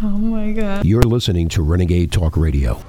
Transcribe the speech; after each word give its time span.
Oh 0.00 0.10
my 0.10 0.52
God. 0.52 0.84
You're 0.84 1.02
listening 1.02 1.48
to 1.48 1.62
Renegade 1.62 2.12
Talk 2.12 2.36
Radio. 2.36 2.80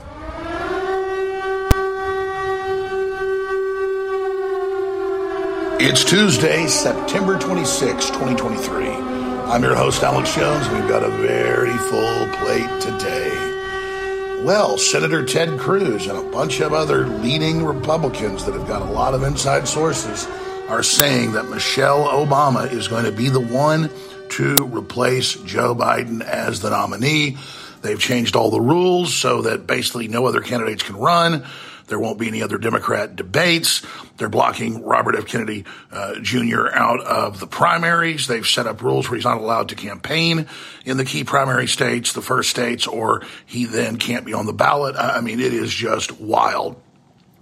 It's 5.82 6.04
Tuesday, 6.04 6.68
September 6.68 7.40
26, 7.40 8.10
2023. 8.12 8.90
I'm 8.90 9.64
your 9.64 9.74
host, 9.74 10.04
Alex 10.04 10.36
Jones. 10.36 10.70
We've 10.70 10.88
got 10.88 11.02
a 11.02 11.10
very 11.10 11.76
full 11.76 12.28
plate 12.36 12.80
today. 12.80 14.44
Well, 14.44 14.78
Senator 14.78 15.26
Ted 15.26 15.58
Cruz 15.58 16.06
and 16.06 16.16
a 16.16 16.32
bunch 16.32 16.60
of 16.60 16.74
other 16.74 17.08
leading 17.08 17.66
Republicans 17.66 18.46
that 18.46 18.54
have 18.54 18.68
got 18.68 18.84
a 18.84 18.92
lot 18.92 19.16
of 19.16 19.24
inside 19.24 19.68
sources 19.68 20.28
are 20.68 20.84
saying 20.84 21.32
that 21.32 21.50
Michelle 21.50 22.06
Obama 22.06 22.72
is 22.72 22.88
going 22.88 23.06
to 23.06 23.12
be 23.12 23.30
the 23.30 23.40
one 23.40 23.90
to 24.32 24.66
replace 24.66 25.34
Joe 25.36 25.76
Biden 25.76 26.22
as 26.22 26.62
the 26.62 26.70
nominee. 26.70 27.38
They've 27.82 28.00
changed 28.00 28.36
all 28.36 28.52
the 28.52 28.62
rules 28.62 29.14
so 29.14 29.44
that 29.44 29.68
basically 29.68 30.08
no 30.08 30.26
other 30.26 30.42
candidates 30.42 30.84
can 30.84 30.98
run. 30.98 31.46
There 31.88 32.00
won't 32.00 32.20
be 32.20 32.28
any 32.28 32.44
other 32.44 32.58
Democrat 32.58 33.16
debates. 33.16 33.82
They're 34.18 34.30
blocking 34.30 34.84
Robert 34.84 35.16
F. 35.16 35.26
Kennedy 35.26 35.66
uh, 35.92 36.20
Jr. 36.22 36.68
out 36.72 37.02
of 37.02 37.40
the 37.40 37.48
primaries. 37.48 38.28
They've 38.28 38.46
set 38.46 38.68
up 38.68 38.84
rules 38.84 39.10
where 39.10 39.16
he's 39.16 39.26
not 39.26 39.40
allowed 39.40 39.70
to 39.70 39.76
campaign 39.76 40.48
in 40.86 40.98
the 40.98 41.06
key 41.06 41.24
primary 41.24 41.68
states, 41.68 42.14
the 42.14 42.22
first 42.22 42.52
states, 42.52 42.86
or 42.86 43.24
he 43.46 43.66
then 43.66 43.98
can't 43.98 44.26
be 44.26 44.34
on 44.34 44.46
the 44.46 44.54
ballot. 44.54 44.96
I 44.96 45.22
mean, 45.22 45.40
it 45.40 45.54
is 45.54 45.74
just 45.74 46.20
wild. 46.20 46.80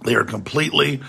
They 0.04 0.14
are 0.14 0.24
completely 0.24 1.00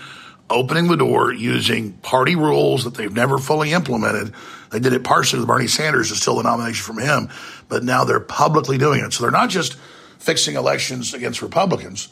opening 0.50 0.88
the 0.88 0.96
door 0.96 1.32
using 1.32 1.92
party 1.92 2.36
rules 2.36 2.84
that 2.84 2.94
they've 2.94 3.12
never 3.12 3.38
fully 3.38 3.72
implemented. 3.72 4.34
They 4.70 4.78
did 4.78 4.92
it 4.92 5.04
partially 5.04 5.40
with 5.40 5.48
Bernie 5.48 5.66
Sanders, 5.66 6.10
is 6.10 6.20
still 6.20 6.36
the 6.36 6.44
nomination 6.44 6.82
from 6.82 6.98
him, 6.98 7.28
but 7.68 7.82
now 7.82 8.04
they're 8.04 8.20
publicly 8.20 8.78
doing 8.78 9.04
it. 9.04 9.12
So 9.12 9.22
they're 9.22 9.30
not 9.30 9.50
just 9.50 9.74
fixing 10.18 10.54
elections 10.54 11.12
against 11.14 11.42
Republicans, 11.42 12.08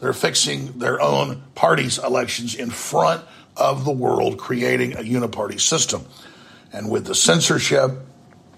they're 0.00 0.12
fixing 0.12 0.78
their 0.78 1.00
own 1.00 1.42
party's 1.54 1.98
elections 1.98 2.54
in 2.54 2.70
front 2.70 3.22
of 3.56 3.84
the 3.84 3.92
world, 3.92 4.38
creating 4.38 4.94
a 4.94 5.00
uniparty 5.00 5.60
system. 5.60 6.06
And 6.72 6.90
with 6.90 7.04
the 7.04 7.14
censorship 7.14 7.90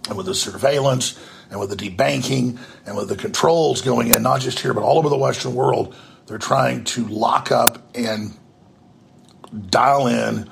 and 0.09 0.17
with 0.17 0.27
the 0.27 0.35
surveillance 0.35 1.19
and 1.51 1.59
with 1.59 1.71
the 1.71 1.77
debanking 1.77 2.59
and 2.87 2.97
with 2.97 3.09
the 3.09 3.17
controls 3.17 3.81
going 3.81 4.09
in, 4.09 4.23
not 4.23 4.41
just 4.41 4.61
here, 4.61 4.73
but 4.73 4.83
all 4.83 4.99
over 4.99 5.09
the 5.09 5.17
Western 5.17 5.55
world, 5.55 5.97
they're 6.27 6.39
trying 6.39 6.85
to 6.85 7.07
lock 7.09 7.51
up 7.51 7.83
and 7.97 8.37
dial 9.69 10.07
in 10.07 10.49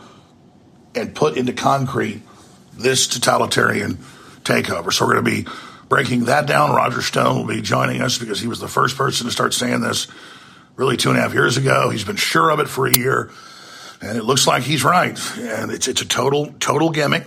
and 0.94 1.14
put 1.14 1.36
into 1.36 1.52
concrete 1.52 2.22
this 2.83 3.06
totalitarian 3.06 3.98
takeover. 4.42 4.92
So 4.92 5.06
we're 5.06 5.20
going 5.20 5.25
to 5.25 5.45
be 5.45 5.50
breaking 5.89 6.27
that 6.27 6.47
down. 6.47 6.75
Roger 6.75 7.03
Stone 7.03 7.36
will 7.36 7.55
be 7.55 7.61
joining 7.61 8.00
us 8.00 8.19
because 8.19 8.41
he 8.41 8.48
was 8.48 8.61
the 8.61 8.69
first 8.69 8.97
person 8.97 9.27
to 9.27 9.33
start 9.33 9.55
saying 9.55 9.81
this 9.81 10.06
really 10.77 10.97
two 10.97 11.11
and 11.11 11.19
a 11.19 11.23
half 11.23 11.34
years 11.34 11.56
ago. 11.56 11.91
He's 11.91 12.05
been 12.05 12.17
sure 12.17 12.51
of 12.51 12.61
it 12.61 12.69
for 12.69 12.86
a 12.86 12.97
year, 12.97 13.31
and 14.01 14.17
it 14.17 14.25
looks 14.25 14.47
like 14.47 14.62
he's 14.62 14.84
right. 14.84 15.19
And 15.39 15.70
it's 15.70 15.89
it's 15.89 16.01
a 16.01 16.06
total 16.06 16.55
total 16.58 16.91
gimmick. 16.91 17.27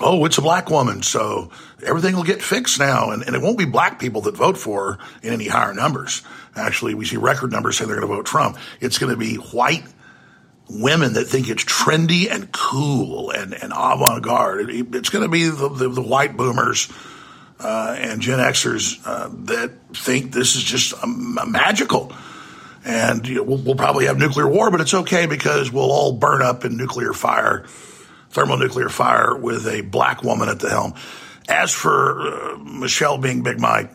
Oh, 0.00 0.24
it's 0.24 0.38
a 0.38 0.42
black 0.42 0.70
woman, 0.70 1.02
so 1.02 1.50
everything 1.84 2.16
will 2.16 2.24
get 2.24 2.42
fixed 2.42 2.80
now, 2.80 3.10
and, 3.10 3.22
and 3.22 3.36
it 3.36 3.40
won't 3.40 3.56
be 3.56 3.64
black 3.64 4.00
people 4.00 4.22
that 4.22 4.36
vote 4.36 4.58
for 4.58 4.94
her 4.94 4.98
in 5.22 5.32
any 5.32 5.46
higher 5.46 5.72
numbers. 5.72 6.22
Actually, 6.56 6.94
we 6.94 7.04
see 7.04 7.16
record 7.16 7.52
numbers 7.52 7.76
saying 7.76 7.88
they're 7.88 8.00
going 8.00 8.08
to 8.08 8.16
vote 8.16 8.26
Trump. 8.26 8.58
It's 8.80 8.98
going 8.98 9.12
to 9.12 9.16
be 9.16 9.36
white 9.36 9.84
women 10.68 11.14
that 11.14 11.26
think 11.26 11.48
it's 11.48 11.64
trendy 11.64 12.30
and 12.30 12.50
cool 12.52 13.30
and, 13.30 13.52
and 13.54 13.72
avant-garde. 13.72 14.70
It, 14.70 14.94
it's 14.94 15.10
going 15.10 15.24
to 15.24 15.30
be 15.30 15.48
the, 15.48 15.68
the, 15.68 15.88
the 15.88 16.02
white 16.02 16.36
boomers 16.36 16.90
uh, 17.60 17.96
and 17.98 18.20
Gen 18.20 18.38
Xers 18.38 19.00
uh, 19.06 19.28
that 19.46 19.72
think 19.94 20.32
this 20.32 20.56
is 20.56 20.62
just 20.62 20.94
um, 21.02 21.38
magical. 21.48 22.12
And 22.84 23.26
you 23.26 23.36
know, 23.36 23.42
we'll, 23.44 23.58
we'll, 23.58 23.76
probably 23.76 24.06
have 24.06 24.18
nuclear 24.18 24.46
war, 24.46 24.70
but 24.70 24.80
it's 24.80 24.92
okay 24.92 25.26
because 25.26 25.72
we'll 25.72 25.90
all 25.90 26.12
burn 26.12 26.42
up 26.42 26.64
in 26.66 26.76
nuclear 26.76 27.14
fire, 27.14 27.64
thermonuclear 28.30 28.90
fire 28.90 29.34
with 29.34 29.66
a 29.66 29.80
black 29.80 30.22
woman 30.22 30.50
at 30.50 30.60
the 30.60 30.68
helm. 30.68 30.94
As 31.48 31.72
for 31.72 32.20
uh, 32.20 32.58
Michelle 32.58 33.16
being 33.16 33.42
Big 33.42 33.58
Mike, 33.58 33.90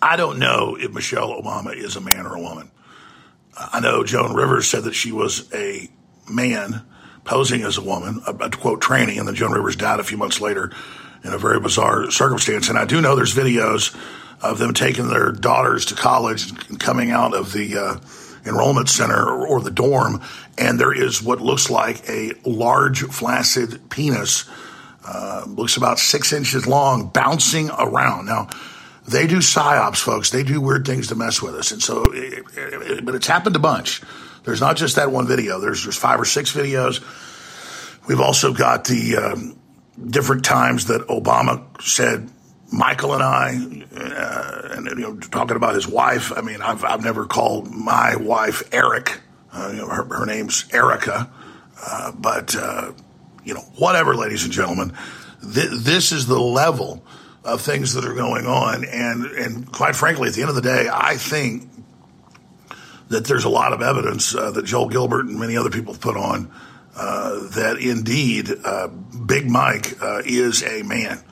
I 0.00 0.16
don't 0.16 0.40
know 0.40 0.76
if 0.78 0.92
Michelle 0.92 1.30
Obama 1.40 1.76
is 1.76 1.94
a 1.94 2.00
man 2.00 2.26
or 2.26 2.34
a 2.34 2.40
woman. 2.40 2.71
I 3.72 3.80
know 3.80 4.04
Joan 4.04 4.34
Rivers 4.34 4.68
said 4.68 4.84
that 4.84 4.94
she 4.94 5.12
was 5.12 5.52
a 5.54 5.88
man 6.30 6.82
posing 7.24 7.62
as 7.62 7.78
a 7.78 7.82
woman, 7.82 8.20
a, 8.26 8.50
quote 8.50 8.80
training, 8.80 9.18
and 9.18 9.28
then 9.28 9.34
Joan 9.34 9.52
Rivers 9.52 9.76
died 9.76 10.00
a 10.00 10.04
few 10.04 10.16
months 10.16 10.40
later 10.40 10.72
in 11.24 11.32
a 11.32 11.38
very 11.38 11.60
bizarre 11.60 12.10
circumstance. 12.10 12.68
And 12.68 12.78
I 12.78 12.84
do 12.84 13.00
know 13.00 13.14
there's 13.14 13.34
videos 13.34 13.94
of 14.40 14.58
them 14.58 14.74
taking 14.74 15.08
their 15.08 15.30
daughters 15.30 15.86
to 15.86 15.94
college 15.94 16.50
and 16.68 16.80
coming 16.80 17.10
out 17.10 17.34
of 17.34 17.52
the 17.52 17.78
uh, 17.78 17.96
enrollment 18.44 18.88
center 18.88 19.22
or, 19.22 19.46
or, 19.46 19.60
the 19.60 19.70
dorm, 19.70 20.20
and 20.58 20.80
there 20.80 20.92
is 20.92 21.22
what 21.22 21.40
looks 21.40 21.70
like 21.70 22.08
a 22.08 22.32
large 22.44 23.02
flaccid 23.02 23.88
penis, 23.88 24.48
uh, 25.06 25.44
looks 25.46 25.76
about 25.76 26.00
six 26.00 26.32
inches 26.32 26.66
long, 26.66 27.08
bouncing 27.08 27.70
around. 27.70 28.26
Now, 28.26 28.48
they 29.12 29.26
do 29.26 29.38
psyops, 29.38 29.98
folks. 29.98 30.30
They 30.30 30.42
do 30.42 30.60
weird 30.60 30.86
things 30.86 31.08
to 31.08 31.14
mess 31.14 31.40
with 31.40 31.54
us, 31.54 31.70
and 31.70 31.82
so, 31.82 32.04
it, 32.12 32.44
it, 32.56 33.04
but 33.04 33.14
it's 33.14 33.26
happened 33.26 33.56
a 33.56 33.60
bunch. 33.60 34.02
There's 34.44 34.60
not 34.60 34.76
just 34.76 34.96
that 34.96 35.10
one 35.12 35.26
video. 35.26 35.60
There's 35.60 35.84
there's 35.84 35.96
five 35.96 36.20
or 36.20 36.24
six 36.24 36.52
videos. 36.52 37.00
We've 38.08 38.20
also 38.20 38.52
got 38.52 38.84
the 38.84 39.16
um, 39.16 39.58
different 40.04 40.44
times 40.44 40.86
that 40.86 41.02
Obama 41.08 41.64
said 41.80 42.28
Michael 42.72 43.14
and 43.14 43.22
I, 43.22 43.56
uh, 43.94 44.68
and 44.72 44.86
you 44.86 44.94
know, 44.96 45.16
talking 45.16 45.56
about 45.56 45.74
his 45.74 45.86
wife. 45.86 46.32
I 46.36 46.40
mean, 46.40 46.60
I've 46.60 46.84
I've 46.84 47.04
never 47.04 47.26
called 47.26 47.70
my 47.70 48.16
wife 48.16 48.62
Eric. 48.72 49.20
Uh, 49.52 49.68
you 49.70 49.78
know, 49.78 49.88
her, 49.88 50.04
her 50.04 50.26
name's 50.26 50.66
Erica, 50.72 51.30
uh, 51.86 52.12
but 52.12 52.56
uh, 52.56 52.92
you 53.44 53.54
know, 53.54 53.60
whatever, 53.76 54.16
ladies 54.16 54.44
and 54.44 54.52
gentlemen, 54.52 54.94
th- 55.42 55.70
this 55.70 56.10
is 56.10 56.26
the 56.26 56.40
level 56.40 57.04
of 57.44 57.60
things 57.60 57.94
that 57.94 58.04
are 58.04 58.14
going 58.14 58.46
on, 58.46 58.84
and 58.84 59.24
and 59.26 59.72
quite 59.72 59.96
frankly, 59.96 60.28
at 60.28 60.34
the 60.34 60.42
end 60.42 60.50
of 60.50 60.56
the 60.56 60.62
day, 60.62 60.88
I 60.92 61.16
think 61.16 61.68
that 63.08 63.24
there's 63.24 63.44
a 63.44 63.50
lot 63.50 63.72
of 63.72 63.82
evidence 63.82 64.34
uh, 64.34 64.50
that 64.52 64.64
Joel 64.64 64.88
Gilbert 64.88 65.26
and 65.26 65.38
many 65.38 65.56
other 65.56 65.70
people 65.70 65.92
have 65.92 66.00
put 66.00 66.16
on 66.16 66.50
uh, 66.96 67.48
that 67.50 67.78
indeed 67.78 68.48
Big 69.26 69.50
Mike 69.50 69.96
is 70.24 70.62
a 70.62 70.82
man 70.82 71.22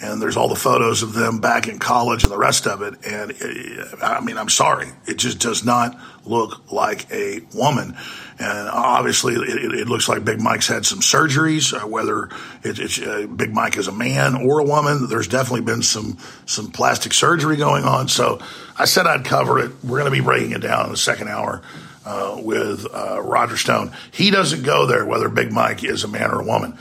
and 0.00 0.20
there's 0.20 0.36
all 0.36 0.48
the 0.48 0.54
photos 0.54 1.02
of 1.02 1.14
them 1.14 1.38
back 1.38 1.68
in 1.68 1.78
college 1.78 2.22
and 2.22 2.30
the 2.30 2.36
rest 2.36 2.66
of 2.66 2.82
it. 2.82 2.94
And 3.06 3.30
it, 3.30 3.94
I 4.02 4.20
mean, 4.20 4.36
I'm 4.36 4.48
sorry, 4.48 4.88
it 5.06 5.16
just 5.16 5.38
does 5.38 5.64
not 5.64 5.98
look 6.24 6.70
like 6.70 7.10
a 7.10 7.40
woman. 7.54 7.96
And 8.38 8.68
obviously, 8.68 9.34
it, 9.34 9.74
it 9.74 9.88
looks 9.88 10.08
like 10.08 10.24
Big 10.24 10.40
Mike's 10.40 10.68
had 10.68 10.84
some 10.84 11.00
surgeries. 11.00 11.72
Uh, 11.72 11.86
whether 11.86 12.24
it, 12.62 12.78
it's 12.78 13.00
uh, 13.00 13.26
Big 13.26 13.54
Mike 13.54 13.78
is 13.78 13.88
a 13.88 13.92
man 13.92 14.34
or 14.34 14.58
a 14.58 14.64
woman, 14.64 15.08
there's 15.08 15.28
definitely 15.28 15.62
been 15.62 15.82
some 15.82 16.18
some 16.44 16.70
plastic 16.70 17.14
surgery 17.14 17.56
going 17.56 17.84
on. 17.84 18.08
So 18.08 18.40
I 18.78 18.84
said 18.84 19.06
I'd 19.06 19.24
cover 19.24 19.58
it. 19.58 19.72
We're 19.82 19.98
going 19.98 20.12
to 20.12 20.18
be 20.18 20.24
breaking 20.24 20.52
it 20.52 20.60
down 20.60 20.86
in 20.86 20.90
the 20.90 20.98
second 20.98 21.28
hour. 21.28 21.62
Uh, 22.04 22.36
with 22.40 22.86
uh, 22.94 23.20
Roger 23.20 23.56
Stone, 23.56 23.90
he 24.12 24.30
doesn't 24.30 24.62
go 24.62 24.86
there 24.86 25.04
whether 25.04 25.28
Big 25.28 25.50
Mike 25.50 25.82
is 25.82 26.04
a 26.04 26.08
man 26.08 26.30
or 26.30 26.40
a 26.40 26.44
woman 26.44 26.78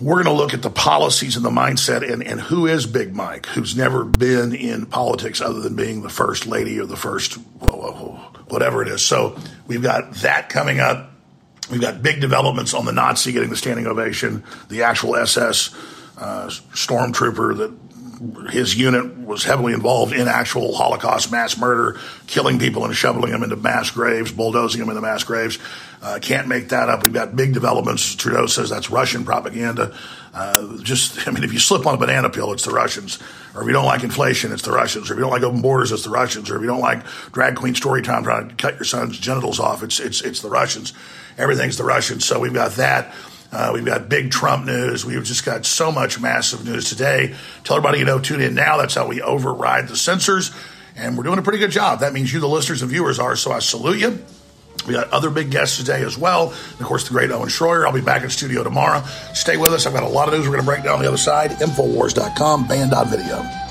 we're 0.00 0.22
going 0.22 0.36
to 0.36 0.40
look 0.42 0.54
at 0.54 0.62
the 0.62 0.70
policies 0.70 1.36
and 1.36 1.44
the 1.44 1.50
mindset 1.50 2.08
and, 2.10 2.22
and 2.22 2.40
who 2.40 2.66
is 2.66 2.86
Big 2.86 3.14
Mike, 3.14 3.46
who's 3.46 3.76
never 3.76 4.04
been 4.04 4.54
in 4.54 4.86
politics 4.86 5.40
other 5.40 5.60
than 5.60 5.74
being 5.74 6.02
the 6.02 6.08
first 6.08 6.46
lady 6.46 6.78
or 6.78 6.86
the 6.86 6.96
first 6.96 7.34
whatever 8.48 8.82
it 8.82 8.88
is. 8.88 9.02
So 9.02 9.36
we've 9.66 9.82
got 9.82 10.12
that 10.16 10.48
coming 10.48 10.80
up. 10.80 11.10
We've 11.70 11.80
got 11.80 12.02
big 12.02 12.20
developments 12.20 12.72
on 12.72 12.86
the 12.86 12.92
Nazi 12.92 13.32
getting 13.32 13.50
the 13.50 13.56
standing 13.56 13.86
ovation, 13.86 14.42
the 14.68 14.84
actual 14.84 15.16
SS 15.16 15.74
uh, 16.16 16.46
stormtrooper 16.46 17.56
that 17.58 17.72
his 18.50 18.76
unit 18.76 19.16
was 19.18 19.44
heavily 19.44 19.72
involved 19.72 20.12
in 20.12 20.26
actual 20.26 20.74
Holocaust 20.74 21.30
mass 21.30 21.56
murder, 21.56 21.98
killing 22.26 22.58
people 22.58 22.84
and 22.84 22.94
shoveling 22.94 23.32
them 23.32 23.42
into 23.42 23.56
mass 23.56 23.90
graves, 23.90 24.32
bulldozing 24.32 24.80
them 24.80 24.88
into 24.88 25.00
mass 25.00 25.24
graves. 25.24 25.58
Uh, 26.02 26.18
can't 26.20 26.48
make 26.48 26.68
that 26.68 26.88
up. 26.88 27.02
We've 27.02 27.12
got 27.12 27.36
big 27.36 27.54
developments. 27.54 28.14
Trudeau 28.14 28.46
says 28.46 28.70
that's 28.70 28.90
Russian 28.90 29.24
propaganda. 29.24 29.96
Uh, 30.34 30.78
just, 30.82 31.26
I 31.28 31.30
mean, 31.30 31.44
if 31.44 31.52
you 31.52 31.58
slip 31.58 31.86
on 31.86 31.94
a 31.94 31.96
banana 31.96 32.30
peel, 32.30 32.52
it's 32.52 32.64
the 32.64 32.72
Russians. 32.72 33.18
Or 33.54 33.62
if 33.62 33.66
you 33.66 33.72
don't 33.72 33.84
like 33.84 34.04
inflation, 34.04 34.52
it's 34.52 34.62
the 34.62 34.72
Russians. 34.72 35.10
Or 35.10 35.14
if 35.14 35.18
you 35.18 35.22
don't 35.22 35.32
like 35.32 35.42
open 35.42 35.60
borders, 35.60 35.92
it's 35.92 36.04
the 36.04 36.10
Russians. 36.10 36.50
Or 36.50 36.56
if 36.56 36.60
you 36.62 36.68
don't 36.68 36.80
like 36.80 37.04
drag 37.32 37.56
queen 37.56 37.74
story 37.74 38.02
time 38.02 38.24
trying 38.24 38.48
to 38.48 38.54
cut 38.54 38.74
your 38.74 38.84
son's 38.84 39.18
genitals 39.18 39.58
off, 39.58 39.82
it's 39.82 39.98
it's 39.98 40.20
it's 40.20 40.40
the 40.40 40.50
Russians. 40.50 40.92
Everything's 41.36 41.76
the 41.76 41.84
Russians. 41.84 42.24
So 42.24 42.38
we've 42.38 42.54
got 42.54 42.72
that. 42.72 43.12
Uh, 43.50 43.70
we've 43.72 43.84
got 43.84 44.08
big 44.08 44.30
Trump 44.30 44.66
news. 44.66 45.04
We've 45.04 45.24
just 45.24 45.44
got 45.44 45.64
so 45.64 45.90
much 45.90 46.20
massive 46.20 46.64
news 46.64 46.88
today. 46.88 47.34
Tell 47.64 47.76
everybody 47.76 47.98
you 47.98 48.04
know, 48.04 48.18
tune 48.18 48.40
in 48.40 48.54
now. 48.54 48.76
That's 48.76 48.94
how 48.94 49.06
we 49.06 49.22
override 49.22 49.88
the 49.88 49.96
censors. 49.96 50.50
And 50.96 51.16
we're 51.16 51.24
doing 51.24 51.38
a 51.38 51.42
pretty 51.42 51.58
good 51.58 51.70
job. 51.70 52.00
That 52.00 52.12
means 52.12 52.32
you, 52.32 52.40
the 52.40 52.48
listeners 52.48 52.82
and 52.82 52.90
viewers, 52.90 53.18
are. 53.18 53.36
So 53.36 53.52
I 53.52 53.60
salute 53.60 54.00
you. 54.00 54.18
We 54.86 54.94
got 54.94 55.10
other 55.10 55.30
big 55.30 55.50
guests 55.50 55.76
today 55.76 56.02
as 56.02 56.16
well. 56.16 56.50
And 56.50 56.80
of 56.80 56.86
course, 56.86 57.06
the 57.06 57.12
great 57.12 57.30
Owen 57.30 57.48
Schroyer. 57.48 57.86
I'll 57.86 57.92
be 57.92 58.00
back 58.00 58.22
in 58.22 58.30
studio 58.30 58.62
tomorrow. 58.62 59.02
Stay 59.34 59.56
with 59.56 59.72
us. 59.72 59.86
I've 59.86 59.92
got 59.92 60.02
a 60.02 60.08
lot 60.08 60.28
of 60.28 60.34
news 60.34 60.46
we're 60.46 60.54
going 60.54 60.64
to 60.64 60.70
break 60.70 60.84
down 60.84 60.94
on 60.94 61.02
the 61.02 61.08
other 61.08 61.16
side. 61.16 61.50
Infowars.com, 61.52 62.66
Banned.video. 62.66 63.67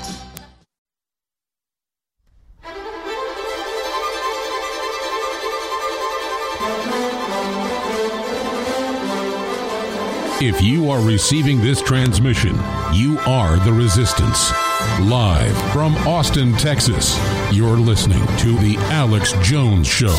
If 10.40 10.62
you 10.62 10.88
are 10.88 11.00
receiving 11.00 11.60
this 11.60 11.82
transmission, 11.82 12.54
you 12.92 13.18
are 13.26 13.56
the 13.64 13.72
resistance. 13.72 14.52
Live 15.00 15.56
from 15.72 15.96
Austin, 16.06 16.52
Texas, 16.52 17.18
you're 17.52 17.76
listening 17.76 18.24
to 18.38 18.56
The 18.58 18.76
Alex 18.92 19.32
Jones 19.42 19.88
Show. 19.88 20.14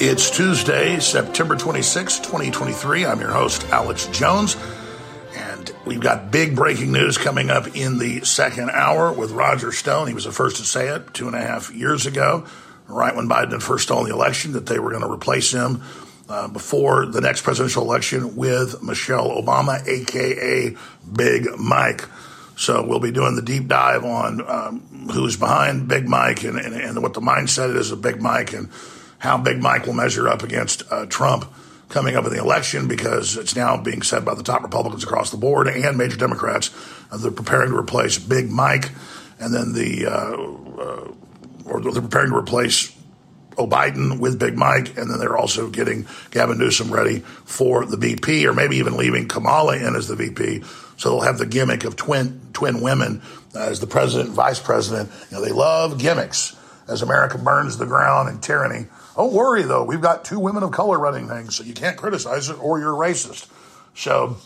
It's 0.00 0.28
Tuesday, 0.28 0.98
September 0.98 1.54
26, 1.54 2.18
2023. 2.18 3.06
I'm 3.06 3.20
your 3.20 3.30
host, 3.30 3.64
Alex 3.70 4.06
Jones. 4.06 4.56
And 5.36 5.72
we've 5.84 6.00
got 6.00 6.32
big 6.32 6.56
breaking 6.56 6.90
news 6.90 7.16
coming 7.16 7.48
up 7.48 7.76
in 7.76 7.98
the 7.98 8.24
second 8.24 8.70
hour 8.70 9.12
with 9.12 9.30
Roger 9.30 9.70
Stone. 9.70 10.08
He 10.08 10.14
was 10.14 10.24
the 10.24 10.32
first 10.32 10.56
to 10.56 10.64
say 10.64 10.88
it 10.88 11.14
two 11.14 11.28
and 11.28 11.36
a 11.36 11.40
half 11.40 11.72
years 11.72 12.06
ago 12.06 12.44
right 12.88 13.14
when 13.14 13.28
Biden 13.28 13.60
first 13.62 13.84
stolen 13.84 14.08
the 14.08 14.14
election, 14.14 14.52
that 14.52 14.66
they 14.66 14.78
were 14.78 14.90
going 14.90 15.02
to 15.02 15.10
replace 15.10 15.52
him 15.52 15.82
uh, 16.28 16.48
before 16.48 17.06
the 17.06 17.20
next 17.20 17.42
presidential 17.42 17.82
election 17.82 18.36
with 18.36 18.82
Michelle 18.82 19.30
Obama, 19.30 19.86
aka 19.86 20.76
Big 21.12 21.46
Mike. 21.58 22.04
So 22.56 22.84
we'll 22.86 23.00
be 23.00 23.12
doing 23.12 23.36
the 23.36 23.42
deep 23.42 23.68
dive 23.68 24.04
on 24.04 24.48
um, 24.48 24.80
who's 25.12 25.36
behind 25.36 25.88
Big 25.88 26.08
Mike 26.08 26.42
and, 26.42 26.58
and, 26.58 26.74
and, 26.74 27.02
what 27.02 27.12
the 27.12 27.20
mindset 27.20 27.76
is 27.76 27.90
of 27.90 28.00
Big 28.00 28.22
Mike 28.22 28.54
and 28.54 28.70
how 29.18 29.36
Big 29.36 29.60
Mike 29.60 29.86
will 29.86 29.92
measure 29.92 30.26
up 30.26 30.42
against 30.42 30.82
uh, 30.90 31.04
Trump 31.06 31.44
coming 31.90 32.16
up 32.16 32.24
in 32.24 32.32
the 32.32 32.40
election 32.40 32.88
because 32.88 33.36
it's 33.36 33.54
now 33.54 33.76
being 33.76 34.02
said 34.02 34.24
by 34.24 34.34
the 34.34 34.42
top 34.42 34.62
Republicans 34.62 35.04
across 35.04 35.30
the 35.30 35.36
board 35.36 35.68
and 35.68 35.96
major 35.98 36.16
Democrats 36.16 36.70
uh, 37.10 37.16
they're 37.18 37.30
preparing 37.30 37.70
to 37.70 37.76
replace 37.76 38.18
Big 38.18 38.50
Mike. 38.50 38.90
And 39.38 39.54
then 39.54 39.72
the 39.74 40.06
uh, 40.06 40.82
uh, 40.82 41.12
or 41.66 41.80
they're 41.80 42.00
preparing 42.00 42.30
to 42.30 42.36
replace 42.36 42.94
Biden 43.56 44.18
with 44.20 44.38
Big 44.38 44.56
Mike, 44.56 44.96
and 44.98 45.10
then 45.10 45.18
they're 45.18 45.36
also 45.36 45.68
getting 45.70 46.06
Gavin 46.30 46.58
Newsom 46.58 46.92
ready 46.92 47.20
for 47.20 47.86
the 47.86 47.96
VP, 47.96 48.46
or 48.46 48.52
maybe 48.52 48.76
even 48.76 48.96
leaving 48.96 49.28
Kamala 49.28 49.76
in 49.76 49.96
as 49.96 50.08
the 50.08 50.16
VP. 50.16 50.62
So 50.98 51.10
they'll 51.10 51.20
have 51.22 51.38
the 51.38 51.46
gimmick 51.46 51.84
of 51.84 51.96
twin 51.96 52.40
twin 52.52 52.80
women 52.80 53.22
as 53.54 53.80
the 53.80 53.86
president 53.86 54.28
and 54.28 54.36
vice 54.36 54.60
president. 54.60 55.10
You 55.30 55.36
know, 55.36 55.44
they 55.44 55.52
love 55.52 55.98
gimmicks 55.98 56.56
as 56.88 57.02
America 57.02 57.38
burns 57.38 57.78
the 57.78 57.86
ground 57.86 58.28
in 58.28 58.40
tyranny. 58.40 58.86
Don't 59.16 59.32
worry 59.32 59.62
though, 59.62 59.84
we've 59.84 60.00
got 60.00 60.24
two 60.24 60.38
women 60.38 60.62
of 60.62 60.72
color 60.72 60.98
running 60.98 61.28
things, 61.28 61.56
so 61.56 61.64
you 61.64 61.72
can't 61.72 61.96
criticize 61.96 62.48
it 62.48 62.58
or 62.60 62.78
you're 62.78 62.92
racist. 62.92 63.48
So 63.94 64.36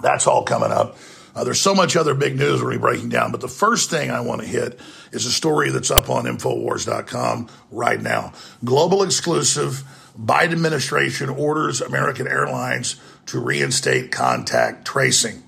that's 0.00 0.26
all 0.26 0.44
coming 0.44 0.70
up. 0.70 0.96
Uh, 1.34 1.42
there's 1.42 1.60
so 1.60 1.74
much 1.74 1.96
other 1.96 2.14
big 2.14 2.36
news 2.36 2.62
we're 2.62 2.78
breaking 2.78 3.08
down, 3.08 3.32
but 3.32 3.40
the 3.40 3.48
first 3.48 3.90
thing 3.90 4.10
I 4.10 4.20
want 4.20 4.40
to 4.40 4.46
hit 4.46 4.78
is 5.10 5.26
a 5.26 5.32
story 5.32 5.70
that's 5.70 5.90
up 5.90 6.08
on 6.08 6.24
Infowars.com 6.24 7.48
right 7.70 8.00
now. 8.00 8.32
Global 8.64 9.02
exclusive 9.02 9.82
Biden 10.18 10.52
administration 10.52 11.28
orders 11.28 11.80
American 11.80 12.28
Airlines 12.28 12.96
to 13.26 13.40
reinstate 13.40 14.12
contact 14.12 14.86
tracing. 14.86 15.42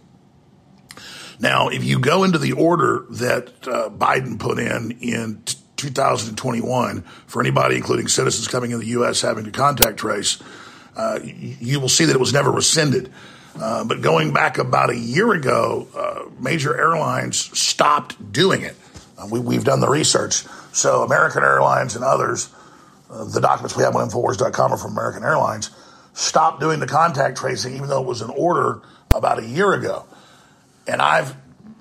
Now, 1.38 1.68
if 1.68 1.84
you 1.84 1.98
go 1.98 2.24
into 2.24 2.38
the 2.38 2.52
order 2.52 3.04
that 3.10 3.48
uh, 3.68 3.90
Biden 3.90 4.40
put 4.40 4.58
in 4.58 4.92
in 5.00 5.42
t- 5.44 5.58
2021 5.76 7.02
for 7.26 7.40
anybody, 7.40 7.76
including 7.76 8.08
citizens 8.08 8.48
coming 8.48 8.70
in 8.70 8.80
the 8.80 8.86
U.S. 8.86 9.20
having 9.20 9.44
to 9.44 9.50
contact 9.50 9.98
trace, 9.98 10.42
uh, 10.96 11.20
you 11.22 11.78
will 11.78 11.90
see 11.90 12.06
that 12.06 12.14
it 12.14 12.20
was 12.20 12.32
never 12.32 12.50
rescinded. 12.50 13.12
Uh, 13.60 13.84
but 13.84 14.02
going 14.02 14.32
back 14.32 14.58
about 14.58 14.90
a 14.90 14.96
year 14.96 15.32
ago, 15.32 15.88
uh, 15.96 16.30
major 16.40 16.76
airlines 16.76 17.38
stopped 17.58 18.32
doing 18.32 18.62
it. 18.62 18.76
Uh, 19.18 19.26
we, 19.30 19.54
have 19.54 19.64
done 19.64 19.80
the 19.80 19.88
research. 19.88 20.44
So 20.72 21.02
American 21.02 21.42
Airlines 21.42 21.96
and 21.96 22.04
others, 22.04 22.50
uh, 23.10 23.24
the 23.24 23.40
documents 23.40 23.76
we 23.76 23.82
have 23.82 23.96
on 23.96 24.08
Infowars.com 24.08 24.72
are 24.72 24.76
from 24.76 24.92
American 24.92 25.24
Airlines, 25.24 25.70
stopped 26.12 26.60
doing 26.60 26.80
the 26.80 26.86
contact 26.86 27.38
tracing, 27.38 27.74
even 27.76 27.88
though 27.88 28.02
it 28.02 28.06
was 28.06 28.20
an 28.20 28.30
order 28.30 28.82
about 29.14 29.38
a 29.38 29.46
year 29.46 29.72
ago. 29.72 30.04
And 30.86 31.00
I've 31.00 31.34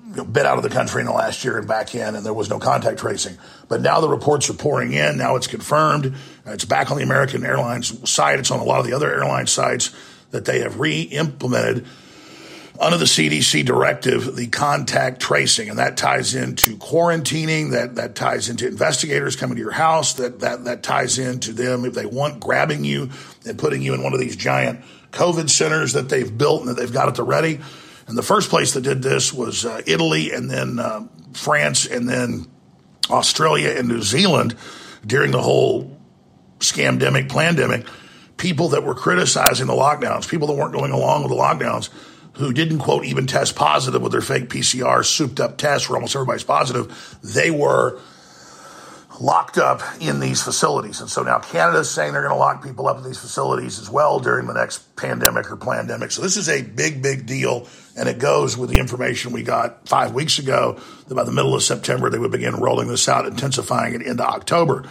you 0.08 0.16
know, 0.16 0.24
been 0.24 0.46
out 0.46 0.56
of 0.56 0.62
the 0.62 0.70
country 0.70 1.02
in 1.02 1.06
the 1.06 1.12
last 1.12 1.44
year 1.44 1.58
and 1.58 1.68
back 1.68 1.94
in, 1.94 2.14
and 2.14 2.24
there 2.24 2.32
was 2.32 2.48
no 2.48 2.58
contact 2.58 3.00
tracing. 3.00 3.36
But 3.68 3.82
now 3.82 4.00
the 4.00 4.08
reports 4.08 4.48
are 4.48 4.54
pouring 4.54 4.94
in. 4.94 5.18
Now 5.18 5.36
it's 5.36 5.46
confirmed. 5.46 6.14
It's 6.46 6.64
back 6.64 6.90
on 6.90 6.96
the 6.96 7.02
American 7.02 7.44
Airlines 7.44 8.08
site. 8.08 8.38
It's 8.38 8.50
on 8.50 8.60
a 8.60 8.64
lot 8.64 8.80
of 8.80 8.86
the 8.86 8.94
other 8.94 9.12
airline 9.12 9.46
sites 9.46 9.94
that 10.30 10.44
they 10.44 10.60
have 10.60 10.80
re 10.80 11.02
implemented 11.02 11.86
under 12.80 12.98
the 12.98 13.04
CDC 13.04 13.64
directive, 13.64 14.36
the 14.36 14.48
contact 14.48 15.20
tracing, 15.20 15.68
and 15.68 15.78
that 15.78 15.96
ties 15.96 16.34
into 16.34 16.76
quarantining, 16.76 17.72
that, 17.72 17.94
that 17.96 18.14
ties 18.14 18.48
into 18.48 18.66
investigators 18.66 19.36
coming 19.36 19.56
to 19.56 19.62
your 19.62 19.70
house, 19.70 20.14
that, 20.14 20.40
that, 20.40 20.64
that 20.64 20.82
ties 20.82 21.18
into 21.18 21.52
them, 21.52 21.84
if 21.84 21.94
they 21.94 22.06
want, 22.06 22.40
grabbing 22.40 22.84
you 22.84 23.10
and 23.46 23.58
putting 23.58 23.82
you 23.82 23.94
in 23.94 24.02
one 24.02 24.12
of 24.12 24.20
these 24.20 24.36
giant 24.36 24.80
COVID 25.12 25.48
centers 25.48 25.94
that 25.94 26.08
they've 26.08 26.36
built 26.36 26.60
and 26.60 26.70
that 26.70 26.76
they've 26.76 26.92
got 26.92 27.08
at 27.08 27.14
the 27.14 27.22
ready. 27.22 27.60
And 28.06 28.16
the 28.16 28.22
first 28.22 28.50
place 28.50 28.74
that 28.74 28.82
did 28.82 29.02
this 29.02 29.32
was 29.32 29.64
uh, 29.64 29.82
Italy 29.86 30.32
and 30.32 30.50
then 30.50 30.78
uh, 30.78 31.06
France 31.32 31.86
and 31.86 32.08
then 32.08 32.46
Australia 33.10 33.70
and 33.70 33.88
New 33.88 34.02
Zealand 34.02 34.56
during 35.06 35.30
the 35.30 35.42
whole 35.42 35.98
scamdemic, 36.58 37.30
pandemic 37.30 37.86
people 38.36 38.68
that 38.70 38.82
were 38.82 38.94
criticizing 38.94 39.66
the 39.66 39.72
lockdowns, 39.72 40.28
people 40.28 40.46
that 40.48 40.54
weren't 40.54 40.72
going 40.72 40.92
along 40.92 41.22
with 41.22 41.30
the 41.30 41.36
lockdowns, 41.36 41.90
who 42.34 42.52
didn't 42.52 42.80
quote 42.80 43.04
even 43.04 43.26
test 43.26 43.56
positive 43.56 44.02
with 44.02 44.12
their 44.12 44.20
fake 44.20 44.48
PCR 44.48 45.04
souped 45.04 45.40
up 45.40 45.56
tests 45.56 45.88
where 45.88 45.96
almost 45.96 46.14
everybody's 46.14 46.44
positive, 46.44 47.18
they 47.22 47.50
were 47.50 47.98
locked 49.20 49.56
up 49.56 49.80
in 50.00 50.20
these 50.20 50.42
facilities. 50.42 51.00
And 51.00 51.08
so 51.08 51.22
now 51.22 51.38
Canada's 51.38 51.90
saying 51.90 52.12
they're 52.12 52.22
going 52.22 52.34
to 52.34 52.38
lock 52.38 52.62
people 52.62 52.88
up 52.88 52.98
in 52.98 53.04
these 53.04 53.18
facilities 53.18 53.78
as 53.78 53.90
well 53.90 54.20
during 54.20 54.46
the 54.46 54.52
next 54.52 54.94
pandemic 54.96 55.50
or 55.50 55.56
pandemic. 55.56 56.10
So 56.10 56.20
this 56.22 56.36
is 56.36 56.48
a 56.48 56.62
big, 56.62 57.02
big 57.02 57.24
deal. 57.24 57.66
And 57.96 58.08
it 58.08 58.18
goes 58.18 58.58
with 58.58 58.68
the 58.68 58.78
information 58.78 59.32
we 59.32 59.42
got 59.42 59.88
five 59.88 60.12
weeks 60.12 60.38
ago 60.38 60.78
that 61.08 61.14
by 61.14 61.24
the 61.24 61.32
middle 61.32 61.54
of 61.54 61.62
September, 61.62 62.10
they 62.10 62.18
would 62.18 62.32
begin 62.32 62.56
rolling 62.56 62.88
this 62.88 63.08
out, 63.08 63.26
intensifying 63.26 63.94
it 63.94 64.02
into 64.02 64.22
October. 64.22 64.84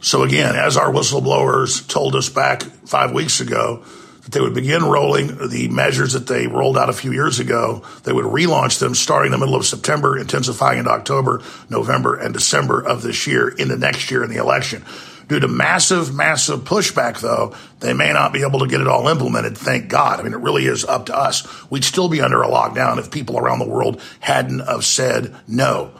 So 0.00 0.22
again, 0.22 0.56
as 0.56 0.76
our 0.76 0.90
whistleblowers 0.90 1.86
told 1.86 2.14
us 2.16 2.28
back 2.28 2.62
five 2.62 3.12
weeks 3.12 3.40
ago, 3.40 3.84
that 4.22 4.32
they 4.32 4.40
would 4.40 4.54
begin 4.54 4.84
rolling 4.84 5.48
the 5.48 5.68
measures 5.68 6.14
that 6.14 6.26
they 6.26 6.46
rolled 6.46 6.78
out 6.78 6.88
a 6.88 6.94
few 6.94 7.12
years 7.12 7.38
ago. 7.38 7.82
They 8.04 8.12
would 8.12 8.24
relaunch 8.24 8.78
them 8.78 8.94
starting 8.94 9.32
in 9.32 9.38
the 9.38 9.44
middle 9.44 9.58
of 9.58 9.66
September, 9.66 10.18
intensifying 10.18 10.78
into 10.78 10.90
October, 10.90 11.42
November, 11.68 12.16
and 12.16 12.32
December 12.32 12.80
of 12.80 13.02
this 13.02 13.26
year 13.26 13.48
into 13.48 13.76
next 13.76 14.10
year 14.10 14.24
in 14.24 14.30
the 14.30 14.36
election. 14.36 14.84
Due 15.28 15.38
to 15.38 15.48
massive, 15.48 16.14
massive 16.14 16.60
pushback, 16.60 17.20
though, 17.20 17.54
they 17.78 17.92
may 17.92 18.12
not 18.12 18.32
be 18.32 18.42
able 18.42 18.58
to 18.58 18.66
get 18.66 18.80
it 18.80 18.88
all 18.88 19.06
implemented. 19.06 19.56
Thank 19.56 19.88
God. 19.88 20.18
I 20.18 20.24
mean, 20.24 20.32
it 20.32 20.40
really 20.40 20.66
is 20.66 20.84
up 20.84 21.06
to 21.06 21.16
us. 21.16 21.46
We'd 21.70 21.84
still 21.84 22.08
be 22.08 22.20
under 22.20 22.42
a 22.42 22.48
lockdown 22.48 22.98
if 22.98 23.12
people 23.12 23.38
around 23.38 23.60
the 23.60 23.68
world 23.68 24.02
hadn't 24.18 24.60
have 24.60 24.84
said 24.84 25.34
no. 25.46 25.92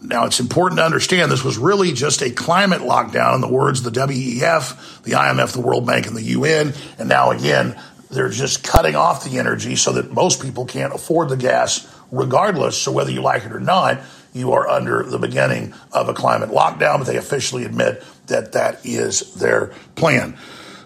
Now, 0.00 0.26
it's 0.26 0.38
important 0.38 0.78
to 0.78 0.84
understand 0.84 1.30
this 1.30 1.42
was 1.42 1.58
really 1.58 1.92
just 1.92 2.22
a 2.22 2.30
climate 2.30 2.82
lockdown, 2.82 3.34
in 3.34 3.40
the 3.40 3.48
words 3.48 3.84
of 3.84 3.92
the 3.92 4.00
WEF, 4.00 5.02
the 5.02 5.12
IMF, 5.12 5.52
the 5.52 5.60
World 5.60 5.86
Bank, 5.86 6.06
and 6.06 6.16
the 6.16 6.22
UN. 6.22 6.72
And 6.98 7.08
now, 7.08 7.30
again, 7.30 7.78
they're 8.10 8.28
just 8.28 8.62
cutting 8.62 8.94
off 8.94 9.24
the 9.24 9.38
energy 9.38 9.74
so 9.74 9.92
that 9.92 10.12
most 10.12 10.40
people 10.40 10.66
can't 10.66 10.94
afford 10.94 11.28
the 11.28 11.36
gas 11.36 11.92
regardless. 12.12 12.78
So, 12.78 12.92
whether 12.92 13.10
you 13.10 13.22
like 13.22 13.44
it 13.44 13.52
or 13.52 13.60
not, 13.60 14.00
you 14.32 14.52
are 14.52 14.68
under 14.68 15.02
the 15.02 15.18
beginning 15.18 15.74
of 15.92 16.08
a 16.08 16.14
climate 16.14 16.50
lockdown, 16.50 16.98
but 16.98 17.06
they 17.08 17.16
officially 17.16 17.64
admit 17.64 18.02
that 18.28 18.52
that 18.52 18.84
is 18.84 19.34
their 19.34 19.72
plan. 19.96 20.38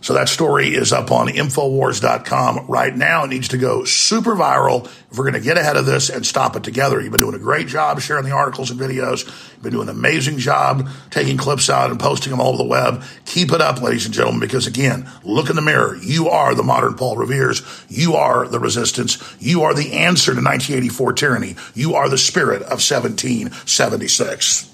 So 0.02 0.14
that 0.14 0.28
story 0.28 0.75
is 0.75 0.92
up 0.92 1.12
on 1.12 1.28
Infowars.com 1.28 2.66
right 2.66 2.94
now. 2.94 3.23
It 3.23 3.28
needs 3.28 3.49
to 3.49 3.59
go 3.59 3.85
super 3.85 4.35
viral 4.35 4.87
if 4.87 5.16
we're 5.16 5.30
going 5.30 5.40
to 5.40 5.40
get 5.40 5.56
ahead 5.56 5.76
of 5.76 5.87
this 5.87 6.11
and 6.11 6.26
stop 6.26 6.56
it 6.56 6.64
together. 6.64 7.00
You've 7.00 7.12
been 7.12 7.21
doing 7.21 7.37
a 7.37 7.38
great 7.38 7.68
job 7.68 8.00
sharing 8.00 8.25
the 8.25 8.32
articles 8.32 8.73
and 8.73 8.80
videos. 8.80 9.25
You've 9.25 9.62
been 9.62 9.73
doing 9.73 9.88
an 9.88 9.97
amazing 9.97 10.38
job 10.38 10.88
taking 11.11 11.37
clips 11.37 11.71
out 11.71 11.92
and 11.92 12.00
posting 12.00 12.32
them 12.32 12.40
all 12.40 12.54
over 12.54 12.64
the 12.64 12.68
web. 12.68 13.04
Keep 13.26 13.52
it 13.52 13.61
up, 13.61 13.80
ladies 13.80 14.04
and 14.04 14.12
gentlemen, 14.12 14.40
because 14.40 14.66
again, 14.66 15.09
look 15.23 15.50
in 15.50 15.54
the 15.54 15.62
mirror. 15.62 15.97
You 15.97 16.30
are 16.30 16.56
the 16.56 16.64
modern 16.64 16.94
Paul 16.94 17.16
Revere's. 17.16 17.62
You 17.88 18.14
are 18.14 18.49
the 18.49 18.59
resistance. 18.59 19.23
You 19.38 19.62
are 19.62 19.75
the 19.75 19.92
answer 19.92 20.32
to 20.32 20.42
1984 20.42 21.12
tyranny. 21.12 21.54
You 21.75 21.94
are 21.94 22.09
the 22.09 22.18
spirit 22.18 22.62
of 22.62 22.82
1776. 22.82 24.72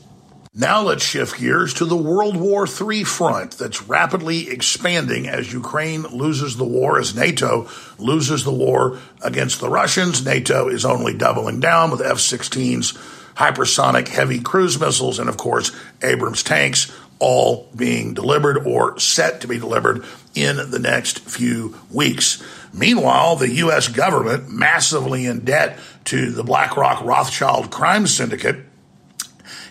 Now 0.55 0.83
let's 0.83 1.05
shift 1.05 1.39
gears 1.39 1.75
to 1.75 1.85
the 1.85 1.97
World 1.97 2.37
War 2.37 2.67
III 2.67 3.05
front 3.05 3.53
that's 3.53 3.83
rapidly 3.83 4.49
expanding 4.49 5.29
as 5.29 5.53
Ukraine 5.53 6.03
loses 6.03 6.57
the 6.57 6.65
war, 6.65 6.99
as 6.99 7.15
NATO 7.15 7.69
loses 7.99 8.45
the 8.45 8.53
war 8.53 8.99
against 9.21 9.61
the 9.61 9.69
Russians. 9.69 10.25
NATO 10.25 10.69
is 10.69 10.85
only 10.85 11.15
doubling 11.15 11.61
down 11.61 11.91
with 11.91 12.01
F 12.01 12.17
16s, 12.17 12.97
hypersonic 13.35 14.09
heavy 14.09 14.41
cruise 14.41 14.81
missiles, 14.81 15.19
and 15.19 15.29
of 15.29 15.37
course, 15.37 15.71
Abrams 16.03 16.43
tanks, 16.43 16.91
all 17.19 17.69
being 17.77 18.15
delivered 18.15 18.67
or 18.67 18.99
set 18.99 19.41
to 19.43 19.49
be 19.49 19.59
delivered 19.59 20.05
in 20.35 20.71
the 20.71 20.79
next 20.79 21.21
few 21.21 21.77
weeks. 21.91 22.43
Meanwhile, 22.73 23.37
the 23.37 23.51
U.S. 23.55 23.89
government, 23.89 24.51
massively 24.51 25.27
in 25.27 25.41
debt 25.41 25.79
to 26.07 26.31
the 26.31 26.45
BlackRock 26.45 27.05
Rothschild 27.05 27.71
crime 27.71 28.07
syndicate, 28.07 28.68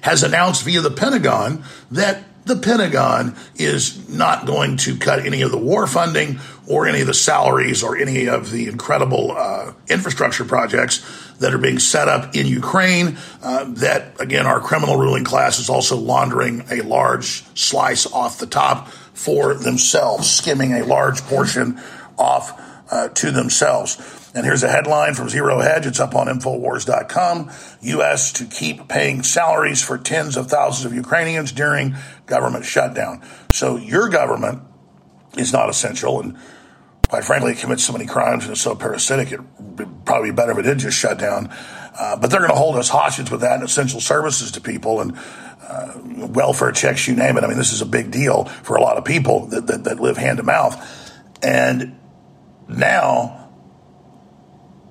has 0.01 0.23
announced 0.23 0.63
via 0.63 0.81
the 0.81 0.91
Pentagon 0.91 1.63
that 1.91 2.23
the 2.47 2.55
Pentagon 2.55 3.35
is 3.55 4.07
not 4.09 4.45
going 4.45 4.77
to 4.77 4.97
cut 4.97 5.25
any 5.25 5.41
of 5.41 5.51
the 5.51 5.57
war 5.57 5.85
funding 5.85 6.39
or 6.65 6.87
any 6.87 7.01
of 7.01 7.07
the 7.07 7.13
salaries 7.13 7.83
or 7.83 7.97
any 7.97 8.27
of 8.27 8.51
the 8.51 8.67
incredible 8.67 9.33
uh, 9.33 9.73
infrastructure 9.89 10.45
projects 10.45 11.05
that 11.39 11.53
are 11.53 11.57
being 11.57 11.77
set 11.77 12.07
up 12.07 12.35
in 12.35 12.47
Ukraine. 12.47 13.17
Uh, 13.43 13.65
that, 13.75 14.19
again, 14.19 14.47
our 14.47 14.59
criminal 14.59 14.95
ruling 14.95 15.25
class 15.25 15.59
is 15.59 15.69
also 15.69 15.97
laundering 15.97 16.63
a 16.71 16.81
large 16.81 17.43
slice 17.53 18.05
off 18.11 18.39
the 18.39 18.47
top 18.47 18.87
for 19.13 19.53
themselves, 19.53 20.29
skimming 20.29 20.73
a 20.73 20.85
large 20.85 21.21
portion 21.23 21.79
off 22.17 22.59
uh, 22.89 23.09
to 23.09 23.31
themselves. 23.31 23.95
And 24.33 24.45
here's 24.45 24.63
a 24.63 24.69
headline 24.69 25.13
from 25.13 25.29
Zero 25.29 25.59
Hedge. 25.59 25.85
It's 25.85 25.99
up 25.99 26.13
on 26.13 26.27
Infowars.com. 26.27 27.51
U.S. 27.81 28.33
to 28.33 28.45
keep 28.45 28.87
paying 28.87 29.23
salaries 29.23 29.83
for 29.83 29.97
tens 29.97 30.37
of 30.37 30.47
thousands 30.47 30.85
of 30.85 30.93
Ukrainians 30.93 31.51
during 31.51 31.95
government 32.25 32.65
shutdown. 32.65 33.23
So 33.53 33.77
your 33.77 34.09
government 34.09 34.61
is 35.37 35.53
not 35.53 35.69
essential. 35.69 36.19
And 36.21 36.37
quite 37.09 37.23
frankly, 37.23 37.53
it 37.53 37.59
commits 37.59 37.83
so 37.83 37.93
many 37.93 38.05
crimes 38.05 38.43
and 38.43 38.53
is 38.53 38.61
so 38.61 38.75
parasitic, 38.75 39.31
it 39.31 39.39
would 39.59 40.05
probably 40.05 40.31
be 40.31 40.35
better 40.35 40.51
if 40.51 40.57
it 40.57 40.63
did 40.63 40.79
just 40.79 40.97
shut 40.97 41.17
down. 41.17 41.53
Uh, 41.99 42.15
but 42.17 42.29
they're 42.29 42.39
going 42.39 42.51
to 42.51 42.57
hold 42.57 42.75
us 42.75 42.89
hostage 42.89 43.31
with 43.31 43.41
that 43.41 43.55
and 43.55 43.63
essential 43.63 43.99
services 43.99 44.51
to 44.51 44.61
people 44.61 45.01
and 45.01 45.17
uh, 45.61 45.93
welfare 46.27 46.71
checks, 46.71 47.07
you 47.07 47.15
name 47.15 47.37
it. 47.37 47.43
I 47.43 47.47
mean, 47.47 47.57
this 47.57 47.73
is 47.73 47.81
a 47.81 47.85
big 47.85 48.11
deal 48.11 48.45
for 48.45 48.75
a 48.75 48.81
lot 48.81 48.97
of 48.97 49.05
people 49.05 49.47
that, 49.47 49.67
that, 49.67 49.83
that 49.85 49.99
live 49.99 50.17
hand 50.17 50.37
to 50.37 50.43
mouth. 50.43 51.11
And 51.41 51.97
now, 52.67 53.46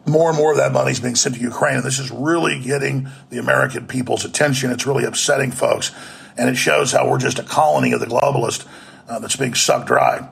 more 0.06 0.28
and 0.28 0.38
more 0.38 0.52
of 0.52 0.58
that 0.58 0.72
money 0.72 0.92
is 0.92 1.00
being 1.00 1.16
sent 1.16 1.34
to 1.34 1.40
Ukraine, 1.40 1.76
and 1.76 1.84
this 1.84 1.98
is 1.98 2.10
really 2.10 2.60
getting 2.60 3.08
the 3.30 3.38
American 3.38 3.86
people's 3.86 4.24
attention. 4.24 4.70
It's 4.70 4.86
really 4.86 5.04
upsetting 5.04 5.50
folks, 5.50 5.92
and 6.36 6.48
it 6.48 6.56
shows 6.56 6.92
how 6.92 7.08
we're 7.08 7.18
just 7.18 7.38
a 7.38 7.42
colony 7.42 7.92
of 7.92 8.00
the 8.00 8.06
globalist 8.06 8.66
uh, 9.08 9.18
that's 9.18 9.36
being 9.36 9.54
sucked 9.54 9.86
dry. 9.86 10.28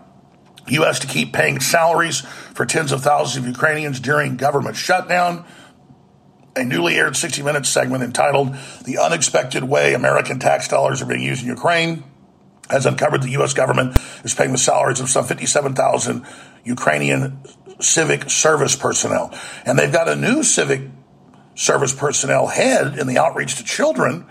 U.S. 0.68 0.98
to 1.00 1.06
keep 1.06 1.32
paying 1.32 1.60
salaries 1.60 2.20
for 2.20 2.64
tens 2.64 2.92
of 2.92 3.02
thousands 3.02 3.44
of 3.44 3.46
Ukrainians 3.46 4.00
during 4.00 4.36
government 4.36 4.76
shutdown. 4.76 5.44
A 6.56 6.64
newly 6.64 6.94
aired 6.94 7.16
60 7.16 7.42
Minutes 7.42 7.68
segment 7.68 8.02
entitled 8.02 8.56
The 8.84 8.98
Unexpected 8.98 9.64
Way 9.64 9.92
American 9.92 10.38
Tax 10.38 10.68
Dollars 10.68 11.02
Are 11.02 11.06
Being 11.06 11.20
Used 11.20 11.42
in 11.42 11.48
Ukraine 11.48 12.04
has 12.70 12.86
uncovered 12.86 13.22
the 13.22 13.30
U.S. 13.30 13.52
government 13.52 13.98
is 14.24 14.34
paying 14.34 14.52
the 14.52 14.58
salaries 14.58 15.00
of 15.00 15.10
some 15.10 15.24
57,000 15.24 16.24
Ukrainian 16.64 17.42
civic 17.80 18.30
service 18.30 18.76
personnel. 18.76 19.32
And 19.64 19.78
they've 19.78 19.92
got 19.92 20.08
a 20.08 20.16
new 20.16 20.42
civic 20.42 20.82
service 21.54 21.94
personnel 21.94 22.46
head 22.46 22.98
in 22.98 23.06
the 23.06 23.18
outreach 23.18 23.56
to 23.56 23.64
children. 23.64 24.26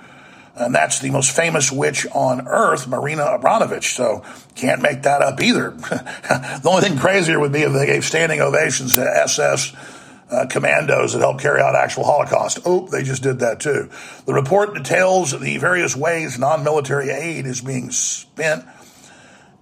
And 0.56 0.76
that's 0.76 1.00
the 1.00 1.10
most 1.10 1.36
famous 1.36 1.72
witch 1.72 2.06
on 2.14 2.48
earth, 2.48 2.88
Marina 2.88 3.24
Abramovich. 3.26 3.96
So 3.96 4.24
can't 4.56 4.82
make 4.82 5.02
that 5.04 5.22
up 5.22 5.42
either. 5.42 5.72
the 5.72 6.62
only 6.66 6.82
thing 6.82 6.98
crazier 6.98 7.40
would 7.40 7.52
be 7.52 7.62
if 7.62 7.74
they 7.74 7.88
gave 7.88 8.06
standing 8.06 8.40
ovations 8.40 8.96
to 8.96 9.02
SS 9.02 9.74
uh, 10.30 10.46
commandos 10.48 11.14
that 11.14 11.20
helped 11.20 11.42
carry 11.42 11.62
out 11.62 11.76
actual 11.76 12.04
Holocaust. 12.04 12.60
Oh, 12.66 12.88
they 12.88 13.04
just 13.04 13.24
did 13.24 13.40
that 13.40 13.60
too. 13.60 13.90
The 14.26 14.34
report 14.34 14.74
details 14.76 15.38
the 15.38 15.58
various 15.58 15.96
ways 15.96 16.38
non 16.40 16.64
military 16.64 17.10
aid 17.10 17.46
is 17.46 17.62
being 17.62 17.92
spent 17.92 18.66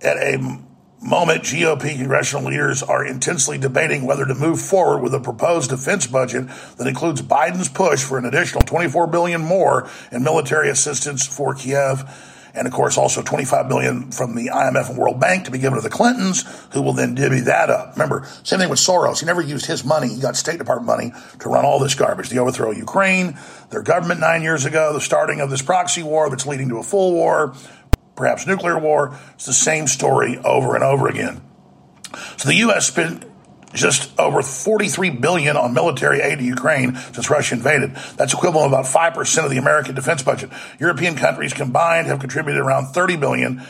at 0.01 0.17
a 0.17 0.59
moment 1.01 1.41
GOP 1.41 1.97
congressional 1.97 2.45
leaders 2.45 2.83
are 2.83 3.05
intensely 3.05 3.57
debating 3.57 4.05
whether 4.05 4.25
to 4.25 4.35
move 4.35 4.61
forward 4.61 5.01
with 5.01 5.13
a 5.15 5.19
proposed 5.19 5.71
defense 5.71 6.05
budget 6.05 6.47
that 6.77 6.87
includes 6.87 7.21
Biden's 7.21 7.69
push 7.69 8.03
for 8.03 8.19
an 8.19 8.25
additional 8.25 8.61
24 8.61 9.07
billion 9.07 9.41
more 9.41 9.89
in 10.11 10.23
military 10.23 10.69
assistance 10.69 11.25
for 11.25 11.55
Kiev 11.55 12.07
and 12.53 12.67
of 12.67 12.73
course 12.73 12.97
also 12.97 13.21
25 13.21 13.67
billion 13.67 14.11
from 14.11 14.35
the 14.35 14.47
IMF 14.47 14.89
and 14.89 14.97
World 14.97 15.19
Bank 15.19 15.45
to 15.45 15.51
be 15.51 15.57
given 15.57 15.77
to 15.77 15.81
the 15.81 15.89
Clintons, 15.89 16.43
who 16.73 16.81
will 16.81 16.93
then 16.93 17.15
divvy 17.15 17.39
that 17.41 17.69
up. 17.69 17.93
Remember, 17.93 18.27
same 18.43 18.59
thing 18.59 18.69
with 18.69 18.79
Soros. 18.79 19.19
He 19.19 19.25
never 19.25 19.41
used 19.41 19.65
his 19.65 19.85
money. 19.85 20.09
He 20.09 20.19
got 20.19 20.35
State 20.35 20.57
Department 20.57 20.85
money 20.85 21.13
to 21.39 21.49
run 21.49 21.65
all 21.65 21.79
this 21.79 21.95
garbage. 21.95 22.29
The 22.29 22.39
overthrow 22.39 22.71
of 22.71 22.77
Ukraine, 22.77 23.37
their 23.69 23.81
government 23.81 24.19
nine 24.19 24.41
years 24.43 24.65
ago, 24.65 24.93
the 24.93 25.01
starting 25.01 25.39
of 25.39 25.49
this 25.49 25.61
proxy 25.61 26.03
war 26.03 26.29
that's 26.29 26.45
leading 26.45 26.69
to 26.69 26.77
a 26.77 26.83
full 26.83 27.13
war, 27.13 27.55
perhaps 28.15 28.45
nuclear 28.47 28.77
war. 28.77 29.17
It's 29.33 29.45
the 29.45 29.53
same 29.53 29.87
story 29.87 30.37
over 30.37 30.75
and 30.75 30.83
over 30.83 31.07
again. 31.07 31.41
So 32.37 32.49
the 32.49 32.55
U.S. 32.55 32.87
spent 32.87 33.25
just 33.73 34.17
over 34.19 34.41
43 34.41 35.11
billion 35.11 35.55
on 35.57 35.73
military 35.73 36.21
aid 36.21 36.39
to 36.39 36.43
Ukraine 36.43 36.95
since 36.95 37.29
Russia 37.29 37.55
invaded. 37.55 37.95
That's 38.17 38.33
equivalent 38.33 38.71
to 38.71 38.77
about 38.77 38.85
5% 38.85 39.45
of 39.45 39.49
the 39.49 39.57
American 39.57 39.95
defense 39.95 40.23
budget. 40.23 40.49
European 40.79 41.15
countries 41.15 41.53
combined 41.53 42.07
have 42.07 42.19
contributed 42.19 42.61
around 42.61 42.87
30 42.87 43.17
billion. 43.17 43.61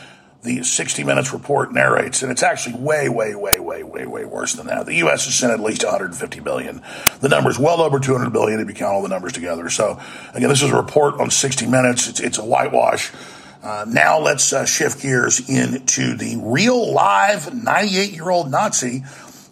The 0.42 0.64
60 0.64 1.04
Minutes 1.04 1.32
report 1.32 1.72
narrates, 1.72 2.24
and 2.24 2.32
it's 2.32 2.42
actually 2.42 2.74
way, 2.80 3.08
way, 3.08 3.36
way, 3.36 3.60
way, 3.60 3.84
way, 3.84 4.06
way 4.06 4.24
worse 4.24 4.54
than 4.54 4.66
that. 4.66 4.86
The 4.86 4.96
U.S. 4.96 5.26
has 5.26 5.36
sent 5.36 5.52
at 5.52 5.60
least 5.60 5.84
150 5.84 6.40
billion. 6.40 6.82
The 7.20 7.28
number's 7.28 7.60
well 7.60 7.80
over 7.80 8.00
200 8.00 8.32
billion 8.32 8.58
if 8.58 8.66
you 8.66 8.74
count 8.74 8.92
all 8.92 9.02
the 9.02 9.08
numbers 9.08 9.34
together. 9.34 9.70
So, 9.70 10.00
again, 10.34 10.48
this 10.48 10.62
is 10.62 10.72
a 10.72 10.76
report 10.76 11.20
on 11.20 11.30
60 11.30 11.68
Minutes. 11.68 12.08
It's, 12.08 12.18
it's 12.18 12.38
a 12.38 12.44
whitewash. 12.44 13.12
Uh, 13.62 13.84
now 13.88 14.18
let's 14.18 14.52
uh, 14.52 14.64
shift 14.64 15.02
gears 15.02 15.48
into 15.48 16.16
the 16.16 16.36
real 16.42 16.92
live 16.92 17.54
98 17.54 18.10
year 18.10 18.28
old 18.28 18.50
Nazi 18.50 19.04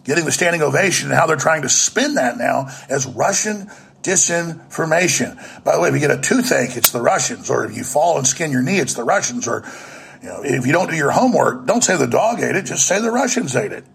getting 0.03 0.25
the 0.25 0.31
standing 0.31 0.61
ovation 0.61 1.09
and 1.09 1.17
how 1.17 1.27
they're 1.27 1.37
trying 1.37 1.61
to 1.61 1.69
spin 1.69 2.15
that 2.15 2.37
now 2.37 2.67
as 2.89 3.05
Russian 3.05 3.69
disinformation. 4.03 5.63
By 5.63 5.75
the 5.75 5.81
way, 5.81 5.89
if 5.89 5.93
you 5.93 6.01
get 6.01 6.11
a 6.11 6.19
toothache, 6.19 6.75
it's 6.75 6.89
the 6.89 7.01
Russians, 7.01 7.49
or 7.49 7.65
if 7.65 7.77
you 7.77 7.83
fall 7.83 8.17
and 8.17 8.27
skin 8.27 8.51
your 8.51 8.63
knee, 8.63 8.79
it's 8.79 8.95
the 8.95 9.03
Russians, 9.03 9.47
or 9.47 9.63
you 10.21 10.27
know, 10.27 10.41
if 10.43 10.65
you 10.65 10.73
don't 10.73 10.89
do 10.89 10.95
your 10.95 11.11
homework, 11.11 11.65
don't 11.65 11.83
say 11.83 11.95
the 11.95 12.07
dog 12.07 12.41
ate 12.41 12.55
it, 12.55 12.65
just 12.65 12.87
say 12.87 12.99
the 12.99 13.11
Russians 13.11 13.55
ate 13.55 13.71
it. 13.71 13.85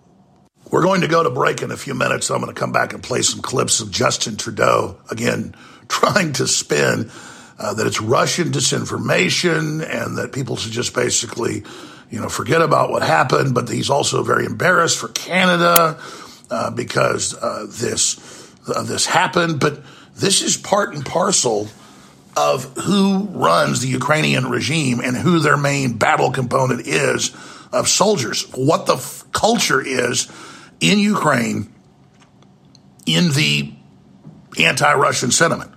We're 0.70 0.82
going 0.82 1.02
to 1.02 1.08
go 1.08 1.22
to 1.22 1.30
break 1.30 1.62
in 1.62 1.70
a 1.70 1.76
few 1.76 1.94
minutes. 1.94 2.30
I'm 2.30 2.40
going 2.40 2.52
to 2.52 2.58
come 2.58 2.72
back 2.72 2.92
and 2.92 3.02
play 3.02 3.22
some 3.22 3.40
clips 3.40 3.80
of 3.80 3.90
Justin 3.90 4.36
Trudeau 4.36 4.98
again 5.10 5.54
trying 5.88 6.32
to 6.34 6.46
spin 6.46 7.10
uh, 7.58 7.74
that 7.74 7.86
it's 7.86 8.00
Russian 8.00 8.50
disinformation 8.50 9.82
and 9.82 10.18
that 10.18 10.32
people 10.32 10.56
should 10.56 10.72
just 10.72 10.94
basically 10.94 11.64
you 12.10 12.20
know, 12.20 12.28
forget 12.28 12.62
about 12.62 12.90
what 12.90 13.02
happened, 13.02 13.54
but 13.54 13.68
he's 13.68 13.90
also 13.90 14.22
very 14.22 14.46
embarrassed 14.46 14.98
for 14.98 15.08
Canada 15.08 15.98
uh, 16.50 16.70
because 16.70 17.34
uh, 17.34 17.66
this 17.68 18.52
uh, 18.68 18.82
this 18.82 19.06
happened. 19.06 19.60
But 19.60 19.80
this 20.14 20.42
is 20.42 20.56
part 20.56 20.94
and 20.94 21.04
parcel 21.04 21.68
of 22.36 22.64
who 22.76 23.24
runs 23.32 23.80
the 23.80 23.88
Ukrainian 23.88 24.48
regime 24.50 25.00
and 25.00 25.16
who 25.16 25.40
their 25.40 25.56
main 25.56 25.94
battle 25.94 26.30
component 26.30 26.86
is 26.86 27.34
of 27.72 27.88
soldiers. 27.88 28.42
What 28.54 28.86
the 28.86 28.96
f- 28.96 29.24
culture 29.32 29.80
is 29.80 30.30
in 30.80 30.98
Ukraine 30.98 31.72
in 33.06 33.32
the 33.32 33.72
anti-Russian 34.58 35.30
sentiment. 35.30 35.72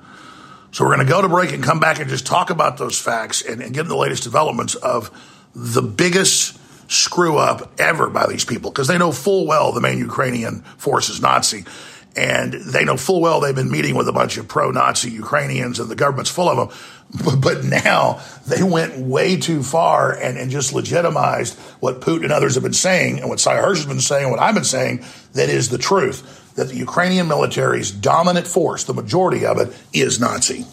So 0.72 0.86
we're 0.86 0.96
going 0.96 1.06
to 1.06 1.12
go 1.12 1.22
to 1.22 1.30
break 1.30 1.52
and 1.52 1.64
come 1.64 1.80
back 1.80 2.00
and 2.00 2.10
just 2.10 2.26
talk 2.26 2.50
about 2.50 2.78
those 2.78 3.00
facts 3.00 3.42
and, 3.42 3.62
and 3.62 3.74
get 3.74 3.88
the 3.88 3.98
latest 3.98 4.24
developments 4.24 4.76
of 4.76 5.10
the 5.56 5.82
biggest 5.82 6.58
screw 6.92 7.38
up 7.38 7.72
ever 7.80 8.10
by 8.10 8.28
these 8.28 8.46
people 8.46 8.72
because 8.72 8.88
they 8.88 8.98
know 8.98 9.12
full 9.12 9.46
well 9.46 9.72
the 9.72 9.82
main 9.82 9.98
Ukrainian 9.98 10.62
force 10.78 11.10
is 11.10 11.22
Nazi. 11.22 11.66
And 12.16 12.54
they 12.54 12.84
know 12.84 12.98
full 12.98 13.22
well 13.22 13.40
they've 13.40 13.56
been 13.56 13.72
meeting 13.72 13.96
with 13.96 14.08
a 14.08 14.12
bunch 14.12 14.38
of 14.38 14.48
pro 14.48 14.72
Nazi 14.72 15.12
Ukrainians 15.12 15.80
and 15.80 15.90
the 15.90 15.96
government's 15.96 16.32
full 16.32 16.50
of 16.50 16.58
them. 16.58 16.78
But 17.40 17.64
now 17.64 18.22
they 18.46 18.62
went 18.62 18.98
way 18.98 19.38
too 19.38 19.64
far 19.64 20.12
and, 20.12 20.38
and 20.38 20.52
just 20.52 20.74
legitimized 20.74 21.58
what 21.80 22.02
Putin 22.02 22.26
and 22.26 22.32
others 22.32 22.54
have 22.54 22.64
been 22.64 22.74
saying 22.74 23.20
and 23.20 23.30
what 23.30 23.40
Sy 23.40 23.56
Hersh 23.56 23.78
has 23.78 23.86
been 23.86 24.00
saying 24.00 24.26
and 24.26 24.32
what 24.32 24.40
I've 24.40 24.54
been 24.54 24.64
saying 24.64 25.04
that 25.34 25.50
is 25.50 25.70
the 25.70 25.80
truth 25.80 26.38
that 26.60 26.68
the 26.68 26.75
Ukrainian 26.75 27.28
military's 27.28 27.89
dominant 27.89 28.46
force, 28.46 28.84
the 28.84 28.94
majority 28.94 29.46
of 29.46 29.58
it, 29.60 29.74
is 29.94 30.20
Nazi. 30.20 30.66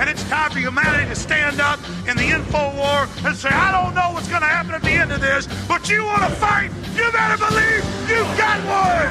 And 0.00 0.08
it's 0.08 0.26
time 0.30 0.50
for 0.50 0.58
humanity 0.58 1.06
to 1.10 1.14
stand 1.14 1.60
up 1.60 1.78
in 2.08 2.16
the 2.16 2.28
info 2.28 2.74
war 2.76 3.06
and 3.26 3.36
say, 3.36 3.50
I 3.50 3.70
don't 3.72 3.94
know 3.94 4.12
what's 4.14 4.28
going 4.28 4.40
to 4.40 4.48
happen 4.48 4.72
at 4.72 4.82
the 4.82 4.92
end 4.92 5.12
of 5.12 5.20
this, 5.20 5.46
but 5.68 5.90
you 5.90 6.04
want 6.04 6.22
to 6.22 6.30
fight, 6.30 6.70
you 6.96 7.12
better 7.12 7.36
believe 7.36 7.84
you 8.08 8.24
got 8.40 8.58
one. 8.64 9.08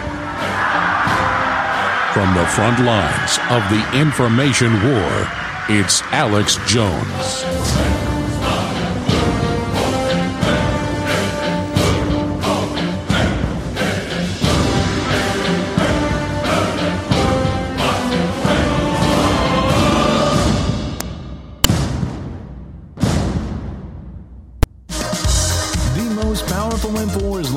From 2.14 2.34
the 2.34 2.48
front 2.48 2.80
lines 2.80 3.38
of 3.52 3.62
the 3.70 4.00
information 4.00 4.74
war, 4.74 5.30
it's 5.70 6.02
Alex 6.14 6.58
Jones. 6.66 7.97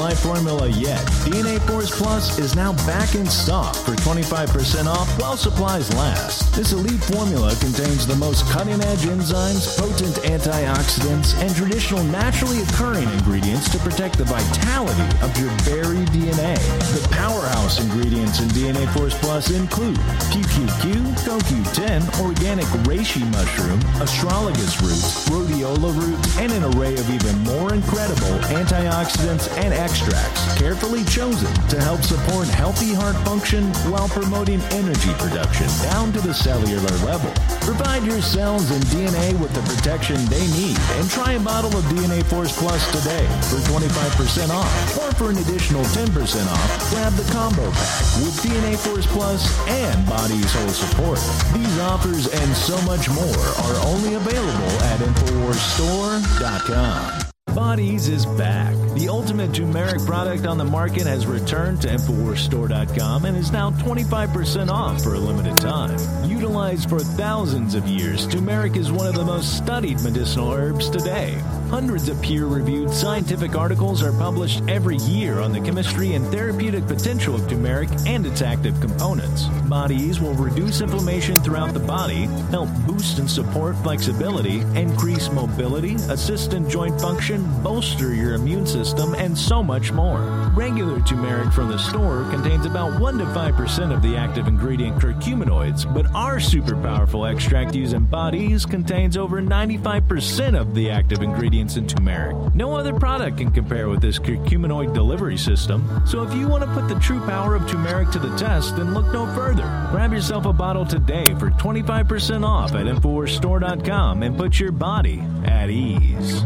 Life 0.00 0.20
formula 0.20 0.66
yet, 0.66 0.98
DNA 1.28 1.60
Force 1.68 1.90
Plus 1.90 2.38
is 2.38 2.56
now 2.56 2.72
back 2.88 3.14
in 3.14 3.26
stock 3.26 3.76
for 3.76 3.92
25% 3.96 4.86
off 4.86 5.06
while 5.20 5.36
supplies 5.36 5.92
last. 5.94 6.56
This 6.56 6.72
elite 6.72 7.04
formula 7.04 7.54
contains 7.60 8.06
the 8.06 8.16
most 8.16 8.48
cutting 8.48 8.80
edge 8.80 9.04
enzymes, 9.04 9.76
potent 9.76 10.16
antioxidants, 10.24 11.36
and 11.42 11.54
traditional 11.54 12.02
naturally 12.04 12.62
occurring 12.62 13.10
ingredients 13.10 13.68
to 13.72 13.78
protect 13.80 14.16
the 14.16 14.24
vitality 14.24 15.04
of 15.20 15.36
your 15.36 15.50
very 15.68 16.00
DNA. 16.16 16.56
The 16.96 17.06
powerhouse 17.12 17.78
ingredients 17.78 18.40
in 18.40 18.48
DNA 18.48 18.88
Force 18.96 19.18
Plus 19.20 19.50
include 19.50 19.98
PQQ, 20.32 21.12
CoQ10, 21.28 22.20
organic 22.24 22.64
reishi 22.88 23.20
mushroom, 23.32 23.80
astragalus 24.00 24.80
roots, 24.80 25.28
rhodiola 25.28 25.92
roots, 26.00 26.38
and 26.38 26.52
an 26.52 26.64
array 26.72 26.94
of 26.94 27.10
even 27.10 27.36
more 27.40 27.74
incredible 27.74 28.38
antioxidants 28.48 29.46
and 29.58 29.74
extracts 29.90 30.54
carefully 30.54 31.02
chosen 31.04 31.52
to 31.68 31.78
help 31.80 32.00
support 32.02 32.46
healthy 32.46 32.94
heart 32.94 33.16
function 33.26 33.64
while 33.90 34.08
promoting 34.08 34.60
energy 34.70 35.12
production 35.18 35.66
down 35.82 36.12
to 36.12 36.20
the 36.20 36.32
cellular 36.32 36.94
level. 37.04 37.32
Provide 37.60 38.04
your 38.04 38.22
cells 38.22 38.70
and 38.70 38.80
DNA 38.84 39.36
with 39.40 39.52
the 39.52 39.62
protection 39.62 40.24
they 40.26 40.46
need 40.54 40.78
and 40.94 41.10
try 41.10 41.32
a 41.32 41.40
bottle 41.40 41.76
of 41.76 41.82
DNA 41.90 42.22
Force 42.24 42.56
Plus 42.56 42.86
today 42.92 43.26
for 43.50 43.58
25% 43.66 44.50
off. 44.50 44.96
Or 44.98 45.10
for 45.18 45.30
an 45.30 45.38
additional 45.38 45.82
10% 45.84 46.46
off, 46.46 46.90
grab 46.90 47.12
the 47.14 47.24
combo 47.32 47.68
pack 47.72 48.16
with 48.22 48.40
DNA 48.44 48.78
Force 48.78 49.06
Plus 49.06 49.50
and 49.66 50.06
Body's 50.06 50.52
Whole 50.52 50.68
Support. 50.68 51.18
These 51.52 51.78
offers 51.80 52.28
and 52.28 52.54
so 52.54 52.80
much 52.82 53.10
more 53.10 53.36
are 53.66 53.76
only 53.86 54.14
available 54.14 54.70
at 54.92 55.00
InfoWarsStore.com. 55.00 57.29
Bodies 57.54 58.08
is 58.08 58.26
back. 58.26 58.74
The 58.94 59.08
ultimate 59.08 59.52
turmeric 59.52 60.04
product 60.06 60.46
on 60.46 60.56
the 60.56 60.64
market 60.64 61.02
has 61.02 61.26
returned 61.26 61.82
to 61.82 61.88
InfoWarsStore.com 61.88 63.24
and 63.24 63.36
is 63.36 63.50
now 63.50 63.70
25% 63.70 64.70
off 64.70 65.02
for 65.02 65.14
a 65.14 65.18
limited 65.18 65.60
time. 65.60 65.98
Utilized 66.28 66.88
for 66.88 67.00
thousands 67.00 67.74
of 67.74 67.88
years, 67.88 68.26
turmeric 68.28 68.76
is 68.76 68.92
one 68.92 69.06
of 69.06 69.14
the 69.14 69.24
most 69.24 69.56
studied 69.56 70.00
medicinal 70.02 70.52
herbs 70.52 70.88
today. 70.88 71.40
Hundreds 71.70 72.08
of 72.08 72.20
peer 72.20 72.46
reviewed 72.46 72.90
scientific 72.92 73.54
articles 73.54 74.02
are 74.02 74.12
published 74.12 74.60
every 74.66 74.96
year 74.96 75.38
on 75.38 75.52
the 75.52 75.60
chemistry 75.60 76.14
and 76.14 76.26
therapeutic 76.26 76.84
potential 76.88 77.36
of 77.36 77.48
turmeric 77.48 77.88
and 78.06 78.26
its 78.26 78.42
active 78.42 78.78
components. 78.80 79.44
Bodies 79.68 80.20
will 80.20 80.34
reduce 80.34 80.80
inflammation 80.80 81.36
throughout 81.36 81.72
the 81.72 81.78
body, 81.78 82.24
help 82.50 82.68
boost 82.88 83.20
and 83.20 83.30
support 83.30 83.76
flexibility, 83.84 84.62
increase 84.74 85.30
mobility, 85.30 85.94
assist 85.94 86.54
in 86.54 86.68
joint 86.68 87.00
function, 87.00 87.46
bolster 87.62 88.12
your 88.12 88.34
immune 88.34 88.66
system, 88.66 89.14
and 89.14 89.38
so 89.38 89.62
much 89.62 89.92
more. 89.92 90.50
Regular 90.56 91.00
turmeric 91.02 91.52
from 91.52 91.68
the 91.68 91.78
store 91.78 92.28
contains 92.30 92.66
about 92.66 93.00
1 93.00 93.18
to 93.18 93.24
5% 93.26 93.94
of 93.94 94.02
the 94.02 94.16
active 94.16 94.48
ingredient 94.48 95.00
curcuminoids, 95.00 95.86
but 95.94 96.12
our 96.16 96.40
super 96.40 96.74
powerful 96.74 97.26
extract 97.26 97.76
used 97.76 97.94
in 97.94 98.06
bodies 98.06 98.66
contains 98.66 99.16
over 99.16 99.40
95% 99.40 100.60
of 100.60 100.74
the 100.74 100.90
active 100.90 101.22
ingredients 101.60 101.76
in 101.76 101.86
turmeric. 101.86 102.54
No 102.54 102.74
other 102.74 102.92
product 102.98 103.38
can 103.38 103.50
compare 103.50 103.88
with 103.88 104.00
this 104.00 104.18
curcuminoid 104.18 104.94
delivery 104.94 105.36
system, 105.36 106.02
so 106.06 106.22
if 106.22 106.34
you 106.34 106.48
want 106.48 106.64
to 106.64 106.70
put 106.72 106.88
the 106.88 106.98
true 107.00 107.20
power 107.20 107.54
of 107.54 107.68
turmeric 107.68 108.10
to 108.10 108.18
the 108.18 108.34
test, 108.36 108.76
then 108.76 108.94
look 108.94 109.12
no 109.12 109.26
further. 109.34 109.62
Grab 109.90 110.12
yourself 110.12 110.46
a 110.46 110.52
bottle 110.52 110.86
today 110.86 111.26
for 111.38 111.50
25% 111.50 112.44
off 112.46 112.72
at 112.72 112.86
InfoWarsStore.com 112.86 114.22
and 114.22 114.36
put 114.36 114.58
your 114.58 114.72
body 114.72 115.22
at 115.44 115.70
ease. 115.70 116.42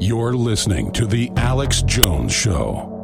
You're 0.00 0.34
listening 0.34 0.92
to 0.92 1.06
The 1.06 1.30
Alex 1.36 1.82
Jones 1.82 2.32
Show. 2.32 2.94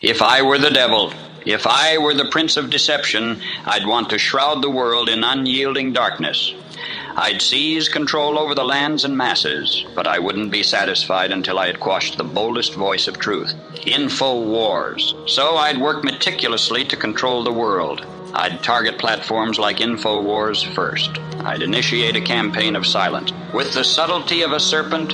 If 0.00 0.22
I 0.22 0.42
were 0.42 0.58
the 0.58 0.70
devil, 0.70 1.12
if 1.46 1.66
I 1.66 1.98
were 1.98 2.14
the 2.14 2.30
prince 2.30 2.56
of 2.56 2.70
deception, 2.70 3.40
I'd 3.64 3.86
want 3.86 4.10
to 4.10 4.18
shroud 4.18 4.62
the 4.62 4.70
world 4.70 5.08
in 5.08 5.24
unyielding 5.24 5.92
darkness. 5.92 6.54
I'd 7.16 7.42
seize 7.42 7.88
control 7.88 8.38
over 8.38 8.54
the 8.54 8.64
lands 8.64 9.04
and 9.04 9.16
masses, 9.16 9.84
but 9.94 10.06
I 10.06 10.20
wouldn't 10.20 10.52
be 10.52 10.62
satisfied 10.62 11.32
until 11.32 11.58
I 11.58 11.66
had 11.66 11.80
quashed 11.80 12.16
the 12.16 12.24
boldest 12.24 12.74
voice 12.74 13.08
of 13.08 13.18
truth. 13.18 13.54
Info 13.84 14.40
wars. 14.40 15.14
So 15.26 15.56
I'd 15.56 15.80
work 15.80 16.04
meticulously 16.04 16.84
to 16.84 16.96
control 16.96 17.42
the 17.42 17.52
world. 17.52 18.06
I'd 18.34 18.62
target 18.62 18.98
platforms 18.98 19.58
like 19.58 19.78
InfoWars 19.78 20.64
first. 20.74 21.18
I'd 21.40 21.62
initiate 21.62 22.14
a 22.14 22.20
campaign 22.20 22.76
of 22.76 22.86
silence. 22.86 23.32
With 23.52 23.74
the 23.74 23.84
subtlety 23.84 24.42
of 24.42 24.52
a 24.52 24.60
serpent, 24.60 25.12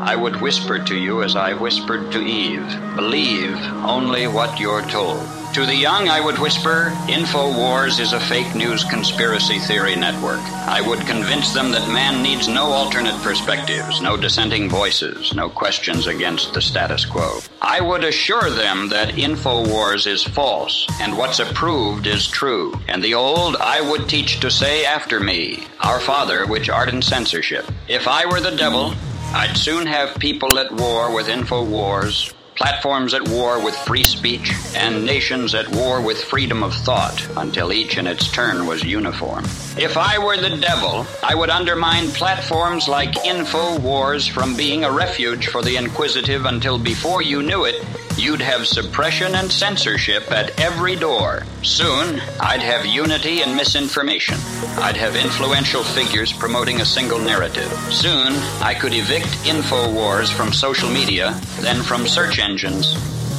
I 0.00 0.14
would 0.14 0.42
whisper 0.42 0.78
to 0.78 0.94
you 0.94 1.22
as 1.22 1.36
I 1.36 1.54
whispered 1.54 2.12
to 2.12 2.20
Eve 2.20 2.68
believe 2.96 3.56
only 3.82 4.26
what 4.26 4.60
you're 4.60 4.86
told. 4.88 5.35
To 5.56 5.64
the 5.64 5.74
young, 5.74 6.10
I 6.10 6.20
would 6.20 6.38
whisper 6.38 6.92
InfoWars 7.08 7.98
is 7.98 8.12
a 8.12 8.20
fake 8.20 8.54
news 8.54 8.84
conspiracy 8.84 9.58
theory 9.58 9.96
network. 9.96 10.42
I 10.68 10.86
would 10.86 11.00
convince 11.06 11.54
them 11.54 11.70
that 11.70 11.88
man 11.88 12.22
needs 12.22 12.46
no 12.46 12.66
alternate 12.66 13.18
perspectives, 13.22 14.02
no 14.02 14.18
dissenting 14.18 14.68
voices, 14.68 15.32
no 15.32 15.48
questions 15.48 16.08
against 16.08 16.52
the 16.52 16.60
status 16.60 17.06
quo. 17.06 17.38
I 17.62 17.80
would 17.80 18.04
assure 18.04 18.50
them 18.50 18.90
that 18.90 19.14
InfoWars 19.14 20.06
is 20.06 20.22
false 20.22 20.86
and 21.00 21.16
what's 21.16 21.38
approved 21.38 22.06
is 22.06 22.26
true. 22.26 22.78
And 22.86 23.02
the 23.02 23.14
old 23.14 23.56
I 23.56 23.80
would 23.80 24.10
teach 24.10 24.40
to 24.40 24.50
say 24.50 24.84
after 24.84 25.20
me, 25.20 25.64
Our 25.80 26.00
Father, 26.00 26.46
which 26.46 26.68
art 26.68 26.90
in 26.90 27.00
censorship. 27.00 27.64
If 27.88 28.06
I 28.06 28.26
were 28.26 28.42
the 28.42 28.54
devil, 28.54 28.92
I'd 29.32 29.56
soon 29.56 29.86
have 29.86 30.18
people 30.18 30.58
at 30.58 30.70
war 30.70 31.14
with 31.14 31.28
InfoWars, 31.28 32.34
platforms 32.56 33.14
at 33.14 33.28
war 33.28 33.62
with 33.62 33.76
free 33.76 34.02
speech, 34.02 34.52
and 34.74 35.04
nations 35.04 35.54
at 35.54 35.68
war 35.68 36.00
with 36.00 36.22
freedom 36.24 36.62
of 36.62 36.74
thought 36.74 37.26
until 37.36 37.72
each 37.72 37.98
in 37.98 38.06
its 38.06 38.30
turn 38.30 38.66
was 38.66 38.82
uniform. 38.82 39.44
If 39.76 39.96
I 39.96 40.18
were 40.18 40.36
the 40.36 40.56
devil, 40.56 41.06
I 41.22 41.34
would 41.34 41.50
undermine 41.50 42.08
platforms 42.08 42.88
like 42.88 43.12
InfoWars 43.12 44.30
from 44.30 44.56
being 44.56 44.84
a 44.84 44.90
refuge 44.90 45.48
for 45.48 45.62
the 45.62 45.76
inquisitive 45.76 46.46
until 46.46 46.78
before 46.78 47.22
you 47.22 47.42
knew 47.42 47.64
it, 47.64 47.84
you'd 48.18 48.40
have 48.40 48.66
suppression 48.66 49.34
and 49.34 49.50
censorship 49.50 50.30
at 50.30 50.58
every 50.60 50.96
door. 50.96 51.42
Soon, 51.62 52.20
I'd 52.40 52.62
have 52.62 52.86
unity 52.86 53.42
and 53.42 53.54
misinformation. 53.54 54.36
I'd 54.78 54.96
have 54.96 55.16
influential 55.16 55.82
figures 55.82 56.32
promoting 56.32 56.80
a 56.80 56.84
single 56.84 57.18
narrative. 57.18 57.70
Soon, 57.92 58.32
I 58.62 58.74
could 58.74 58.94
evict 58.94 59.28
InfoWars 59.44 60.32
from 60.32 60.52
social 60.52 60.88
media, 60.88 61.38
then 61.60 61.82
from 61.82 62.06
search 62.06 62.38
engines, 62.38 62.94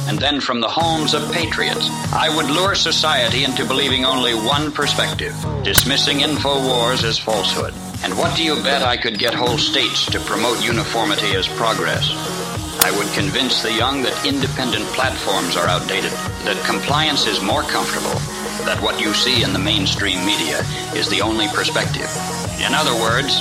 and 0.08 0.18
then 0.18 0.40
from 0.40 0.60
the 0.60 0.68
homes 0.68 1.14
of 1.14 1.30
patriots. 1.32 1.88
I 2.12 2.34
would 2.34 2.50
lure 2.50 2.74
society 2.74 3.44
into 3.44 3.64
believing 3.66 4.04
only 4.04 4.34
one 4.34 4.72
perspective, 4.72 5.34
dismissing 5.62 6.18
InfoWars 6.18 7.04
as 7.04 7.18
falsehood. 7.18 7.74
And 8.04 8.16
what 8.16 8.36
do 8.36 8.44
you 8.44 8.54
bet 8.62 8.82
I 8.82 8.96
could 8.96 9.18
get 9.18 9.34
whole 9.34 9.58
states 9.58 10.06
to 10.06 10.20
promote 10.20 10.64
uniformity 10.64 11.34
as 11.34 11.48
progress? 11.48 12.47
I 12.80 12.96
would 12.96 13.08
convince 13.12 13.62
the 13.62 13.72
young 13.72 14.02
that 14.02 14.26
independent 14.26 14.84
platforms 14.94 15.56
are 15.56 15.66
outdated, 15.66 16.12
that 16.44 16.62
compliance 16.64 17.26
is 17.26 17.42
more 17.42 17.62
comfortable, 17.62 18.14
that 18.64 18.80
what 18.82 19.00
you 19.00 19.12
see 19.14 19.42
in 19.42 19.52
the 19.52 19.58
mainstream 19.58 20.24
media 20.24 20.60
is 20.94 21.08
the 21.08 21.20
only 21.20 21.48
perspective. 21.48 22.08
In 22.64 22.74
other 22.74 22.94
words, 22.94 23.40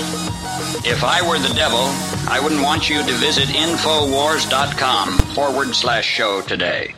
if 0.85 1.03
I 1.03 1.21
were 1.27 1.39
the 1.39 1.53
devil, 1.53 1.85
I 2.29 2.39
wouldn't 2.41 2.63
want 2.63 2.89
you 2.89 2.97
to 2.97 3.13
visit 3.13 3.45
Infowars.com 3.45 5.17
forward 5.35 5.75
slash 5.75 6.05
show 6.05 6.41
today. 6.41 6.95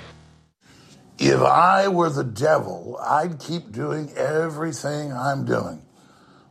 If 1.18 1.42
I 1.42 1.88
were 1.90 2.10
the 2.10 2.24
devil, 2.24 2.98
I'd 3.02 3.40
keep 3.40 3.72
doing 3.72 4.12
everything 4.16 5.12
I'm 5.12 5.46
doing 5.46 5.82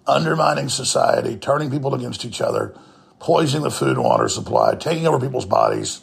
undermining 0.09 0.71
society, 0.71 1.37
turning 1.37 1.71
people 1.71 1.95
against 1.95 2.25
each 2.25 2.41
other, 2.41 2.75
poisoning 3.19 3.63
the 3.63 3.71
food 3.71 3.97
and 3.97 4.05
water 4.05 4.29
supply, 4.29 4.75
taking 4.75 5.07
over 5.07 5.19
people's 5.19 5.47
bodies. 5.47 6.01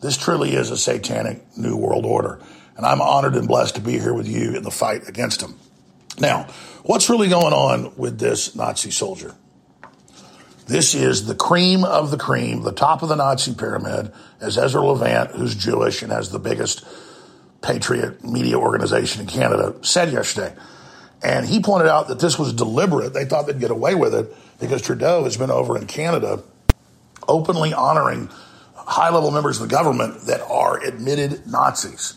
This 0.00 0.16
truly 0.16 0.54
is 0.54 0.70
a 0.70 0.76
satanic 0.76 1.42
new 1.56 1.76
world 1.76 2.04
order. 2.04 2.40
And 2.76 2.84
I'm 2.84 3.00
honored 3.00 3.34
and 3.34 3.48
blessed 3.48 3.76
to 3.76 3.80
be 3.80 3.98
here 3.98 4.12
with 4.12 4.28
you 4.28 4.54
in 4.54 4.62
the 4.62 4.70
fight 4.70 5.08
against 5.08 5.40
them. 5.40 5.58
Now, 6.18 6.48
what's 6.82 7.08
really 7.08 7.28
going 7.28 7.52
on 7.52 7.96
with 7.96 8.18
this 8.18 8.54
Nazi 8.54 8.90
soldier? 8.90 9.34
This 10.66 10.94
is 10.94 11.26
the 11.26 11.34
cream 11.34 11.84
of 11.84 12.10
the 12.10 12.18
cream, 12.18 12.62
the 12.62 12.72
top 12.72 13.02
of 13.02 13.08
the 13.08 13.14
Nazi 13.14 13.54
pyramid, 13.54 14.12
as 14.40 14.58
Ezra 14.58 14.84
Levant, 14.84 15.30
who's 15.30 15.54
Jewish 15.54 16.02
and 16.02 16.10
has 16.10 16.30
the 16.30 16.38
biggest 16.38 16.84
patriot 17.62 18.24
media 18.24 18.58
organization 18.58 19.22
in 19.22 19.28
Canada, 19.28 19.74
said 19.82 20.12
yesterday. 20.12 20.54
And 21.22 21.46
he 21.46 21.60
pointed 21.60 21.88
out 21.88 22.08
that 22.08 22.18
this 22.18 22.38
was 22.38 22.52
deliberate. 22.52 23.14
They 23.14 23.24
thought 23.24 23.46
they'd 23.46 23.60
get 23.60 23.70
away 23.70 23.94
with 23.94 24.14
it 24.14 24.34
because 24.58 24.82
Trudeau 24.82 25.24
has 25.24 25.36
been 25.36 25.50
over 25.50 25.76
in 25.76 25.86
Canada 25.86 26.42
openly 27.28 27.74
honoring 27.74 28.30
high 28.74 29.10
level 29.10 29.30
members 29.30 29.60
of 29.60 29.68
the 29.68 29.74
government 29.74 30.22
that 30.26 30.40
are 30.42 30.82
admitted 30.82 31.46
Nazis 31.46 32.16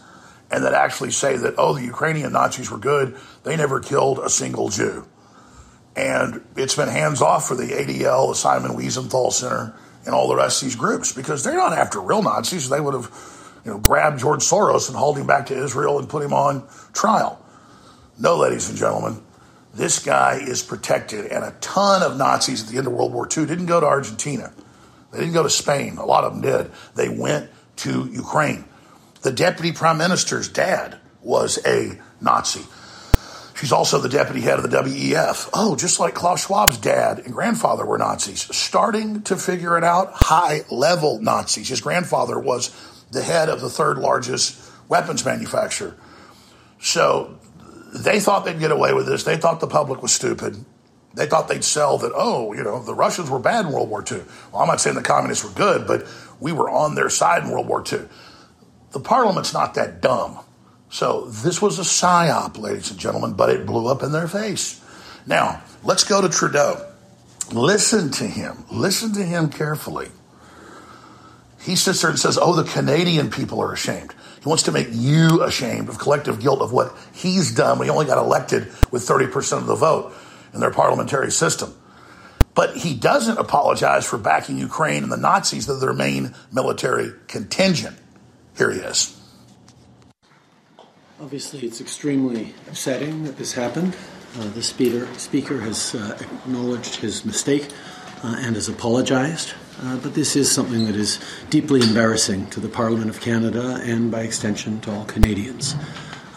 and 0.52 0.64
that 0.64 0.74
actually 0.74 1.12
say 1.12 1.38
that, 1.38 1.56
oh, 1.58 1.74
the 1.74 1.84
Ukrainian 1.84 2.34
Nazis 2.34 2.72
were 2.72 2.78
good. 2.78 3.16
They 3.44 3.56
never 3.56 3.80
killed 3.80 4.20
a 4.20 4.30
single 4.30 4.70
Jew. 4.70 5.08
And 5.96 6.42
it's 6.56 6.76
been 6.76 6.90
hands 6.90 7.22
off 7.22 7.48
for 7.48 7.56
the 7.56 7.68
ADL, 7.68 8.30
the 8.30 8.36
Simon 8.36 8.72
Wiesenthal 8.72 9.32
Center, 9.32 9.76
and 10.06 10.16
all 10.16 10.28
the 10.28 10.36
rest 10.36 10.62
of 10.62 10.68
these 10.68 10.76
groups 10.76 11.14
because 11.14 11.44
they're 11.44 11.58
not 11.58 11.74
after 11.74 12.00
real 12.00 12.24
Nazis. 12.24 12.70
They 12.70 12.80
would 12.80 12.94
have, 12.94 13.12
you 13.66 13.72
know, 13.72 13.80
grabbed 13.80 14.20
George 14.20 14.42
Soros 14.42 14.88
and 14.88 14.98
hauled 14.98 15.18
him 15.18 15.28
back 15.28 15.48
to 15.48 15.64
Israel 15.64 16.00
and 16.00 16.08
put 16.10 16.24
him 16.24 16.34
on 16.34 16.68
trial. 16.94 17.44
No, 18.18 18.38
ladies 18.38 18.70
and 18.70 18.78
gentlemen, 18.78 19.22
this 19.74 20.00
guy 20.00 20.40
is 20.42 20.64
protected. 20.64 21.26
And 21.26 21.44
a 21.44 21.52
ton 21.62 22.02
of 22.02 22.18
Nazis 22.18 22.64
at 22.64 22.70
the 22.70 22.78
end 22.78 22.88
of 22.88 22.94
World 22.94 23.14
War 23.14 23.26
II 23.26 23.46
didn't 23.46 23.68
go 23.68 23.80
to 23.80 23.86
Argentina. 23.86 24.52
They 25.12 25.20
didn't 25.20 25.34
go 25.34 25.44
to 25.44 25.50
Spain. 25.50 25.98
A 25.98 26.06
lot 26.06 26.24
of 26.24 26.34
them 26.34 26.42
did. 26.42 26.72
They 26.96 27.10
went 27.10 27.50
to 27.78 28.08
Ukraine. 28.12 28.66
The 29.22 29.32
deputy 29.32 29.72
prime 29.72 29.98
minister's 29.98 30.48
dad 30.48 30.98
was 31.22 31.60
a 31.66 32.00
Nazi. 32.22 32.66
She's 33.56 33.74
also 33.74 34.00
the 34.00 34.08
deputy 34.08 34.40
head 34.40 34.60
of 34.60 34.70
the 34.70 34.78
WEF. 34.78 35.50
Oh, 35.54 35.76
just 35.76 36.00
like 36.00 36.14
Klaus 36.14 36.48
Schwab's 36.48 36.78
dad 36.78 37.20
and 37.20 37.34
grandfather 37.34 37.86
were 37.86 37.98
Nazis. 37.98 38.44
Starting 38.56 39.22
to 39.24 39.36
figure 39.36 39.78
it 39.78 39.84
out, 39.84 40.12
high 40.14 40.62
level 40.72 41.20
Nazis. 41.22 41.68
His 41.68 41.82
grandfather 41.82 42.40
was 42.40 42.74
the 43.12 43.22
head 43.22 43.50
of 43.50 43.60
the 43.60 43.70
third 43.70 43.98
largest 43.98 44.58
weapons 44.88 45.26
manufacturer. 45.26 45.98
So 46.80 47.39
they 47.94 48.20
thought 48.20 48.46
they'd 48.46 48.60
get 48.60 48.72
away 48.72 48.94
with 48.94 49.08
this. 49.08 49.24
They 49.24 49.38
thought 49.38 49.60
the 49.60 49.68
public 49.68 50.02
was 50.02 50.12
stupid. 50.12 50.64
They 51.14 51.26
thought 51.26 51.48
they'd 51.48 51.64
sell 51.64 51.98
that, 52.00 52.12
oh, 52.16 52.54
you 52.54 52.64
know, 52.64 52.82
the 52.84 52.94
Russians 52.94 53.30
were 53.30 53.40
bad 53.40 53.66
in 53.66 53.72
World 53.72 53.90
War 53.90 54.04
II. 54.10 54.22
Well, 54.52 54.62
I'm 54.62 54.68
not 54.68 54.80
saying 54.80 54.96
the 54.96 55.02
communists 55.02 55.44
were 55.44 55.52
good, 55.52 55.88
but 55.88 56.06
we 56.40 56.52
were 56.52 56.70
on 56.70 56.96
their 56.96 57.10
side 57.10 57.44
in 57.44 57.50
World 57.50 57.68
War 57.68 57.84
II. 57.92 58.02
The 58.92 59.00
parliament's 59.00 59.54
not 59.54 59.74
that 59.74 60.02
dumb. 60.02 60.40
So 60.90 61.26
this 61.26 61.62
was 61.62 61.78
a 61.78 61.84
psyop, 61.84 62.58
ladies 62.58 62.92
and 62.92 63.00
gentlemen, 63.00 63.34
but 63.34 63.50
it 63.50 63.66
blew 63.66 63.88
up 63.88 64.04
in 64.04 64.12
their 64.12 64.28
face. 64.28 64.84
Now, 65.26 65.62
let's 65.84 66.04
go 66.04 66.22
to 66.22 66.30
Trudeau. 66.30 66.86
Listen 67.52 68.12
to 68.12 68.26
him. 68.26 68.66
Listen 68.72 69.14
to 69.14 69.24
him 69.24 69.50
carefully. 69.50 70.10
He 71.62 71.76
sits 71.76 72.02
there 72.02 72.10
and 72.10 72.20
says, 72.20 72.38
Oh, 72.42 72.56
the 72.56 72.64
Canadian 72.64 73.30
people 73.30 73.62
are 73.62 73.74
ashamed. 73.74 74.14
He 74.42 74.48
wants 74.48 74.64
to 74.64 74.72
make 74.72 74.88
you 74.92 75.44
ashamed 75.44 75.90
of 75.90 76.00
collective 76.00 76.40
guilt 76.40 76.62
of 76.62 76.72
what 76.72 76.96
he's 77.14 77.54
done 77.54 77.78
when 77.78 77.88
he 77.88 77.92
only 77.92 78.06
got 78.06 78.18
elected 78.18 78.68
with 78.92 79.08
30% 79.08 79.58
of 79.58 79.66
the 79.66 79.76
vote 79.76 80.14
in 80.54 80.60
their 80.60 80.72
parliamentary 80.72 81.32
system. 81.32 81.76
But 82.56 82.78
he 82.78 82.94
doesn't 82.94 83.38
apologize 83.38 84.06
for 84.06 84.18
backing 84.18 84.58
Ukraine 84.58 85.04
and 85.04 85.12
the 85.12 85.18
Nazis, 85.18 85.66
that 85.68 85.76
their 85.76 85.94
main 85.94 86.34
military 86.52 87.12
contingent. 87.28 87.98
Here 88.58 88.72
he 88.72 88.80
is. 88.80 89.16
Obviously, 91.22 91.60
it's 91.62 91.82
extremely 91.82 92.54
upsetting 92.68 93.24
that 93.26 93.38
this 93.38 93.54
happened. 93.54 93.96
Uh, 94.38 94.48
the 94.50 94.64
speaker, 94.64 95.08
speaker 95.18 95.60
has 95.60 95.96
uh, 95.96 96.18
acknowledged 96.22 96.96
his 96.96 97.26
mistake 97.26 97.70
uh, 98.24 98.36
and 98.40 98.56
has 98.56 98.70
apologized. 98.70 99.54
Uh, 99.82 99.98
but 99.98 100.14
this 100.14 100.36
is 100.36 100.52
something 100.52 100.86
that 100.86 100.96
is 100.96 101.20
deeply 101.50 101.82
embarrassing 101.82 102.48
to 102.48 102.60
the 102.60 102.68
Parliament 102.68 103.10
of 103.10 103.22
Canada 103.22 103.80
and, 103.84 104.12
by 104.12 104.22
extension, 104.22 104.82
to 104.82 104.92
all 104.92 105.06
Canadians. 105.06 105.74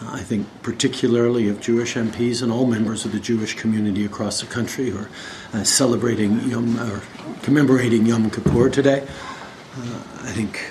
Uh, 0.00 0.10
I 0.12 0.20
think 0.20 0.46
particularly 0.62 1.48
of 1.48 1.60
Jewish 1.60 1.94
MPs 1.94 2.42
and 2.42 2.52
all 2.52 2.66
members 2.66 3.04
of 3.04 3.10
the 3.10 3.18
Jewish 3.18 3.54
community 3.54 4.04
across 4.04 4.40
the 4.40 4.46
country 4.46 4.90
who 4.90 4.98
are 4.98 5.10
uh, 5.54 5.64
celebrating 5.64 6.40
Yom 6.48 6.78
or 6.78 7.02
commemorating 7.42 8.06
Yom 8.06 8.30
Kippur 8.30 8.70
today. 8.70 9.06
I 10.22 10.32
think 10.32 10.68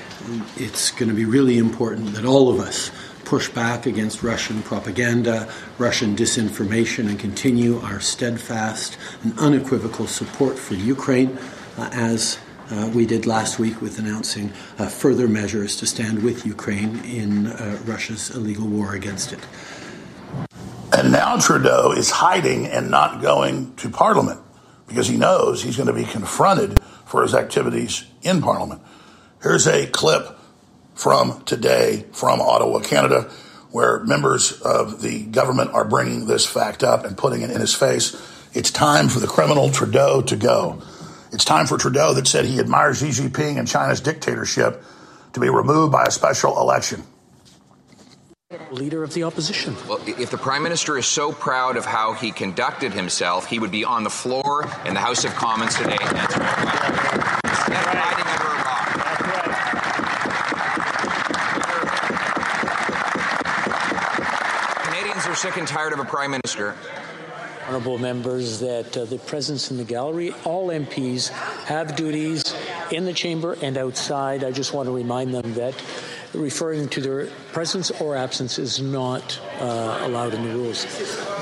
it's 0.55 0.91
going 0.91 1.10
to 1.10 1.15
be 1.15 1.25
really 1.25 1.57
important 1.57 2.13
that 2.13 2.25
all 2.25 2.49
of 2.49 2.60
us 2.60 2.91
push 3.25 3.49
back 3.49 3.86
against 3.86 4.23
Russian 4.23 4.62
propaganda, 4.62 5.51
Russian 5.77 6.15
disinformation, 6.15 7.10
and 7.10 7.19
continue 7.19 7.79
our 7.79 7.99
steadfast 7.99 8.97
and 9.23 9.38
unequivocal 9.39 10.07
support 10.07 10.57
for 10.60 10.75
Ukraine 10.75 11.38
uh, 11.77 11.89
as 11.91 12.38
uh, 12.71 12.89
we 12.93 13.05
did 13.05 13.25
last 13.25 13.60
week 13.60 13.81
with 13.81 13.99
announcing 13.99 14.51
uh, 14.79 14.88
further 14.88 15.27
measures 15.27 15.75
to 15.77 15.86
stand 15.86 16.23
with 16.23 16.45
Ukraine 16.45 17.03
in 17.03 17.47
uh, 17.47 17.79
Russia's 17.86 18.29
illegal 18.29 18.67
war 18.67 18.93
against 18.93 19.34
it. 19.34 19.39
And 20.93 21.12
now 21.12 21.38
Trudeau 21.38 21.91
is 21.91 22.10
hiding 22.10 22.67
and 22.67 22.89
not 22.89 23.21
going 23.21 23.75
to 23.77 23.89
Parliament 23.89 24.39
because 24.88 25.07
he 25.07 25.17
knows 25.17 25.63
he's 25.63 25.77
going 25.77 25.88
to 25.88 25.93
be 25.93 26.05
confronted 26.05 26.81
for 27.05 27.23
his 27.23 27.34
activities 27.34 28.05
in 28.21 28.41
Parliament. 28.41 28.81
Here's 29.41 29.67
a 29.67 29.88
clip 29.88 30.38
from 30.93 31.43
today 31.45 32.05
from 32.12 32.41
Ottawa, 32.41 32.79
Canada, 32.79 33.31
where 33.71 34.03
members 34.03 34.62
of 34.62 35.01
the 35.01 35.23
government 35.23 35.71
are 35.73 35.86
bringing 35.86 36.27
this 36.27 36.45
fact 36.45 36.84
up 36.84 37.05
and 37.05 37.17
putting 37.17 37.41
it 37.41 37.51
in 37.51 37.60
his 37.60 37.73
face. 37.73 38.15
It's 38.53 38.69
time 38.69 39.07
for 39.07 39.19
the 39.19 39.27
criminal 39.27 39.71
Trudeau 39.71 40.21
to 40.23 40.36
go. 40.36 40.81
It's 41.32 41.46
time 41.46 41.65
for 41.65 41.78
Trudeau 41.78 42.13
that 42.13 42.28
said 42.28 42.46
he 42.46 42.60
admires 42.60 43.00
Xi 43.00 43.08
Jinping 43.08 43.58
and 43.58 43.67
China's 43.67 44.02
dictatorship 44.02 44.84
to 45.34 45.39
be 45.39 45.50
removed 45.50 45.91
by 45.91 46.04
a 46.04 46.12
special 46.12 46.60
election. 46.60 47.04
Leader 48.70 49.02
of 49.04 49.13
the 49.13 49.24
opposition. 49.24 49.76
Well, 49.88 50.02
if 50.06 50.30
the 50.30 50.38
prime 50.38 50.62
minister 50.62 50.98
is 50.98 51.06
so 51.06 51.32
proud 51.32 51.78
of 51.78 51.86
how 51.86 52.13
he 52.13 52.32
conducted 52.32 52.91
himself, 52.91 53.48
he 53.48 53.60
would 53.60 53.72
be 53.72 53.86
on 53.86 54.04
the 54.04 54.10
floor 54.10 54.70
in 54.86 54.94
the 54.94 55.00
House 55.00 55.24
of 55.24 55.34
Commons 55.36 55.76
today 55.76 55.98
answering 56.02 56.48
Instead 57.48 57.78
of 57.78 57.94
hiding 57.96 58.28
under 58.28 58.52
are 65.32 65.36
sick 65.36 65.56
and 65.56 65.67
tired 65.67 65.94
of 65.94 66.00
a 66.00 66.04
prime 66.04 66.32
minister. 66.32 66.76
Honourable 67.71 67.99
members, 67.99 68.60
that 68.60 68.97
uh, 68.97 69.05
the 69.05 69.17
presence 69.17 69.71
in 69.71 69.77
the 69.77 69.86
gallery, 69.86 70.34
all 70.43 70.67
MPs 70.67 71.29
have 71.67 71.95
duties 71.95 72.53
in 72.91 73.05
the 73.05 73.13
chamber 73.13 73.55
and 73.62 73.77
outside. 73.77 74.43
I 74.43 74.51
just 74.51 74.73
want 74.73 74.88
to 74.88 74.93
remind 74.93 75.34
them 75.34 75.53
that 75.53 75.73
referring 76.34 76.88
to 76.89 77.02
their 77.02 77.28
presence 77.52 77.91
or 77.91 78.15
absence 78.15 78.58
is 78.58 78.82
not 78.82 79.39
uh, 79.60 80.00
allowed 80.02 80.34
in 80.34 80.44
the 80.44 80.50
rules. 80.50 80.86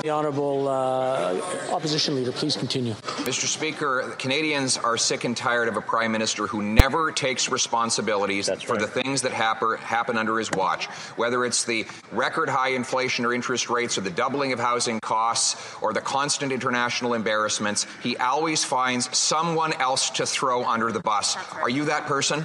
The 0.02 0.10
Honourable 0.10 0.68
uh, 0.68 1.40
Opposition 1.70 2.14
Leader, 2.16 2.32
please 2.32 2.56
continue. 2.56 2.94
Mr. 2.94 3.46
Speaker, 3.46 4.14
Canadians 4.18 4.76
are 4.78 4.96
sick 4.96 5.24
and 5.24 5.36
tired 5.36 5.68
of 5.68 5.76
a 5.76 5.80
Prime 5.80 6.12
Minister 6.12 6.46
who 6.46 6.62
never 6.62 7.12
takes 7.12 7.50
responsibilities 7.50 8.46
That's 8.46 8.62
for 8.62 8.74
right. 8.74 8.80
the 8.80 8.86
things 8.88 9.22
that 9.22 9.32
happen, 9.32 9.76
happen 9.78 10.16
under 10.16 10.38
his 10.38 10.50
watch, 10.50 10.86
whether 11.16 11.44
it's 11.44 11.64
the 11.64 11.86
record 12.12 12.48
high 12.48 12.70
inflation 12.70 13.24
or 13.24 13.32
interest 13.32 13.70
rates 13.70 13.98
or 13.98 14.00
the 14.00 14.10
doubling 14.10 14.52
of 14.52 14.58
housing 14.58 15.00
costs 15.00 15.76
or 15.82 15.92
the 15.92 16.00
constant 16.00 16.52
international 16.52 17.14
embarrassments. 17.14 17.86
He 18.02 18.16
always 18.16 18.64
finds 18.64 19.16
someone 19.16 19.72
else 19.74 20.10
to 20.10 20.26
throw 20.26 20.64
under 20.64 20.90
the 20.90 21.00
bus. 21.00 21.36
Are 21.54 21.70
you 21.70 21.84
that 21.84 22.06
person? 22.06 22.44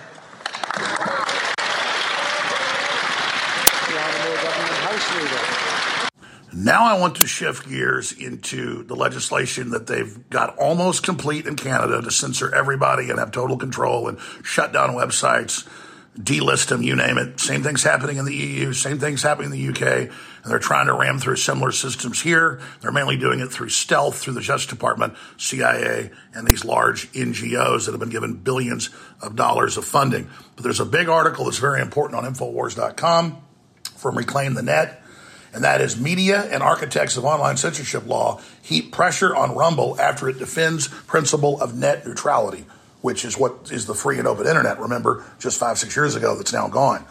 Now 6.56 6.86
I 6.86 6.98
want 6.98 7.18
to 7.18 7.28
shift 7.28 7.68
gears 7.68 8.14
into 8.14 8.84
the 8.84 8.96
legislation 8.96 9.72
that 9.72 9.88
they've 9.88 10.30
got 10.30 10.58
almost 10.58 11.04
complete 11.04 11.48
in 11.48 11.58
Canada 11.58 12.02
to 12.02 12.10
censor 12.10 12.54
everybody 12.56 13.10
and 13.10 13.20
have 13.20 13.32
total 13.32 13.58
control 13.58 14.08
and 14.08 14.18
shut 14.42 14.72
down 14.72 14.92
websites, 14.92 15.68
delist 16.18 16.70
them, 16.70 16.82
you 16.82 16.96
name 16.96 17.18
it. 17.18 17.42
Same 17.42 17.62
thing's 17.62 17.84
happening 17.84 18.16
in 18.16 18.24
the 18.24 18.34
EU, 18.34 18.72
same 18.72 19.00
thing's 19.00 19.22
happening 19.22 19.52
in 19.52 19.58
the 19.60 19.70
UK, 19.70 20.10
and 20.10 20.12
they're 20.46 20.58
trying 20.58 20.88
to 20.88 20.94
ram 20.94 21.20
through 21.20 21.36
similar 21.36 21.74
systems 21.74 22.22
here. 22.22 22.62
They're 22.80 22.94
mainly 22.94 23.18
doing 23.18 23.42
it 23.42 23.52
through 23.52 23.70
stealth, 23.70 24.18
through 24.18 24.36
the 24.36 24.42
Justice 24.42 24.70
Department, 24.70 25.14
CIA, 25.36 26.10
and 26.34 26.48
these 26.48 26.64
large 26.64 27.12
NGOs 27.12 27.86
that 27.86 27.92
have 27.92 28.00
been 28.00 28.10
given 28.10 28.34
billions 28.36 28.92
of 29.22 29.36
dollars 29.36 29.76
of 29.76 29.84
funding. 29.84 30.30
But 30.56 30.64
there's 30.64 30.80
a 30.80 30.86
big 30.86 31.10
article 31.10 31.46
that's 31.46 31.60
very 31.60 31.82
important 31.82 32.18
on 32.18 32.34
Infowars.com 32.34 33.44
from 33.98 34.18
Reclaim 34.18 34.54
the 34.54 34.64
Net 34.64 35.02
and 35.56 35.64
that 35.64 35.80
is 35.80 35.98
media 35.98 36.42
and 36.52 36.62
architects 36.62 37.16
of 37.16 37.24
online 37.24 37.56
censorship 37.56 38.06
law 38.06 38.42
heap 38.62 38.92
pressure 38.92 39.34
on 39.34 39.56
Rumble 39.56 40.00
after 40.00 40.28
it 40.28 40.38
defends 40.38 40.90
principle 40.90 41.62
of 41.62 41.74
net 41.74 42.06
neutrality, 42.06 42.66
which 43.02 43.24
is 43.24 43.38
what 43.38 43.72
is 43.72 43.86
the 43.86 43.94
free 43.94 44.20
and 44.20 44.28
open 44.28 44.48
internet. 44.48 44.80
Remember, 44.80 45.24
just 45.40 45.58
five 45.58 45.78
six 45.78 45.96
years 45.96 46.16
ago, 46.16 46.36
that's 46.36 46.52
now 46.52 46.68
gone. 46.68 47.06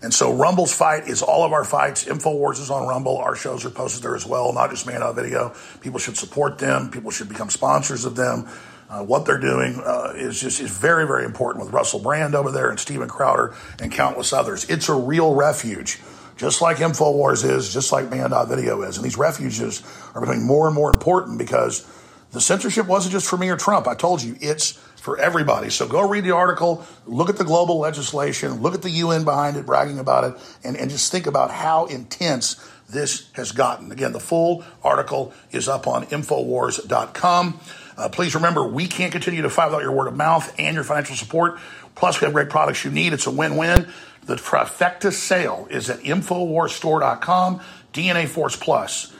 And 0.00 0.14
so 0.14 0.32
Rumble's 0.32 0.74
fight 0.74 1.08
is 1.08 1.22
all 1.22 1.44
of 1.44 1.52
our 1.52 1.64
fights. 1.64 2.04
Infowars 2.04 2.58
is 2.58 2.70
on 2.70 2.88
Rumble. 2.88 3.18
Our 3.18 3.36
shows 3.36 3.66
are 3.66 3.70
posted 3.70 4.02
there 4.02 4.16
as 4.16 4.26
well, 4.26 4.52
not 4.54 4.70
just 4.70 4.86
Man 4.86 5.02
Out 5.02 5.14
Video. 5.14 5.54
People 5.82 5.98
should 5.98 6.16
support 6.16 6.58
them. 6.58 6.90
People 6.90 7.10
should 7.10 7.28
become 7.28 7.50
sponsors 7.50 8.06
of 8.06 8.16
them. 8.16 8.48
Uh, 8.88 9.02
what 9.02 9.26
they're 9.26 9.38
doing 9.40 9.80
uh, 9.84 10.12
is 10.16 10.40
just 10.40 10.60
is 10.60 10.70
very, 10.70 11.06
very 11.06 11.24
important 11.24 11.64
with 11.64 11.72
Russell 11.72 12.00
Brand 12.00 12.34
over 12.34 12.50
there 12.50 12.70
and 12.70 12.80
Steven 12.80 13.08
Crowder 13.08 13.54
and 13.78 13.92
countless 13.92 14.32
others. 14.32 14.68
It's 14.70 14.88
a 14.88 14.94
real 14.94 15.34
refuge 15.34 16.00
just 16.36 16.60
like 16.60 16.78
InfoWars 16.78 17.48
is, 17.48 17.72
just 17.72 17.92
like 17.92 18.10
Banned.video 18.10 18.82
is. 18.82 18.96
And 18.96 19.04
these 19.04 19.16
refuges 19.16 19.82
are 20.14 20.20
becoming 20.20 20.46
more 20.46 20.66
and 20.66 20.74
more 20.74 20.90
important 20.90 21.38
because 21.38 21.86
the 22.32 22.40
censorship 22.40 22.86
wasn't 22.86 23.12
just 23.12 23.28
for 23.28 23.36
me 23.36 23.48
or 23.48 23.56
Trump. 23.56 23.86
I 23.86 23.94
told 23.94 24.22
you, 24.22 24.36
it's 24.40 24.72
for 24.96 25.18
everybody. 25.18 25.70
So 25.70 25.86
go 25.86 26.08
read 26.08 26.24
the 26.24 26.32
article, 26.32 26.84
look 27.06 27.28
at 27.28 27.36
the 27.36 27.44
global 27.44 27.78
legislation, 27.78 28.62
look 28.62 28.74
at 28.74 28.82
the 28.82 28.90
UN 28.90 29.24
behind 29.24 29.56
it, 29.56 29.66
bragging 29.66 29.98
about 29.98 30.24
it, 30.24 30.58
and, 30.64 30.76
and 30.76 30.90
just 30.90 31.12
think 31.12 31.26
about 31.26 31.50
how 31.50 31.84
intense 31.86 32.56
this 32.88 33.30
has 33.32 33.52
gotten. 33.52 33.92
Again, 33.92 34.12
the 34.12 34.20
full 34.20 34.64
article 34.82 35.32
is 35.52 35.68
up 35.68 35.86
on 35.86 36.06
Infowars.com. 36.06 37.60
Uh, 37.96 38.08
please 38.08 38.34
remember, 38.34 38.66
we 38.66 38.86
can't 38.86 39.12
continue 39.12 39.42
to 39.42 39.50
fight 39.50 39.66
without 39.66 39.82
your 39.82 39.92
word 39.92 40.08
of 40.08 40.16
mouth 40.16 40.52
and 40.58 40.74
your 40.74 40.84
financial 40.84 41.16
support. 41.16 41.58
Plus, 41.94 42.20
we 42.20 42.24
have 42.24 42.34
great 42.34 42.48
products 42.48 42.84
you 42.84 42.90
need. 42.90 43.12
It's 43.12 43.26
a 43.26 43.30
win 43.30 43.56
win. 43.56 43.86
The 44.26 44.36
trifecta 44.36 45.12
sale 45.12 45.66
is 45.70 45.90
at 45.90 46.00
InfoWarsStore.com, 46.00 47.60
DNA 47.92 48.26
Force 48.26 48.56
Plus, 48.56 49.12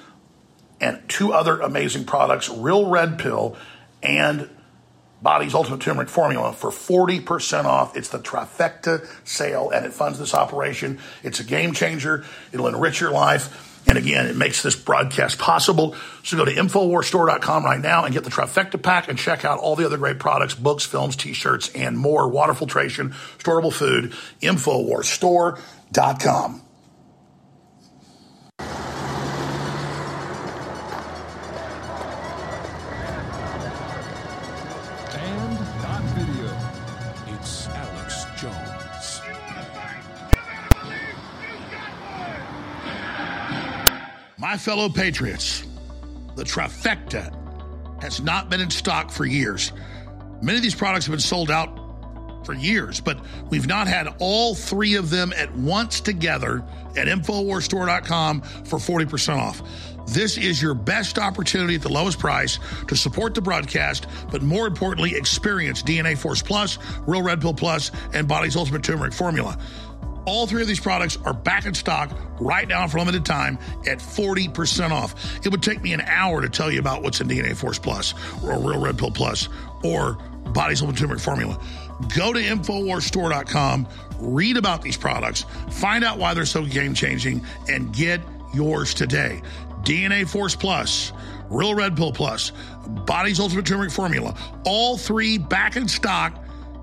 and 0.80 1.02
two 1.08 1.32
other 1.32 1.60
amazing 1.60 2.04
products 2.04 2.48
Real 2.48 2.88
Red 2.88 3.18
Pill 3.18 3.56
and 4.02 4.48
Body's 5.22 5.54
Ultimate 5.54 5.80
Turmeric 5.80 6.08
Formula 6.08 6.52
for 6.52 6.70
40% 6.70 7.64
off. 7.64 7.96
It's 7.96 8.10
the 8.10 8.18
trifecta 8.18 9.06
sale 9.26 9.70
and 9.70 9.86
it 9.86 9.92
funds 9.92 10.18
this 10.18 10.34
operation. 10.34 10.98
It's 11.22 11.40
a 11.40 11.44
game 11.44 11.72
changer. 11.72 12.24
It'll 12.52 12.66
enrich 12.68 13.00
your 13.00 13.10
life. 13.10 13.73
And 13.86 13.98
again, 13.98 14.26
it 14.26 14.36
makes 14.36 14.62
this 14.62 14.76
broadcast 14.76 15.38
possible. 15.38 15.96
So 16.22 16.36
go 16.36 16.44
to 16.44 16.52
InfoWarsStore.com 16.52 17.64
right 17.64 17.80
now 17.80 18.04
and 18.04 18.14
get 18.14 18.22
the 18.24 18.30
trifecta 18.30 18.82
pack 18.82 19.08
and 19.08 19.18
check 19.18 19.44
out 19.44 19.58
all 19.58 19.76
the 19.76 19.84
other 19.84 19.98
great 19.98 20.18
products, 20.18 20.54
books, 20.54 20.86
films, 20.86 21.16
t-shirts, 21.16 21.70
and 21.74 21.98
more. 21.98 22.26
Water 22.28 22.54
filtration, 22.54 23.10
storable 23.38 23.72
food, 23.72 24.14
InfoWarsStore.com. 24.40 26.63
My 44.54 44.58
fellow 44.58 44.88
patriots, 44.88 45.64
the 46.36 46.44
trifecta 46.44 48.00
has 48.00 48.20
not 48.20 48.50
been 48.50 48.60
in 48.60 48.70
stock 48.70 49.10
for 49.10 49.26
years. 49.26 49.72
Many 50.42 50.58
of 50.58 50.62
these 50.62 50.76
products 50.76 51.06
have 51.06 51.12
been 51.12 51.18
sold 51.18 51.50
out 51.50 52.46
for 52.46 52.52
years, 52.52 53.00
but 53.00 53.18
we've 53.50 53.66
not 53.66 53.88
had 53.88 54.06
all 54.20 54.54
three 54.54 54.94
of 54.94 55.10
them 55.10 55.32
at 55.36 55.52
once 55.56 56.00
together 56.00 56.62
at 56.96 57.08
InfoWarsStore.com 57.08 58.42
for 58.42 58.78
40% 58.78 59.36
off. 59.36 59.60
This 60.06 60.38
is 60.38 60.62
your 60.62 60.74
best 60.74 61.18
opportunity 61.18 61.74
at 61.74 61.82
the 61.82 61.88
lowest 61.88 62.20
price 62.20 62.60
to 62.86 62.94
support 62.94 63.34
the 63.34 63.40
broadcast, 63.40 64.06
but 64.30 64.40
more 64.42 64.68
importantly, 64.68 65.16
experience 65.16 65.82
DNA 65.82 66.16
Force 66.16 66.42
Plus, 66.42 66.78
Real 67.08 67.22
Red 67.22 67.40
Pill 67.40 67.54
Plus, 67.54 67.90
and 68.12 68.28
Body's 68.28 68.54
Ultimate 68.54 68.84
Turmeric 68.84 69.14
Formula. 69.14 69.58
All 70.26 70.46
three 70.46 70.62
of 70.62 70.68
these 70.68 70.80
products 70.80 71.18
are 71.24 71.34
back 71.34 71.66
in 71.66 71.74
stock 71.74 72.10
right 72.40 72.66
now 72.66 72.86
for 72.88 72.98
limited 72.98 73.24
time 73.26 73.58
at 73.86 73.98
40% 73.98 74.90
off. 74.90 75.14
It 75.44 75.50
would 75.50 75.62
take 75.62 75.82
me 75.82 75.92
an 75.92 76.00
hour 76.02 76.40
to 76.40 76.48
tell 76.48 76.70
you 76.70 76.78
about 76.78 77.02
what's 77.02 77.20
in 77.20 77.28
DNA 77.28 77.56
Force 77.56 77.78
Plus 77.78 78.14
or 78.42 78.58
Real 78.58 78.80
Red 78.80 78.98
Pill 78.98 79.10
Plus 79.10 79.48
or 79.82 80.14
Body's 80.52 80.80
Ultimate 80.80 80.98
Turmeric 80.98 81.20
Formula. 81.20 81.58
Go 82.16 82.32
to 82.32 82.40
InfoWarsStore.com, 82.40 83.86
read 84.18 84.56
about 84.56 84.82
these 84.82 84.96
products, 84.96 85.44
find 85.70 86.04
out 86.04 86.18
why 86.18 86.34
they're 86.34 86.44
so 86.44 86.64
game 86.64 86.94
changing, 86.94 87.44
and 87.68 87.92
get 87.92 88.20
yours 88.52 88.94
today. 88.94 89.42
DNA 89.82 90.28
Force 90.28 90.56
Plus, 90.56 91.12
Real 91.50 91.74
Red 91.74 91.96
Pill 91.96 92.12
Plus, 92.12 92.52
Body's 92.86 93.38
Ultimate 93.38 93.66
Turmeric 93.66 93.92
Formula, 93.92 94.36
all 94.64 94.96
three 94.96 95.38
back 95.38 95.76
in 95.76 95.86
stock. 95.88 96.42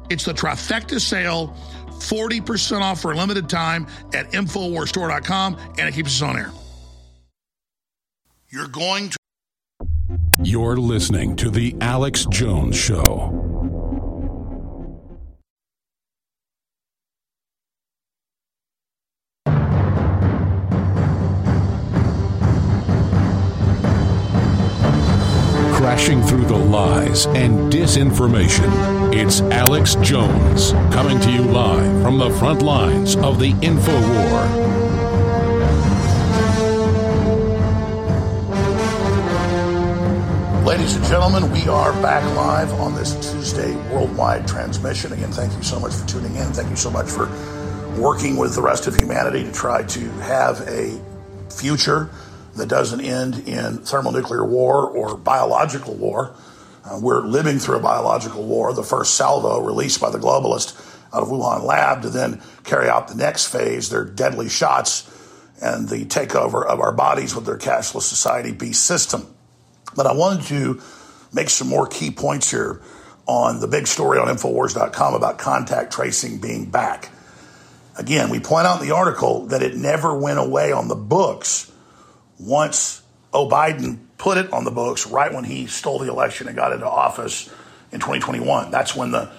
It's 0.10 0.26
the 0.26 0.34
trifecta 0.34 1.00
sale, 1.00 1.56
40% 2.02 2.82
off 2.82 3.02
for 3.02 3.12
a 3.12 3.16
limited 3.16 3.50
time 3.50 3.88
at 4.14 4.32
InfoWarsStore.com, 4.32 5.58
and 5.78 5.88
it 5.88 5.94
keeps 5.94 6.22
us 6.22 6.22
on 6.22 6.38
air. 6.38 6.52
You're 8.50 8.68
going 8.68 9.10
to. 9.10 9.18
You're 10.44 10.78
listening 10.78 11.36
to 11.38 11.50
The 11.50 11.76
Alex 11.80 12.26
Jones 12.30 12.76
Show. 12.76 13.51
Crashing 25.92 26.22
through 26.24 26.46
the 26.46 26.56
lies 26.56 27.26
and 27.26 27.70
disinformation. 27.70 29.14
It's 29.14 29.42
Alex 29.42 29.96
Jones 29.96 30.72
coming 30.90 31.20
to 31.20 31.30
you 31.30 31.42
live 31.42 32.02
from 32.02 32.18
the 32.18 32.30
front 32.30 32.62
lines 32.62 33.18
of 33.18 33.42
the 33.42 33.50
info 33.62 33.92
war. 33.92 34.42
Ladies 40.64 40.96
and 40.96 41.06
gentlemen, 41.08 41.52
we 41.52 41.68
are 41.68 41.92
back 42.02 42.24
live 42.38 42.72
on 42.80 42.96
this 42.96 43.14
Tuesday 43.30 43.76
worldwide 43.94 44.48
transmission. 44.48 45.12
Again, 45.12 45.34
thank 45.34 45.54
you 45.58 45.62
so 45.62 45.78
much 45.78 45.94
for 45.94 46.08
tuning 46.08 46.38
in. 46.38 46.54
Thank 46.54 46.70
you 46.70 46.78
so 46.78 46.90
much 46.90 47.10
for 47.10 47.28
working 48.00 48.38
with 48.38 48.56
the 48.56 48.62
rest 48.62 48.88
of 48.88 48.96
humanity 48.96 49.44
to 49.44 49.52
try 49.52 49.84
to 49.84 50.10
have 50.22 50.62
a 50.70 50.98
future 51.50 52.10
that 52.62 52.70
doesn't 52.70 53.02
end 53.02 53.48
in 53.48 53.80
thermonuclear 53.80 54.46
war 54.46 54.88
or 54.88 55.18
biological 55.18 55.96
war. 55.96 56.36
Uh, 56.86 57.00
we're 57.02 57.22
living 57.22 57.58
through 57.58 57.78
a 57.78 57.82
biological 57.82 58.44
war, 58.44 58.72
the 58.72 58.84
first 58.84 59.16
salvo 59.16 59.62
released 59.62 60.00
by 60.00 60.12
the 60.12 60.20
globalist 60.20 60.80
out 61.12 61.24
of 61.24 61.30
Wuhan 61.30 61.64
lab 61.64 62.04
to 62.04 62.10
then 62.10 62.40
carry 62.64 62.88
out 62.88 63.08
the 63.08 63.16
next 63.16 63.48
phase, 63.48 63.90
their 63.90 64.06
deadly 64.06 64.48
shots 64.48 65.10
and 65.60 65.90
the 65.90 66.06
takeover 66.06 66.64
of 66.64 66.80
our 66.80 66.92
bodies 66.92 67.36
with 67.36 67.48
their 67.48 67.58
cashless 67.58 68.04
society 68.04 68.52
beast 68.52 68.86
system. 68.86 69.26
But 69.96 70.06
I 70.06 70.14
wanted 70.14 70.46
to 70.46 70.82
make 71.34 71.50
some 71.50 71.68
more 71.68 71.88
key 71.88 72.12
points 72.12 72.52
here 72.52 72.80
on 73.26 73.60
the 73.60 73.68
big 73.68 73.88
story 73.88 74.20
on 74.20 74.28
Infowars.com 74.28 75.16
about 75.16 75.40
contact 75.40 75.94
tracing 75.94 76.40
being 76.40 76.70
back. 76.70 77.10
Again, 77.98 78.30
we 78.30 78.40
point 78.40 78.68
out 78.68 78.80
in 78.80 78.88
the 78.88 78.94
article 78.94 79.48
that 79.48 79.64
it 79.64 79.76
never 79.76 80.16
went 80.16 80.38
away 80.38 80.72
on 80.72 80.90
the 80.90 80.96
books 80.96 81.71
once 82.42 83.02
O. 83.34 83.48
Biden 83.48 84.00
put 84.18 84.38
it 84.38 84.52
on 84.52 84.66
the 84.66 84.72
books 84.72 85.08
right 85.08 85.34
when 85.34 85.44
he 85.44 85.68
stole 85.68 86.00
the 86.00 86.10
election 86.10 86.48
and 86.48 86.56
got 86.56 86.74
into 86.74 86.88
office 86.88 87.48
in 87.92 88.00
2021. 88.00 88.72
That's 88.72 88.96
when 88.96 89.12
the 89.12 89.32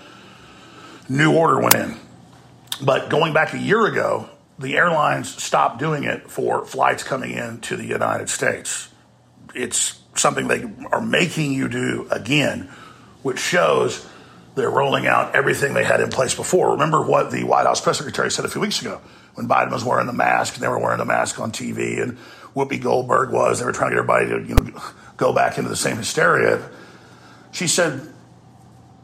new 1.08 1.34
order 1.34 1.60
went 1.60 1.74
in. 1.74 1.96
But 2.82 3.10
going 3.10 3.32
back 3.32 3.52
a 3.52 3.58
year 3.58 3.86
ago, 3.86 4.28
the 4.58 4.76
airlines 4.76 5.42
stopped 5.42 5.78
doing 5.78 6.04
it 6.04 6.30
for 6.30 6.64
flights 6.64 7.02
coming 7.02 7.32
into 7.32 7.76
the 7.76 7.84
United 7.84 8.28
States. 8.28 8.88
It's 9.54 10.00
something 10.14 10.48
they 10.48 10.64
are 10.90 11.00
making 11.00 11.52
you 11.52 11.68
do 11.68 12.08
again, 12.10 12.70
which 13.22 13.38
shows 13.38 14.06
they're 14.54 14.70
rolling 14.70 15.06
out 15.06 15.34
everything 15.34 15.74
they 15.74 15.84
had 15.84 16.00
in 16.00 16.10
place 16.10 16.34
before. 16.34 16.72
Remember 16.72 17.02
what 17.02 17.30
the 17.30 17.44
White 17.44 17.66
House 17.66 17.80
press 17.80 17.98
secretary 17.98 18.30
said 18.30 18.44
a 18.44 18.48
few 18.48 18.60
weeks 18.60 18.80
ago 18.80 19.00
when 19.34 19.48
Biden 19.48 19.70
was 19.70 19.84
wearing 19.84 20.06
the 20.06 20.12
mask 20.12 20.54
and 20.54 20.62
they 20.62 20.68
were 20.68 20.78
wearing 20.78 20.98
the 20.98 21.04
mask 21.04 21.40
on 21.40 21.52
TV 21.52 22.02
and 22.02 22.18
Whoopi 22.54 22.80
Goldberg 22.80 23.30
was. 23.30 23.58
They 23.58 23.64
were 23.64 23.72
trying 23.72 23.90
to 23.90 23.96
get 23.96 24.10
everybody 24.10 24.28
to 24.28 24.48
you 24.48 24.54
know 24.54 24.82
go 25.16 25.32
back 25.32 25.58
into 25.58 25.70
the 25.70 25.76
same 25.76 25.96
hysteria. 25.96 26.68
She 27.50 27.66
said, 27.66 28.00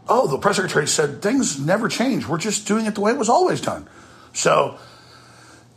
"Oh, 0.09 0.27
the 0.27 0.39
press 0.39 0.57
secretary 0.57 0.87
said 0.87 1.23
things 1.23 1.59
never 1.59 1.89
change. 1.89 2.27
We're 2.27 2.39
just 2.39 2.67
doing 2.67 2.87
it 2.87 2.95
the 2.95 3.01
way 3.01 3.13
it 3.13 3.19
was 3.19 3.29
always 3.29 3.61
done." 3.61 3.89
So 4.33 4.79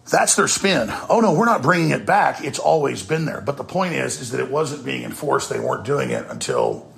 that's 0.10 0.36
their 0.36 0.48
spin. 0.48 0.90
Oh 1.10 1.20
no, 1.22 1.34
we're 1.34 1.46
not 1.46 1.62
bringing 1.62 1.92
it 1.92 2.06
back. 2.06 2.44
It's 2.44 2.60
always 2.60 3.04
been 3.04 3.26
there. 3.26 3.42
But 3.42 3.58
the 3.58 3.64
point 3.64 3.94
is, 3.94 4.20
is 4.20 4.32
that 4.32 4.40
it 4.40 4.52
wasn't 4.52 4.86
being 4.86 5.04
enforced. 5.04 5.50
They 5.50 5.60
weren't 5.60 5.86
doing 5.86 6.10
it 6.10 6.26
until 6.30 6.92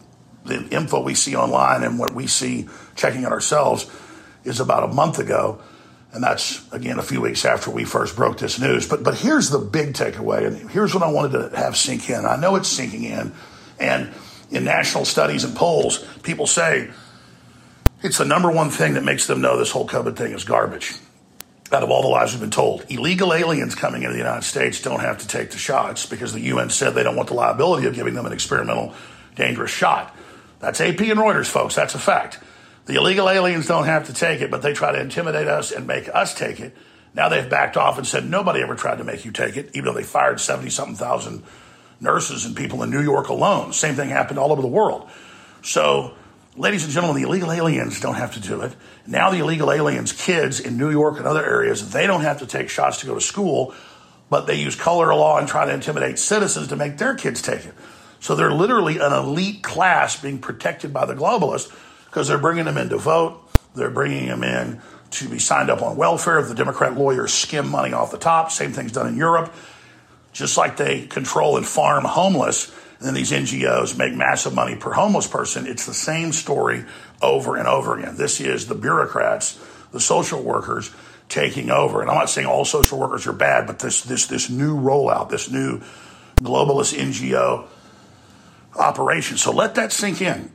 the 0.45 0.67
info 0.69 1.01
we 1.01 1.13
see 1.13 1.35
online 1.35 1.83
and 1.83 1.97
what 1.97 2.13
we 2.13 2.27
see 2.27 2.67
checking 2.95 3.23
it 3.23 3.31
ourselves 3.31 3.89
is 4.43 4.59
about 4.59 4.83
a 4.83 4.87
month 4.87 5.19
ago. 5.19 5.61
And 6.13 6.23
that's 6.23 6.71
again 6.71 6.99
a 6.99 7.03
few 7.03 7.21
weeks 7.21 7.43
after 7.43 7.71
we 7.71 7.85
first 7.85 8.15
broke 8.15 8.37
this 8.37 8.59
news. 8.59 8.87
But 8.87 9.03
but 9.03 9.15
here's 9.15 9.49
the 9.49 9.57
big 9.57 9.93
takeaway, 9.93 10.45
and 10.45 10.69
here's 10.69 10.93
what 10.93 11.03
I 11.03 11.11
wanted 11.11 11.49
to 11.49 11.57
have 11.57 11.75
sink 11.75 12.09
in. 12.09 12.25
I 12.25 12.35
know 12.35 12.55
it's 12.55 12.69
sinking 12.69 13.03
in, 13.03 13.33
and 13.79 14.13
in 14.51 14.63
national 14.63 15.05
studies 15.05 15.43
and 15.43 15.55
polls, 15.55 16.05
people 16.21 16.45
say 16.45 16.91
it's 18.03 18.19
the 18.19 18.25
number 18.25 18.51
one 18.51 18.69
thing 18.69 18.93
that 18.93 19.03
makes 19.03 19.25
them 19.27 19.41
know 19.41 19.57
this 19.57 19.71
whole 19.71 19.87
COVID 19.87 20.15
thing 20.15 20.33
is 20.33 20.43
garbage. 20.43 20.93
Out 21.71 21.81
of 21.81 21.89
all 21.89 22.03
the 22.03 22.09
lies 22.09 22.33
we've 22.33 22.41
been 22.41 22.51
told, 22.51 22.85
illegal 22.89 23.33
aliens 23.33 23.73
coming 23.73 24.03
into 24.03 24.13
the 24.13 24.19
United 24.19 24.43
States 24.43 24.79
don't 24.79 24.99
have 24.99 25.17
to 25.19 25.27
take 25.27 25.49
the 25.49 25.57
shots 25.57 26.05
because 26.05 26.31
the 26.31 26.41
UN 26.41 26.69
said 26.69 26.93
they 26.93 27.01
don't 27.01 27.15
want 27.15 27.29
the 27.29 27.33
liability 27.33 27.87
of 27.87 27.95
giving 27.95 28.13
them 28.13 28.27
an 28.27 28.33
experimental, 28.33 28.93
dangerous 29.35 29.71
shot. 29.71 30.15
That's 30.59 30.79
AP 30.79 30.99
and 30.99 31.19
Reuters, 31.19 31.47
folks. 31.47 31.73
That's 31.73 31.95
a 31.95 31.99
fact. 31.99 32.39
The 32.85 32.95
illegal 32.95 33.29
aliens 33.29 33.67
don't 33.67 33.85
have 33.85 34.07
to 34.07 34.13
take 34.13 34.41
it, 34.41 34.51
but 34.51 34.61
they 34.61 34.73
try 34.73 34.91
to 34.91 34.99
intimidate 34.99 35.47
us 35.47 35.71
and 35.71 35.87
make 35.87 36.09
us 36.13 36.33
take 36.33 36.59
it. 36.59 36.75
Now 37.13 37.29
they've 37.29 37.49
backed 37.49 37.77
off 37.77 37.97
and 37.97 38.05
said 38.05 38.25
nobody 38.25 38.61
ever 38.61 38.75
tried 38.75 38.97
to 38.97 39.03
make 39.03 39.23
you 39.23 39.31
take 39.31 39.55
it, 39.55 39.69
even 39.73 39.85
though 39.85 39.93
they 39.93 40.03
fired 40.03 40.39
70 40.39 40.69
something 40.69 40.95
thousand 40.95 41.43
nurses 42.01 42.45
and 42.45 42.55
people 42.55 42.83
in 42.83 42.89
New 42.89 43.01
York 43.01 43.29
alone. 43.29 43.71
Same 43.71 43.95
thing 43.95 44.09
happened 44.09 44.39
all 44.39 44.51
over 44.51 44.61
the 44.61 44.67
world. 44.67 45.09
So, 45.61 46.15
ladies 46.57 46.83
and 46.83 46.91
gentlemen, 46.91 47.21
the 47.21 47.27
illegal 47.27 47.51
aliens 47.51 48.01
don't 48.01 48.15
have 48.15 48.33
to 48.33 48.41
do 48.41 48.61
it. 48.61 48.75
Now 49.07 49.29
the 49.29 49.39
illegal 49.39 49.71
aliens' 49.71 50.11
kids 50.11 50.59
in 50.59 50.77
New 50.77 50.89
York 50.89 51.17
and 51.17 51.25
other 51.25 51.45
areas, 51.45 51.91
they 51.91 52.05
don't 52.05 52.21
have 52.21 52.39
to 52.39 52.45
take 52.45 52.69
shots 52.69 52.99
to 52.99 53.05
go 53.05 53.13
to 53.13 53.21
school, 53.21 53.73
but 54.29 54.47
they 54.47 54.55
use 54.55 54.75
color 54.75 55.13
law 55.15 55.37
and 55.37 55.47
try 55.47 55.65
to 55.65 55.73
intimidate 55.73 56.19
citizens 56.19 56.67
to 56.67 56.75
make 56.75 56.97
their 56.97 57.15
kids 57.15 57.41
take 57.41 57.65
it. 57.65 57.73
So 58.19 58.35
they're 58.35 58.53
literally 58.53 58.97
an 58.97 59.13
elite 59.13 59.63
class 59.63 60.19
being 60.19 60.39
protected 60.39 60.91
by 60.91 61.05
the 61.05 61.13
globalists 61.13 61.71
because 62.13 62.27
they're 62.27 62.37
bringing 62.37 62.65
them 62.65 62.77
in 62.77 62.89
to 62.89 62.97
vote. 62.97 63.41
They're 63.73 63.89
bringing 63.89 64.27
them 64.27 64.43
in 64.43 64.79
to 65.09 65.27
be 65.27 65.39
signed 65.39 65.71
up 65.71 65.81
on 65.81 65.97
welfare. 65.97 66.43
The 66.43 66.53
Democrat 66.53 66.95
lawyers 66.95 67.33
skim 67.33 67.67
money 67.67 67.91
off 67.91 68.11
the 68.11 68.19
top. 68.19 68.51
Same 68.51 68.71
thing's 68.71 68.91
done 68.91 69.07
in 69.07 69.17
Europe. 69.17 69.51
Just 70.31 70.55
like 70.55 70.77
they 70.77 71.07
control 71.07 71.57
and 71.57 71.65
farm 71.65 72.03
homeless, 72.03 72.71
and 72.99 73.07
then 73.07 73.15
these 73.15 73.31
NGOs 73.31 73.97
make 73.97 74.13
massive 74.13 74.53
money 74.53 74.75
per 74.75 74.93
homeless 74.93 75.25
person. 75.25 75.65
It's 75.65 75.87
the 75.87 75.93
same 75.93 76.33
story 76.33 76.85
over 77.19 77.55
and 77.55 77.67
over 77.67 77.97
again. 77.97 78.15
This 78.15 78.39
is 78.39 78.67
the 78.67 78.75
bureaucrats, 78.75 79.59
the 79.91 79.99
social 79.99 80.43
workers 80.43 80.91
taking 81.29 81.71
over. 81.71 82.01
And 82.01 82.11
I'm 82.11 82.17
not 82.17 82.29
saying 82.29 82.45
all 82.45 82.63
social 82.63 82.99
workers 82.99 83.25
are 83.25 83.33
bad, 83.33 83.65
but 83.65 83.79
this 83.79 84.03
this 84.03 84.27
this 84.27 84.51
new 84.51 84.77
rollout, 84.77 85.29
this 85.29 85.49
new 85.49 85.81
globalist 86.41 86.95
NGO 86.95 87.65
operation. 88.75 89.37
So 89.37 89.51
let 89.51 89.73
that 89.75 89.91
sink 89.91 90.21
in. 90.21 90.51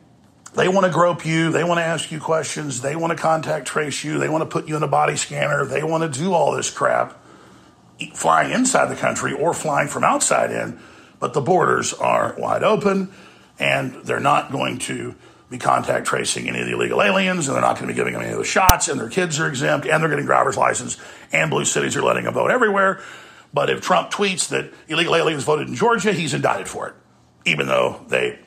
They 0.59 0.67
want 0.67 0.87
to 0.87 0.93
grope 0.93 1.25
you. 1.25 1.53
They 1.53 1.63
want 1.63 1.79
to 1.79 1.85
ask 1.85 2.11
you 2.11 2.19
questions. 2.19 2.81
They 2.81 2.97
want 2.97 3.13
to 3.13 3.17
contact 3.17 3.69
trace 3.69 4.03
you. 4.03 4.19
They 4.19 4.29
want 4.29 4.43
to 4.43 4.47
put 4.47 4.67
you 4.67 4.77
in 4.77 4.83
a 4.83 4.89
body 4.89 5.15
scanner. 5.15 5.65
They 5.65 5.85
want 5.85 6.03
to 6.13 6.21
do 6.21 6.33
all 6.33 6.51
this 6.51 6.69
crap 6.69 7.17
flying 8.13 8.53
inside 8.53 8.87
the 8.87 8.97
country 8.97 9.33
or 9.33 9.55
flying 9.55 9.87
from 9.87 10.03
outside 10.03 10.51
in. 10.51 10.81
But 11.21 11.33
the 11.33 11.41
borders 11.41 11.95
are 11.95 12.35
wide 12.37 12.65
open 12.65 13.13
and 13.61 14.05
they're 14.05 14.19
not 14.19 14.51
going 14.51 14.79
to 14.79 15.15
be 15.49 15.59
contact 15.59 16.09
tracing 16.09 16.49
any 16.49 16.59
of 16.59 16.67
the 16.67 16.73
illegal 16.73 17.01
aliens 17.03 17.47
and 17.47 17.55
they're 17.55 17.63
not 17.63 17.77
going 17.77 17.87
to 17.87 17.95
be 17.95 17.97
giving 17.97 18.15
them 18.15 18.23
any 18.23 18.33
of 18.33 18.39
the 18.39 18.45
shots 18.45 18.89
and 18.89 18.99
their 18.99 19.09
kids 19.09 19.39
are 19.39 19.47
exempt 19.47 19.87
and 19.87 20.03
they're 20.03 20.11
getting 20.11 20.27
driver's 20.27 20.57
license 20.57 20.99
and 21.31 21.53
blue 21.53 21.65
cities 21.65 21.97
are 21.97 22.03
letting 22.03 22.25
them 22.25 22.35
vote 22.35 22.51
everywhere. 22.51 23.01
But 23.55 23.71
if 23.71 23.81
Trump 23.81 24.11
tweets 24.11 24.49
that 24.49 24.73
illegal 24.89 25.15
aliens 25.15 25.45
voted 25.45 25.69
in 25.69 25.77
Georgia, 25.77 26.13
he's 26.13 26.35
indicted 26.35 26.67
for 26.67 26.89
it, 26.89 26.95
even 27.45 27.69
though 27.69 28.05
they 28.09 28.41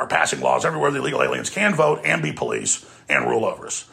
are 0.00 0.06
passing 0.06 0.40
laws 0.40 0.64
everywhere 0.64 0.90
the 0.90 0.98
illegal 0.98 1.22
aliens 1.22 1.50
can 1.50 1.74
vote 1.74 2.00
and 2.04 2.22
be 2.22 2.32
police 2.32 2.84
and 3.08 3.28
rule 3.28 3.44
over 3.44 3.66
us. 3.66 3.86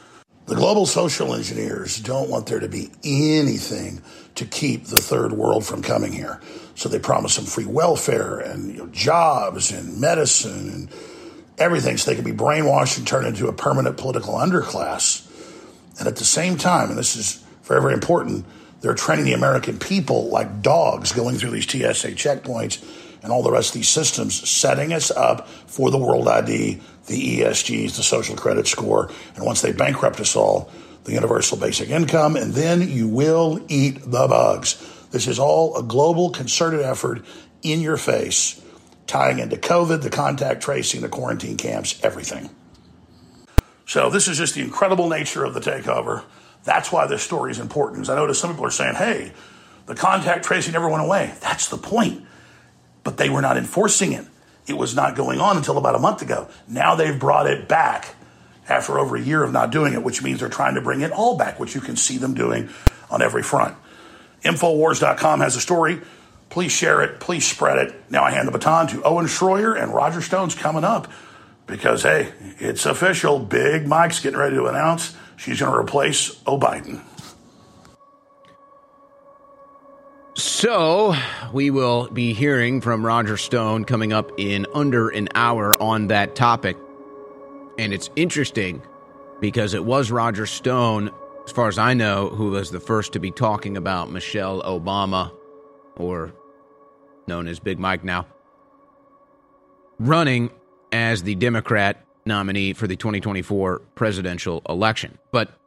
The 0.45 0.55
global 0.55 0.85
social 0.85 1.35
engineers 1.35 1.99
don't 1.99 2.29
want 2.29 2.45
there 2.45 2.61
to 2.61 2.69
be 2.69 2.89
anything 3.03 4.01
to 4.35 4.45
keep 4.45 4.85
the 4.85 5.01
third 5.01 5.33
world 5.33 5.65
from 5.65 5.81
coming 5.81 6.13
here. 6.13 6.39
So 6.75 6.87
they 6.87 6.99
promise 6.99 7.35
them 7.35 7.43
free 7.43 7.65
welfare 7.65 8.37
and 8.39 8.71
you 8.71 8.77
know, 8.77 8.87
jobs 8.87 9.71
and 9.71 9.99
medicine 9.99 10.69
and 10.69 10.89
everything 11.57 11.97
so 11.97 12.09
they 12.09 12.15
can 12.15 12.23
be 12.23 12.31
brainwashed 12.31 12.97
and 12.97 13.05
turned 13.05 13.27
into 13.27 13.49
a 13.49 13.53
permanent 13.53 13.97
political 13.97 14.35
underclass. 14.35 15.25
And 15.99 16.07
at 16.07 16.15
the 16.15 16.23
same 16.23 16.55
time, 16.55 16.89
and 16.89 16.97
this 16.97 17.17
is 17.17 17.43
very, 17.63 17.81
very 17.81 17.93
important, 17.93 18.45
they're 18.79 18.93
training 18.93 19.25
the 19.25 19.33
American 19.33 19.77
people 19.77 20.29
like 20.29 20.61
dogs 20.61 21.11
going 21.11 21.35
through 21.35 21.49
these 21.49 21.65
TSA 21.65 22.11
checkpoints 22.11 22.81
and 23.23 23.31
all 23.31 23.43
the 23.43 23.51
rest 23.51 23.69
of 23.69 23.75
these 23.75 23.89
systems, 23.89 24.47
setting 24.49 24.93
us 24.93 25.11
up 25.11 25.47
for 25.47 25.91
the 25.91 25.97
World 25.97 26.27
ID, 26.27 26.79
the 27.07 27.39
ESGs, 27.39 27.95
the 27.95 28.03
social 28.03 28.35
credit 28.35 28.67
score, 28.67 29.09
and 29.35 29.45
once 29.45 29.61
they 29.61 29.71
bankrupt 29.71 30.19
us 30.19 30.35
all, 30.35 30.71
the 31.05 31.13
universal 31.13 31.57
basic 31.57 31.89
income, 31.89 32.35
and 32.35 32.53
then 32.53 32.87
you 32.87 33.07
will 33.07 33.65
eat 33.69 33.99
the 34.01 34.27
bugs. 34.27 34.75
This 35.11 35.27
is 35.27 35.39
all 35.39 35.77
a 35.77 35.83
global 35.83 36.31
concerted 36.31 36.81
effort 36.81 37.25
in 37.63 37.79
your 37.81 37.97
face, 37.97 38.61
tying 39.07 39.39
into 39.39 39.55
COVID, 39.55 40.01
the 40.01 40.09
contact 40.09 40.61
tracing, 40.61 41.01
the 41.01 41.09
quarantine 41.09 41.55
camps, 41.55 41.99
everything. 42.03 42.49
So 43.85 44.09
this 44.09 44.27
is 44.27 44.37
just 44.37 44.55
the 44.55 44.61
incredible 44.61 45.07
nature 45.07 45.45
of 45.45 45.53
the 45.53 45.61
takeover. 45.61 46.25
That's 46.65 46.91
why 46.91 47.07
this 47.07 47.23
story 47.23 47.51
is 47.51 47.59
important. 47.59 47.99
Because 47.99 48.09
I 48.09 48.15
notice 48.15 48.37
some 48.37 48.51
people 48.51 48.65
are 48.65 48.71
saying, 48.71 48.95
hey, 48.95 49.31
the 49.85 49.95
contact 49.95 50.43
tracing 50.43 50.73
never 50.73 50.89
went 50.89 51.05
away. 51.05 51.33
That's 51.39 51.69
the 51.69 51.77
point 51.77 52.26
but 53.07 53.15
they 53.15 53.29
were 53.29 53.41
not 53.41 53.55
enforcing 53.55 54.11
it. 54.11 54.25
It 54.67 54.73
was 54.73 54.93
not 54.93 55.15
going 55.15 55.39
on 55.39 55.55
until 55.55 55.77
about 55.77 55.95
a 55.95 55.97
month 55.97 56.21
ago. 56.21 56.49
Now 56.67 56.95
they've 56.95 57.17
brought 57.17 57.47
it 57.47 57.69
back 57.69 58.15
after 58.67 58.99
over 58.99 59.15
a 59.15 59.21
year 59.21 59.45
of 59.45 59.53
not 59.53 59.71
doing 59.71 59.93
it, 59.93 60.03
which 60.03 60.21
means 60.21 60.41
they're 60.41 60.49
trying 60.49 60.75
to 60.75 60.81
bring 60.81 60.99
it 60.99 61.13
all 61.13 61.37
back, 61.37 61.57
which 61.57 61.73
you 61.73 61.79
can 61.79 61.95
see 61.95 62.17
them 62.17 62.33
doing 62.33 62.67
on 63.09 63.21
every 63.21 63.43
front. 63.43 63.77
Infowars.com 64.43 65.39
has 65.39 65.55
a 65.55 65.61
story. 65.61 66.01
Please 66.49 66.73
share 66.73 67.01
it. 67.01 67.21
Please 67.21 67.47
spread 67.47 67.77
it. 67.77 67.95
Now 68.09 68.25
I 68.25 68.31
hand 68.31 68.45
the 68.45 68.51
baton 68.51 68.87
to 68.87 69.01
Owen 69.03 69.27
Shroyer 69.27 69.81
and 69.81 69.93
Roger 69.93 70.19
Stone's 70.19 70.53
coming 70.53 70.83
up 70.83 71.09
because, 71.65 72.03
hey, 72.03 72.33
it's 72.59 72.85
official. 72.85 73.39
Big 73.39 73.87
Mike's 73.87 74.19
getting 74.19 74.37
ready 74.37 74.57
to 74.57 74.65
announce 74.65 75.15
she's 75.37 75.61
going 75.61 75.71
to 75.71 75.79
replace 75.79 76.43
O'Biden. 76.45 77.06
So, 80.37 81.15
we 81.51 81.71
will 81.71 82.09
be 82.09 82.31
hearing 82.31 82.79
from 82.79 83.03
Roger 83.03 83.37
Stone 83.37 83.85
coming 83.85 84.13
up 84.13 84.31
in 84.37 84.67
under 84.71 85.09
an 85.09 85.29
hour 85.33 85.81
on 85.81 86.09
that 86.09 86.35
topic. 86.35 86.77
And 87.79 87.91
it's 87.91 88.11
interesting 88.15 88.83
because 89.39 89.73
it 89.73 89.83
was 89.83 90.11
Roger 90.11 90.45
Stone, 90.45 91.09
as 91.45 91.51
far 91.51 91.67
as 91.69 91.79
I 91.79 91.95
know, 91.95 92.29
who 92.29 92.51
was 92.51 92.69
the 92.69 92.79
first 92.79 93.13
to 93.13 93.19
be 93.19 93.31
talking 93.31 93.77
about 93.77 94.11
Michelle 94.11 94.61
Obama, 94.61 95.31
or 95.95 96.31
known 97.25 97.47
as 97.47 97.59
Big 97.59 97.79
Mike 97.79 98.03
now, 98.03 98.27
running 99.97 100.51
as 100.91 101.23
the 101.23 101.33
Democrat 101.33 102.05
nominee 102.27 102.73
for 102.73 102.85
the 102.85 102.95
2024 102.95 103.79
presidential 103.95 104.61
election. 104.69 105.17
But 105.31 105.57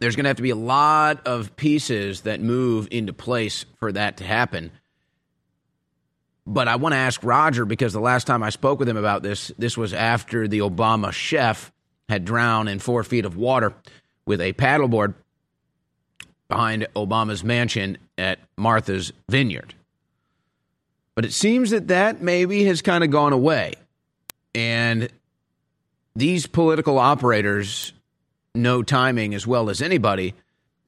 there's 0.00 0.16
going 0.16 0.24
to 0.24 0.28
have 0.28 0.38
to 0.38 0.42
be 0.42 0.50
a 0.50 0.56
lot 0.56 1.26
of 1.26 1.54
pieces 1.56 2.22
that 2.22 2.40
move 2.40 2.88
into 2.90 3.12
place 3.12 3.66
for 3.78 3.92
that 3.92 4.16
to 4.16 4.24
happen. 4.24 4.72
But 6.46 6.68
I 6.68 6.76
want 6.76 6.94
to 6.94 6.98
ask 6.98 7.22
Roger 7.22 7.64
because 7.64 7.92
the 7.92 8.00
last 8.00 8.26
time 8.26 8.42
I 8.42 8.50
spoke 8.50 8.78
with 8.78 8.88
him 8.88 8.96
about 8.96 9.22
this, 9.22 9.52
this 9.58 9.76
was 9.76 9.92
after 9.92 10.48
the 10.48 10.60
Obama 10.60 11.12
chef 11.12 11.70
had 12.08 12.24
drowned 12.24 12.68
in 12.68 12.78
four 12.78 13.04
feet 13.04 13.24
of 13.24 13.36
water 13.36 13.74
with 14.26 14.40
a 14.40 14.52
paddleboard 14.54 15.14
behind 16.48 16.88
Obama's 16.96 17.44
mansion 17.44 17.98
at 18.18 18.40
Martha's 18.56 19.12
Vineyard. 19.28 19.74
But 21.14 21.24
it 21.24 21.32
seems 21.32 21.70
that 21.70 21.88
that 21.88 22.22
maybe 22.22 22.64
has 22.64 22.82
kind 22.82 23.04
of 23.04 23.10
gone 23.10 23.32
away. 23.32 23.74
And 24.54 25.10
these 26.16 26.46
political 26.46 26.98
operators 26.98 27.92
know 28.54 28.82
timing 28.82 29.34
as 29.34 29.46
well 29.46 29.70
as 29.70 29.80
anybody. 29.80 30.34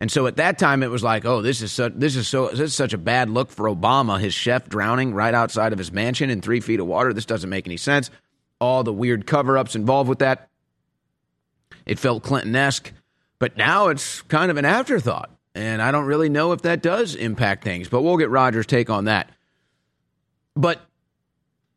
And 0.01 0.11
so 0.11 0.27
at 0.27 0.37
that 0.37 0.59
time, 0.59 0.83
it 0.83 0.91
was 0.91 1.05
like, 1.05 1.25
oh, 1.25 1.43
this 1.43 1.63
is 1.63 1.77
this 1.95 2.17
is 2.17 2.27
so 2.27 2.49
this 2.49 2.61
is 2.61 2.75
such 2.75 2.93
a 2.93 2.99
bad 2.99 3.31
look 3.31 3.51
for 3.51 3.67
Obama. 3.67 4.19
His 4.19 4.35
chef 4.35 4.69
drowning 4.69 5.15
right 5.15 5.33
outside 5.33 5.73
of 5.73 5.79
his 5.79 5.93
mansion 5.93 6.29
in 6.29 6.41
three 6.41 6.61
feet 6.61 6.81
of 6.81 6.87
water. 6.87 7.13
This 7.13 7.25
doesn't 7.25 7.49
make 7.49 7.69
any 7.69 7.77
sense. 7.77 8.11
All 8.61 8.83
the 8.83 8.93
weird 8.93 9.27
cover 9.27 9.57
ups 9.57 9.77
involved 9.77 10.09
with 10.09 10.19
that. 10.19 10.49
It 11.87 11.99
felt 12.01 12.25
Clinton 12.25 12.55
esque, 12.57 12.93
but 13.39 13.57
now 13.57 13.89
it's 13.89 14.23
kind 14.23 14.51
of 14.51 14.57
an 14.57 14.65
afterthought. 14.65 15.31
And 15.55 15.81
I 15.81 15.93
don't 15.93 16.07
really 16.07 16.29
know 16.29 16.53
if 16.53 16.63
that 16.63 16.83
does 16.83 17.15
impact 17.15 17.63
things, 17.63 17.89
but 17.89 18.03
we'll 18.03 18.17
get 18.17 18.31
Roger's 18.31 18.67
take 18.67 18.91
on 18.91 19.05
that. 19.05 19.31
But 20.57 20.81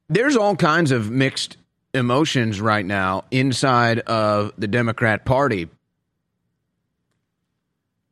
there's 0.09 0.35
all 0.35 0.55
kinds 0.55 0.91
of 0.91 1.11
mixed 1.11 1.57
emotions 1.93 2.59
right 2.59 2.85
now 2.85 3.25
inside 3.31 3.99
of 3.99 4.51
the 4.57 4.67
Democrat 4.67 5.25
Party 5.25 5.69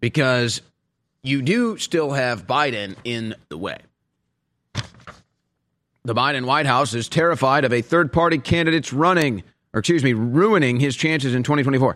because 0.03 0.61
you 1.21 1.41
do 1.41 1.77
still 1.77 2.11
have 2.11 2.45
Biden 2.45 2.97
in 3.05 3.35
the 3.47 3.57
way. 3.57 3.77
The 6.03 6.13
Biden 6.13 6.45
White 6.45 6.65
House 6.65 6.93
is 6.93 7.07
terrified 7.07 7.63
of 7.63 7.71
a 7.71 7.81
third 7.81 8.11
party 8.11 8.37
candidate's 8.37 8.91
running, 8.91 9.43
or 9.73 9.79
excuse 9.79 10.03
me, 10.03 10.11
ruining 10.11 10.81
his 10.81 10.97
chances 10.97 11.33
in 11.33 11.43
2024. 11.43 11.95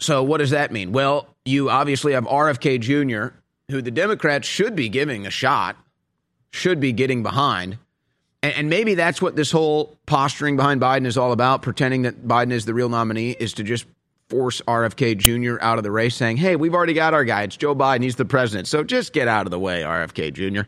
So, 0.00 0.24
what 0.24 0.38
does 0.38 0.50
that 0.50 0.72
mean? 0.72 0.90
Well, 0.90 1.28
you 1.44 1.70
obviously 1.70 2.14
have 2.14 2.24
RFK 2.24 2.80
Jr., 2.80 3.36
who 3.70 3.80
the 3.80 3.92
Democrats 3.92 4.48
should 4.48 4.74
be 4.74 4.88
giving 4.88 5.28
a 5.28 5.30
shot, 5.30 5.76
should 6.50 6.80
be 6.80 6.90
getting 6.90 7.22
behind. 7.22 7.78
And, 8.42 8.68
maybe 8.68 8.96
that's 8.96 9.22
what 9.22 9.36
this 9.36 9.52
whole 9.52 9.96
posturing 10.06 10.56
behind 10.56 10.80
Biden 10.80 11.06
is 11.06 11.16
all 11.16 11.30
about, 11.30 11.62
pretending 11.62 12.02
that 12.02 12.26
Biden 12.26 12.50
is 12.50 12.64
the 12.64 12.74
real 12.74 12.88
nominee, 12.88 13.30
is 13.30 13.52
to 13.54 13.62
just 13.62 13.86
force 14.34 14.60
RFK 14.66 15.16
Jr. 15.16 15.58
out 15.60 15.78
of 15.78 15.84
the 15.84 15.92
race, 15.92 16.16
saying, 16.16 16.38
hey, 16.38 16.56
we've 16.56 16.74
already 16.74 16.92
got 16.92 17.14
our 17.14 17.24
guy. 17.24 17.44
It's 17.44 17.56
Joe 17.56 17.72
Biden. 17.72 18.02
He's 18.02 18.16
the 18.16 18.24
president. 18.24 18.66
So 18.66 18.82
just 18.82 19.12
get 19.12 19.28
out 19.28 19.46
of 19.46 19.52
the 19.52 19.60
way, 19.60 19.82
RFK 19.82 20.32
Jr. 20.32 20.62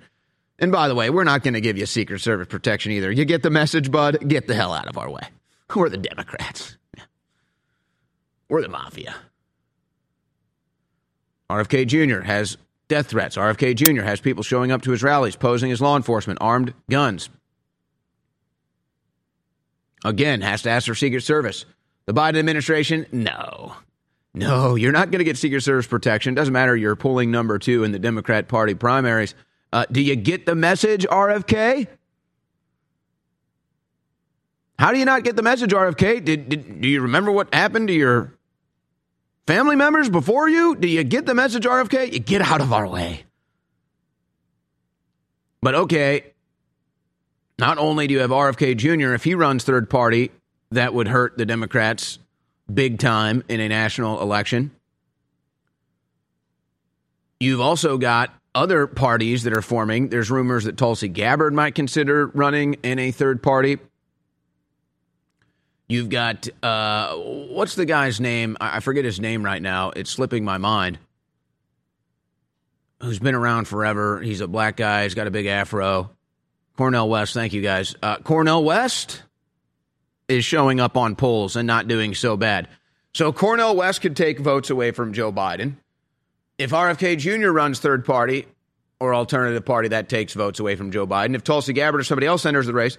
And 0.61 0.71
by 0.71 0.87
the 0.87 0.95
way, 0.95 1.11
we're 1.11 1.25
not 1.25 1.43
going 1.43 1.55
to 1.55 1.61
give 1.61 1.77
you 1.77 1.85
Secret 1.85 2.21
Service 2.21 2.47
protection 2.47 2.93
either. 2.93 3.11
You 3.11 3.25
get 3.25 3.43
the 3.43 3.51
message, 3.51 3.91
bud? 3.91 4.29
Get 4.29 4.47
the 4.47 4.55
hell 4.55 4.73
out 4.73 4.87
of 4.87 4.97
our 4.97 5.11
way. 5.11 5.23
We're 5.75 5.89
the 5.89 5.97
Democrats. 5.97 6.77
We're 8.49 8.62
the 8.62 8.69
mafia. 8.69 9.17
RFK 11.51 11.89
Jr. 11.89 12.21
has 12.21 12.57
death 12.87 13.09
threats. 13.09 13.37
RFK 13.37 13.75
Jr. 13.75 14.03
has 14.03 14.21
people 14.21 14.45
showing 14.45 14.71
up 14.71 14.83
to 14.83 14.93
his 14.93 15.03
rallies 15.03 15.35
posing 15.35 15.73
as 15.73 15.81
law 15.81 15.97
enforcement, 15.97 16.39
armed 16.41 16.73
guns. 16.89 17.31
Again, 20.05 20.41
has 20.41 20.62
to 20.62 20.71
ask 20.71 20.87
for 20.87 20.95
Secret 20.95 21.25
Service. 21.25 21.64
The 22.07 22.14
Biden 22.14 22.38
administration, 22.38 23.07
no. 23.12 23.74
No, 24.32 24.74
you're 24.74 24.92
not 24.92 25.11
going 25.11 25.18
to 25.18 25.24
get 25.24 25.36
Secret 25.36 25.62
Service 25.62 25.86
protection. 25.86 26.34
Doesn't 26.34 26.52
matter. 26.52 26.76
You're 26.76 26.94
polling 26.94 27.30
number 27.30 27.59
two 27.59 27.84
in 27.84 27.92
the 27.92 27.98
Democrat 27.98 28.48
Party 28.48 28.74
primaries. 28.74 29.34
Uh, 29.72 29.86
do 29.90 30.00
you 30.00 30.14
get 30.14 30.46
the 30.46 30.54
message, 30.54 31.07
RFK? 31.07 31.88
How 34.78 34.92
do 34.92 34.98
you 34.98 35.04
not 35.04 35.24
get 35.24 35.36
the 35.36 35.42
message, 35.42 35.70
RFK? 35.70 36.24
Did, 36.24 36.48
did, 36.48 36.80
do 36.82 36.88
you 36.88 37.00
remember 37.00 37.32
what 37.32 37.52
happened 37.52 37.88
to 37.88 37.94
your 37.94 38.34
family 39.46 39.74
members 39.74 40.09
before 40.09 40.48
you? 40.48 40.76
Do 40.76 40.86
you 40.86 41.02
get 41.02 41.26
the 41.26 41.34
message, 41.34 41.64
RFK? 41.64 42.12
You 42.12 42.18
get 42.18 42.42
out 42.42 42.61
of 42.61 42.72
our 42.72 42.86
way. 42.86 43.24
But 45.62 45.74
okay, 45.74 46.34
not 47.59 47.78
only 47.78 48.07
do 48.07 48.14
you 48.14 48.20
have 48.20 48.30
RFK 48.30 48.76
Jr., 48.76 49.14
if 49.14 49.24
he 49.24 49.34
runs 49.34 49.64
third 49.64 49.88
party, 49.88 50.30
that 50.71 50.95
would 50.95 51.09
hurt 51.09 51.39
the 51.39 51.47
Democrats 51.47 52.19
big 52.73 52.99
time 52.99 53.45
in 53.49 53.61
a 53.61 53.69
national 53.69 54.21
election. 54.21 54.71
You've 57.39 57.61
also 57.61 57.99
got 57.99 58.33
other 58.55 58.87
parties 58.87 59.43
that 59.43 59.53
are 59.53 59.62
forming. 59.62 60.09
There's 60.09 60.31
rumors 60.31 60.64
that 60.64 60.77
Tulsi 60.77 61.09
Gabbard 61.09 61.53
might 61.53 61.75
consider 61.75 62.27
running 62.29 62.75
in 62.83 62.99
a 62.99 63.11
third 63.11 63.43
party. 63.43 63.79
You've 65.89 66.09
got 66.09 66.49
uh, 66.62 67.14
what's 67.14 67.77
the 67.77 67.85
guy's 67.85 68.21
name? 68.21 68.57
I 68.61 68.81
forget 68.81 69.05
his 69.05 69.21
name 69.21 69.45
right 69.45 69.62
now. 69.62 69.91
It's 69.91 70.11
slipping 70.11 70.45
my 70.45 70.59
mind. 70.59 70.99
Who's 73.03 73.19
been 73.19 73.35
around 73.35 73.69
forever? 73.69 74.21
He's 74.21 74.41
a 74.41 74.49
black 74.49 74.77
guy. 74.77 75.05
He's 75.05 75.14
got 75.14 75.27
a 75.27 75.31
big 75.31 75.47
afro. 75.47 76.11
Cornel 76.77 77.09
West. 77.09 77.35
Thank 77.35 77.53
you 77.53 77.62
guys. 77.62 77.95
Uh, 78.03 78.17
Cornel 78.19 78.64
West 78.64 79.23
is 80.29 80.45
showing 80.45 80.81
up 80.81 80.97
on 80.97 81.16
polls 81.16 81.57
and 81.57 81.66
not 81.66 81.89
doing 81.89 82.14
so 82.14 82.37
bad. 82.37 82.68
So 83.14 83.33
Cornel 83.33 83.77
West 83.77 84.03
could 84.03 84.16
take 84.16 84.39
votes 84.39 84.70
away 84.70 84.91
from 84.91 85.12
Joe 85.12 85.33
Biden. 85.33 85.77
If 86.59 86.70
RFK 86.70 87.18
Jr. 87.18 87.51
runs 87.51 87.79
third 87.79 88.05
party 88.05 88.47
or 89.01 89.14
alternative 89.14 89.64
party, 89.64 89.89
that 89.89 90.09
takes 90.09 90.35
votes 90.35 90.61
away 90.61 90.77
from 90.77 90.91
Joe 90.91 91.07
Biden. 91.07 91.35
If 91.35 91.45
Tulsi 91.45 91.72
Gabbard 91.72 92.01
or 92.01 92.05
somebody 92.05 92.27
else 92.27 92.47
enters 92.47 92.66
the 92.66 92.72
race, 92.72 92.99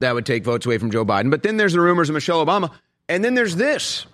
that 0.00 0.14
would 0.14 0.26
take 0.26 0.44
votes 0.44 0.66
away 0.66 0.78
from 0.78 0.90
Joe 0.90 1.04
Biden. 1.04 1.30
But 1.30 1.42
then 1.42 1.56
there's 1.56 1.72
the 1.72 1.80
rumors 1.80 2.08
of 2.08 2.14
Michelle 2.14 2.44
Obama. 2.44 2.70
And 3.08 3.24
then 3.24 3.34
there's 3.34 3.56
this. 3.56 4.06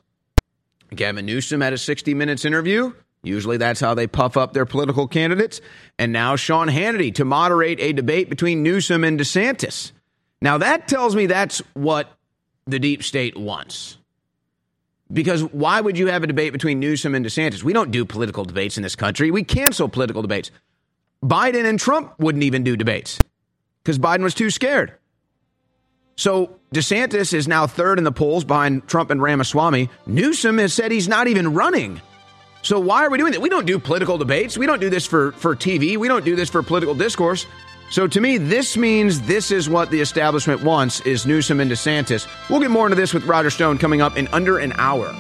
Gavin 0.95 1.27
Newsom 1.27 1.61
had 1.61 1.73
a 1.73 1.79
60 1.79 2.15
Minutes 2.15 2.45
interview. 2.45 2.93
Usually 3.23 3.57
that's 3.57 3.81
how 3.81 3.95
they 3.95 4.07
puff 4.07 4.37
up 4.37 4.53
their 4.53 4.67
political 4.67 5.07
candidates. 5.09 5.61
And 5.99 6.13
now 6.13 6.37
Sean 6.37 6.69
Hannity 6.69 7.15
to 7.17 7.25
moderate 7.25 7.81
a 7.81 7.93
debate 7.93 8.29
between 8.29 8.63
Newsom 8.63 9.05
and 9.05 9.19
DeSantis. 9.19 9.93
Now 10.41 10.59
that 10.59 10.89
tells 10.89 11.17
me 11.17 11.27
that's 11.27 11.61
what 11.75 12.11
the 12.69 12.79
deep 12.79 13.03
state 13.03 13.37
wants. 13.37 13.97
Because 15.11 15.43
why 15.43 15.81
would 15.81 15.97
you 15.97 16.09
have 16.09 16.23
a 16.23 16.27
debate 16.27 16.53
between 16.53 16.81
Newsom 16.81 17.15
and 17.15 17.25
DeSantis? 17.25 17.63
We 17.63 17.73
don't 17.73 17.91
do 17.91 18.05
political 18.05 18.45
debates 18.45 18.77
in 18.77 18.83
this 18.83 18.95
country. 18.95 19.31
We 19.31 19.43
cancel 19.43 19.89
political 19.89 20.21
debates. 20.21 20.51
Biden 21.25 21.65
and 21.65 21.81
Trump 21.81 22.15
wouldn't 22.19 22.45
even 22.45 22.63
do 22.63 22.77
debates 22.77 23.19
because 23.83 23.99
Biden 23.99 24.23
was 24.23 24.35
too 24.35 24.51
scared. 24.51 24.93
So 26.17 26.59
DeSantis 26.75 27.33
is 27.33 27.49
now 27.49 27.67
third 27.67 27.99
in 27.99 28.05
the 28.05 28.13
polls 28.13 28.45
behind 28.45 28.87
Trump 28.87 29.11
and 29.11 29.23
Ramaswamy. 29.23 29.89
Newsom 30.07 30.59
has 30.59 30.75
said 30.75 30.93
he's 30.93 31.09
not 31.09 31.27
even 31.27 31.55
running. 31.55 32.03
So 32.63 32.79
why 32.81 33.05
are 33.05 33.11
we 33.11 33.19
doing 33.19 33.33
that? 33.33 33.41
We 33.41 33.49
don't 33.49 33.67
do 33.67 33.79
political 33.79 34.19
debates. 34.19 34.59
We 34.59 34.67
don't 34.67 34.81
do 34.81 34.91
this 34.91 35.07
for, 35.07 35.33
for 35.33 35.57
TV. 35.57 35.97
We 35.97 36.09
don't 36.09 36.25
do 36.25 36.37
this 36.37 36.51
for 36.51 36.63
political 36.63 36.95
discourse. 36.95 37.47
So 37.91 38.07
to 38.07 38.21
me, 38.21 38.37
this 38.37 38.77
means 38.77 39.23
this 39.23 39.51
is 39.51 39.69
what 39.69 39.91
the 39.91 40.01
establishment 40.01 40.63
wants 40.63 41.01
is 41.01 41.27
Newsom 41.27 41.61
and 41.61 41.71
DeSantis. 41.71 42.29
We'll 42.51 42.61
get 42.61 42.71
more 42.71 42.87
into 42.87 42.97
this 42.97 43.15
with 43.15 43.25
Roger 43.25 43.51
Stone 43.51 43.79
coming 43.79 44.03
up 44.03 44.17
in 44.17 44.29
under 44.29 44.59
an 44.59 44.73
hour. 44.77 45.15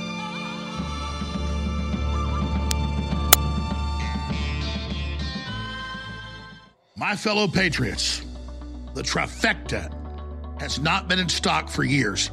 My 6.94 7.16
fellow 7.16 7.48
patriots, 7.48 8.22
the 8.94 9.02
trifecta 9.02 9.94
has 10.60 10.78
not 10.78 11.08
been 11.08 11.18
in 11.18 11.28
stock 11.28 11.70
for 11.70 11.84
years. 11.84 12.30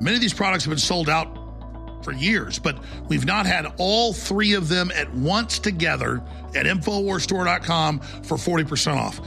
Many 0.00 0.14
of 0.14 0.22
these 0.22 0.32
products 0.32 0.64
have 0.64 0.70
been 0.70 0.78
sold 0.78 1.10
out 1.10 1.36
for 2.04 2.12
years, 2.12 2.58
but 2.58 2.82
we've 3.08 3.26
not 3.26 3.44
had 3.44 3.66
all 3.76 4.14
three 4.14 4.54
of 4.54 4.68
them 4.68 4.90
at 4.94 5.12
once 5.12 5.58
together 5.58 6.22
at 6.54 6.64
InfoWarsStore.com 6.64 7.98
for 7.98 8.36
40% 8.36 8.96
off. 8.96 9.20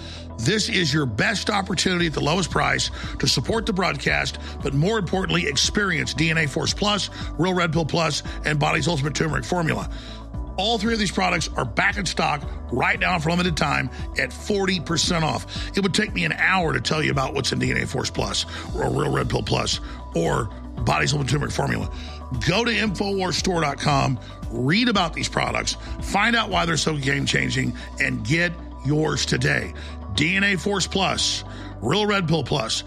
This 0.44 0.70
is 0.70 0.92
your 0.92 1.06
best 1.06 1.52
opportunity 1.52 2.08
at 2.08 2.14
the 2.14 2.22
lowest 2.22 2.50
price 2.50 2.89
to 3.20 3.28
support 3.28 3.68
the 3.68 3.74
broadcast, 3.74 4.39
but 4.64 4.74
more 4.74 4.98
importantly, 4.98 5.46
experience 5.46 6.16
DNA 6.16 6.50
Force 6.50 6.74
Plus, 6.74 7.12
Real 7.38 7.54
Red 7.54 7.72
Pill 7.72 7.86
Plus, 7.86 8.24
and 8.44 8.60
Body's 8.60 8.88
Ultimate 8.88 9.14
Turmeric 9.14 9.46
Formula. 9.46 9.88
All 10.58 10.80
three 10.80 10.94
of 10.94 11.00
these 11.00 11.12
products 11.12 11.48
are 11.58 11.66
back 11.66 11.98
in 11.98 12.08
stock 12.08 12.42
right 12.72 13.00
now 13.00 13.20
for 13.20 13.30
limited 13.30 13.56
time 13.56 13.89
at 14.20 14.32
40% 14.32 15.22
off. 15.22 15.78
It 15.78 15.84
would 15.84 15.94
take 15.94 16.14
me 16.14 16.26
an 16.26 16.34
hour 16.34 16.74
to 16.74 16.82
tell 16.82 17.04
you 17.04 17.12
about 17.12 17.36
what's 17.36 17.52
in 17.52 17.60
DNA 17.60 17.88
Force 17.88 18.10
Plus 18.10 18.46
or 18.76 18.89
Real 18.89 19.12
Red 19.12 19.30
Pill 19.30 19.44
Plus 19.44 19.80
or 20.16 20.46
Body's 20.86 21.14
Ultimate 21.14 21.30
Turmeric 21.30 21.54
Formula. 21.54 21.92
Go 22.48 22.66
to 22.66 22.72
InfoWarsStore.com, 22.72 24.20
read 24.50 24.89
about 24.89 25.14
these 25.14 25.30
products, 25.30 25.78
find 26.02 26.36
out 26.36 26.50
why 26.50 26.66
they're 26.66 26.78
so 26.78 26.98
game 26.98 27.28
changing, 27.28 27.76
and 28.00 28.26
get 28.26 28.52
yours 28.86 29.26
today. 29.26 29.74
DNA 30.16 30.59
Force 30.59 30.88
Plus, 30.88 31.43
Real 31.82 32.05
Red 32.05 32.28
Pill 32.28 32.43
Plus, 32.43 32.84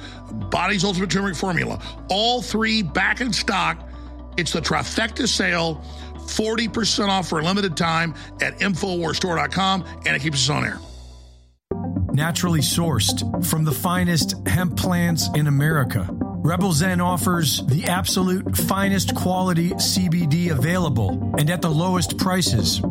Body's 0.51 0.85
Ultimate 0.85 1.11
Turmeric 1.11 1.37
Formula, 1.37 1.81
all 2.09 2.43
three 2.43 2.83
back 2.83 3.21
in 3.21 3.33
stock. 3.33 3.89
It's 4.37 4.53
the 4.53 4.61
trifecta 4.61 5.29
sale, 5.29 5.85
40% 6.15 7.09
off 7.09 7.29
for 7.29 7.41
a 7.41 7.45
limited 7.45 7.77
time 7.77 8.15
at 8.41 8.59
InfoWarsStore.com, 8.59 9.85
and 10.07 10.17
it 10.17 10.23
keeps 10.23 10.49
us 10.49 10.51
on 10.51 10.65
air. 10.65 10.79
Naturally 12.13 12.61
sourced 12.61 13.45
from 13.45 13.65
the 13.65 13.73
finest 13.73 14.35
hemp 14.47 14.77
plants 14.77 15.29
in 15.35 15.49
America. 15.49 16.09
Rebel 16.45 16.73
Zen 16.73 17.01
offers 17.01 17.67
the 17.67 17.85
absolute 17.85 18.57
finest 18.57 19.15
quality 19.15 19.71
CBD 19.71 20.51
available 20.51 21.35
and 21.39 21.49
at 21.51 21.63
the 21.63 21.71
lowest 21.71 22.19
prices. 22.19 22.83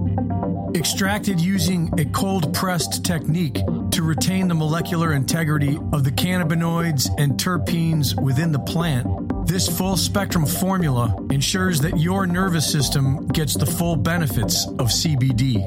Extracted 0.76 1.40
using 1.40 1.92
a 2.00 2.06
cold 2.06 2.52
pressed 2.54 3.06
technique 3.06 3.60
to 3.94 4.02
retain 4.02 4.48
the 4.48 4.56
molecular 4.56 5.14
integrity 5.14 5.78
of 5.92 6.04
the 6.04 6.12
cannabinoids 6.12 7.10
and 7.20 7.34
terpenes 7.34 8.20
within 8.20 8.52
the 8.52 8.58
plant. 8.58 9.06
This 9.46 9.68
full 9.68 9.98
spectrum 9.98 10.48
formula 10.48 11.16
ensures 11.30 11.80
that 11.82 12.00
your 12.00 12.26
nervous 12.26 12.70
system 12.72 13.28
gets 13.28 13.56
the 13.56 13.68
full 13.68 13.96
benefits 13.96 14.66
of 14.66 14.88
CBD. 14.88 15.62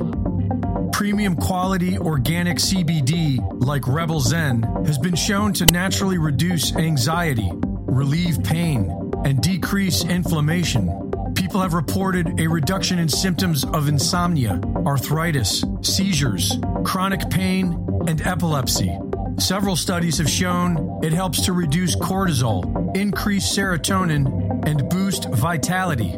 Premium 0.93 1.37
quality 1.37 1.99
organic 1.99 2.57
CBD, 2.57 3.39
like 3.65 3.87
Rebel 3.87 4.19
Zen, 4.19 4.63
has 4.85 4.99
been 4.99 5.15
shown 5.15 5.53
to 5.53 5.67
naturally 5.67 6.19
reduce 6.19 6.75
anxiety, 6.75 7.49
relieve 7.55 8.43
pain, 8.43 8.91
and 9.25 9.41
decrease 9.41 10.05
inflammation. 10.05 11.13
People 11.37 11.61
have 11.61 11.75
reported 11.75 12.41
a 12.41 12.49
reduction 12.49 12.99
in 12.99 13.09
symptoms 13.09 13.65
of 13.65 13.87
insomnia, 13.87 14.61
arthritis, 14.85 15.65
seizures, 15.83 16.59
chronic 16.85 17.31
pain, 17.31 17.87
and 18.09 18.27
epilepsy. 18.27 18.99
Several 19.39 19.77
studies 19.77 20.19
have 20.19 20.31
shown 20.31 21.01
it 21.03 21.13
helps 21.13 21.43
to 21.43 21.53
reduce 21.53 21.95
cortisol, 21.97 22.97
increase 22.97 23.45
serotonin, 23.45 24.67
and 24.67 24.89
boost 24.89 25.29
vitality. 25.31 26.17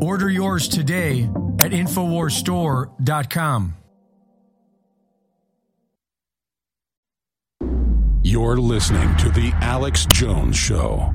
Order 0.00 0.30
yours 0.30 0.68
today 0.68 1.24
at 1.60 1.72
InfoWarsStore.com. 1.72 3.74
You're 8.22 8.58
listening 8.58 9.16
to 9.18 9.28
The 9.30 9.52
Alex 9.60 10.06
Jones 10.06 10.56
Show. 10.56 11.12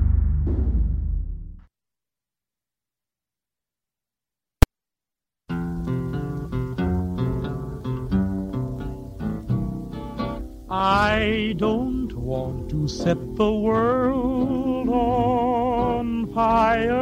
I 10.74 11.54
don't 11.58 12.10
want 12.16 12.70
to 12.70 12.88
set 12.88 13.18
the 13.36 13.52
world 13.52 14.88
on 14.88 16.32
fire. 16.32 16.96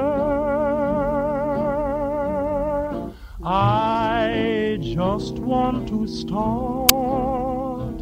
I 3.44 4.76
just 4.82 5.34
want 5.34 5.88
to 5.88 6.08
start 6.08 7.94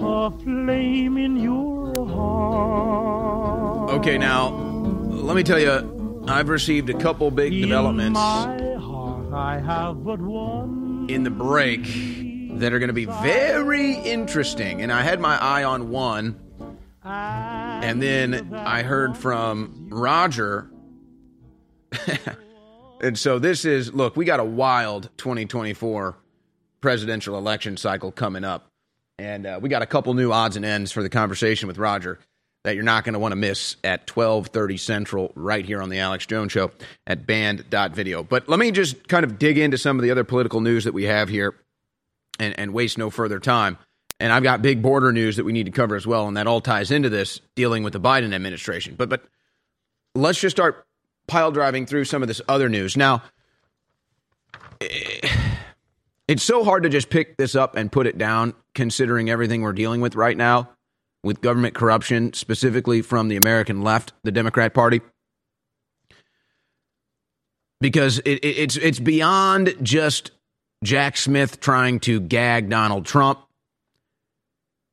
a 0.00 0.32
flame 0.42 1.16
in 1.16 1.36
your 1.36 2.04
heart. 2.08 3.90
Okay, 3.92 4.18
now, 4.18 4.48
let 4.48 5.36
me 5.36 5.44
tell 5.44 5.60
you, 5.60 6.24
I've 6.26 6.48
received 6.48 6.90
a 6.90 6.98
couple 6.98 7.30
big 7.30 7.52
developments 7.52 8.18
I 8.18 9.60
have 9.64 10.02
but 10.04 10.20
one. 10.20 11.06
in 11.08 11.22
the 11.22 11.30
break 11.30 11.86
that 12.62 12.72
are 12.72 12.78
going 12.78 12.88
to 12.88 12.94
be 12.94 13.06
very 13.06 13.92
interesting. 13.92 14.82
And 14.82 14.92
I 14.92 15.02
had 15.02 15.20
my 15.20 15.36
eye 15.36 15.64
on 15.64 15.90
one, 15.90 16.40
and 17.04 18.02
then 18.02 18.54
I 18.54 18.82
heard 18.82 19.16
from 19.16 19.88
Roger. 19.90 20.70
And 23.02 23.18
so 23.18 23.40
this 23.40 23.64
is 23.64 23.92
look, 23.92 24.16
we 24.16 24.24
got 24.24 24.38
a 24.38 24.44
wild 24.44 25.10
2024 25.18 26.16
presidential 26.80 27.36
election 27.36 27.76
cycle 27.76 28.12
coming 28.12 28.44
up. 28.44 28.68
And 29.18 29.44
uh, 29.44 29.58
we 29.60 29.68
got 29.68 29.82
a 29.82 29.86
couple 29.86 30.14
new 30.14 30.32
odds 30.32 30.56
and 30.56 30.64
ends 30.64 30.92
for 30.92 31.02
the 31.02 31.10
conversation 31.10 31.66
with 31.66 31.78
Roger 31.78 32.18
that 32.64 32.76
you're 32.76 32.84
not 32.84 33.02
going 33.02 33.14
to 33.14 33.18
want 33.18 33.32
to 33.32 33.36
miss 33.36 33.76
at 33.82 34.06
12:30 34.06 34.78
Central 34.78 35.32
right 35.34 35.64
here 35.64 35.82
on 35.82 35.90
the 35.90 35.98
Alex 35.98 36.26
Jones 36.26 36.52
show 36.52 36.70
at 37.08 37.26
Banned.video. 37.26 38.22
But 38.22 38.48
let 38.48 38.60
me 38.60 38.70
just 38.70 39.08
kind 39.08 39.24
of 39.24 39.36
dig 39.36 39.58
into 39.58 39.76
some 39.76 39.98
of 39.98 40.04
the 40.04 40.12
other 40.12 40.24
political 40.24 40.60
news 40.60 40.84
that 40.84 40.94
we 40.94 41.04
have 41.04 41.28
here 41.28 41.56
and, 42.38 42.58
and 42.58 42.72
waste 42.72 42.98
no 42.98 43.10
further 43.10 43.38
time. 43.38 43.78
And 44.20 44.32
I've 44.32 44.42
got 44.42 44.62
big 44.62 44.82
border 44.82 45.12
news 45.12 45.36
that 45.36 45.44
we 45.44 45.52
need 45.52 45.66
to 45.66 45.72
cover 45.72 45.96
as 45.96 46.06
well, 46.06 46.28
and 46.28 46.36
that 46.36 46.46
all 46.46 46.60
ties 46.60 46.90
into 46.90 47.08
this 47.08 47.40
dealing 47.56 47.82
with 47.82 47.92
the 47.92 48.00
Biden 48.00 48.32
administration. 48.32 48.94
But 48.96 49.08
but 49.08 49.24
let's 50.14 50.40
just 50.40 50.56
start 50.56 50.86
pile 51.26 51.50
driving 51.50 51.86
through 51.86 52.04
some 52.04 52.22
of 52.22 52.28
this 52.28 52.40
other 52.48 52.68
news. 52.68 52.96
Now, 52.96 53.22
eh, 54.80 55.28
it's 56.28 56.42
so 56.42 56.62
hard 56.62 56.84
to 56.84 56.88
just 56.88 57.10
pick 57.10 57.36
this 57.36 57.56
up 57.56 57.76
and 57.76 57.90
put 57.90 58.06
it 58.06 58.16
down 58.16 58.54
considering 58.74 59.28
everything 59.28 59.62
we're 59.62 59.72
dealing 59.72 60.00
with 60.00 60.14
right 60.14 60.36
now 60.36 60.70
with 61.24 61.40
government 61.40 61.74
corruption, 61.74 62.32
specifically 62.32 63.02
from 63.02 63.28
the 63.28 63.36
American 63.36 63.82
left, 63.82 64.12
the 64.24 64.32
Democrat 64.32 64.74
Party. 64.74 65.00
Because 67.80 68.20
it, 68.20 68.38
it, 68.44 68.58
it's 68.58 68.76
it's 68.76 69.00
beyond 69.00 69.74
just 69.82 70.30
Jack 70.82 71.16
Smith 71.16 71.60
trying 71.60 72.00
to 72.00 72.20
gag 72.20 72.68
Donald 72.68 73.06
Trump. 73.06 73.40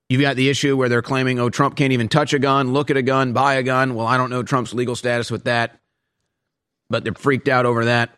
You've 0.09 0.21
got 0.21 0.35
the 0.35 0.49
issue 0.49 0.75
where 0.75 0.89
they're 0.89 1.01
claiming, 1.01 1.39
oh, 1.39 1.49
Trump 1.49 1.75
can't 1.75 1.93
even 1.93 2.09
touch 2.09 2.33
a 2.33 2.39
gun, 2.39 2.73
look 2.73 2.89
at 2.89 2.97
a 2.97 3.01
gun, 3.01 3.33
buy 3.33 3.55
a 3.55 3.63
gun. 3.63 3.93
Well, 3.93 4.07
I 4.07 4.17
don't 4.17 4.31
know 4.31 4.41
Trump's 4.41 4.73
legal 4.73 4.95
status 4.95 5.29
with 5.29 5.43
that, 5.43 5.79
but 6.89 7.03
they're 7.03 7.13
freaked 7.13 7.47
out 7.47 7.65
over 7.65 7.85
that. 7.85 8.09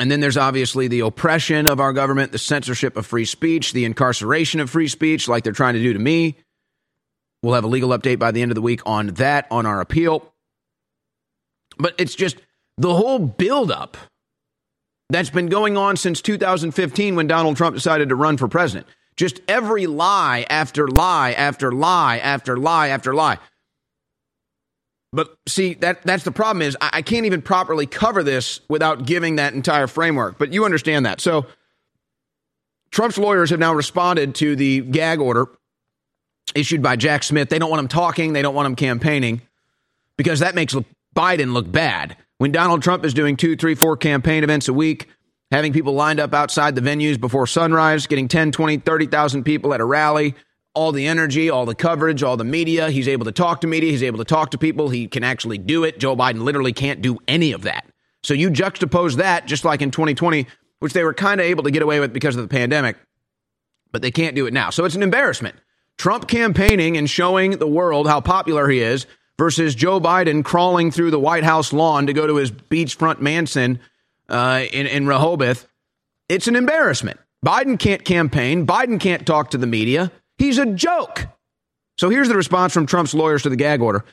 And 0.00 0.10
then 0.10 0.20
there's 0.20 0.36
obviously 0.36 0.88
the 0.88 1.00
oppression 1.00 1.66
of 1.66 1.80
our 1.80 1.92
government, 1.92 2.32
the 2.32 2.38
censorship 2.38 2.96
of 2.96 3.06
free 3.06 3.24
speech, 3.24 3.72
the 3.72 3.84
incarceration 3.84 4.60
of 4.60 4.68
free 4.68 4.88
speech, 4.88 5.28
like 5.28 5.44
they're 5.44 5.52
trying 5.52 5.74
to 5.74 5.82
do 5.82 5.92
to 5.92 5.98
me. 5.98 6.36
We'll 7.42 7.54
have 7.54 7.64
a 7.64 7.68
legal 7.68 7.90
update 7.90 8.18
by 8.18 8.30
the 8.30 8.42
end 8.42 8.50
of 8.50 8.56
the 8.56 8.62
week 8.62 8.80
on 8.86 9.08
that, 9.08 9.46
on 9.50 9.66
our 9.66 9.80
appeal. 9.80 10.32
But 11.78 11.94
it's 11.98 12.14
just 12.14 12.36
the 12.76 12.94
whole 12.94 13.18
buildup 13.18 13.96
that's 15.10 15.30
been 15.30 15.48
going 15.48 15.76
on 15.76 15.96
since 15.96 16.20
2015 16.22 17.16
when 17.16 17.26
Donald 17.26 17.56
Trump 17.56 17.76
decided 17.76 18.08
to 18.08 18.14
run 18.14 18.36
for 18.36 18.48
president. 18.48 18.86
Just 19.16 19.40
every 19.46 19.86
lie 19.86 20.46
after 20.50 20.88
lie 20.88 21.32
after 21.32 21.70
lie 21.70 22.18
after 22.18 22.56
lie 22.56 22.88
after 22.88 23.14
lie. 23.14 23.38
But 25.12 25.36
see, 25.46 25.74
that 25.74 26.02
that's 26.02 26.24
the 26.24 26.32
problem 26.32 26.62
is 26.62 26.76
I, 26.80 26.90
I 26.94 27.02
can't 27.02 27.26
even 27.26 27.40
properly 27.40 27.86
cover 27.86 28.24
this 28.24 28.60
without 28.68 29.06
giving 29.06 29.36
that 29.36 29.54
entire 29.54 29.86
framework. 29.86 30.38
But 30.38 30.52
you 30.52 30.64
understand 30.64 31.06
that. 31.06 31.20
So 31.20 31.46
Trump's 32.90 33.18
lawyers 33.18 33.50
have 33.50 33.60
now 33.60 33.74
responded 33.74 34.34
to 34.36 34.56
the 34.56 34.80
gag 34.80 35.20
order 35.20 35.46
issued 36.56 36.82
by 36.82 36.96
Jack 36.96 37.22
Smith. 37.22 37.48
They 37.48 37.58
don't 37.60 37.70
want 37.70 37.80
him 37.80 37.88
talking, 37.88 38.32
they 38.32 38.42
don't 38.42 38.54
want 38.54 38.66
him 38.66 38.76
campaigning 38.76 39.42
because 40.16 40.40
that 40.40 40.54
makes 40.56 40.74
Biden 41.14 41.52
look 41.52 41.70
bad. 41.70 42.16
When 42.44 42.52
Donald 42.52 42.82
Trump 42.82 43.06
is 43.06 43.14
doing 43.14 43.38
two, 43.38 43.56
three, 43.56 43.74
four 43.74 43.96
campaign 43.96 44.44
events 44.44 44.68
a 44.68 44.74
week, 44.74 45.08
having 45.50 45.72
people 45.72 45.94
lined 45.94 46.20
up 46.20 46.34
outside 46.34 46.74
the 46.74 46.82
venues 46.82 47.18
before 47.18 47.46
sunrise, 47.46 48.06
getting 48.06 48.28
10, 48.28 48.52
20, 48.52 48.76
30,000 48.76 49.44
people 49.44 49.72
at 49.72 49.80
a 49.80 49.84
rally, 49.86 50.34
all 50.74 50.92
the 50.92 51.06
energy, 51.06 51.48
all 51.48 51.64
the 51.64 51.74
coverage, 51.74 52.22
all 52.22 52.36
the 52.36 52.44
media. 52.44 52.90
He's 52.90 53.08
able 53.08 53.24
to 53.24 53.32
talk 53.32 53.62
to 53.62 53.66
media. 53.66 53.90
He's 53.90 54.02
able 54.02 54.18
to 54.18 54.26
talk 54.26 54.50
to 54.50 54.58
people. 54.58 54.90
He 54.90 55.08
can 55.08 55.24
actually 55.24 55.56
do 55.56 55.84
it. 55.84 55.98
Joe 55.98 56.14
Biden 56.14 56.42
literally 56.42 56.74
can't 56.74 57.00
do 57.00 57.16
any 57.26 57.52
of 57.52 57.62
that. 57.62 57.86
So 58.22 58.34
you 58.34 58.50
juxtapose 58.50 59.16
that, 59.16 59.46
just 59.46 59.64
like 59.64 59.80
in 59.80 59.90
2020, 59.90 60.46
which 60.80 60.92
they 60.92 61.02
were 61.02 61.14
kind 61.14 61.40
of 61.40 61.46
able 61.46 61.62
to 61.62 61.70
get 61.70 61.80
away 61.80 61.98
with 61.98 62.12
because 62.12 62.36
of 62.36 62.42
the 62.42 62.48
pandemic, 62.48 62.98
but 63.90 64.02
they 64.02 64.10
can't 64.10 64.36
do 64.36 64.44
it 64.44 64.52
now. 64.52 64.68
So 64.68 64.84
it's 64.84 64.96
an 64.96 65.02
embarrassment. 65.02 65.56
Trump 65.96 66.28
campaigning 66.28 66.98
and 66.98 67.08
showing 67.08 67.52
the 67.52 67.66
world 67.66 68.06
how 68.06 68.20
popular 68.20 68.68
he 68.68 68.80
is 68.80 69.06
versus 69.38 69.74
Joe 69.74 70.00
Biden 70.00 70.44
crawling 70.44 70.90
through 70.90 71.10
the 71.10 71.20
White 71.20 71.44
House 71.44 71.72
lawn 71.72 72.06
to 72.06 72.12
go 72.12 72.26
to 72.26 72.36
his 72.36 72.50
beachfront 72.50 73.20
mansion 73.20 73.80
uh, 74.28 74.64
in, 74.72 74.86
in 74.86 75.06
Rehoboth. 75.06 75.66
It's 76.28 76.48
an 76.48 76.56
embarrassment. 76.56 77.20
Biden 77.44 77.78
can't 77.78 78.04
campaign. 78.04 78.66
Biden 78.66 78.98
can't 78.98 79.26
talk 79.26 79.50
to 79.50 79.58
the 79.58 79.66
media. 79.66 80.10
He's 80.38 80.58
a 80.58 80.66
joke. 80.66 81.26
So 81.98 82.08
here's 82.08 82.28
the 82.28 82.36
response 82.36 82.72
from 82.72 82.86
Trump's 82.86 83.14
lawyers 83.14 83.42
to 83.42 83.50
the 83.50 83.56
gag 83.56 83.80
order. 83.80 84.04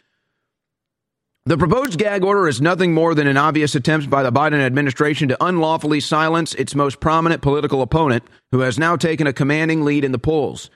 The 1.46 1.58
proposed 1.58 1.98
gag 1.98 2.24
order 2.24 2.48
is 2.48 2.62
nothing 2.62 2.94
more 2.94 3.16
than 3.16 3.26
an 3.26 3.38
obvious 3.38 3.74
attempt 3.74 4.12
by 4.12 4.22
the 4.22 4.32
Biden 4.32 4.64
administration 4.64 5.30
to 5.30 5.44
unlawfully 5.44 6.00
silence 6.00 6.54
its 6.54 6.76
most 6.76 7.00
prominent 7.00 7.42
political 7.42 7.82
opponent, 7.82 8.24
who 8.52 8.60
has 8.60 8.78
now 8.78 8.96
taken 8.96 9.26
a 9.26 9.34
commanding 9.34 9.84
lead 9.84 10.04
in 10.04 10.12
the 10.12 10.20
polls. 10.20 10.70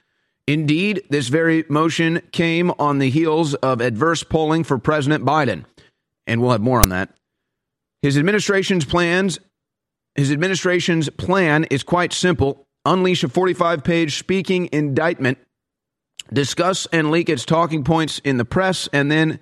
Indeed, 0.47 1.03
this 1.09 1.27
very 1.27 1.65
motion 1.69 2.21
came 2.31 2.71
on 2.77 2.99
the 2.99 3.09
heels 3.09 3.55
of 3.55 3.81
adverse 3.81 4.23
polling 4.23 4.63
for 4.63 4.77
President 4.77 5.25
Biden, 5.25 5.65
and 6.27 6.39
we'll 6.41 6.51
have 6.51 6.61
more 6.61 6.81
on 6.81 6.89
that. 6.89 7.09
His 8.03 8.17
administration's 8.17 8.85
plans, 8.85 9.39
his 10.13 10.31
administration's 10.31 11.09
plan 11.09 11.63
is 11.65 11.81
quite 11.81 12.13
simple: 12.13 12.67
unleash 12.85 13.23
a 13.23 13.27
45-page 13.27 14.19
speaking 14.19 14.69
indictment, 14.71 15.39
discuss 16.31 16.85
and 16.93 17.09
leak 17.09 17.27
its 17.27 17.43
talking 17.43 17.83
points 17.83 18.19
in 18.19 18.37
the 18.37 18.45
press, 18.45 18.87
and 18.93 19.11
then 19.11 19.39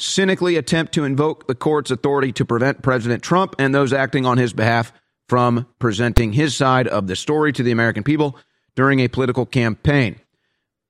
cynically 0.00 0.56
attempt 0.56 0.94
to 0.94 1.04
invoke 1.04 1.46
the 1.46 1.54
court's 1.54 1.92
authority 1.92 2.32
to 2.32 2.44
prevent 2.44 2.82
President 2.82 3.22
Trump 3.22 3.54
and 3.58 3.72
those 3.72 3.92
acting 3.92 4.26
on 4.26 4.38
his 4.38 4.52
behalf 4.52 4.92
from 5.28 5.66
presenting 5.78 6.32
his 6.32 6.56
side 6.56 6.88
of 6.88 7.06
the 7.06 7.14
story 7.14 7.52
to 7.52 7.62
the 7.62 7.70
American 7.70 8.02
people 8.02 8.36
during 8.74 8.98
a 8.98 9.06
political 9.06 9.46
campaign. 9.46 10.18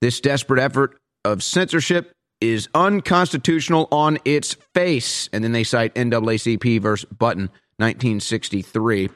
This 0.01 0.20
desperate 0.20 0.61
effort 0.61 0.98
of 1.24 1.42
censorship 1.42 2.12
is 2.40 2.68
unconstitutional 2.74 3.88
on 3.92 4.18
its 4.24 4.57
face. 4.74 5.28
And 5.32 5.44
then 5.44 5.53
they 5.53 5.64
cite 5.64 5.94
NAACP 5.94 6.80
verse 6.80 7.05
Button 7.05 7.51
1963. 7.76 9.11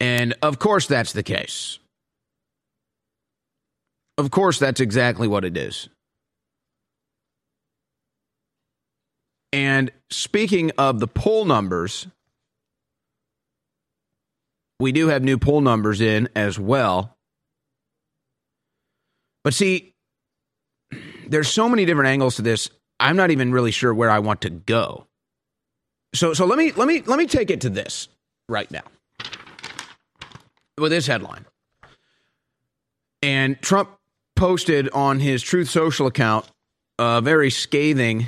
And 0.00 0.34
of 0.42 0.58
course, 0.58 0.86
that's 0.86 1.12
the 1.12 1.22
case. 1.22 1.78
Of 4.18 4.30
course, 4.30 4.58
that's 4.58 4.80
exactly 4.80 5.28
what 5.28 5.44
it 5.44 5.56
is. 5.56 5.88
And 9.52 9.90
speaking 10.10 10.72
of 10.78 10.98
the 10.98 11.06
poll 11.06 11.44
numbers, 11.44 12.06
we 14.80 14.92
do 14.92 15.08
have 15.08 15.22
new 15.22 15.38
poll 15.38 15.60
numbers 15.60 16.00
in 16.00 16.28
as 16.34 16.58
well. 16.58 17.16
But 19.44 19.54
see, 19.54 19.94
there's 21.26 21.48
so 21.48 21.68
many 21.68 21.84
different 21.84 22.08
angles 22.08 22.36
to 22.36 22.42
this. 22.42 22.70
I'm 23.00 23.16
not 23.16 23.30
even 23.30 23.52
really 23.52 23.70
sure 23.70 23.92
where 23.92 24.10
I 24.10 24.20
want 24.20 24.42
to 24.42 24.50
go. 24.50 25.06
So 26.14 26.34
so 26.34 26.44
let 26.44 26.58
me 26.58 26.72
let 26.72 26.86
me 26.86 27.02
let 27.06 27.18
me 27.18 27.26
take 27.26 27.50
it 27.50 27.62
to 27.62 27.70
this 27.70 28.08
right 28.48 28.70
now. 28.70 28.82
With 30.78 30.92
this 30.92 31.06
headline. 31.06 31.46
And 33.22 33.60
Trump 33.60 33.90
posted 34.36 34.88
on 34.90 35.20
his 35.20 35.42
Truth 35.42 35.70
Social 35.70 36.06
account 36.06 36.46
a 36.98 37.20
very 37.20 37.50
scathing 37.50 38.26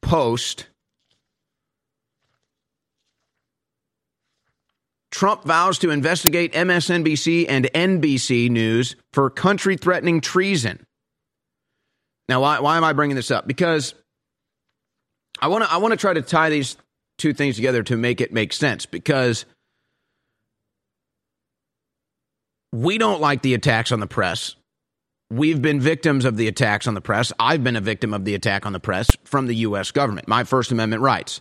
post 0.00 0.66
Trump 5.12 5.44
vows 5.44 5.78
to 5.80 5.90
investigate 5.90 6.54
MSNBC 6.54 7.46
and 7.48 7.66
NBC 7.66 8.50
News 8.50 8.96
for 9.12 9.28
country 9.30 9.76
threatening 9.76 10.20
treason. 10.20 10.84
Now, 12.28 12.40
why, 12.40 12.60
why 12.60 12.78
am 12.78 12.84
I 12.84 12.94
bringing 12.94 13.14
this 13.14 13.30
up? 13.30 13.46
Because 13.46 13.94
I 15.38 15.48
want 15.48 15.64
to 15.64 15.72
I 15.72 15.76
want 15.76 15.92
to 15.92 15.98
try 15.98 16.14
to 16.14 16.22
tie 16.22 16.48
these 16.48 16.76
two 17.18 17.34
things 17.34 17.56
together 17.56 17.82
to 17.84 17.96
make 17.96 18.20
it 18.20 18.32
make 18.32 18.54
sense. 18.54 18.86
Because 18.86 19.44
we 22.72 22.96
don't 22.96 23.20
like 23.20 23.42
the 23.42 23.52
attacks 23.52 23.92
on 23.92 24.00
the 24.00 24.06
press. 24.06 24.56
We've 25.30 25.60
been 25.60 25.80
victims 25.80 26.24
of 26.24 26.36
the 26.36 26.48
attacks 26.48 26.86
on 26.86 26.94
the 26.94 27.00
press. 27.00 27.32
I've 27.38 27.62
been 27.62 27.76
a 27.76 27.80
victim 27.80 28.14
of 28.14 28.24
the 28.24 28.34
attack 28.34 28.64
on 28.66 28.72
the 28.72 28.80
press 28.80 29.08
from 29.24 29.46
the 29.46 29.56
U.S. 29.56 29.90
government, 29.90 30.28
my 30.28 30.44
First 30.44 30.72
Amendment 30.72 31.02
rights. 31.02 31.40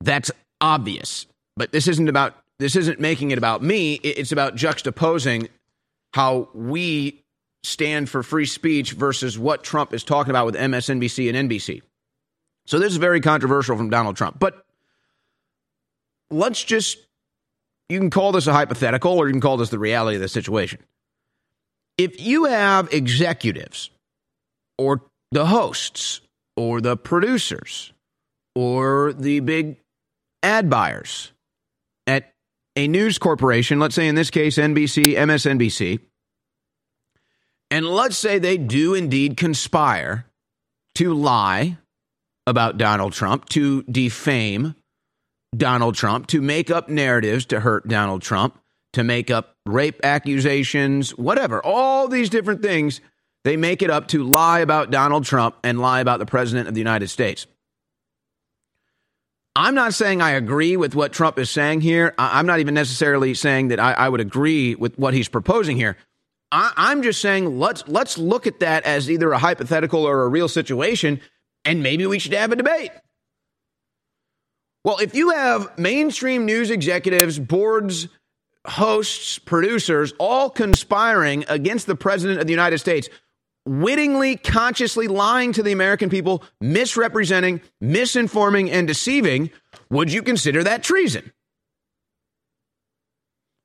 That's 0.00 0.30
obvious. 0.60 1.26
But 1.56 1.72
this 1.72 1.88
isn't 1.88 2.08
about 2.08 2.34
this 2.58 2.76
isn't 2.76 3.00
making 3.00 3.30
it 3.30 3.38
about 3.38 3.62
me. 3.62 3.94
It's 3.94 4.32
about 4.32 4.56
juxtaposing 4.56 5.48
how 6.14 6.48
we 6.54 7.22
stand 7.62 8.08
for 8.08 8.22
free 8.22 8.46
speech 8.46 8.92
versus 8.92 9.38
what 9.38 9.62
Trump 9.62 9.92
is 9.92 10.04
talking 10.04 10.30
about 10.30 10.46
with 10.46 10.54
MSNBC 10.54 11.34
and 11.34 11.50
NBC. 11.50 11.82
So 12.66 12.78
this 12.78 12.92
is 12.92 12.96
very 12.96 13.20
controversial 13.20 13.76
from 13.76 13.90
Donald 13.90 14.16
Trump. 14.16 14.38
But 14.38 14.64
let's 16.30 16.62
just 16.62 16.98
you 17.88 17.98
can 17.98 18.10
call 18.10 18.32
this 18.32 18.46
a 18.46 18.52
hypothetical 18.52 19.12
or 19.12 19.26
you 19.26 19.32
can 19.32 19.40
call 19.40 19.56
this 19.56 19.70
the 19.70 19.78
reality 19.78 20.16
of 20.16 20.22
the 20.22 20.28
situation. 20.28 20.80
If 21.98 22.20
you 22.20 22.44
have 22.44 22.92
executives 22.92 23.90
or 24.76 25.02
the 25.30 25.46
hosts 25.46 26.20
or 26.56 26.80
the 26.80 26.96
producers 26.96 27.92
or 28.54 29.12
the 29.12 29.40
big 29.40 29.76
ad 30.42 30.68
buyers 30.68 31.32
at 32.06 32.32
a 32.76 32.88
news 32.88 33.18
corporation, 33.18 33.78
let's 33.78 33.94
say 33.94 34.08
in 34.08 34.14
this 34.14 34.30
case 34.30 34.58
NBC, 34.58 35.14
MSNBC, 35.16 36.00
and 37.70 37.86
let's 37.86 38.16
say 38.16 38.38
they 38.38 38.58
do 38.58 38.94
indeed 38.94 39.36
conspire 39.36 40.26
to 40.94 41.12
lie 41.12 41.78
about 42.46 42.78
Donald 42.78 43.12
Trump, 43.12 43.48
to 43.50 43.82
defame 43.84 44.74
Donald 45.56 45.94
Trump, 45.94 46.28
to 46.28 46.40
make 46.40 46.70
up 46.70 46.88
narratives 46.88 47.46
to 47.46 47.60
hurt 47.60 47.88
Donald 47.88 48.22
Trump, 48.22 48.58
to 48.92 49.02
make 49.02 49.30
up 49.30 49.56
rape 49.66 50.00
accusations, 50.04 51.10
whatever, 51.10 51.64
all 51.64 52.08
these 52.08 52.30
different 52.30 52.62
things. 52.62 53.00
They 53.44 53.56
make 53.56 53.82
it 53.82 53.90
up 53.90 54.08
to 54.08 54.24
lie 54.24 54.60
about 54.60 54.90
Donald 54.90 55.24
Trump 55.24 55.56
and 55.62 55.80
lie 55.80 56.00
about 56.00 56.18
the 56.18 56.26
President 56.26 56.68
of 56.68 56.74
the 56.74 56.80
United 56.80 57.08
States. 57.08 57.46
I'm 59.56 59.74
not 59.74 59.94
saying 59.94 60.20
I 60.20 60.32
agree 60.32 60.76
with 60.76 60.94
what 60.94 61.14
Trump 61.14 61.38
is 61.38 61.48
saying 61.48 61.80
here. 61.80 62.14
I'm 62.18 62.44
not 62.44 62.60
even 62.60 62.74
necessarily 62.74 63.32
saying 63.32 63.68
that 63.68 63.80
I, 63.80 63.92
I 63.92 64.08
would 64.10 64.20
agree 64.20 64.74
with 64.74 64.98
what 64.98 65.14
he's 65.14 65.28
proposing 65.28 65.78
here. 65.78 65.96
I, 66.52 66.92
am 66.92 67.02
just 67.02 67.22
saying 67.22 67.58
let's 67.58 67.82
let's 67.88 68.18
look 68.18 68.46
at 68.46 68.60
that 68.60 68.84
as 68.84 69.10
either 69.10 69.32
a 69.32 69.38
hypothetical 69.38 70.04
or 70.04 70.24
a 70.24 70.28
real 70.28 70.46
situation, 70.46 71.22
and 71.64 71.82
maybe 71.82 72.06
we 72.06 72.18
should 72.18 72.34
have 72.34 72.52
a 72.52 72.56
debate. 72.56 72.90
Well, 74.84 74.98
if 74.98 75.14
you 75.14 75.30
have 75.30 75.78
mainstream 75.78 76.44
news 76.44 76.70
executives, 76.70 77.38
boards, 77.38 78.08
hosts, 78.66 79.38
producers 79.38 80.12
all 80.20 80.50
conspiring 80.50 81.46
against 81.48 81.86
the 81.86 81.96
president 81.96 82.40
of 82.40 82.46
the 82.46 82.52
United 82.52 82.78
States, 82.78 83.08
wittingly, 83.66 84.36
consciously 84.36 85.08
lying 85.08 85.52
to 85.52 85.62
the 85.62 85.72
American 85.72 86.08
people, 86.08 86.42
misrepresenting, 86.60 87.60
misinforming, 87.82 88.70
and 88.70 88.86
deceiving, 88.86 89.50
would 89.90 90.12
you 90.12 90.22
consider 90.22 90.62
that 90.64 90.82
treason? 90.82 91.32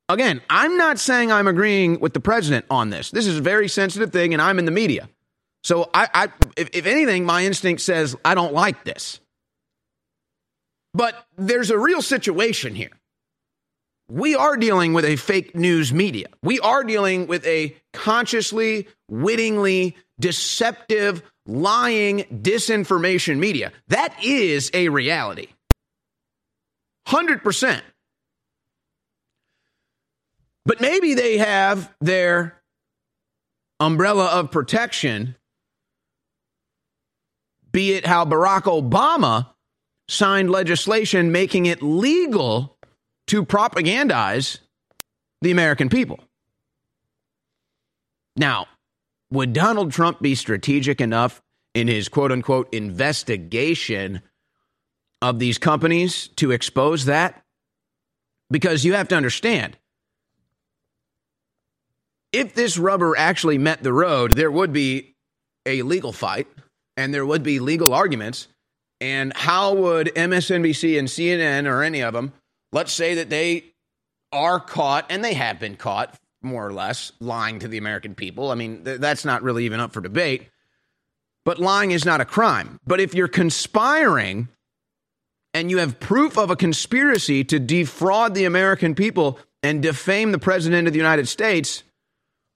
Again, 0.08 0.42
I'm 0.50 0.76
not 0.76 0.98
saying 0.98 1.32
I'm 1.32 1.46
agreeing 1.46 2.00
with 2.00 2.12
the 2.12 2.20
president 2.20 2.66
on 2.68 2.90
this. 2.90 3.10
This 3.10 3.26
is 3.26 3.38
a 3.38 3.42
very 3.42 3.68
sensitive 3.68 4.12
thing, 4.12 4.34
and 4.34 4.42
I'm 4.42 4.58
in 4.58 4.66
the 4.66 4.70
media. 4.70 5.08
So, 5.64 5.88
I, 5.94 6.08
I 6.12 6.28
if, 6.56 6.70
if 6.74 6.86
anything, 6.86 7.24
my 7.24 7.44
instinct 7.44 7.82
says 7.82 8.16
I 8.24 8.34
don't 8.34 8.52
like 8.52 8.84
this. 8.84 9.20
But 10.92 11.14
there's 11.38 11.70
a 11.70 11.78
real 11.78 12.02
situation 12.02 12.74
here 12.74 12.90
we 14.12 14.34
are 14.34 14.58
dealing 14.58 14.92
with 14.92 15.06
a 15.06 15.16
fake 15.16 15.56
news 15.56 15.90
media. 15.90 16.26
We 16.42 16.60
are 16.60 16.84
dealing 16.84 17.28
with 17.28 17.46
a 17.46 17.74
consciously, 17.94 18.86
wittingly, 19.08 19.96
deceptive, 20.20 21.22
lying, 21.46 22.24
disinformation 22.30 23.38
media. 23.38 23.72
That 23.88 24.14
is 24.22 24.70
a 24.74 24.90
reality. 24.90 25.48
100%. 27.08 27.80
But 30.66 30.82
maybe 30.82 31.14
they 31.14 31.38
have 31.38 31.90
their 32.02 32.60
umbrella 33.80 34.26
of 34.26 34.50
protection, 34.50 35.36
be 37.72 37.94
it 37.94 38.04
how 38.04 38.26
Barack 38.26 38.64
Obama 38.64 39.48
signed 40.06 40.50
legislation 40.50 41.32
making 41.32 41.64
it 41.64 41.82
legal 41.82 42.76
to 43.28 43.44
propagandize 43.44 44.58
the 45.40 45.50
American 45.50 45.88
people. 45.88 46.20
Now, 48.36 48.66
would 49.30 49.52
Donald 49.52 49.92
Trump 49.92 50.20
be 50.20 50.34
strategic 50.34 51.00
enough 51.00 51.42
in 51.74 51.88
his 51.88 52.08
quote 52.08 52.32
unquote 52.32 52.72
investigation 52.72 54.22
of 55.20 55.38
these 55.38 55.58
companies 55.58 56.28
to 56.36 56.50
expose 56.50 57.06
that? 57.06 57.42
Because 58.50 58.84
you 58.84 58.94
have 58.94 59.08
to 59.08 59.16
understand, 59.16 59.78
if 62.32 62.54
this 62.54 62.78
rubber 62.78 63.16
actually 63.16 63.58
met 63.58 63.82
the 63.82 63.92
road, 63.92 64.32
there 64.32 64.50
would 64.50 64.72
be 64.72 65.14
a 65.64 65.82
legal 65.82 66.12
fight 66.12 66.46
and 66.96 67.12
there 67.12 67.24
would 67.24 67.42
be 67.42 67.60
legal 67.60 67.94
arguments. 67.94 68.48
And 69.00 69.32
how 69.34 69.74
would 69.74 70.08
MSNBC 70.14 70.98
and 70.98 71.08
CNN 71.08 71.66
or 71.66 71.82
any 71.82 72.02
of 72.02 72.14
them 72.14 72.32
let's 72.72 72.92
say 72.92 73.14
that 73.14 73.30
they 73.30 73.64
are 74.32 74.58
caught, 74.58 75.06
and 75.10 75.24
they 75.24 75.34
have 75.34 75.60
been 75.60 75.76
caught 75.76 76.18
more 76.42 76.66
or 76.66 76.72
less, 76.72 77.12
lying 77.20 77.60
to 77.60 77.68
the 77.68 77.78
American 77.78 78.14
people. 78.14 78.50
I 78.50 78.54
mean, 78.54 78.84
th- 78.84 79.00
that's 79.00 79.24
not 79.24 79.42
really 79.42 79.64
even 79.64 79.80
up 79.80 79.92
for 79.92 80.00
debate. 80.00 80.48
But 81.44 81.58
lying 81.58 81.90
is 81.90 82.04
not 82.04 82.20
a 82.20 82.24
crime. 82.24 82.78
But 82.86 83.00
if 83.00 83.14
you're 83.14 83.28
conspiring 83.28 84.48
and 85.54 85.70
you 85.70 85.78
have 85.78 86.00
proof 86.00 86.38
of 86.38 86.50
a 86.50 86.56
conspiracy 86.56 87.44
to 87.44 87.58
defraud 87.58 88.34
the 88.34 88.44
American 88.44 88.94
people 88.94 89.38
and 89.62 89.82
defame 89.82 90.32
the 90.32 90.38
President 90.38 90.86
of 90.86 90.92
the 90.92 90.98
United 90.98 91.28
States, 91.28 91.82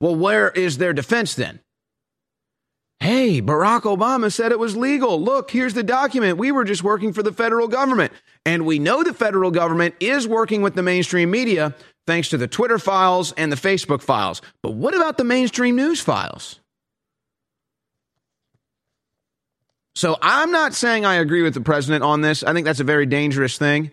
well, 0.00 0.14
where 0.14 0.50
is 0.50 0.78
their 0.78 0.92
defense 0.92 1.34
then? 1.34 1.60
Hey, 3.00 3.42
Barack 3.42 3.82
Obama 3.82 4.32
said 4.32 4.52
it 4.52 4.58
was 4.58 4.76
legal. 4.76 5.20
Look, 5.20 5.50
here's 5.50 5.74
the 5.74 5.82
document. 5.82 6.38
We 6.38 6.50
were 6.50 6.64
just 6.64 6.82
working 6.82 7.12
for 7.12 7.22
the 7.22 7.32
federal 7.32 7.68
government. 7.68 8.12
And 8.44 8.64
we 8.64 8.78
know 8.78 9.02
the 9.02 9.12
federal 9.12 9.50
government 9.50 9.94
is 10.00 10.26
working 10.26 10.62
with 10.62 10.74
the 10.74 10.82
mainstream 10.82 11.30
media 11.30 11.74
thanks 12.06 12.30
to 12.30 12.38
the 12.38 12.46
Twitter 12.46 12.78
files 12.78 13.32
and 13.32 13.52
the 13.52 13.56
Facebook 13.56 14.00
files. 14.00 14.40
But 14.62 14.74
what 14.74 14.94
about 14.94 15.18
the 15.18 15.24
mainstream 15.24 15.76
news 15.76 16.00
files? 16.00 16.60
So 19.94 20.16
I'm 20.20 20.52
not 20.52 20.74
saying 20.74 21.04
I 21.04 21.14
agree 21.14 21.42
with 21.42 21.54
the 21.54 21.60
president 21.60 22.04
on 22.04 22.20
this. 22.20 22.44
I 22.44 22.52
think 22.52 22.66
that's 22.66 22.80
a 22.80 22.84
very 22.84 23.06
dangerous 23.06 23.56
thing. 23.58 23.90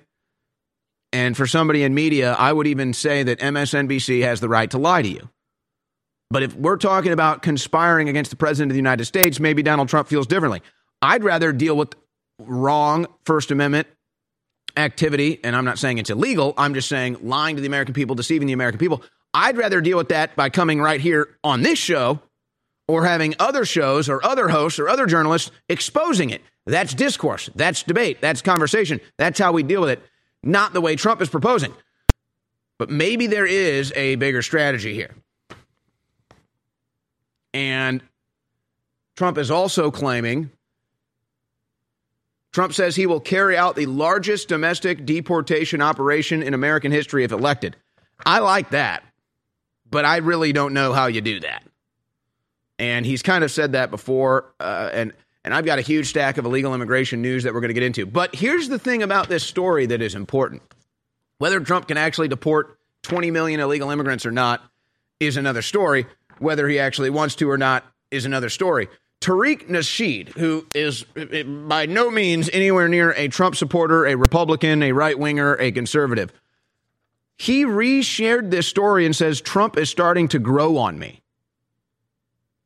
And 1.13 1.37
for 1.37 1.47
somebody 1.47 1.83
in 1.83 1.93
media, 1.93 2.33
I 2.33 2.51
would 2.51 2.67
even 2.67 2.93
say 2.93 3.23
that 3.23 3.39
MSNBC 3.39 4.21
has 4.23 4.39
the 4.39 4.49
right 4.49 4.69
to 4.71 4.77
lie 4.77 5.01
to 5.01 5.07
you. 5.07 5.29
But 6.33 6.41
if 6.41 6.55
we're 6.55 6.77
talking 6.77 7.11
about 7.11 7.43
conspiring 7.43 8.09
against 8.09 8.31
the 8.31 8.35
president 8.35 8.71
of 8.71 8.73
the 8.73 8.79
United 8.79 9.05
States, 9.05 9.39
maybe 9.39 9.61
Donald 9.61 9.87
Trump 9.87 10.07
feels 10.07 10.25
differently. 10.25 10.63
I'd 10.99 11.23
rather 11.23 11.53
deal 11.53 11.77
with 11.77 11.93
wrong 12.39 13.05
First 13.23 13.51
Amendment 13.51 13.87
activity, 14.75 15.39
and 15.43 15.55
I'm 15.55 15.63
not 15.63 15.77
saying 15.77 15.99
it's 15.99 16.09
illegal, 16.09 16.55
I'm 16.57 16.73
just 16.73 16.89
saying 16.89 17.17
lying 17.21 17.57
to 17.57 17.61
the 17.61 17.67
American 17.67 17.93
people, 17.93 18.15
deceiving 18.15 18.47
the 18.47 18.53
American 18.53 18.79
people. 18.79 19.03
I'd 19.35 19.57
rather 19.57 19.79
deal 19.79 19.95
with 19.95 20.09
that 20.09 20.35
by 20.35 20.49
coming 20.49 20.81
right 20.81 20.99
here 20.99 21.37
on 21.43 21.61
this 21.61 21.77
show 21.77 22.19
or 22.87 23.05
having 23.05 23.35
other 23.37 23.63
shows 23.63 24.09
or 24.09 24.25
other 24.25 24.49
hosts 24.49 24.79
or 24.79 24.89
other 24.89 25.05
journalists 25.05 25.51
exposing 25.69 26.31
it. 26.31 26.41
That's 26.65 26.95
discourse, 26.95 27.47
that's 27.53 27.83
debate, 27.83 28.21
that's 28.21 28.41
conversation. 28.41 29.01
That's 29.19 29.37
how 29.37 29.51
we 29.51 29.61
deal 29.61 29.81
with 29.81 29.91
it, 29.91 30.01
not 30.41 30.73
the 30.73 30.81
way 30.81 30.95
Trump 30.95 31.21
is 31.21 31.29
proposing. 31.29 31.75
But 32.79 32.89
maybe 32.89 33.27
there 33.27 33.45
is 33.45 33.93
a 33.95 34.15
bigger 34.15 34.41
strategy 34.41 34.95
here. 34.95 35.13
And 37.53 38.01
Trump 39.15 39.37
is 39.37 39.51
also 39.51 39.91
claiming 39.91 40.51
Trump 42.53 42.73
says 42.73 42.95
he 42.95 43.07
will 43.07 43.19
carry 43.19 43.57
out 43.57 43.75
the 43.75 43.87
largest 43.87 44.47
domestic 44.47 45.05
deportation 45.05 45.81
operation 45.81 46.43
in 46.43 46.53
American 46.53 46.91
history 46.91 47.23
if 47.23 47.31
elected. 47.31 47.75
I 48.25 48.39
like 48.39 48.69
that, 48.69 49.03
but 49.89 50.05
I 50.05 50.17
really 50.17 50.53
don't 50.53 50.73
know 50.73 50.93
how 50.93 51.07
you 51.07 51.19
do 51.19 51.39
that. 51.39 51.63
And 52.77 53.05
he's 53.05 53.23
kind 53.23 53.43
of 53.43 53.51
said 53.51 53.73
that 53.73 53.89
before, 53.91 54.53
uh, 54.59 54.89
and 54.93 55.13
and 55.43 55.53
I've 55.53 55.65
got 55.65 55.77
a 55.77 55.81
huge 55.81 56.07
stack 56.07 56.37
of 56.37 56.45
illegal 56.45 56.73
immigration 56.73 57.21
news 57.21 57.43
that 57.43 57.53
we're 57.53 57.59
going 57.59 57.69
to 57.69 57.73
get 57.73 57.83
into. 57.83 58.05
But 58.05 58.33
here's 58.33 58.69
the 58.69 58.79
thing 58.79 59.03
about 59.03 59.29
this 59.29 59.43
story 59.43 59.87
that 59.87 60.01
is 60.01 60.15
important: 60.15 60.61
whether 61.39 61.59
Trump 61.59 61.87
can 61.87 61.97
actually 61.97 62.27
deport 62.27 62.77
20 63.01 63.31
million 63.31 63.59
illegal 63.59 63.89
immigrants 63.89 64.25
or 64.25 64.31
not 64.31 64.61
is 65.19 65.37
another 65.37 65.61
story. 65.61 66.05
Whether 66.43 66.67
he 66.67 66.77
actually 66.77 67.09
wants 67.09 67.35
to 67.35 67.49
or 67.49 67.57
not 67.57 67.85
is 68.11 68.25
another 68.25 68.49
story. 68.49 68.87
Tariq 69.21 69.69
Nasheed, 69.69 70.29
who 70.29 70.67
is 70.75 71.05
eh, 71.15 71.25
eh, 71.31 71.43
by 71.43 71.85
no 71.85 72.11
means 72.11 72.49
anywhere 72.51 72.89
near 72.89 73.11
a 73.11 73.29
Trump 73.29 73.55
supporter, 73.55 74.05
a 74.05 74.15
Republican, 74.15 74.83
a 74.83 74.91
right 74.91 75.17
winger, 75.17 75.55
a 75.55 75.71
conservative, 75.71 76.33
he 77.37 77.63
reshared 77.63 78.51
this 78.51 78.67
story 78.67 79.05
and 79.05 79.15
says 79.15 79.39
Trump 79.39 79.77
is 79.77 79.89
starting 79.89 80.27
to 80.27 80.39
grow 80.39 80.77
on 80.77 80.99
me. 80.99 81.21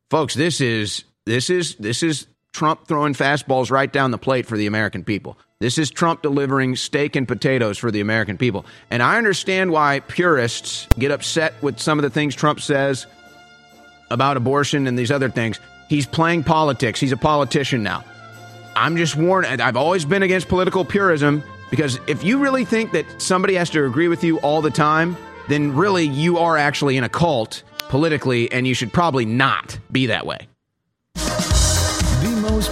Folks, 0.10 0.34
this 0.34 0.60
is 0.60 1.04
this 1.26 1.50
is 1.52 1.76
this 1.76 2.02
is 2.02 2.26
Trump 2.54 2.88
throwing 2.88 3.14
fastballs 3.14 3.70
right 3.70 3.94
down 3.94 4.10
the 4.10 4.18
plate 4.18 4.48
for 4.48 4.58
the 4.58 4.66
American 4.66 5.04
people. 5.04 5.38
This 5.60 5.78
is 5.78 5.92
Trump 5.92 6.24
delivering 6.24 6.76
steak 6.76 7.16
and 7.16 7.28
potatoes 7.28 7.78
for 7.78 7.92
the 7.92 8.02
American 8.02 8.38
people. 8.38 8.66
And 8.90 9.04
I 9.04 9.18
understand 9.18 9.72
why 9.72 10.00
purists 10.02 10.88
get 10.98 11.12
upset 11.12 11.54
with 11.62 11.80
some 11.80 12.00
of 12.00 12.04
the 12.04 12.10
things 12.10 12.36
Trump 12.36 12.62
says 12.62 13.06
about 14.10 14.38
abortion 14.38 14.88
and 14.88 14.98
these 14.98 15.12
other 15.12 15.30
things. 15.30 15.60
He's 15.90 16.06
playing 16.06 16.44
politics. 16.44 17.00
He's 17.00 17.12
a 17.12 17.18
politician 17.18 17.84
now. 17.84 18.04
I'm 18.76 18.98
just 18.98 19.16
warning. 19.16 19.60
I've 19.60 19.78
always 19.78 20.06
been 20.06 20.24
against 20.24 20.48
political 20.48 20.86
purism 20.86 21.44
because 21.70 22.00
if 22.08 22.24
you 22.24 22.40
really 22.40 22.66
think 22.66 22.92
that 22.92 23.06
somebody 23.22 23.56
has 23.56 23.70
to 23.72 23.86
agree 23.86 24.08
with 24.08 24.24
you 24.24 24.40
all 24.40 24.62
the 24.62 24.70
time, 24.72 25.18
then 25.50 25.76
really 25.76 26.06
you 26.06 26.38
are 26.38 26.58
actually 26.58 26.98
in 26.98 27.04
a 27.04 27.10
cult 27.10 27.64
politically, 27.90 28.52
and 28.52 28.68
you 28.68 28.74
should 28.74 28.92
probably 28.92 29.26
not 29.26 29.80
be 29.92 30.08
that 30.08 30.26
way 30.26 30.48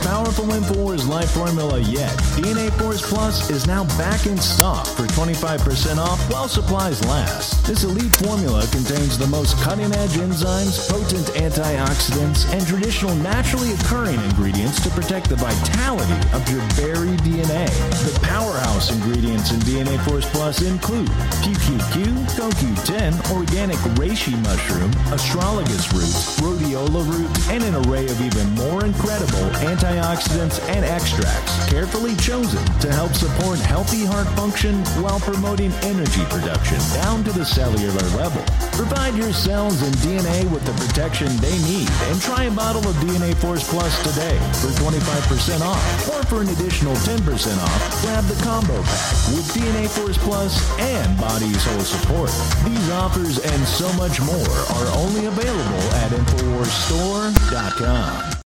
powerful 0.05 0.45
InfoWars 0.45 1.07
life 1.07 1.31
formula 1.31 1.79
yet, 1.79 2.13
DNA 2.37 2.71
Force 2.77 3.01
Plus 3.01 3.49
is 3.49 3.65
now 3.65 3.85
back 3.97 4.27
in 4.27 4.37
stock 4.37 4.85
for 4.85 5.07
25% 5.07 5.97
off 5.97 6.19
while 6.31 6.47
supplies 6.47 7.03
last. 7.07 7.65
This 7.65 7.83
elite 7.83 8.15
formula 8.17 8.61
contains 8.71 9.17
the 9.17 9.25
most 9.25 9.57
cutting 9.63 9.91
edge 9.93 10.11
enzymes, 10.21 10.87
potent 10.87 11.25
antioxidants, 11.33 12.45
and 12.53 12.65
traditional 12.67 13.15
naturally 13.15 13.73
occurring 13.73 14.21
ingredients 14.21 14.79
to 14.83 14.89
protect 14.91 15.27
the 15.27 15.37
vitality 15.37 16.19
of 16.37 16.47
your 16.53 16.61
buried 16.77 17.19
DNA. 17.21 17.65
The 18.05 18.19
powerhouse 18.21 18.91
ingredients 18.91 19.51
in 19.51 19.59
DNA 19.61 19.97
Force 20.05 20.29
Plus 20.29 20.61
include 20.61 21.09
PQQ, 21.41 22.05
CoQ10, 22.37 23.31
organic 23.33 23.77
reishi 23.97 24.37
mushroom, 24.43 24.91
astragalus 25.09 25.91
roots, 25.93 26.39
rhodiola 26.39 27.01
roots, 27.09 27.49
and 27.49 27.63
an 27.63 27.73
array 27.87 28.05
of 28.05 28.21
even 28.21 28.47
more 28.53 28.85
incredible 28.85 29.49
antioxidants 29.95 30.59
and 30.69 30.83
extracts 30.83 31.55
carefully 31.69 32.15
chosen 32.17 32.61
to 32.79 32.91
help 32.91 33.13
support 33.13 33.57
healthy 33.59 34.03
heart 34.05 34.27
function 34.35 34.83
while 35.01 35.19
promoting 35.19 35.71
energy 35.83 36.25
production 36.25 36.77
down 36.93 37.23
to 37.23 37.31
the 37.31 37.45
cellular 37.45 38.03
level. 38.17 38.43
Provide 38.73 39.15
your 39.15 39.31
cells 39.31 39.81
and 39.81 39.95
DNA 39.97 40.43
with 40.51 40.65
the 40.65 40.73
protection 40.73 41.27
they 41.37 41.57
need 41.63 41.89
and 42.11 42.19
try 42.21 42.43
a 42.45 42.51
bottle 42.51 42.87
of 42.87 42.95
DNA 42.97 43.35
Force 43.35 43.69
Plus 43.69 43.97
today 44.03 44.37
for 44.59 44.67
25% 44.83 45.61
off 45.61 46.09
or 46.09 46.23
for 46.25 46.41
an 46.41 46.49
additional 46.49 46.95
10% 46.95 47.57
off, 47.61 48.01
grab 48.01 48.23
the 48.25 48.35
combo 48.43 48.81
pack 48.83 49.13
with 49.31 49.47
DNA 49.53 49.87
Force 49.89 50.17
Plus 50.17 50.59
and 50.79 51.17
Body 51.19 51.53
Soul 51.53 51.81
Support. 51.81 52.31
These 52.65 52.89
offers 52.91 53.39
and 53.39 53.67
so 53.67 53.91
much 53.93 54.19
more 54.21 54.65
are 54.75 54.87
only 54.97 55.25
available 55.25 55.81
at 56.03 56.11
InfoWarsStore.com. 56.11 58.44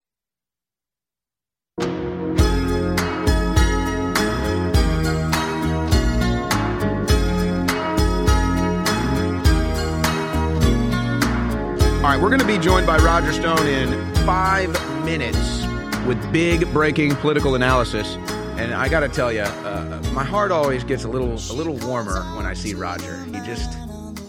All 12.09 12.15
right, 12.15 12.23
we're 12.23 12.31
going 12.31 12.41
to 12.41 12.47
be 12.47 12.57
joined 12.57 12.87
by 12.87 12.97
Roger 12.97 13.35
Stone 13.35 13.67
in 13.67 14.15
five 14.25 14.73
minutes 15.05 15.67
with 16.07 16.33
big 16.33 16.67
breaking 16.73 17.15
political 17.17 17.55
analysis. 17.55 18.17
And 18.57 18.73
I 18.73 18.89
got 18.89 19.01
to 19.01 19.11
tell 19.11 19.31
you, 19.31 19.43
uh, 19.43 20.03
my 20.15 20.25
heart 20.25 20.51
always 20.51 20.85
gets 20.85 21.05
a 21.05 21.09
little 21.09 21.35
a 21.35 21.55
little 21.55 21.75
warmer 21.87 22.23
when 22.35 22.47
I 22.47 22.55
see 22.55 22.73
Roger. 22.73 23.23
He 23.25 23.33
just 23.45 23.77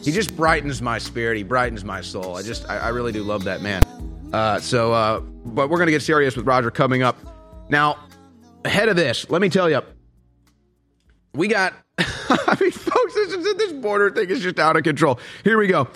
he 0.04 0.12
just 0.12 0.36
brightens 0.36 0.82
my 0.82 0.98
spirit. 0.98 1.38
He 1.38 1.44
brightens 1.44 1.86
my 1.86 2.02
soul. 2.02 2.36
I 2.36 2.42
just 2.42 2.70
I, 2.70 2.80
I 2.80 2.90
really 2.90 3.14
do 3.14 3.24
love 3.24 3.46
that 3.46 3.62
man. 3.62 3.82
Uh, 4.34 4.60
so, 4.60 4.92
uh, 4.92 5.22
but 5.22 5.70
we're 5.70 5.78
going 5.78 5.88
to 5.88 5.94
get 5.94 6.02
serious 6.02 6.36
with 6.36 6.46
Roger 6.46 6.72
coming 6.72 7.02
up. 7.02 7.18
Now, 7.70 7.98
ahead 8.66 8.90
of 8.90 8.98
this, 8.98 9.30
let 9.30 9.42
me 9.42 9.48
tell 9.48 9.70
you, 9.70 9.80
we 11.34 11.48
got. 11.48 11.76
I 11.98 12.58
mean, 12.60 12.72
folks, 12.72 13.14
this, 13.14 13.56
this 13.56 13.72
border 13.72 14.12
thing 14.12 14.30
is 14.30 14.42
just 14.42 14.60
out 14.60 14.76
of 14.76 14.84
control. 14.84 15.18
Here 15.46 15.58
we 15.58 15.68
go. 15.68 15.88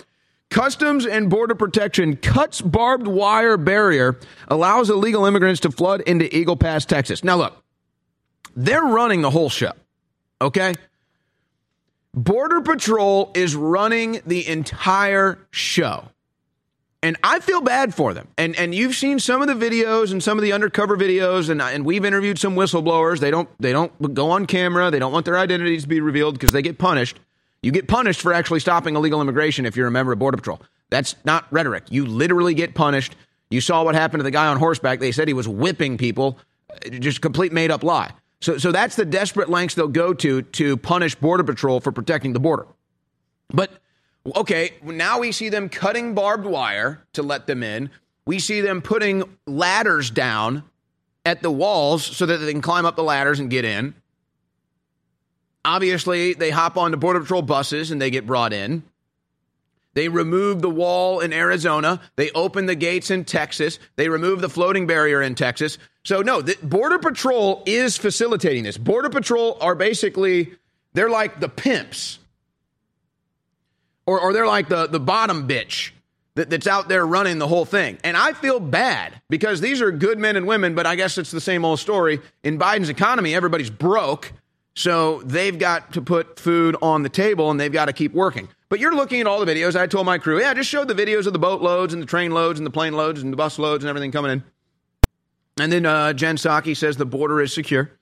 Customs 0.54 1.04
and 1.04 1.28
Border 1.28 1.56
Protection 1.56 2.16
cuts 2.16 2.60
barbed 2.60 3.08
wire 3.08 3.56
barrier, 3.56 4.20
allows 4.46 4.88
illegal 4.88 5.26
immigrants 5.26 5.58
to 5.62 5.70
flood 5.72 6.00
into 6.02 6.32
Eagle 6.32 6.54
Pass, 6.54 6.84
Texas. 6.84 7.24
Now, 7.24 7.38
look, 7.38 7.60
they're 8.54 8.84
running 8.84 9.20
the 9.20 9.30
whole 9.30 9.50
show, 9.50 9.72
okay? 10.40 10.74
Border 12.14 12.60
Patrol 12.60 13.32
is 13.34 13.56
running 13.56 14.20
the 14.26 14.46
entire 14.46 15.40
show. 15.50 16.10
And 17.02 17.16
I 17.24 17.40
feel 17.40 17.60
bad 17.60 17.92
for 17.92 18.14
them. 18.14 18.28
And 18.38 18.54
and 18.54 18.72
you've 18.72 18.94
seen 18.94 19.18
some 19.18 19.42
of 19.42 19.48
the 19.48 19.54
videos 19.54 20.12
and 20.12 20.22
some 20.22 20.38
of 20.38 20.42
the 20.42 20.52
undercover 20.52 20.96
videos, 20.96 21.50
and 21.50 21.60
and 21.60 21.84
we've 21.84 22.04
interviewed 22.04 22.38
some 22.38 22.54
whistleblowers. 22.54 23.18
They 23.18 23.32
don't 23.32 23.48
they 23.58 23.72
don't 23.72 24.14
go 24.14 24.30
on 24.30 24.46
camera. 24.46 24.92
They 24.92 25.00
don't 25.00 25.12
want 25.12 25.26
their 25.26 25.36
identities 25.36 25.82
to 25.82 25.88
be 25.88 26.00
revealed 26.00 26.34
because 26.34 26.52
they 26.52 26.62
get 26.62 26.78
punished. 26.78 27.18
You 27.64 27.72
get 27.72 27.88
punished 27.88 28.20
for 28.20 28.34
actually 28.34 28.60
stopping 28.60 28.94
illegal 28.94 29.22
immigration 29.22 29.64
if 29.64 29.74
you're 29.74 29.86
a 29.86 29.90
member 29.90 30.12
of 30.12 30.18
Border 30.18 30.36
Patrol. 30.36 30.60
That's 30.90 31.16
not 31.24 31.46
rhetoric. 31.50 31.84
You 31.88 32.04
literally 32.04 32.52
get 32.52 32.74
punished. 32.74 33.16
You 33.48 33.62
saw 33.62 33.82
what 33.82 33.94
happened 33.94 34.20
to 34.20 34.24
the 34.24 34.30
guy 34.30 34.48
on 34.48 34.58
horseback. 34.58 35.00
They 35.00 35.12
said 35.12 35.28
he 35.28 35.34
was 35.34 35.48
whipping 35.48 35.96
people. 35.96 36.38
Uh, 36.70 36.90
just 36.90 37.22
complete 37.22 37.54
made 37.54 37.70
up 37.70 37.82
lie. 37.82 38.12
So, 38.42 38.58
so 38.58 38.70
that's 38.70 38.96
the 38.96 39.06
desperate 39.06 39.48
lengths 39.48 39.74
they'll 39.74 39.88
go 39.88 40.12
to 40.12 40.42
to 40.42 40.76
punish 40.76 41.14
Border 41.14 41.42
Patrol 41.42 41.80
for 41.80 41.90
protecting 41.90 42.34
the 42.34 42.40
border. 42.40 42.66
But 43.48 43.70
okay, 44.36 44.72
now 44.82 45.20
we 45.20 45.32
see 45.32 45.48
them 45.48 45.70
cutting 45.70 46.14
barbed 46.14 46.44
wire 46.44 47.02
to 47.14 47.22
let 47.22 47.46
them 47.46 47.62
in. 47.62 47.88
We 48.26 48.40
see 48.40 48.60
them 48.60 48.82
putting 48.82 49.24
ladders 49.46 50.10
down 50.10 50.64
at 51.24 51.40
the 51.40 51.50
walls 51.50 52.04
so 52.04 52.26
that 52.26 52.38
they 52.38 52.52
can 52.52 52.60
climb 52.60 52.84
up 52.84 52.96
the 52.96 53.02
ladders 53.02 53.40
and 53.40 53.48
get 53.48 53.64
in. 53.64 53.94
Obviously, 55.64 56.34
they 56.34 56.50
hop 56.50 56.76
onto 56.76 56.96
Border 56.96 57.20
Patrol 57.20 57.42
buses 57.42 57.90
and 57.90 58.00
they 58.00 58.10
get 58.10 58.26
brought 58.26 58.52
in. 58.52 58.82
They 59.94 60.08
remove 60.08 60.60
the 60.60 60.70
wall 60.70 61.20
in 61.20 61.32
Arizona. 61.32 62.00
They 62.16 62.30
open 62.32 62.66
the 62.66 62.74
gates 62.74 63.10
in 63.10 63.24
Texas. 63.24 63.78
They 63.96 64.08
remove 64.08 64.40
the 64.40 64.48
floating 64.48 64.86
barrier 64.86 65.22
in 65.22 65.36
Texas. 65.36 65.78
So, 66.02 66.20
no, 66.20 66.42
the 66.42 66.58
Border 66.62 66.98
Patrol 66.98 67.62
is 67.64 67.96
facilitating 67.96 68.64
this. 68.64 68.76
Border 68.76 69.08
Patrol 69.08 69.56
are 69.60 69.74
basically, 69.74 70.52
they're 70.92 71.08
like 71.08 71.40
the 71.40 71.48
pimps, 71.48 72.18
or, 74.04 74.20
or 74.20 74.32
they're 74.32 74.46
like 74.46 74.68
the, 74.68 74.86
the 74.86 75.00
bottom 75.00 75.48
bitch 75.48 75.92
that, 76.34 76.50
that's 76.50 76.66
out 76.66 76.88
there 76.88 77.06
running 77.06 77.38
the 77.38 77.48
whole 77.48 77.64
thing. 77.64 77.98
And 78.02 78.16
I 78.16 78.32
feel 78.32 78.58
bad 78.60 79.20
because 79.30 79.60
these 79.60 79.80
are 79.80 79.92
good 79.92 80.18
men 80.18 80.36
and 80.36 80.46
women, 80.46 80.74
but 80.74 80.86
I 80.86 80.96
guess 80.96 81.18
it's 81.18 81.30
the 81.30 81.40
same 81.40 81.64
old 81.64 81.78
story. 81.78 82.20
In 82.42 82.58
Biden's 82.58 82.88
economy, 82.88 83.34
everybody's 83.34 83.70
broke. 83.70 84.32
So 84.74 85.22
they've 85.22 85.58
got 85.58 85.92
to 85.92 86.02
put 86.02 86.38
food 86.38 86.76
on 86.82 87.02
the 87.02 87.08
table 87.08 87.50
and 87.50 87.60
they've 87.60 87.72
got 87.72 87.86
to 87.86 87.92
keep 87.92 88.12
working. 88.12 88.48
But 88.68 88.80
you're 88.80 88.94
looking 88.94 89.20
at 89.20 89.26
all 89.26 89.44
the 89.44 89.52
videos. 89.52 89.76
I 89.76 89.86
told 89.86 90.04
my 90.04 90.18
crew, 90.18 90.40
yeah, 90.40 90.50
I 90.50 90.54
just 90.54 90.68
show 90.68 90.84
the 90.84 90.94
videos 90.94 91.26
of 91.26 91.32
the 91.32 91.38
boat 91.38 91.62
loads 91.62 91.94
and 91.94 92.02
the 92.02 92.06
train 92.06 92.32
loads 92.32 92.58
and 92.58 92.66
the 92.66 92.72
plane 92.72 92.94
loads 92.94 93.22
and 93.22 93.32
the 93.32 93.36
bus 93.36 93.58
loads 93.58 93.84
and 93.84 93.88
everything 93.88 94.10
coming 94.10 94.32
in. 94.32 94.44
And 95.60 95.70
then 95.70 95.86
uh, 95.86 96.12
Jen 96.12 96.36
Psaki 96.36 96.76
says 96.76 96.96
the 96.96 97.06
border 97.06 97.40
is 97.40 97.54
secure. 97.54 97.92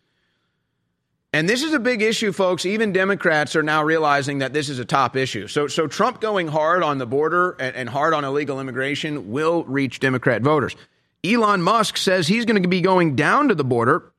And 1.34 1.48
this 1.48 1.62
is 1.62 1.72
a 1.72 1.78
big 1.78 2.02
issue, 2.02 2.32
folks. 2.32 2.66
Even 2.66 2.92
Democrats 2.92 3.56
are 3.56 3.62
now 3.62 3.82
realizing 3.82 4.38
that 4.38 4.52
this 4.52 4.68
is 4.68 4.78
a 4.78 4.84
top 4.84 5.16
issue. 5.16 5.48
So, 5.48 5.66
so 5.66 5.86
Trump 5.86 6.20
going 6.20 6.46
hard 6.46 6.82
on 6.82 6.98
the 6.98 7.06
border 7.06 7.56
and, 7.58 7.74
and 7.74 7.88
hard 7.88 8.12
on 8.12 8.24
illegal 8.24 8.60
immigration 8.60 9.30
will 9.30 9.64
reach 9.64 10.00
Democrat 10.00 10.42
voters. 10.42 10.76
Elon 11.24 11.62
Musk 11.62 11.96
says 11.96 12.28
he's 12.28 12.44
going 12.44 12.62
to 12.62 12.68
be 12.68 12.80
going 12.80 13.16
down 13.16 13.48
to 13.48 13.54
the 13.54 13.64
border 13.64 14.11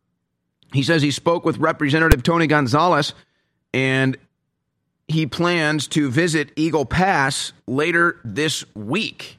he 0.74 0.84
says 0.84 1.02
he 1.02 1.12
spoke 1.12 1.46
with 1.46 1.58
Representative 1.58 2.24
Tony 2.24 2.48
Gonzalez 2.48 3.14
and 3.74 4.18
he 5.08 5.26
plans 5.28 5.88
to 5.90 6.10
visit 6.10 6.52
Eagle 6.56 6.86
Pass 6.86 7.54
later 7.68 8.20
this 8.24 8.66
week. 8.76 9.38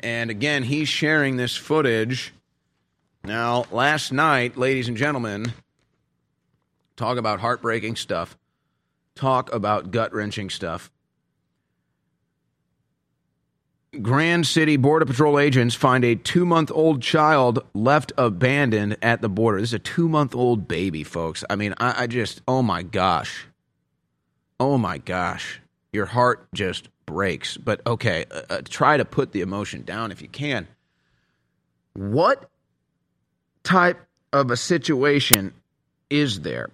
And 0.00 0.30
again, 0.30 0.62
he's 0.64 0.88
sharing 0.88 1.36
this 1.36 1.56
footage. 1.56 2.32
Now, 3.24 3.66
last 3.70 4.12
night, 4.12 4.56
ladies 4.56 4.88
and 4.88 4.96
gentlemen, 4.96 5.52
talk 6.96 7.18
about 7.18 7.40
heartbreaking 7.40 7.96
stuff, 7.96 8.36
talk 9.14 9.52
about 9.52 9.90
gut 9.90 10.12
wrenching 10.12 10.50
stuff. 10.50 10.90
Grand 14.02 14.46
City 14.46 14.76
Border 14.76 15.06
Patrol 15.06 15.38
agents 15.38 15.74
find 15.74 16.04
a 16.04 16.14
two 16.14 16.44
month 16.44 16.70
old 16.72 17.02
child 17.02 17.64
left 17.74 18.12
abandoned 18.16 18.96
at 19.02 19.22
the 19.22 19.28
border. 19.28 19.60
This 19.60 19.70
is 19.70 19.74
a 19.74 19.78
two 19.78 20.08
month 20.08 20.34
old 20.34 20.68
baby, 20.68 21.02
folks. 21.02 21.44
I 21.48 21.56
mean, 21.56 21.74
I, 21.78 22.04
I, 22.04 22.06
just, 22.06 22.42
oh 22.46 22.62
my 22.62 22.82
gosh. 22.82 23.46
Oh 24.58 24.78
my 24.78 24.98
gosh. 24.98 25.60
Your 25.92 26.06
heart 26.06 26.48
just 26.54 26.88
breaks. 27.06 27.56
But 27.56 27.80
okay, 27.86 28.26
uh, 28.30 28.42
uh, 28.50 28.60
try 28.68 28.96
to 28.96 29.04
put 29.04 29.32
the 29.32 29.40
emotion 29.40 29.82
down 29.82 30.12
if 30.12 30.20
you 30.20 30.28
can. 30.28 30.66
What 31.94 32.50
type 33.62 34.00
of 34.32 34.50
a 34.50 34.56
situation 34.56 35.54
is 36.10 36.40
there 36.40 36.70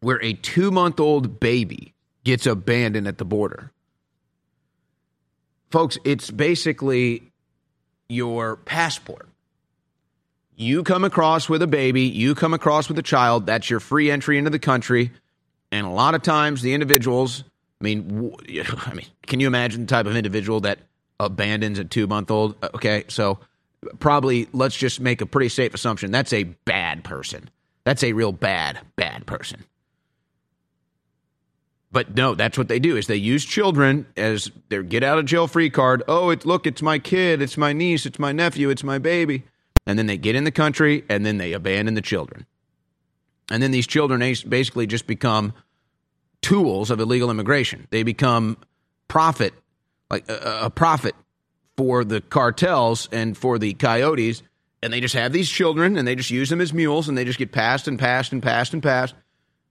where 0.00 0.22
a 0.22 0.32
two 0.32 0.70
month 0.70 1.00
old 1.00 1.40
baby 1.40 1.94
gets 2.24 2.46
abandoned 2.46 3.06
at 3.06 3.18
the 3.18 3.24
border? 3.24 3.70
Folks, 5.74 5.98
it's 6.04 6.30
basically 6.30 7.32
your 8.08 8.54
passport. 8.54 9.28
You 10.54 10.84
come 10.84 11.02
across 11.02 11.48
with 11.48 11.62
a 11.62 11.66
baby, 11.66 12.02
you 12.02 12.36
come 12.36 12.54
across 12.54 12.86
with 12.88 12.96
a 13.00 13.02
child, 13.02 13.46
that's 13.46 13.68
your 13.68 13.80
free 13.80 14.08
entry 14.08 14.38
into 14.38 14.50
the 14.50 14.60
country. 14.60 15.10
And 15.72 15.84
a 15.84 15.90
lot 15.90 16.14
of 16.14 16.22
times 16.22 16.62
the 16.62 16.74
individuals, 16.74 17.42
I 17.80 17.84
mean, 17.86 18.36
I 18.86 18.94
mean, 18.94 19.06
can 19.26 19.40
you 19.40 19.48
imagine 19.48 19.80
the 19.80 19.86
type 19.88 20.06
of 20.06 20.14
individual 20.14 20.60
that 20.60 20.78
abandons 21.18 21.80
a 21.80 21.84
2-month-old? 21.84 22.54
Uh, 22.62 22.68
okay, 22.76 23.02
so 23.08 23.40
probably 23.98 24.46
let's 24.52 24.76
just 24.76 25.00
make 25.00 25.22
a 25.22 25.26
pretty 25.26 25.48
safe 25.48 25.74
assumption 25.74 26.12
that's 26.12 26.32
a 26.32 26.44
bad 26.44 27.02
person. 27.02 27.50
That's 27.82 28.04
a 28.04 28.12
real 28.12 28.30
bad 28.30 28.78
bad 28.94 29.26
person. 29.26 29.64
But 31.94 32.16
no, 32.16 32.34
that's 32.34 32.58
what 32.58 32.66
they 32.66 32.80
do 32.80 32.96
is 32.96 33.06
they 33.06 33.14
use 33.14 33.44
children 33.44 34.04
as 34.16 34.50
their 34.68 34.82
get 34.82 35.04
out 35.04 35.20
of 35.20 35.26
jail 35.26 35.46
free 35.46 35.70
card. 35.70 36.02
Oh, 36.08 36.30
it 36.30 36.44
look, 36.44 36.66
it's 36.66 36.82
my 36.82 36.98
kid, 36.98 37.40
it's 37.40 37.56
my 37.56 37.72
niece, 37.72 38.04
it's 38.04 38.18
my 38.18 38.32
nephew, 38.32 38.68
it's 38.68 38.82
my 38.82 38.98
baby. 38.98 39.44
And 39.86 39.96
then 39.96 40.06
they 40.06 40.16
get 40.16 40.34
in 40.34 40.42
the 40.42 40.50
country 40.50 41.04
and 41.08 41.24
then 41.24 41.38
they 41.38 41.52
abandon 41.52 41.94
the 41.94 42.00
children. 42.02 42.46
And 43.48 43.62
then 43.62 43.70
these 43.70 43.86
children 43.86 44.18
basically 44.48 44.88
just 44.88 45.06
become 45.06 45.52
tools 46.42 46.90
of 46.90 46.98
illegal 46.98 47.30
immigration. 47.30 47.86
They 47.90 48.02
become 48.02 48.56
profit, 49.06 49.54
like 50.10 50.28
a, 50.28 50.62
a 50.64 50.70
profit 50.70 51.14
for 51.76 52.02
the 52.02 52.20
cartels 52.20 53.08
and 53.12 53.38
for 53.38 53.56
the 53.56 53.72
coyotes. 53.74 54.42
And 54.82 54.92
they 54.92 55.00
just 55.00 55.14
have 55.14 55.32
these 55.32 55.48
children 55.48 55.96
and 55.96 56.08
they 56.08 56.16
just 56.16 56.32
use 56.32 56.50
them 56.50 56.60
as 56.60 56.72
mules 56.72 57.08
and 57.08 57.16
they 57.16 57.24
just 57.24 57.38
get 57.38 57.52
passed 57.52 57.86
and 57.86 58.00
passed 58.00 58.32
and 58.32 58.42
passed 58.42 58.72
and 58.72 58.82
passed 58.82 59.14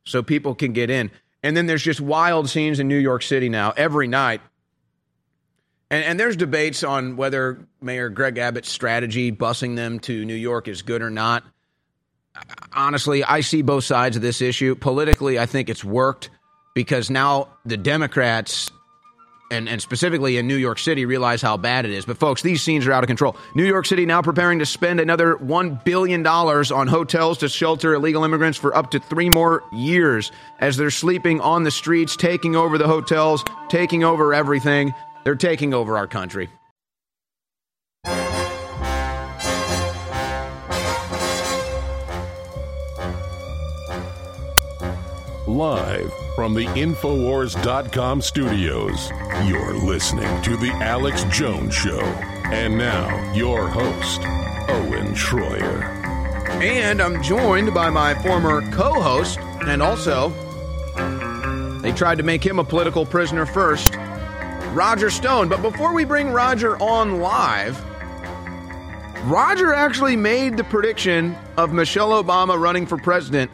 so 0.06 0.24
people 0.24 0.56
can 0.56 0.72
get 0.72 0.90
in. 0.90 1.12
And 1.44 1.56
then 1.56 1.68
there's 1.68 1.84
just 1.84 2.00
wild 2.00 2.50
scenes 2.50 2.80
in 2.80 2.88
New 2.88 2.98
York 2.98 3.22
City 3.22 3.50
now 3.50 3.74
every 3.76 4.08
night. 4.08 4.42
And, 5.92 6.04
and 6.06 6.20
there's 6.20 6.38
debates 6.38 6.84
on 6.84 7.18
whether 7.18 7.68
Mayor 7.82 8.10
Greg 8.10 8.38
Abbott's 8.38 8.72
strategy, 8.72 9.32
busing 9.32 9.76
them 9.76 10.00
to 10.02 10.26
New 10.26 10.34
York, 10.34 10.68
is 10.68 10.82
good 10.82 11.02
or 11.02 11.10
not. 11.10 11.44
Honestly, 12.74 13.24
I 13.24 13.42
see 13.42 13.62
both 13.62 13.84
sides 13.84 14.16
of 14.16 14.22
this 14.22 14.42
issue. 14.42 14.74
Politically, 14.74 15.38
I 15.38 15.46
think 15.46 15.70
it's 15.70 15.84
worked 15.84 16.32
because 16.74 17.10
now 17.10 17.50
the 17.66 17.78
Democrats 17.78 18.72
and, 19.52 19.70
and 19.70 19.82
specifically 19.82 20.38
in 20.38 20.48
New 20.48 20.56
York 20.56 20.80
City 20.80 21.06
realize 21.06 21.42
how 21.42 21.58
bad 21.58 21.86
it 21.86 21.92
is. 21.92 22.06
But 22.06 22.18
folks, 22.18 22.42
these 22.42 22.62
scenes 22.62 22.88
are 22.88 22.92
out 22.92 23.04
of 23.04 23.08
control. 23.08 23.36
New 23.56 23.66
York 23.66 23.86
City 23.86 24.06
now 24.06 24.22
preparing 24.22 24.60
to 24.60 24.66
spend 24.66 25.00
another 25.00 25.36
$1 25.36 25.84
billion 25.84 26.26
on 26.26 26.88
hotels 26.88 27.38
to 27.40 27.50
shelter 27.50 27.94
illegal 27.94 28.24
immigrants 28.24 28.58
for 28.58 28.76
up 28.76 28.92
to 28.92 29.00
three 29.00 29.30
more 29.30 29.64
years 29.72 30.32
as 30.60 30.78
they're 30.78 30.90
sleeping 30.90 31.42
on 31.42 31.64
the 31.64 31.72
streets, 31.72 32.16
taking 32.16 32.56
over 32.56 32.78
the 32.78 32.88
hotels, 32.88 33.44
taking 33.70 34.04
over 34.04 34.34
everything. 34.34 34.94
They're 35.24 35.36
taking 35.36 35.74
over 35.74 35.98
our 35.98 36.08
country. 36.08 36.50
Live 45.46 46.23
from 46.36 46.56
the 46.56 46.66
Infowars.com 46.66 48.22
studios, 48.22 49.12
you're 49.46 49.74
listening 49.74 50.42
to 50.42 50.58
The 50.58 50.72
Alex 50.82 51.24
Jones 51.26 51.76
Show. 51.76 52.02
And 52.52 52.78
now, 52.78 53.34
your 53.34 53.68
host, 53.68 54.22
Owen 54.70 55.14
Shroyer. 55.14 55.84
And 56.62 57.02
I'm 57.02 57.22
joined 57.22 57.74
by 57.74 57.90
my 57.92 58.16
former 58.16 58.62
co 58.72 59.00
host, 59.00 59.40
and 59.68 59.82
also, 59.82 60.30
they 61.82 61.92
tried 61.92 62.18
to 62.18 62.24
make 62.24 62.44
him 62.44 62.58
a 62.58 62.64
political 62.64 63.06
prisoner 63.06 63.46
first, 63.46 63.96
Roger 64.74 65.12
Stone. 65.12 65.50
But 65.50 65.62
before 65.62 65.94
we 65.94 66.04
bring 66.04 66.32
Roger 66.32 66.82
on 66.82 67.20
live, 67.20 67.80
Roger 69.26 69.72
actually 69.72 70.16
made 70.16 70.58
the 70.58 70.64
prediction 70.64 71.36
of 71.58 71.74
Michelle 71.74 72.24
Obama 72.24 72.60
running 72.60 72.88
for 72.88 72.98
president 72.98 73.52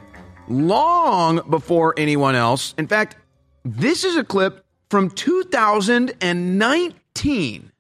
long 0.50 1.42
before 1.50 1.94
anyone 1.98 2.36
else. 2.36 2.76
In 2.78 2.88
fact, 2.88 3.16
this 3.64 4.04
is 4.04 4.16
a 4.16 4.24
clip 4.24 4.64
from 4.90 5.10
2019. 5.10 7.72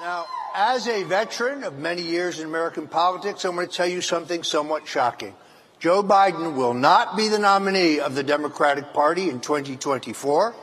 Now, 0.00 0.26
as 0.54 0.86
a 0.86 1.02
veteran 1.02 1.64
of 1.64 1.78
many 1.78 2.02
years 2.02 2.38
in 2.38 2.46
American 2.46 2.86
politics, 2.86 3.44
I'm 3.44 3.56
going 3.56 3.66
to 3.66 3.72
tell 3.72 3.88
you 3.88 4.00
something 4.00 4.44
somewhat 4.44 4.86
shocking. 4.86 5.34
Joe 5.80 6.02
Biden 6.02 6.54
will 6.54 6.74
not 6.74 7.16
be 7.16 7.28
the 7.28 7.38
nominee 7.38 8.00
of 8.00 8.14
the 8.14 8.22
Democratic 8.22 8.92
Party 8.92 9.28
in 9.28 9.40
2024. 9.40 10.54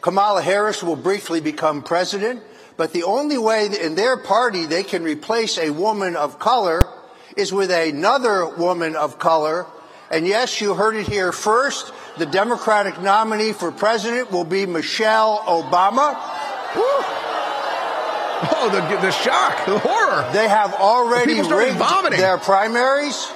Kamala 0.00 0.42
Harris 0.42 0.82
will 0.82 0.96
briefly 0.96 1.40
become 1.40 1.82
president, 1.82 2.42
but 2.76 2.92
the 2.92 3.02
only 3.02 3.36
way 3.36 3.66
in 3.66 3.94
their 3.94 4.16
party 4.16 4.64
they 4.64 4.82
can 4.82 5.04
replace 5.04 5.58
a 5.58 5.70
woman 5.70 6.16
of 6.16 6.38
color 6.38 6.88
is 7.40 7.52
with 7.52 7.70
another 7.70 8.46
woman 8.46 8.94
of 8.94 9.18
color. 9.18 9.66
And 10.10 10.26
yes, 10.26 10.60
you 10.60 10.74
heard 10.74 10.96
it 10.96 11.08
here 11.08 11.32
first. 11.32 11.92
The 12.18 12.26
Democratic 12.26 13.00
nominee 13.00 13.52
for 13.52 13.72
president 13.72 14.30
will 14.30 14.44
be 14.44 14.66
Michelle 14.66 15.38
Obama. 15.46 16.14
Woo. 16.76 16.82
Oh, 18.42 18.70
the, 18.72 18.80
the 19.00 19.10
shock, 19.10 19.66
the 19.66 19.78
horror. 19.78 20.30
They 20.32 20.48
have 20.48 20.74
already 20.74 21.40
rigged 21.40 21.78
vomiting. 21.78 22.20
their 22.20 22.38
primaries. 22.38 23.30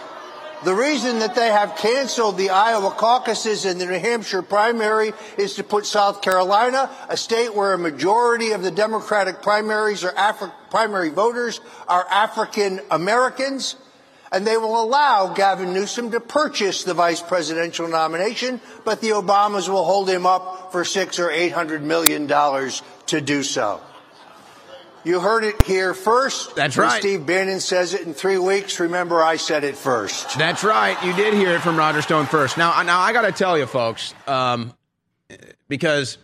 The 0.64 0.74
reason 0.74 1.18
that 1.18 1.34
they 1.34 1.48
have 1.48 1.76
canceled 1.76 2.38
the 2.38 2.48
Iowa 2.48 2.90
caucuses 2.90 3.66
and 3.66 3.78
the 3.78 3.84
New 3.84 3.98
Hampshire 3.98 4.40
primary 4.40 5.12
is 5.36 5.55
to 5.57 5.62
put 5.62 5.84
South 5.84 6.22
Carolina, 6.22 6.90
a 7.11 7.18
state 7.18 7.55
where 7.55 7.74
a 7.74 7.78
majority 7.78 8.52
of 8.52 8.62
the 8.62 8.70
Democratic 8.70 9.42
primaries 9.42 10.05
or 10.05 10.11
Afri- 10.12 10.52
primary 10.70 11.11
voters 11.11 11.61
are 11.86 12.07
African 12.11 12.80
Americans, 12.90 13.76
and 14.35 14.45
they 14.45 14.57
will 14.57 14.82
allow 14.82 15.32
Gavin 15.32 15.72
Newsom 15.72 16.11
to 16.11 16.18
purchase 16.18 16.82
the 16.82 16.93
vice 16.93 17.22
presidential 17.22 17.87
nomination, 17.87 18.61
but 18.85 19.01
the 19.01 19.11
Obamas 19.11 19.68
will 19.68 19.85
hold 19.85 20.11
him 20.11 20.26
up 20.26 20.72
for 20.72 20.85
six 20.85 21.20
or 21.20 21.30
eight 21.30 21.53
hundred 21.53 21.82
million 21.82 22.26
dollars 22.26 22.82
to 23.07 23.20
do 23.20 23.45
so. 23.45 23.80
You 25.05 25.20
heard 25.20 25.45
it 25.45 25.62
here 25.62 25.95
first. 25.95 26.57
That's 26.57 26.76
right. 26.76 26.99
Steve 26.99 27.26
Bannon 27.26 27.61
says 27.61 27.95
it 27.95 28.01
in 28.03 28.14
three 28.14 28.39
weeks. 28.39 28.80
Remember, 28.80 29.22
I 29.22 29.37
said 29.37 29.62
it 29.62 29.76
first. 29.76 30.37
That's 30.37 30.64
right. 30.64 31.01
You 31.05 31.12
did 31.12 31.35
hear 31.35 31.51
it 31.51 31.61
from 31.61 31.76
Roger 31.76 32.03
Stone 32.03 32.26
first. 32.26 32.57
Now, 32.57 32.82
now 32.82 33.01
I 33.01 33.12
got 33.12 33.22
to 33.22 33.32
tell 33.32 33.57
you, 33.57 33.66
folks, 33.66 34.14
um, 34.26 34.72
because 35.68 36.18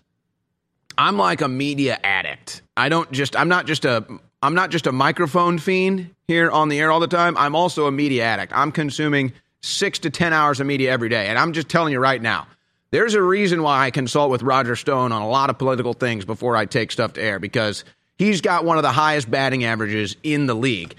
I'm 0.97 1.17
like 1.17 1.43
a 1.43 1.49
media 1.49 2.01
addict. 2.03 2.63
I 2.77 2.89
don't 2.89 3.11
just. 3.13 3.37
I'm 3.37 3.49
not 3.49 3.67
just 3.67 3.85
a 3.85 4.05
I'm 4.43 4.55
not 4.55 4.71
just 4.71 4.87
a 4.87 4.93
microphone 4.93 5.59
fiend 5.59 6.15
here 6.27 6.51
on 6.51 6.69
the 6.69 6.81
air 6.81 6.91
all 6.91 7.01
the 7.01 7.07
time. 7.07 7.37
I'm 7.37 7.55
also 7.55 7.87
a 7.87 7.93
media 7.93 8.25
addict. 8.25 8.53
I'm 8.55 8.73
consuming 8.73 9.33
six 9.61 9.99
to 10.01 10.11
10 10.11 10.33
hours 10.33 10.61
of 10.61 10.67
media 10.67 10.91
every 10.91 11.11
day. 11.11 11.27
And 11.27 11.39
I'm 11.39 11.53
just 11.53 11.69
telling 11.69 11.93
you 11.93 12.01
right 12.01 12.21
now, 12.21 12.47
there's 12.91 13.15
a 13.15 13.23
reason 13.23 13.63
why 13.63 13.85
I 13.85 13.91
consult 13.91 14.31
with 14.31 14.43
Roger 14.43 14.77
Stone 14.77 15.13
on 15.13 15.23
a 15.23 15.29
lot 15.29 15.51
of 15.51 15.59
political 15.59 15.93
things 15.93 16.25
before 16.25 16.57
I 16.57 16.65
take 16.65 16.91
stuff 16.91 17.13
to 17.15 17.23
air 17.23 17.39
because 17.39 17.85
he's 18.17 18.41
got 18.41 18.65
one 18.65 18.79
of 18.79 18.83
the 18.83 18.93
highest 18.93 19.31
batting 19.31 19.65
averages 19.65 20.17
in 20.23 20.47
the 20.47 20.55
league. 20.55 20.95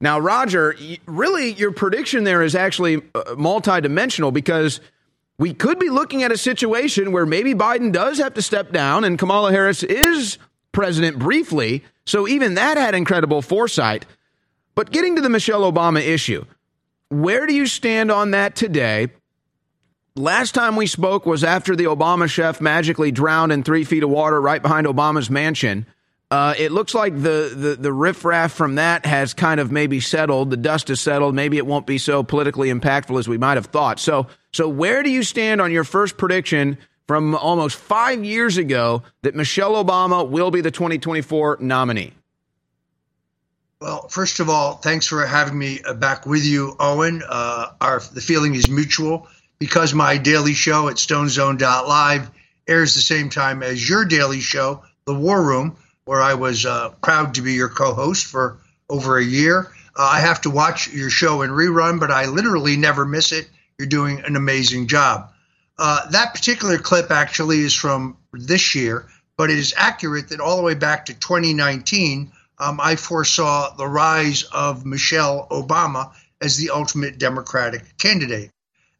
Now, 0.00 0.18
Roger, 0.18 0.76
really, 1.06 1.52
your 1.52 1.72
prediction 1.72 2.24
there 2.24 2.42
is 2.42 2.54
actually 2.54 2.96
uh, 3.14 3.22
multidimensional 3.36 4.32
because 4.32 4.80
we 5.38 5.54
could 5.54 5.78
be 5.78 5.90
looking 5.90 6.22
at 6.22 6.30
a 6.30 6.36
situation 6.36 7.12
where 7.12 7.24
maybe 7.24 7.54
Biden 7.54 7.92
does 7.92 8.18
have 8.18 8.34
to 8.34 8.42
step 8.42 8.70
down 8.72 9.04
and 9.04 9.18
Kamala 9.18 9.50
Harris 9.50 9.82
is 9.82 10.38
president 10.72 11.18
briefly. 11.18 11.84
So 12.06 12.26
even 12.26 12.54
that 12.54 12.76
had 12.76 12.94
incredible 12.94 13.42
foresight. 13.42 14.06
But 14.74 14.90
getting 14.90 15.16
to 15.16 15.22
the 15.22 15.28
Michelle 15.28 15.70
Obama 15.70 16.00
issue, 16.00 16.44
where 17.10 17.46
do 17.46 17.54
you 17.54 17.66
stand 17.66 18.10
on 18.10 18.30
that 18.32 18.56
today? 18.56 19.08
Last 20.14 20.52
time 20.54 20.76
we 20.76 20.86
spoke 20.86 21.24
was 21.24 21.44
after 21.44 21.76
the 21.76 21.84
Obama 21.84 22.28
chef 22.28 22.60
magically 22.60 23.12
drowned 23.12 23.52
in 23.52 23.62
three 23.62 23.84
feet 23.84 24.02
of 24.02 24.10
water 24.10 24.40
right 24.40 24.60
behind 24.60 24.86
Obama's 24.86 25.30
mansion. 25.30 25.86
Uh, 26.30 26.54
it 26.58 26.72
looks 26.72 26.94
like 26.94 27.14
the, 27.14 27.52
the 27.54 27.76
the 27.78 27.92
riffraff 27.92 28.52
from 28.52 28.76
that 28.76 29.04
has 29.04 29.34
kind 29.34 29.60
of 29.60 29.70
maybe 29.70 30.00
settled. 30.00 30.48
The 30.48 30.56
dust 30.56 30.88
has 30.88 30.98
settled. 30.98 31.34
Maybe 31.34 31.58
it 31.58 31.66
won't 31.66 31.86
be 31.86 31.98
so 31.98 32.22
politically 32.22 32.70
impactful 32.70 33.18
as 33.18 33.28
we 33.28 33.36
might 33.36 33.58
have 33.58 33.66
thought. 33.66 34.00
So 34.00 34.28
so 34.50 34.66
where 34.66 35.02
do 35.02 35.10
you 35.10 35.22
stand 35.22 35.60
on 35.60 35.70
your 35.70 35.84
first 35.84 36.16
prediction 36.16 36.78
from 37.06 37.34
almost 37.34 37.76
five 37.76 38.24
years 38.24 38.56
ago 38.56 39.02
that 39.22 39.34
Michelle 39.34 39.82
Obama 39.82 40.28
will 40.28 40.50
be 40.50 40.60
the 40.60 40.70
2024 40.70 41.58
nominee? 41.60 42.12
Well, 43.80 44.06
first 44.08 44.38
of 44.38 44.48
all, 44.48 44.76
thanks 44.76 45.08
for 45.08 45.26
having 45.26 45.58
me 45.58 45.80
uh, 45.84 45.94
back 45.94 46.24
with 46.24 46.44
you, 46.44 46.76
Owen. 46.78 47.20
Uh, 47.28 47.72
our 47.80 47.98
the 47.98 48.20
feeling 48.20 48.54
is 48.54 48.68
mutual 48.68 49.26
because 49.58 49.92
my 49.92 50.18
daily 50.18 50.54
show 50.54 50.88
at 50.88 50.96
StoneZone.live 50.96 52.30
airs 52.68 52.94
the 52.94 53.00
same 53.00 53.28
time 53.28 53.62
as 53.62 53.88
your 53.88 54.04
daily 54.04 54.40
show, 54.40 54.84
The 55.04 55.14
War 55.14 55.42
Room, 55.42 55.76
where 56.04 56.22
I 56.22 56.34
was 56.34 56.64
uh, 56.64 56.90
proud 57.02 57.34
to 57.34 57.42
be 57.42 57.54
your 57.54 57.68
co-host 57.68 58.26
for 58.26 58.58
over 58.88 59.18
a 59.18 59.24
year. 59.24 59.72
Uh, 59.96 60.10
I 60.12 60.20
have 60.20 60.40
to 60.42 60.50
watch 60.50 60.88
your 60.92 61.10
show 61.10 61.42
in 61.42 61.50
rerun, 61.50 61.98
but 61.98 62.12
I 62.12 62.26
literally 62.26 62.76
never 62.76 63.04
miss 63.04 63.32
it. 63.32 63.48
You're 63.78 63.88
doing 63.88 64.20
an 64.24 64.36
amazing 64.36 64.86
job. 64.86 65.31
Uh, 65.84 66.08
that 66.10 66.32
particular 66.32 66.78
clip 66.78 67.10
actually 67.10 67.58
is 67.58 67.74
from 67.74 68.16
this 68.32 68.76
year, 68.76 69.04
but 69.36 69.50
it 69.50 69.58
is 69.58 69.74
accurate 69.76 70.28
that 70.28 70.38
all 70.38 70.56
the 70.56 70.62
way 70.62 70.74
back 70.74 71.06
to 71.06 71.12
2019, 71.12 72.30
um, 72.60 72.78
I 72.80 72.94
foresaw 72.94 73.74
the 73.74 73.88
rise 73.88 74.44
of 74.44 74.86
Michelle 74.86 75.48
Obama 75.50 76.12
as 76.40 76.56
the 76.56 76.70
ultimate 76.70 77.18
Democratic 77.18 77.98
candidate. 77.98 78.52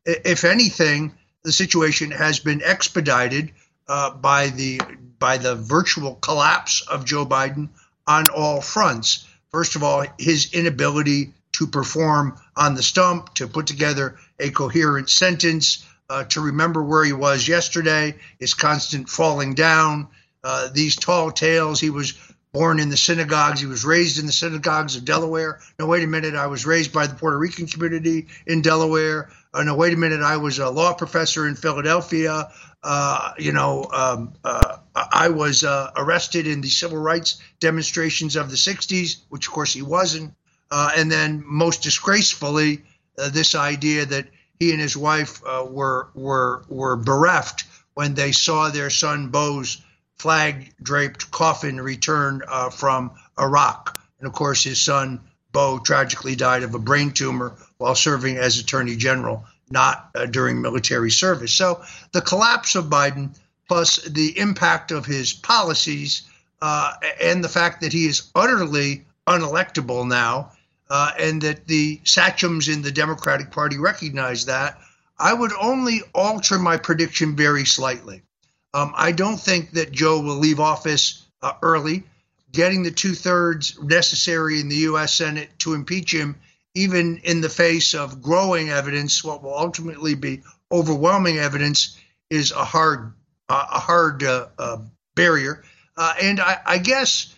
If 0.04 0.42
anything, 0.42 1.14
the 1.44 1.52
situation 1.52 2.10
has 2.10 2.40
been 2.40 2.62
expedited 2.64 3.52
uh, 3.86 4.10
by 4.10 4.48
the 4.48 4.80
by 5.20 5.38
the 5.38 5.54
virtual 5.54 6.16
collapse 6.16 6.80
of 6.88 7.04
Joe 7.04 7.24
Biden 7.24 7.68
on 8.08 8.28
all 8.28 8.60
fronts. 8.60 9.24
First 9.52 9.76
of 9.76 9.84
all, 9.84 10.04
his 10.18 10.52
inability 10.52 11.32
to 11.52 11.68
perform 11.68 12.40
on 12.56 12.74
the 12.74 12.82
stump, 12.82 13.34
to 13.34 13.46
put 13.46 13.68
together 13.68 14.18
a 14.40 14.50
coherent 14.50 15.08
sentence, 15.08 15.86
uh, 16.12 16.24
to 16.24 16.42
remember 16.42 16.82
where 16.82 17.02
he 17.02 17.14
was 17.14 17.48
yesterday, 17.48 18.14
his 18.38 18.52
constant 18.52 19.08
falling 19.08 19.54
down, 19.54 20.08
uh, 20.44 20.68
these 20.74 20.94
tall 20.94 21.30
tales. 21.30 21.80
He 21.80 21.88
was 21.88 22.12
born 22.52 22.80
in 22.80 22.90
the 22.90 22.98
synagogues. 22.98 23.60
He 23.60 23.66
was 23.66 23.82
raised 23.82 24.18
in 24.18 24.26
the 24.26 24.32
synagogues 24.32 24.94
of 24.94 25.06
Delaware. 25.06 25.60
No, 25.78 25.86
wait 25.86 26.04
a 26.04 26.06
minute. 26.06 26.34
I 26.34 26.48
was 26.48 26.66
raised 26.66 26.92
by 26.92 27.06
the 27.06 27.14
Puerto 27.14 27.38
Rican 27.38 27.66
community 27.66 28.26
in 28.46 28.60
Delaware. 28.60 29.30
Uh, 29.54 29.62
no, 29.62 29.74
wait 29.74 29.94
a 29.94 29.96
minute. 29.96 30.20
I 30.20 30.36
was 30.36 30.58
a 30.58 30.68
law 30.68 30.92
professor 30.92 31.48
in 31.48 31.54
Philadelphia. 31.54 32.50
Uh, 32.82 33.32
you 33.38 33.52
know, 33.52 33.86
um, 33.90 34.34
uh, 34.44 34.76
I 34.94 35.30
was 35.30 35.64
uh, 35.64 35.92
arrested 35.96 36.46
in 36.46 36.60
the 36.60 36.68
civil 36.68 36.98
rights 36.98 37.40
demonstrations 37.58 38.36
of 38.36 38.50
the 38.50 38.56
60s, 38.56 39.22
which 39.30 39.46
of 39.46 39.52
course 39.54 39.72
he 39.72 39.80
wasn't. 39.80 40.34
Uh, 40.70 40.90
and 40.94 41.10
then, 41.10 41.42
most 41.46 41.82
disgracefully, 41.82 42.82
uh, 43.16 43.30
this 43.30 43.54
idea 43.54 44.04
that 44.04 44.26
he 44.62 44.72
and 44.72 44.80
his 44.80 44.96
wife 44.96 45.42
were 45.42 46.08
were 46.14 46.64
were 46.68 46.96
bereft 46.96 47.64
when 47.94 48.14
they 48.14 48.32
saw 48.32 48.68
their 48.68 48.90
son 48.90 49.28
Beau's 49.28 49.82
flag 50.16 50.72
draped 50.80 51.30
coffin 51.30 51.80
return 51.80 52.42
from 52.70 53.10
Iraq. 53.38 53.98
And 54.18 54.28
of 54.28 54.34
course, 54.34 54.62
his 54.62 54.80
son 54.80 55.20
Beau 55.52 55.78
tragically 55.78 56.34
died 56.34 56.62
of 56.62 56.74
a 56.74 56.78
brain 56.78 57.10
tumor 57.10 57.56
while 57.76 57.94
serving 57.94 58.38
as 58.38 58.58
Attorney 58.58 58.96
General, 58.96 59.44
not 59.70 60.10
uh, 60.14 60.26
during 60.26 60.62
military 60.62 61.10
service. 61.10 61.52
So 61.52 61.82
the 62.12 62.22
collapse 62.22 62.74
of 62.74 62.86
Biden, 62.86 63.36
plus 63.68 63.96
the 63.96 64.38
impact 64.38 64.92
of 64.92 65.04
his 65.04 65.32
policies, 65.32 66.22
uh, 66.62 66.94
and 67.20 67.44
the 67.44 67.48
fact 67.48 67.82
that 67.82 67.92
he 67.92 68.06
is 68.06 68.30
utterly 68.34 69.04
unelectable 69.26 70.08
now, 70.08 70.52
uh, 70.92 71.10
and 71.18 71.40
that 71.40 71.66
the 71.66 71.98
sachems 72.04 72.68
in 72.68 72.82
the 72.82 72.92
Democratic 72.92 73.50
Party 73.50 73.78
recognize 73.78 74.44
that, 74.44 74.78
I 75.18 75.32
would 75.32 75.52
only 75.58 76.02
alter 76.14 76.58
my 76.58 76.76
prediction 76.76 77.34
very 77.34 77.64
slightly. 77.64 78.20
Um, 78.74 78.92
I 78.94 79.12
don't 79.12 79.40
think 79.40 79.70
that 79.70 79.90
Joe 79.90 80.20
will 80.20 80.36
leave 80.36 80.60
office 80.60 81.24
uh, 81.40 81.54
early. 81.62 82.04
Getting 82.52 82.82
the 82.82 82.90
two 82.90 83.14
thirds 83.14 83.82
necessary 83.82 84.60
in 84.60 84.68
the 84.68 84.84
U.S. 84.92 85.14
Senate 85.14 85.48
to 85.60 85.72
impeach 85.72 86.12
him 86.12 86.36
even 86.74 87.22
in 87.24 87.40
the 87.40 87.48
face 87.48 87.94
of 87.94 88.20
growing 88.20 88.68
evidence, 88.68 89.24
what 89.24 89.42
will 89.42 89.56
ultimately 89.56 90.14
be 90.14 90.42
overwhelming 90.70 91.38
evidence 91.38 91.98
is 92.28 92.52
a 92.52 92.64
hard, 92.64 93.14
uh, 93.48 93.66
a 93.72 93.78
hard 93.78 94.22
uh, 94.22 94.48
uh, 94.58 94.76
barrier. 95.14 95.64
Uh, 95.96 96.12
and 96.20 96.38
I, 96.38 96.58
I, 96.66 96.78
guess 96.78 97.31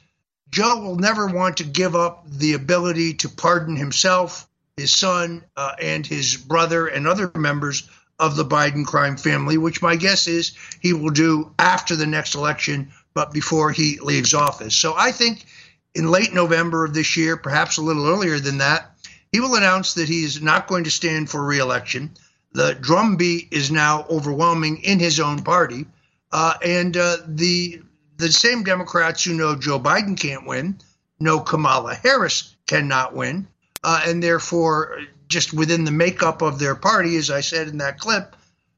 Joe 0.55 0.79
will 0.79 0.95
never 0.95 1.27
want 1.27 1.57
to 1.57 1.65
give 1.65 1.97
up 1.97 2.23
the 2.31 2.53
ability 2.53 3.15
to 3.15 3.29
pardon 3.29 3.75
himself, 3.75 4.49
his 4.77 4.97
son, 4.97 5.43
uh, 5.57 5.73
and 5.83 6.07
his 6.07 6.37
brother 6.37 6.87
and 6.87 7.09
other 7.09 7.33
members 7.35 7.91
of 8.21 8.37
the 8.37 8.45
Biden 8.45 8.87
crime 8.87 9.17
family, 9.17 9.59
which 9.59 9.83
my 9.83 9.97
guess 9.97 10.29
is 10.29 10.53
he 10.81 10.93
will 10.93 11.11
do 11.11 11.53
after 11.59 11.97
the 11.97 12.07
next 12.07 12.37
election, 12.37 12.93
but 13.15 13.33
before 13.33 13.73
he 13.73 13.99
leaves 13.99 14.33
office. 14.33 14.77
So 14.77 14.95
I 14.97 15.11
think 15.11 15.45
in 15.93 16.09
late 16.09 16.33
November 16.33 16.85
of 16.85 16.95
this 16.95 17.17
year, 17.17 17.37
perhaps 17.37 17.77
a 17.77 17.83
little 17.83 18.07
earlier 18.07 18.39
than 18.39 18.59
that, 18.59 18.93
he 19.33 19.41
will 19.41 19.57
announce 19.57 19.95
that 19.95 20.09
he 20.09 20.23
is 20.23 20.41
not 20.41 20.69
going 20.69 20.85
to 20.85 20.91
stand 20.91 21.29
for 21.29 21.43
reelection. 21.43 22.13
The 22.53 22.75
drumbeat 22.81 23.49
is 23.51 23.73
now 23.73 24.07
overwhelming 24.09 24.85
in 24.85 25.01
his 25.01 25.19
own 25.19 25.43
party, 25.43 25.87
uh, 26.31 26.55
and 26.63 26.97
uh, 26.97 27.17
the 27.27 27.83
the 28.17 28.31
same 28.31 28.63
Democrats 28.63 29.25
who 29.25 29.35
know 29.35 29.57
Joe 29.57 29.81
Biden 29.81 30.19
can't 30.19 30.47
win 30.47 30.79
know 31.21 31.41
Kamala 31.41 31.95
Harris 31.95 32.55
cannot 32.67 33.15
win, 33.15 33.47
uh, 33.83 34.03
and 34.07 34.23
therefore, 34.23 35.01
just 35.29 35.53
within 35.53 35.85
the 35.85 35.91
makeup 35.91 36.43
of 36.43 36.59
their 36.59 36.75
party, 36.75 37.17
as 37.17 37.31
I 37.31 37.41
said 37.41 37.69
in 37.69 37.79
that 37.79 37.99
clip, 37.99 38.37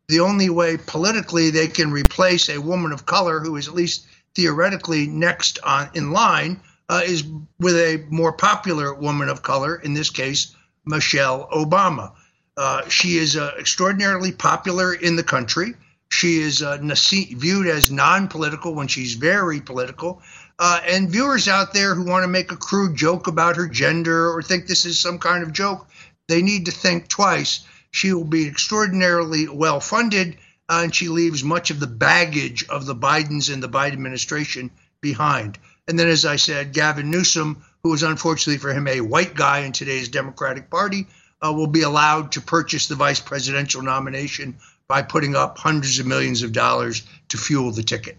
the 0.08 0.20
only 0.20 0.50
way 0.50 0.76
politically 0.76 1.50
they 1.50 1.66
can 1.66 1.90
replace 1.90 2.48
a 2.48 2.60
woman 2.60 2.92
of 2.92 3.06
color 3.06 3.40
who 3.40 3.56
is 3.56 3.68
at 3.68 3.74
least 3.74 4.06
theoretically 4.34 5.06
next 5.06 5.58
on 5.64 5.90
in 5.94 6.12
line 6.12 6.60
uh, 6.88 7.02
is 7.04 7.24
with 7.58 7.74
a 7.74 8.04
more 8.10 8.32
popular 8.32 8.94
woman 8.94 9.28
of 9.28 9.42
color, 9.42 9.76
in 9.76 9.94
this 9.94 10.10
case, 10.10 10.54
Michelle 10.84 11.48
Obama. 11.50 12.12
Uh, 12.56 12.88
she 12.88 13.18
is 13.18 13.36
uh, 13.36 13.52
extraordinarily 13.58 14.32
popular 14.32 14.94
in 14.94 15.16
the 15.16 15.22
country. 15.22 15.74
She 16.16 16.40
is 16.40 16.62
uh, 16.62 16.78
viewed 16.80 17.66
as 17.66 17.90
non 17.90 18.28
political 18.28 18.74
when 18.74 18.88
she's 18.88 19.12
very 19.12 19.60
political. 19.60 20.22
Uh, 20.58 20.80
and 20.86 21.10
viewers 21.10 21.46
out 21.46 21.74
there 21.74 21.94
who 21.94 22.06
want 22.06 22.24
to 22.24 22.28
make 22.28 22.50
a 22.50 22.56
crude 22.56 22.96
joke 22.96 23.26
about 23.26 23.56
her 23.56 23.68
gender 23.68 24.30
or 24.30 24.40
think 24.40 24.66
this 24.66 24.86
is 24.86 24.98
some 24.98 25.18
kind 25.18 25.42
of 25.42 25.52
joke, 25.52 25.86
they 26.26 26.40
need 26.40 26.64
to 26.64 26.72
think 26.72 27.08
twice. 27.08 27.66
She 27.90 28.14
will 28.14 28.24
be 28.24 28.48
extraordinarily 28.48 29.46
well 29.46 29.78
funded, 29.78 30.38
uh, 30.70 30.80
and 30.84 30.94
she 30.94 31.10
leaves 31.10 31.44
much 31.44 31.70
of 31.70 31.80
the 31.80 31.86
baggage 31.86 32.66
of 32.70 32.86
the 32.86 32.96
Bidens 32.96 33.52
and 33.52 33.62
the 33.62 33.68
Biden 33.68 33.92
administration 33.92 34.70
behind. 35.02 35.58
And 35.86 35.98
then, 35.98 36.08
as 36.08 36.24
I 36.24 36.36
said, 36.36 36.72
Gavin 36.72 37.10
Newsom, 37.10 37.62
who 37.82 37.92
is 37.92 38.02
unfortunately 38.02 38.56
for 38.56 38.72
him 38.72 38.88
a 38.88 39.02
white 39.02 39.34
guy 39.34 39.58
in 39.66 39.72
today's 39.72 40.08
Democratic 40.08 40.70
Party, 40.70 41.08
uh, 41.42 41.52
will 41.52 41.66
be 41.66 41.82
allowed 41.82 42.32
to 42.32 42.40
purchase 42.40 42.86
the 42.86 42.94
vice 42.94 43.20
presidential 43.20 43.82
nomination 43.82 44.56
by 44.88 45.02
putting 45.02 45.34
up 45.34 45.58
hundreds 45.58 45.98
of 45.98 46.06
millions 46.06 46.42
of 46.42 46.52
dollars 46.52 47.02
to 47.28 47.36
fuel 47.36 47.70
the 47.70 47.82
ticket. 47.82 48.16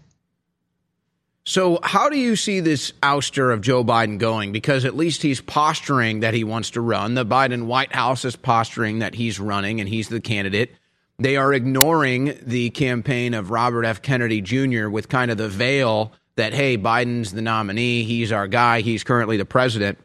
So, 1.44 1.78
how 1.82 2.10
do 2.10 2.18
you 2.18 2.36
see 2.36 2.60
this 2.60 2.92
ouster 3.02 3.50
of 3.54 3.62
Joe 3.62 3.82
Biden 3.82 4.18
going? 4.18 4.52
Because 4.52 4.84
at 4.84 4.94
least 4.94 5.22
he's 5.22 5.40
posturing 5.40 6.20
that 6.20 6.34
he 6.34 6.44
wants 6.44 6.70
to 6.72 6.82
run. 6.82 7.14
The 7.14 7.24
Biden 7.24 7.64
White 7.64 7.94
House 7.94 8.26
is 8.26 8.36
posturing 8.36 8.98
that 8.98 9.14
he's 9.14 9.40
running 9.40 9.80
and 9.80 9.88
he's 9.88 10.08
the 10.08 10.20
candidate. 10.20 10.74
They 11.18 11.36
are 11.36 11.54
ignoring 11.54 12.38
the 12.42 12.68
campaign 12.70 13.32
of 13.32 13.50
Robert 13.50 13.84
F. 13.84 14.02
Kennedy 14.02 14.42
Jr. 14.42 14.88
with 14.88 15.08
kind 15.08 15.30
of 15.30 15.38
the 15.38 15.48
veil 15.48 16.12
that, 16.36 16.52
hey, 16.52 16.76
Biden's 16.76 17.32
the 17.32 17.40
nominee, 17.40 18.04
he's 18.04 18.30
our 18.30 18.46
guy, 18.46 18.82
he's 18.82 19.02
currently 19.02 19.38
the 19.38 19.46
president. 19.46 19.98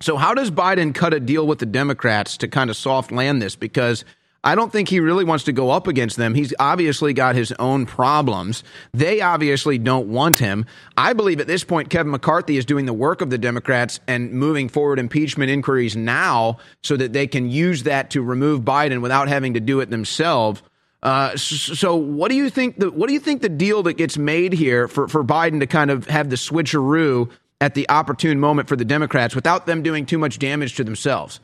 So, 0.00 0.16
how 0.16 0.32
does 0.32 0.50
Biden 0.50 0.94
cut 0.94 1.12
a 1.12 1.20
deal 1.20 1.46
with 1.46 1.58
the 1.58 1.66
Democrats 1.66 2.38
to 2.38 2.48
kind 2.48 2.70
of 2.70 2.78
soft 2.78 3.12
land 3.12 3.42
this? 3.42 3.56
Because 3.56 4.06
I 4.44 4.56
don't 4.56 4.72
think 4.72 4.88
he 4.88 4.98
really 4.98 5.24
wants 5.24 5.44
to 5.44 5.52
go 5.52 5.70
up 5.70 5.86
against 5.86 6.16
them. 6.16 6.34
He's 6.34 6.52
obviously 6.58 7.12
got 7.12 7.36
his 7.36 7.52
own 7.60 7.86
problems. 7.86 8.64
They 8.92 9.20
obviously 9.20 9.78
don't 9.78 10.08
want 10.08 10.38
him. 10.38 10.66
I 10.96 11.12
believe 11.12 11.40
at 11.40 11.46
this 11.46 11.62
point, 11.62 11.90
Kevin 11.90 12.10
McCarthy 12.10 12.56
is 12.56 12.64
doing 12.64 12.86
the 12.86 12.92
work 12.92 13.20
of 13.20 13.30
the 13.30 13.38
Democrats 13.38 14.00
and 14.08 14.32
moving 14.32 14.68
forward 14.68 14.98
impeachment 14.98 15.50
inquiries 15.50 15.94
now 15.94 16.58
so 16.82 16.96
that 16.96 17.12
they 17.12 17.28
can 17.28 17.50
use 17.50 17.84
that 17.84 18.10
to 18.10 18.22
remove 18.22 18.62
Biden 18.62 19.00
without 19.00 19.28
having 19.28 19.54
to 19.54 19.60
do 19.60 19.78
it 19.78 19.90
themselves. 19.90 20.60
Uh, 21.04 21.36
so, 21.36 21.96
what 21.96 22.30
do 22.30 22.36
you 22.36 22.48
think? 22.48 22.78
The, 22.78 22.90
what 22.90 23.08
do 23.08 23.12
you 23.12 23.20
think 23.20 23.42
the 23.42 23.48
deal 23.48 23.82
that 23.84 23.94
gets 23.94 24.16
made 24.16 24.52
here 24.52 24.86
for, 24.86 25.08
for 25.08 25.24
Biden 25.24 25.58
to 25.58 25.66
kind 25.66 25.90
of 25.90 26.06
have 26.06 26.30
the 26.30 26.36
switcheroo 26.36 27.28
at 27.60 27.74
the 27.74 27.88
opportune 27.88 28.38
moment 28.38 28.68
for 28.68 28.76
the 28.76 28.84
Democrats 28.84 29.34
without 29.34 29.66
them 29.66 29.82
doing 29.82 30.06
too 30.06 30.18
much 30.18 30.38
damage 30.38 30.76
to 30.76 30.84
themselves? 30.84 31.40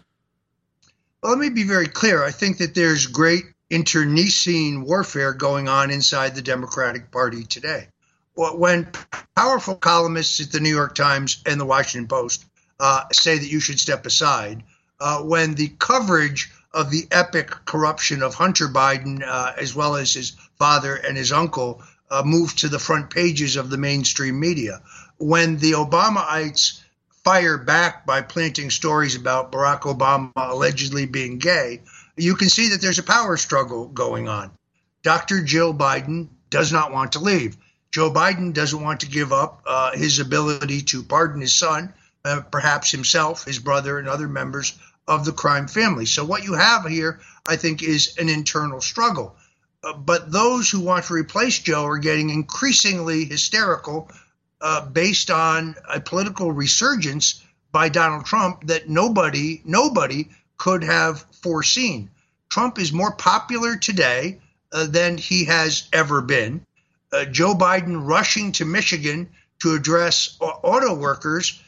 Let 1.22 1.38
me 1.38 1.48
be 1.48 1.64
very 1.64 1.88
clear. 1.88 2.22
I 2.22 2.30
think 2.30 2.58
that 2.58 2.74
there's 2.74 3.08
great 3.08 3.44
internecine 3.70 4.82
warfare 4.82 5.34
going 5.34 5.68
on 5.68 5.90
inside 5.90 6.34
the 6.34 6.42
Democratic 6.42 7.10
Party 7.10 7.44
today. 7.44 7.88
When 8.36 8.88
powerful 9.34 9.74
columnists 9.74 10.40
at 10.40 10.52
the 10.52 10.60
New 10.60 10.74
York 10.74 10.94
Times 10.94 11.42
and 11.44 11.60
the 11.60 11.64
Washington 11.64 12.06
Post 12.06 12.44
uh, 12.78 13.04
say 13.12 13.36
that 13.36 13.50
you 13.50 13.58
should 13.58 13.80
step 13.80 14.06
aside, 14.06 14.62
uh, 15.00 15.22
when 15.22 15.54
the 15.54 15.72
coverage 15.80 16.52
of 16.72 16.90
the 16.92 17.08
epic 17.10 17.50
corruption 17.64 18.22
of 18.22 18.34
Hunter 18.34 18.68
Biden, 18.68 19.20
uh, 19.26 19.54
as 19.56 19.74
well 19.74 19.96
as 19.96 20.12
his 20.12 20.36
father 20.56 20.94
and 20.94 21.16
his 21.16 21.32
uncle, 21.32 21.82
uh, 22.10 22.22
moved 22.24 22.58
to 22.58 22.68
the 22.68 22.78
front 22.78 23.10
pages 23.10 23.56
of 23.56 23.70
the 23.70 23.76
mainstream 23.76 24.38
media. 24.38 24.82
When 25.18 25.58
the 25.58 25.72
Obamaites 25.72 26.80
fire 27.28 27.58
back 27.58 28.06
by 28.06 28.22
planting 28.22 28.70
stories 28.70 29.14
about 29.14 29.52
Barack 29.52 29.82
Obama 29.82 30.30
allegedly 30.34 31.04
being 31.04 31.36
gay, 31.36 31.82
you 32.16 32.34
can 32.34 32.48
see 32.48 32.70
that 32.70 32.80
there's 32.80 32.98
a 32.98 33.02
power 33.02 33.36
struggle 33.36 33.86
going 33.86 34.30
on. 34.30 34.50
Dr. 35.02 35.42
Jill 35.44 35.74
Biden 35.74 36.28
does 36.48 36.72
not 36.72 36.90
want 36.90 37.12
to 37.12 37.18
leave. 37.18 37.58
Joe 37.90 38.10
Biden 38.10 38.54
doesn't 38.54 38.82
want 38.82 39.00
to 39.00 39.10
give 39.10 39.30
up 39.30 39.62
uh, 39.66 39.92
his 39.92 40.20
ability 40.20 40.80
to 40.84 41.02
pardon 41.02 41.42
his 41.42 41.54
son, 41.54 41.92
uh, 42.24 42.40
perhaps 42.50 42.90
himself, 42.90 43.44
his 43.44 43.58
brother, 43.58 43.98
and 43.98 44.08
other 44.08 44.26
members 44.26 44.78
of 45.06 45.26
the 45.26 45.32
crime 45.32 45.68
family. 45.68 46.06
So 46.06 46.24
what 46.24 46.44
you 46.44 46.54
have 46.54 46.86
here, 46.86 47.20
I 47.46 47.56
think, 47.56 47.82
is 47.82 48.16
an 48.16 48.30
internal 48.30 48.80
struggle. 48.80 49.36
Uh, 49.84 49.92
but 49.92 50.32
those 50.32 50.70
who 50.70 50.80
want 50.80 51.04
to 51.04 51.12
replace 51.12 51.58
Joe 51.58 51.84
are 51.84 51.98
getting 51.98 52.30
increasingly 52.30 53.26
hysterical 53.26 54.10
uh, 54.60 54.86
based 54.86 55.30
on 55.30 55.74
a 55.92 56.00
political 56.00 56.52
resurgence 56.52 57.42
by 57.72 57.88
Donald 57.88 58.26
Trump 58.26 58.66
that 58.66 58.88
nobody, 58.88 59.62
nobody 59.64 60.28
could 60.56 60.82
have 60.84 61.24
foreseen. 61.42 62.10
Trump 62.50 62.78
is 62.78 62.92
more 62.92 63.12
popular 63.12 63.76
today 63.76 64.40
uh, 64.72 64.86
than 64.86 65.16
he 65.16 65.44
has 65.44 65.88
ever 65.92 66.20
been. 66.20 66.64
Uh, 67.12 67.24
Joe 67.24 67.54
Biden 67.54 68.06
rushing 68.06 68.52
to 68.52 68.64
Michigan 68.64 69.28
to 69.60 69.74
address 69.74 70.36
auto 70.40 70.94
workers. 70.94 71.62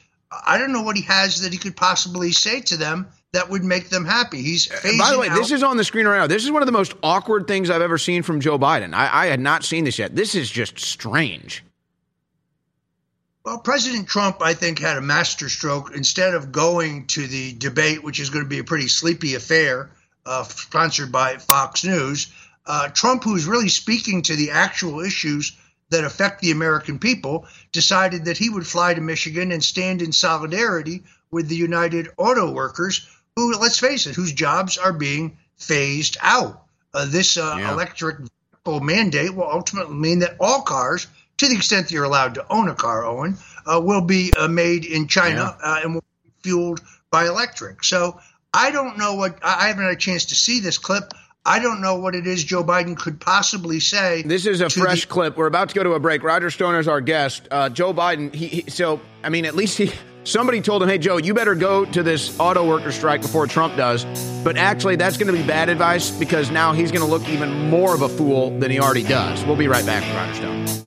I 0.47 0.59
don't 0.59 0.73
know 0.73 0.83
what 0.83 0.97
he 0.97 1.03
has 1.03 1.41
that 1.43 1.53
he 1.53 1.59
could 1.59 1.77
possibly 1.77 2.33
say 2.33 2.61
to 2.63 2.77
them 2.77 3.09
that 3.33 3.49
would 3.49 3.65
make 3.65 3.89
them 3.89 4.05
happy. 4.05 4.43
He's 4.43 4.69
And 4.85 4.99
by 4.99 5.13
the 5.13 5.19
way, 5.19 5.29
phasing 5.29 5.37
this 5.37 5.53
is 5.53 5.63
on 5.63 5.77
the 5.77 5.85
screen 5.85 6.07
right 6.07 6.19
now. 6.19 6.27
This 6.27 6.45
is 6.45 6.51
one 6.51 6.63
of 6.63 6.67
the 6.67 6.73
most 6.73 6.95
awkward 7.03 7.47
things 7.47 7.71
I've 7.71 7.83
ever 7.83 7.99
seen 7.99 8.23
from 8.23 8.41
Joe 8.41 8.59
Biden. 8.59 8.95
I, 8.95 9.25
I 9.25 9.27
had 9.27 9.41
not 9.41 9.65
seen 9.65 9.85
this 9.85 9.99
yet. 9.99 10.15
This 10.15 10.35
is 10.35 10.51
just 10.51 10.79
strange. 10.79 11.65
Well, 13.45 13.59
President 13.59 14.07
Trump, 14.07 14.43
I 14.43 14.53
think, 14.55 14.79
had 14.79 14.99
a 14.99 15.01
masterstroke. 15.01 15.93
Instead 15.95 16.35
of 16.35 16.53
going 16.53 17.07
to 17.09 17.27
the 17.27 17.53
debate, 17.55 18.05
which 18.05 18.21
is 18.21 18.31
going 18.31 18.45
to 18.45 18.49
be 18.49 18.59
a 18.59 18.65
pretty 18.65 18.89
sleepy 18.89 19.35
affair, 19.35 19.91
uh, 20.27 20.45
sponsored 20.45 21.11
by 21.11 21.39
Fox 21.39 21.83
News, 21.85 22.33
uh, 22.67 22.89
Trump, 22.89 23.25
who's 23.25 23.47
really 23.47 23.71
speaking 23.71 24.23
to 24.23 24.37
the 24.37 24.51
actual 24.51 25.01
issues 25.01 25.57
that 25.89 26.05
affect 26.05 26.41
the 26.41 26.51
American 26.51 26.99
people, 26.99 27.47
decided 27.73 28.27
that 28.27 28.37
he 28.39 28.51
would 28.51 28.67
fly 28.67 28.93
to 28.93 29.01
Michigan 29.01 29.53
and 29.53 29.65
stand 29.65 30.03
in 30.03 30.13
solidarity 30.13 31.03
with 31.31 31.49
the 31.49 31.57
United 31.57 32.09
Auto 32.19 32.51
Workers, 32.53 33.09
who, 33.37 33.55
let's 33.57 33.79
face 33.79 34.07
it, 34.07 34.15
whose 34.15 34.33
jobs 34.33 34.77
are 34.77 34.93
being 34.93 35.39
phased 35.57 36.19
out. 36.21 36.63
Uh, 36.93 37.07
this 37.07 37.37
uh, 37.39 37.57
Yeah. 37.59 37.73
electric 37.73 38.19
vehicle 38.19 38.81
mandate 38.81 39.35
will 39.35 39.51
ultimately 39.51 39.97
mean 39.97 40.19
that 40.21 40.37
all 40.39 40.63
cars, 40.63 41.07
to 41.41 41.49
the 41.49 41.57
extent 41.57 41.89
that 41.89 41.95
you're 41.95 42.05
allowed 42.05 42.35
to 42.35 42.45
own 42.51 42.69
a 42.69 42.75
car, 42.75 43.03
Owen, 43.07 43.39
uh, 43.65 43.81
will 43.83 44.03
be 44.03 44.31
uh, 44.39 44.47
made 44.47 44.85
in 44.85 45.09
China 45.09 45.57
uh, 45.63 45.81
and 45.83 45.95
will 45.95 46.05
be 46.23 46.31
fueled 46.43 46.83
by 47.11 47.27
electric. 47.27 47.83
So 47.83 48.21
I 48.53 48.71
don't 48.71 48.99
know 48.99 49.15
what 49.15 49.39
I 49.43 49.69
haven't 49.69 49.85
had 49.85 49.93
a 49.95 49.97
chance 49.97 50.27
to 50.27 50.35
see 50.35 50.61
this 50.61 50.77
clip. 50.77 51.15
I 51.47 51.59
don't 51.59 51.81
know 51.81 51.97
what 51.97 52.15
it 52.15 52.27
is 52.27 52.45
Joe 52.45 52.63
Biden 52.63 52.95
could 52.95 53.19
possibly 53.19 53.81
say. 53.81 54.21
This 54.21 54.45
is 54.45 54.61
a 54.61 54.69
fresh 54.69 55.07
the- 55.07 55.07
clip. 55.07 55.39
We're 55.39 55.47
about 55.47 55.71
to 55.71 55.75
go 55.75 55.83
to 55.83 55.93
a 55.93 55.99
break. 55.99 56.23
Roger 56.23 56.51
Stone 56.51 56.75
is 56.75 56.87
our 56.87 57.01
guest. 57.01 57.49
Uh, 57.51 57.71
Joe 57.71 57.95
Biden. 57.95 58.35
He, 58.35 58.49
he 58.49 58.71
so 58.71 59.01
I 59.25 59.31
mean, 59.31 59.47
at 59.47 59.55
least 59.55 59.79
he 59.79 59.91
somebody 60.25 60.61
told 60.61 60.83
him, 60.83 60.91
"Hey, 60.91 60.99
Joe, 60.99 61.17
you 61.17 61.33
better 61.33 61.55
go 61.55 61.87
to 61.87 62.03
this 62.03 62.39
auto 62.39 62.69
worker 62.69 62.93
strike 62.93 63.23
before 63.23 63.47
Trump 63.47 63.77
does." 63.77 64.05
But 64.45 64.59
actually, 64.59 64.97
that's 64.97 65.17
going 65.17 65.35
to 65.35 65.41
be 65.41 65.47
bad 65.47 65.71
advice 65.71 66.11
because 66.11 66.51
now 66.51 66.75
he's 66.75 66.93
going 66.93 67.05
to 67.05 67.11
look 67.11 67.27
even 67.31 67.71
more 67.71 67.95
of 67.95 68.03
a 68.03 68.11
fool 68.11 68.59
than 68.59 68.71
he 68.71 68.79
already 68.79 69.05
does. 69.05 69.43
We'll 69.47 69.57
be 69.57 69.69
right 69.69 69.87
back 69.87 70.03
with 70.03 70.15
Roger 70.15 70.67
Stone. 70.67 70.87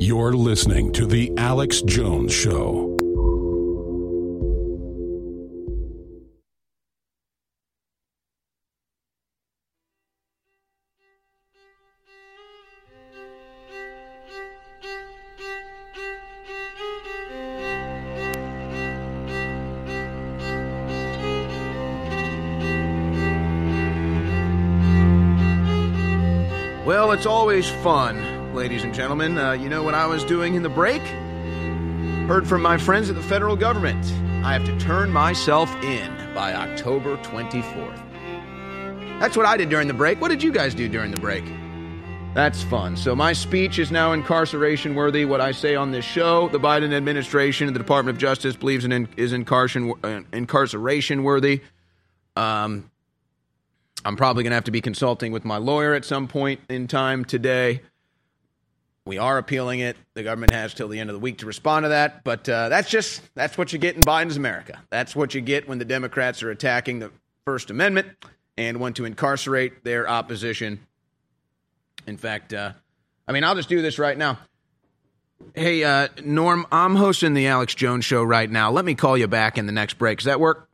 You're 0.00 0.32
listening 0.32 0.92
to 0.94 1.06
The 1.06 1.32
Alex 1.36 1.82
Jones 1.82 2.32
Show. 2.32 2.88
Well, 26.84 27.12
it's 27.12 27.26
always 27.26 27.68
fun, 27.68 28.31
ladies 28.62 28.84
and 28.84 28.94
gentlemen. 28.94 29.36
Uh, 29.36 29.50
you 29.50 29.68
know 29.68 29.82
what 29.82 29.92
I 29.92 30.06
was 30.06 30.22
doing 30.22 30.54
in 30.54 30.62
the 30.62 30.68
break? 30.68 31.02
Heard 32.28 32.46
from 32.46 32.62
my 32.62 32.78
friends 32.78 33.10
at 33.10 33.16
the 33.16 33.22
federal 33.22 33.56
government. 33.56 34.04
I 34.46 34.52
have 34.52 34.64
to 34.66 34.78
turn 34.78 35.10
myself 35.10 35.68
in 35.82 36.32
by 36.32 36.54
October 36.54 37.16
24th. 37.24 38.00
That's 39.18 39.36
what 39.36 39.46
I 39.46 39.56
did 39.56 39.68
during 39.68 39.88
the 39.88 39.94
break. 39.94 40.20
What 40.20 40.28
did 40.28 40.44
you 40.44 40.52
guys 40.52 40.76
do 40.76 40.88
during 40.88 41.10
the 41.10 41.20
break? 41.20 41.44
That's 42.36 42.62
fun. 42.62 42.96
So 42.96 43.16
my 43.16 43.32
speech 43.32 43.80
is 43.80 43.90
now 43.90 44.12
incarceration 44.12 44.94
worthy. 44.94 45.24
What 45.24 45.40
I 45.40 45.50
say 45.50 45.74
on 45.74 45.90
this 45.90 46.04
show, 46.04 46.48
the 46.50 46.60
Biden 46.60 46.94
administration 46.94 47.66
and 47.66 47.74
the 47.74 47.80
Department 47.80 48.14
of 48.14 48.20
Justice 48.20 48.54
believes 48.54 48.84
in, 48.84 49.08
is 49.16 49.32
incarceration 49.32 49.92
uh, 50.04 50.20
incarceration 50.32 51.24
worthy. 51.24 51.62
Um, 52.36 52.92
I'm 54.04 54.14
probably 54.14 54.44
going 54.44 54.52
to 54.52 54.56
have 54.56 54.64
to 54.64 54.70
be 54.70 54.80
consulting 54.80 55.32
with 55.32 55.44
my 55.44 55.56
lawyer 55.56 55.94
at 55.94 56.04
some 56.04 56.28
point 56.28 56.60
in 56.68 56.86
time 56.86 57.24
today. 57.24 57.82
We 59.04 59.18
are 59.18 59.38
appealing 59.38 59.80
it. 59.80 59.96
The 60.14 60.22
government 60.22 60.52
has 60.52 60.74
till 60.74 60.88
the 60.88 61.00
end 61.00 61.10
of 61.10 61.14
the 61.14 61.20
week 61.20 61.38
to 61.38 61.46
respond 61.46 61.84
to 61.84 61.88
that. 61.88 62.22
But 62.22 62.48
uh, 62.48 62.68
that's 62.68 62.88
just 62.88 63.22
that's 63.34 63.58
what 63.58 63.72
you 63.72 63.78
get 63.78 63.96
in 63.96 64.04
Biden's 64.04 64.36
America. 64.36 64.80
That's 64.90 65.16
what 65.16 65.34
you 65.34 65.40
get 65.40 65.68
when 65.68 65.78
the 65.78 65.84
Democrats 65.84 66.42
are 66.42 66.50
attacking 66.50 67.00
the 67.00 67.10
First 67.44 67.70
Amendment 67.70 68.08
and 68.56 68.78
want 68.78 68.96
to 68.96 69.04
incarcerate 69.04 69.82
their 69.82 70.08
opposition. 70.08 70.86
In 72.06 72.16
fact, 72.16 72.52
uh, 72.52 72.72
I 73.26 73.32
mean, 73.32 73.42
I'll 73.42 73.56
just 73.56 73.68
do 73.68 73.82
this 73.82 73.98
right 73.98 74.16
now. 74.16 74.38
Hey, 75.54 75.82
uh, 75.82 76.08
Norm, 76.24 76.66
I'm 76.70 76.94
hosting 76.94 77.34
the 77.34 77.48
Alex 77.48 77.74
Jones 77.74 78.04
show 78.04 78.22
right 78.22 78.48
now. 78.48 78.70
Let 78.70 78.84
me 78.84 78.94
call 78.94 79.18
you 79.18 79.26
back 79.26 79.58
in 79.58 79.66
the 79.66 79.72
next 79.72 79.94
break. 79.94 80.18
Does 80.18 80.26
that 80.26 80.38
work? 80.38 80.68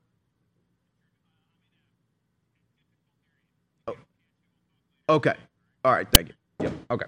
Oh. 3.86 3.96
Okay. 5.08 5.34
All 5.84 5.92
right. 5.92 6.06
Thank 6.10 6.28
you. 6.28 6.34
Yep. 6.60 6.72
Okay. 6.90 7.06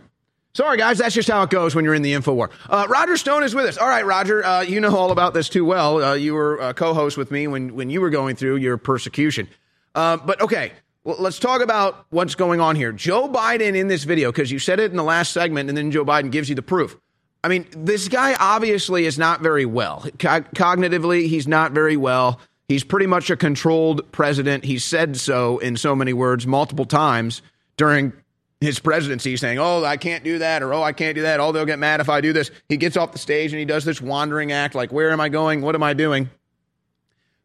Sorry, 0.53 0.77
guys. 0.77 0.99
That's 0.99 1.15
just 1.15 1.29
how 1.29 1.43
it 1.43 1.51
goes 1.51 1.75
when 1.75 1.85
you're 1.85 1.95
in 1.95 2.03
the 2.03 2.13
info 2.13 2.35
war. 2.35 2.51
Uh, 2.69 2.87
Roger 2.89 3.17
Stone 3.17 3.45
is 3.45 3.55
with 3.55 3.67
us. 3.67 3.79
All 3.79 3.89
right, 3.89 4.05
Roger. 4.05 4.45
Uh, 4.45 4.63
you 4.63 4.81
know 4.81 4.97
all 4.97 5.13
about 5.13 5.33
this 5.33 5.49
too 5.49 5.65
well. 5.65 6.03
Uh, 6.03 6.15
you 6.15 6.35
were 6.35 6.57
a 6.59 6.75
co-host 6.75 7.17
with 7.17 7.31
me 7.31 7.47
when 7.47 7.75
when 7.77 7.89
you 7.89 8.01
were 8.01 8.11
going 8.11 8.35
through 8.35 8.57
your 8.57 8.77
persecution. 8.77 9.49
Uh, 9.95 10.17
but 10.17 10.41
okay, 10.41 10.73
well, 11.05 11.17
let's 11.21 11.39
talk 11.39 11.63
about 11.63 12.05
what's 12.11 12.35
going 12.35 12.61
on 12.61 12.75
here. 12.75 12.93
Joe 12.93 13.29
Biden 13.29 13.77
in 13.77 13.87
this 13.87 14.05
video 14.05 14.33
because 14.33 14.51
you 14.51 14.59
said 14.59 14.81
it 14.81 14.91
in 14.91 14.97
the 14.97 15.05
last 15.05 15.33
segment, 15.33 15.69
and 15.69 15.79
then 15.79 15.91
Joe 15.93 16.05
Biden 16.05 16.33
gives 16.33 16.49
you 16.49 16.57
the 16.57 16.63
proof. 16.63 16.97
I 17.43 17.49
mean, 17.49 17.67
this 17.71 18.09
guy 18.09 18.35
obviously 18.39 19.07
is 19.07 19.19
not 19.19 19.41
very 19.41 19.65
well. 19.65 20.05
Co- 20.19 20.41
cognitively, 20.41 21.27
he's 21.29 21.49
not 21.49 21.73
very 21.73 21.97
well. 21.97 22.41
He's 22.69 22.85
pretty 22.85 23.07
much 23.07 23.31
a 23.31 23.37
controlled 23.37 24.13
president. 24.13 24.65
He 24.65 24.79
said 24.79 25.17
so 25.17 25.59
in 25.59 25.77
so 25.77 25.97
many 25.97 26.13
words 26.13 26.47
multiple 26.47 26.85
times 26.85 27.41
during 27.77 28.13
his 28.61 28.79
presidency, 28.79 29.37
saying, 29.37 29.59
Oh, 29.59 29.85
I 29.85 29.97
can't 29.97 30.25
do 30.25 30.39
that, 30.39 30.63
or 30.63 30.75
Oh, 30.75 30.83
I 30.83 30.93
can't 30.93 31.15
do 31.15 31.23
that. 31.23 31.41
Oh, 31.41 31.53
they'll 31.53 31.67
get 31.67 31.79
mad 31.79 32.01
if 32.01 32.09
I 32.09 32.21
do 32.21 32.33
this. 32.33 32.51
He 32.69 32.77
gets 32.77 32.97
off 32.97 33.13
the 33.13 33.19
stage 33.19 33.53
and 33.53 33.59
he 33.59 33.65
does 33.65 33.85
this 33.85 34.01
wandering 34.01 34.53
act 34.53 34.75
like, 34.75 34.93
Where 34.93 35.11
am 35.11 35.21
I 35.21 35.29
going? 35.29 35.63
What 35.63 35.75
am 35.75 35.83
I 35.83 35.95
doing? 35.95 36.31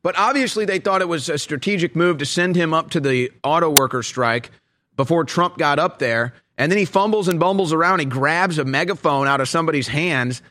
But 0.02 0.18
obviously, 0.18 0.66
they 0.66 0.80
thought 0.80 1.02
it 1.02 1.10
was 1.10 1.30
a 1.30 1.38
strategic 1.38 1.96
move 1.96 2.20
to 2.20 2.26
send 2.26 2.56
him 2.56 2.74
up 2.74 2.92
to 2.92 3.00
the 3.00 3.32
auto 3.44 3.72
worker 3.72 4.04
strike 4.04 4.52
before 4.96 5.24
Trump 5.24 5.58
got 5.58 5.80
up 5.80 6.00
there. 6.00 6.34
And 6.58 6.72
then 6.72 6.78
he 6.78 6.86
fumbles 6.86 7.28
and 7.28 7.40
bumbles 7.40 7.74
around. 7.74 8.00
He 8.00 8.06
grabs 8.06 8.60
a 8.60 8.66
megaphone 8.66 9.28
out 9.28 9.42
of 9.42 9.50
somebody's 9.50 9.88
hands 9.88 10.42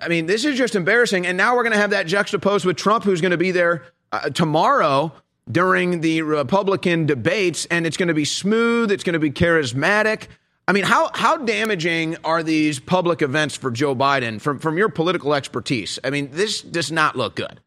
I 0.00 0.08
mean, 0.08 0.26
this 0.26 0.44
is 0.44 0.56
just 0.56 0.74
embarrassing. 0.74 1.26
And 1.26 1.36
now 1.36 1.54
we're 1.54 1.62
going 1.62 1.74
to 1.74 1.78
have 1.78 1.90
that 1.90 2.06
juxtaposed 2.06 2.64
with 2.64 2.76
Trump, 2.76 3.04
who's 3.04 3.20
going 3.20 3.30
to 3.30 3.36
be 3.36 3.52
there 3.52 3.84
uh, 4.10 4.30
tomorrow 4.30 5.12
during 5.50 6.00
the 6.00 6.22
Republican 6.22 7.06
debates, 7.06 7.66
and 7.66 7.86
it's 7.86 7.96
going 7.96 8.08
to 8.08 8.14
be 8.14 8.24
smooth. 8.24 8.90
It's 8.90 9.04
going 9.04 9.14
to 9.14 9.18
be 9.18 9.30
charismatic. 9.30 10.28
I 10.66 10.72
mean, 10.72 10.84
how 10.84 11.10
how 11.14 11.36
damaging 11.36 12.16
are 12.24 12.42
these 12.42 12.80
public 12.80 13.20
events 13.20 13.54
for 13.54 13.70
Joe 13.70 13.94
Biden 13.94 14.40
from 14.40 14.58
from 14.58 14.78
your 14.78 14.88
political 14.88 15.34
expertise? 15.34 15.98
I 16.02 16.10
mean, 16.10 16.30
this 16.32 16.62
does 16.62 16.90
not 16.90 17.16
look 17.16 17.36
good. 17.36 17.60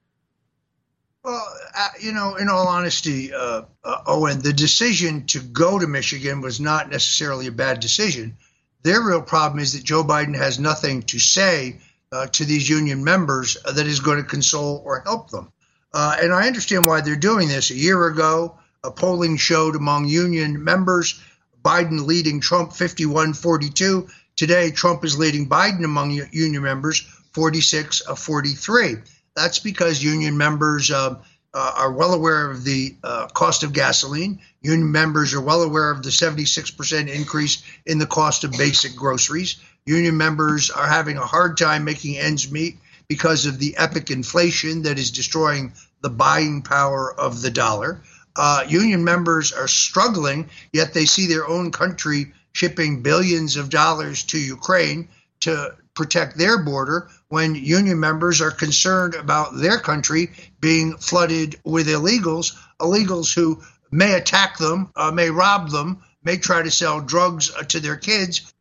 Well, 1.24 1.46
uh, 1.78 1.90
you 2.00 2.14
know, 2.14 2.36
in 2.36 2.48
all 2.50 2.68
honesty, 2.68 3.34
uh, 3.34 3.64
uh, 3.84 3.98
Owen, 4.08 4.42
the 4.42 4.54
decision 4.54 5.26
to 5.28 5.40
go 5.40 5.78
to 5.78 5.86
Michigan 5.86 6.42
was 6.42 6.60
not 6.60 6.90
necessarily 6.90 7.48
a 7.48 7.52
bad 7.52 7.82
decision. 7.82 8.38
Their 8.84 9.02
real 9.02 9.22
problem 9.22 9.60
is 9.60 9.74
that 9.74 9.84
Joe 9.84 10.04
Biden 10.04 10.36
has 10.36 10.58
nothing 10.58 11.04
to 11.04 11.20
say 11.20 11.80
uh, 12.12 12.28
to 12.28 12.46
these 12.46 12.70
union 12.70 13.04
members 13.04 13.58
that 13.64 13.86
is 13.86 14.00
going 14.00 14.24
to 14.24 14.24
console 14.24 14.82
or 14.86 15.02
help 15.02 15.30
them. 15.30 15.52
Uh, 15.98 16.16
and 16.22 16.32
I 16.32 16.46
understand 16.46 16.86
why 16.86 17.02
they're 17.02 17.16
doing 17.16 17.48
this. 17.48 17.72
A 17.72 17.76
year 17.76 18.06
ago, 18.06 18.60
a 18.84 18.92
polling 18.92 19.36
showed 19.36 19.76
among 19.76 20.06
union 20.06 20.64
members 20.64 21.20
Biden 21.66 22.06
leading 22.06 22.40
Trump 22.40 22.72
51 22.72 23.34
42. 23.34 24.08
Today, 24.36 24.70
Trump 24.70 25.04
is 25.04 25.18
leading 25.18 25.50
Biden 25.50 25.84
among 25.84 26.12
union 26.12 26.62
members 26.62 27.00
46 27.32 28.02
of 28.02 28.20
43. 28.20 28.98
That's 29.36 29.58
because 29.58 30.04
union 30.04 30.38
members 30.38 30.92
uh, 30.92 31.16
uh, 31.52 31.74
are 31.76 31.92
well 31.92 32.14
aware 32.14 32.52
of 32.52 32.64
the 32.64 32.96
uh, 33.04 33.26
cost 33.30 33.64
of 33.64 33.74
gasoline. 33.74 34.40
Union 34.62 34.92
members 34.92 35.34
are 35.34 35.42
well 35.42 35.64
aware 35.64 35.90
of 35.90 36.04
the 36.04 36.12
76% 36.12 37.08
increase 37.08 37.64
in 37.88 37.98
the 37.98 38.06
cost 38.06 38.44
of 38.44 38.52
basic 38.52 38.96
groceries. 38.96 39.56
Union 39.88 40.16
members 40.16 40.70
are 40.70 40.88
having 40.88 41.18
a 41.18 41.26
hard 41.26 41.58
time 41.58 41.86
making 41.86 42.20
ends 42.20 42.52
meet 42.52 42.78
because 43.08 43.46
of 43.46 43.58
the 43.58 43.78
epic 43.78 44.12
inflation 44.12 44.84
that 44.84 45.00
is 45.00 45.12
destroying 45.12 45.74
the 46.02 46.10
buying 46.10 46.62
power 46.62 47.14
of 47.14 47.42
the 47.42 47.52
dollar. 47.52 48.02
Uh, 48.36 48.64
union 48.68 49.04
members 49.04 49.52
are 49.52 49.68
struggling, 49.68 50.50
yet 50.72 50.94
they 50.94 51.06
see 51.06 51.28
their 51.28 51.48
own 51.48 51.72
country 51.72 52.34
shipping 52.52 53.02
billions 53.02 53.56
of 53.56 53.70
dollars 53.70 54.24
to 54.24 54.38
Ukraine 54.38 55.08
to 55.40 55.76
protect 55.94 56.38
their 56.38 56.64
border 56.64 57.10
when 57.30 57.56
union 57.56 58.00
members 58.00 58.42
are 58.42 58.52
concerned 58.52 59.16
about 59.16 59.58
their 59.58 59.80
country 59.80 60.32
being 60.60 60.96
flooded 60.98 61.60
with 61.64 61.88
illegals, 61.88 62.56
illegals 62.80 63.34
who 63.34 63.62
may 63.92 64.14
attack 64.14 64.58
them, 64.58 64.92
uh, 64.96 65.12
may 65.12 65.30
rob 65.30 65.70
them, 65.70 66.04
may 66.24 66.38
try 66.38 66.62
to 66.62 66.72
sell 66.72 67.02
drugs 67.02 67.52
uh, 67.54 67.64
to 67.64 67.80
their 67.80 67.96
kids, 67.96 68.54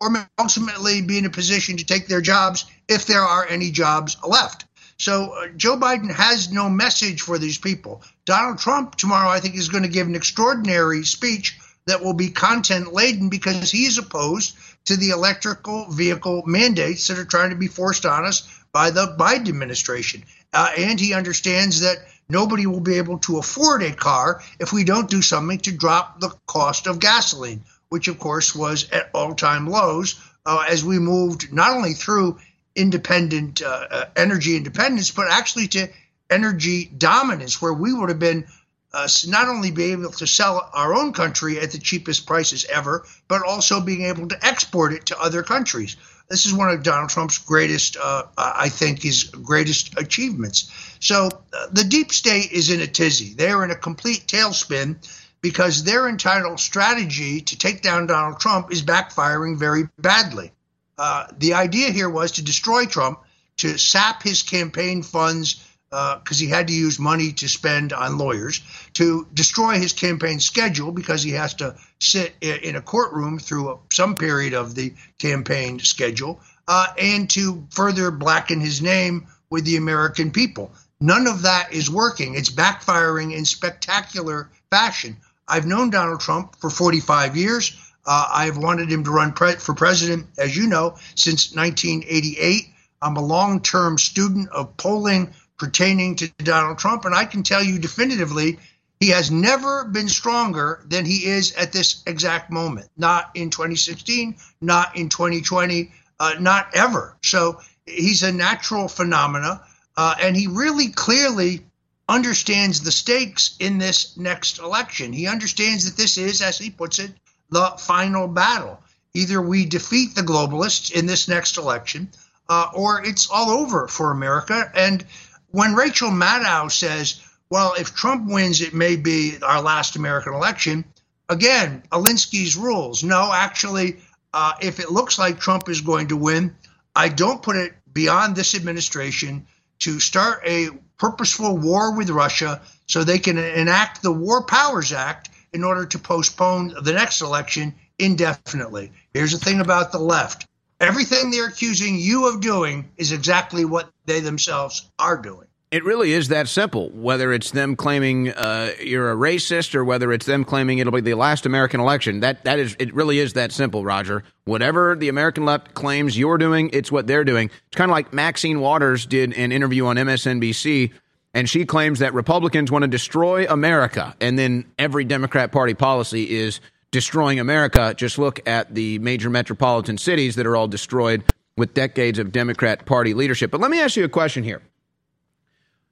or 0.00 0.10
may 0.10 0.24
ultimately 0.38 1.00
be 1.00 1.18
in 1.18 1.24
a 1.24 1.30
position 1.30 1.76
to 1.76 1.84
take 1.84 2.06
their 2.06 2.20
jobs 2.20 2.66
if 2.88 3.06
there 3.06 3.22
are 3.22 3.46
any 3.46 3.70
jobs 3.70 4.16
left. 4.26 4.66
So 4.98 5.32
uh, 5.32 5.48
Joe 5.56 5.76
Biden 5.76 6.12
has 6.12 6.52
no 6.52 6.68
message 6.70 7.20
for 7.20 7.38
these 7.38 7.58
people. 7.58 8.02
Donald 8.24 8.58
Trump 8.58 8.94
tomorrow, 8.94 9.28
I 9.28 9.40
think, 9.40 9.56
is 9.56 9.68
going 9.68 9.82
to 9.82 9.88
give 9.88 10.06
an 10.06 10.14
extraordinary 10.14 11.04
speech 11.04 11.58
that 11.86 12.02
will 12.02 12.14
be 12.14 12.30
content 12.30 12.92
laden 12.92 13.28
because 13.28 13.70
he's 13.70 13.98
opposed 13.98 14.56
to 14.86 14.96
the 14.96 15.10
electrical 15.10 15.90
vehicle 15.90 16.42
mandates 16.46 17.08
that 17.08 17.18
are 17.18 17.24
trying 17.24 17.50
to 17.50 17.56
be 17.56 17.66
forced 17.66 18.06
on 18.06 18.24
us 18.24 18.48
by 18.72 18.90
the 18.90 19.16
Biden 19.18 19.48
administration. 19.48 20.24
Uh, 20.52 20.70
and 20.76 21.00
he 21.00 21.14
understands 21.14 21.80
that 21.80 21.98
nobody 22.28 22.66
will 22.66 22.80
be 22.80 22.98
able 22.98 23.18
to 23.18 23.38
afford 23.38 23.82
a 23.82 23.92
car 23.92 24.42
if 24.60 24.72
we 24.72 24.84
don't 24.84 25.10
do 25.10 25.20
something 25.20 25.58
to 25.58 25.72
drop 25.72 26.20
the 26.20 26.30
cost 26.46 26.86
of 26.86 27.00
gasoline, 27.00 27.62
which, 27.88 28.08
of 28.08 28.18
course, 28.18 28.54
was 28.54 28.88
at 28.90 29.10
all 29.14 29.34
time 29.34 29.66
lows 29.66 30.20
uh, 30.46 30.64
as 30.68 30.84
we 30.84 30.98
moved 30.98 31.52
not 31.52 31.72
only 31.72 31.92
through 31.92 32.38
independent 32.76 33.62
uh, 33.62 33.86
uh 33.90 34.04
energy 34.16 34.56
independence, 34.56 35.10
but 35.10 35.26
actually 35.30 35.68
to 35.68 35.88
energy 36.30 36.86
dominance, 36.86 37.60
where 37.60 37.72
we 37.72 37.92
would 37.92 38.08
have 38.08 38.18
been 38.18 38.46
us 38.94 39.26
not 39.26 39.48
only 39.48 39.70
be 39.70 39.92
able 39.92 40.10
to 40.10 40.26
sell 40.26 40.70
our 40.72 40.94
own 40.94 41.12
country 41.12 41.58
at 41.58 41.72
the 41.72 41.78
cheapest 41.78 42.26
prices 42.26 42.64
ever, 42.72 43.04
but 43.28 43.42
also 43.42 43.80
being 43.80 44.02
able 44.02 44.28
to 44.28 44.46
export 44.46 44.92
it 44.92 45.06
to 45.06 45.20
other 45.20 45.42
countries. 45.42 45.96
This 46.28 46.46
is 46.46 46.54
one 46.54 46.70
of 46.70 46.82
Donald 46.82 47.10
Trump's 47.10 47.38
greatest, 47.38 47.96
uh, 48.02 48.24
I 48.38 48.70
think, 48.70 49.02
his 49.02 49.24
greatest 49.24 49.98
achievements. 49.98 50.70
So 51.00 51.28
uh, 51.52 51.66
the 51.70 51.84
deep 51.84 52.12
state 52.12 52.50
is 52.50 52.70
in 52.70 52.80
a 52.80 52.86
tizzy. 52.86 53.34
They're 53.34 53.62
in 53.64 53.70
a 53.70 53.76
complete 53.76 54.26
tailspin 54.26 54.96
because 55.42 55.84
their 55.84 56.08
entitled 56.08 56.60
strategy 56.60 57.42
to 57.42 57.58
take 57.58 57.82
down 57.82 58.06
Donald 58.06 58.40
Trump 58.40 58.72
is 58.72 58.82
backfiring 58.82 59.58
very 59.58 59.88
badly. 59.98 60.52
Uh, 60.98 61.26
the 61.38 61.54
idea 61.54 61.90
here 61.90 62.08
was 62.08 62.32
to 62.32 62.44
destroy 62.44 62.86
Trump, 62.86 63.20
to 63.58 63.78
sap 63.78 64.22
his 64.22 64.42
campaign 64.42 65.02
funds 65.02 65.64
because 65.90 66.40
uh, 66.40 66.44
he 66.44 66.48
had 66.48 66.66
to 66.66 66.74
use 66.74 66.98
money 66.98 67.32
to 67.32 67.48
spend 67.48 67.92
on 67.92 68.18
lawyers 68.18 68.60
to 68.94 69.28
destroy 69.32 69.78
his 69.78 69.92
campaign 69.92 70.40
schedule 70.40 70.90
because 70.90 71.22
he 71.22 71.30
has 71.30 71.54
to 71.54 71.76
sit 72.00 72.34
in 72.40 72.74
a 72.74 72.82
courtroom 72.82 73.38
through 73.38 73.78
some 73.92 74.16
period 74.16 74.54
of 74.54 74.74
the 74.74 74.92
campaign 75.18 75.78
schedule 75.78 76.40
uh, 76.66 76.86
and 76.98 77.30
to 77.30 77.64
further 77.70 78.10
blacken 78.10 78.60
his 78.60 78.82
name 78.82 79.28
with 79.50 79.64
the 79.64 79.76
American 79.76 80.32
people. 80.32 80.72
None 81.00 81.28
of 81.28 81.42
that 81.42 81.72
is 81.72 81.88
working. 81.88 82.34
It's 82.34 82.50
backfiring 82.50 83.36
in 83.36 83.44
spectacular 83.44 84.50
fashion. 84.70 85.16
I've 85.46 85.66
known 85.66 85.90
Donald 85.90 86.20
Trump 86.20 86.56
for 86.58 86.70
45 86.70 87.36
years. 87.36 87.76
Uh, 88.06 88.28
I've 88.32 88.58
wanted 88.58 88.90
him 88.90 89.04
to 89.04 89.10
run 89.10 89.32
pre- 89.32 89.54
for 89.54 89.74
president, 89.74 90.26
as 90.38 90.56
you 90.56 90.66
know, 90.66 90.96
since 91.14 91.54
1988. 91.54 92.68
I'm 93.00 93.16
a 93.16 93.24
long 93.24 93.60
term 93.60 93.98
student 93.98 94.48
of 94.50 94.76
polling 94.76 95.34
pertaining 95.58 96.16
to 96.16 96.28
Donald 96.38 96.78
Trump. 96.78 97.04
And 97.04 97.14
I 97.14 97.24
can 97.24 97.42
tell 97.42 97.62
you 97.62 97.78
definitively, 97.78 98.58
he 99.00 99.10
has 99.10 99.30
never 99.30 99.84
been 99.84 100.08
stronger 100.08 100.84
than 100.86 101.04
he 101.04 101.26
is 101.26 101.52
at 101.54 101.72
this 101.72 102.02
exact 102.06 102.50
moment. 102.50 102.88
Not 102.96 103.30
in 103.34 103.50
2016, 103.50 104.36
not 104.60 104.96
in 104.96 105.08
2020, 105.08 105.92
uh, 106.20 106.34
not 106.40 106.68
ever. 106.74 107.16
So 107.22 107.60
he's 107.86 108.22
a 108.22 108.32
natural 108.32 108.88
phenomena. 108.88 109.62
Uh, 109.96 110.14
and 110.20 110.36
he 110.36 110.46
really 110.46 110.88
clearly 110.88 111.64
understands 112.08 112.82
the 112.82 112.92
stakes 112.92 113.56
in 113.60 113.78
this 113.78 114.16
next 114.16 114.58
election. 114.58 115.12
He 115.12 115.26
understands 115.26 115.84
that 115.84 115.96
this 115.96 116.18
is, 116.18 116.42
as 116.42 116.58
he 116.58 116.70
puts 116.70 116.98
it, 116.98 117.12
the 117.50 117.74
final 117.78 118.28
battle. 118.28 118.80
Either 119.14 119.40
we 119.40 119.64
defeat 119.64 120.14
the 120.14 120.22
globalists 120.22 120.90
in 120.90 121.06
this 121.06 121.28
next 121.28 121.56
election, 121.56 122.08
uh, 122.48 122.70
or 122.74 123.04
it's 123.04 123.28
all 123.30 123.50
over 123.50 123.86
for 123.88 124.10
America. 124.10 124.70
And 124.74 125.04
when 125.50 125.74
Rachel 125.74 126.10
Maddow 126.10 126.70
says, 126.70 127.20
well, 127.48 127.74
if 127.78 127.94
Trump 127.94 128.28
wins, 128.28 128.60
it 128.60 128.74
may 128.74 128.96
be 128.96 129.36
our 129.42 129.62
last 129.62 129.96
American 129.96 130.34
election, 130.34 130.84
again, 131.28 131.82
Alinsky's 131.92 132.56
rules. 132.56 133.04
No, 133.04 133.32
actually, 133.32 133.98
uh, 134.32 134.54
if 134.60 134.80
it 134.80 134.90
looks 134.90 135.18
like 135.18 135.38
Trump 135.38 135.68
is 135.68 135.80
going 135.80 136.08
to 136.08 136.16
win, 136.16 136.56
I 136.96 137.08
don't 137.08 137.42
put 137.42 137.56
it 137.56 137.74
beyond 137.92 138.34
this 138.34 138.54
administration 138.54 139.46
to 139.80 140.00
start 140.00 140.42
a 140.44 140.70
purposeful 140.98 141.56
war 141.56 141.96
with 141.96 142.10
Russia 142.10 142.60
so 142.86 143.04
they 143.04 143.18
can 143.18 143.38
enact 143.38 144.02
the 144.02 144.12
War 144.12 144.44
Powers 144.44 144.92
Act 144.92 145.30
in 145.54 145.64
order 145.64 145.86
to 145.86 145.98
postpone 145.98 146.74
the 146.82 146.92
next 146.92 147.22
election 147.22 147.74
indefinitely. 147.98 148.92
Here's 149.14 149.32
the 149.32 149.38
thing 149.38 149.60
about 149.60 149.92
the 149.92 149.98
left 149.98 150.46
everything 150.80 151.30
they're 151.30 151.48
accusing 151.48 151.96
you 151.96 152.28
of 152.28 152.40
doing 152.40 152.90
is 152.98 153.12
exactly 153.12 153.64
what 153.64 153.88
they 154.04 154.20
themselves 154.20 154.90
are 154.98 155.16
doing. 155.16 155.46
It 155.70 155.82
really 155.82 156.12
is 156.12 156.28
that 156.28 156.46
simple. 156.46 156.90
Whether 156.90 157.32
it's 157.32 157.50
them 157.50 157.74
claiming 157.74 158.30
uh, 158.30 158.70
you're 158.80 159.10
a 159.10 159.16
racist 159.16 159.74
or 159.74 159.84
whether 159.84 160.12
it's 160.12 160.24
them 160.24 160.44
claiming 160.44 160.78
it'll 160.78 160.92
be 160.92 161.00
the 161.00 161.14
last 161.14 161.46
American 161.46 161.80
election, 161.80 162.20
that 162.20 162.44
that 162.44 162.60
is 162.60 162.76
it. 162.78 162.94
Really 162.94 163.18
is 163.18 163.32
that 163.32 163.50
simple, 163.50 163.84
Roger. 163.84 164.22
Whatever 164.44 164.94
the 164.94 165.08
American 165.08 165.44
left 165.44 165.74
claims 165.74 166.16
you're 166.16 166.38
doing, 166.38 166.70
it's 166.72 166.92
what 166.92 167.08
they're 167.08 167.24
doing. 167.24 167.50
It's 167.66 167.76
kind 167.76 167.90
of 167.90 167.92
like 167.92 168.12
Maxine 168.12 168.60
Waters 168.60 169.04
did 169.04 169.32
an 169.32 169.50
interview 169.50 169.86
on 169.86 169.96
MSNBC, 169.96 170.92
and 171.34 171.50
she 171.50 171.66
claims 171.66 171.98
that 171.98 172.14
Republicans 172.14 172.70
want 172.70 172.84
to 172.84 172.88
destroy 172.88 173.44
America, 173.46 174.14
and 174.20 174.38
then 174.38 174.64
every 174.78 175.04
Democrat 175.04 175.50
Party 175.52 175.74
policy 175.74 176.30
is 176.30 176.60
destroying 176.92 177.40
America. 177.40 177.92
Just 177.96 178.18
look 178.18 178.46
at 178.48 178.72
the 178.72 179.00
major 179.00 179.28
metropolitan 179.28 179.98
cities 179.98 180.36
that 180.36 180.46
are 180.46 180.56
all 180.56 180.68
destroyed 180.68 181.24
with 181.56 181.74
decades 181.74 182.20
of 182.20 182.32
Democrat 182.32 182.86
Party 182.86 183.14
leadership. 183.14 183.50
But 183.50 183.60
let 183.60 183.70
me 183.70 183.80
ask 183.80 183.96
you 183.96 184.04
a 184.04 184.08
question 184.08 184.44
here 184.44 184.62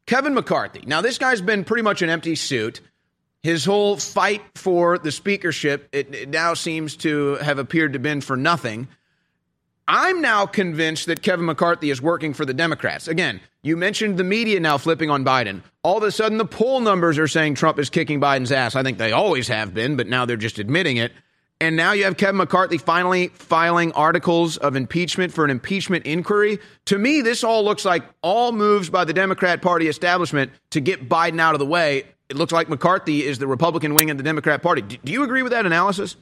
Kevin 0.06 0.32
McCarthy. 0.35 0.85
Now, 0.86 1.01
this 1.01 1.19
guy's 1.19 1.40
been 1.40 1.64
pretty 1.64 1.82
much 1.82 2.02
an 2.02 2.09
empty 2.09 2.36
suit. 2.36 2.81
His 3.43 3.64
whole 3.64 3.97
fight 3.97 4.43
for 4.55 4.98
the 4.98 5.10
speakership, 5.10 5.89
it, 5.90 6.14
it 6.14 6.28
now 6.28 6.55
seems 6.55 6.97
to 6.98 7.35
have 7.36 7.59
appeared 7.59 7.93
to 7.94 7.97
have 7.97 8.02
been 8.02 8.20
for 8.20 8.36
nothing. 8.36 8.86
I'm 9.89 10.21
now 10.21 10.47
convinced 10.47 11.07
that 11.07 11.23
Kevin 11.23 11.45
McCarthy 11.47 11.91
is 11.91 12.01
working 12.01 12.35
for 12.35 12.45
the 12.45 12.55
Democrats. 12.55 13.09
Again, 13.09 13.41
you 13.63 13.77
mentioned 13.77 14.17
the 14.17 14.25
media 14.25 14.61
now 14.61 14.79
flipping 14.79 15.11
on 15.11 15.25
Biden. 15.25 15.63
All 15.83 15.99
of 15.99 16.03
a 16.05 16.13
sudden, 16.13 16.39
the 16.39 16.45
poll 16.45 16.81
numbers 16.81 17.19
are 17.19 17.29
saying 17.29 17.57
Trump 17.57 17.79
is 17.79 17.91
kicking 17.91 18.21
Biden's 18.21 18.53
ass. 18.53 18.77
I 18.77 18.83
think 18.83 18.99
they 18.99 19.13
always 19.13 19.49
have 19.49 19.75
been, 19.75 19.97
but 19.97 20.07
now 20.07 20.25
they're 20.25 20.37
just 20.37 20.59
admitting 20.59 20.97
it. 20.97 21.13
And 21.61 21.77
now 21.77 21.93
you 21.93 22.05
have 22.05 22.17
Kevin 22.17 22.39
McCarthy 22.39 22.77
finally 22.77 23.29
filing 23.29 23.93
articles 23.93 24.57
of 24.57 24.75
impeachment 24.75 25.33
for 25.33 25.45
an 25.45 25.51
impeachment 25.51 26.07
inquiry. 26.07 26.59
To 26.87 26.99
me, 26.99 27.21
this 27.21 27.45
all 27.45 27.65
looks 27.65 27.85
like 27.85 28.03
all 28.21 28.51
moves 28.51 28.91
by 28.91 29.05
the 29.05 29.13
Democrat 29.13 29.63
Party 29.63 29.87
establishment 29.87 30.51
to 30.71 30.81
get 30.81 31.09
Biden 31.09 31.41
out 31.41 31.55
of 31.55 31.61
the 31.61 31.67
way. 31.67 32.05
It 32.29 32.37
looks 32.37 32.53
like 32.53 32.69
McCarthy 32.69 33.25
is 33.25 33.39
the 33.39 33.47
Republican 33.47 33.95
wing 33.95 34.11
of 34.11 34.17
the 34.17 34.25
Democrat 34.25 34.61
Party. 34.61 34.83
Do 34.83 35.13
you 35.13 35.23
agree 35.23 35.43
with 35.43 35.53
that 35.53 35.67
analysis? 35.67 36.17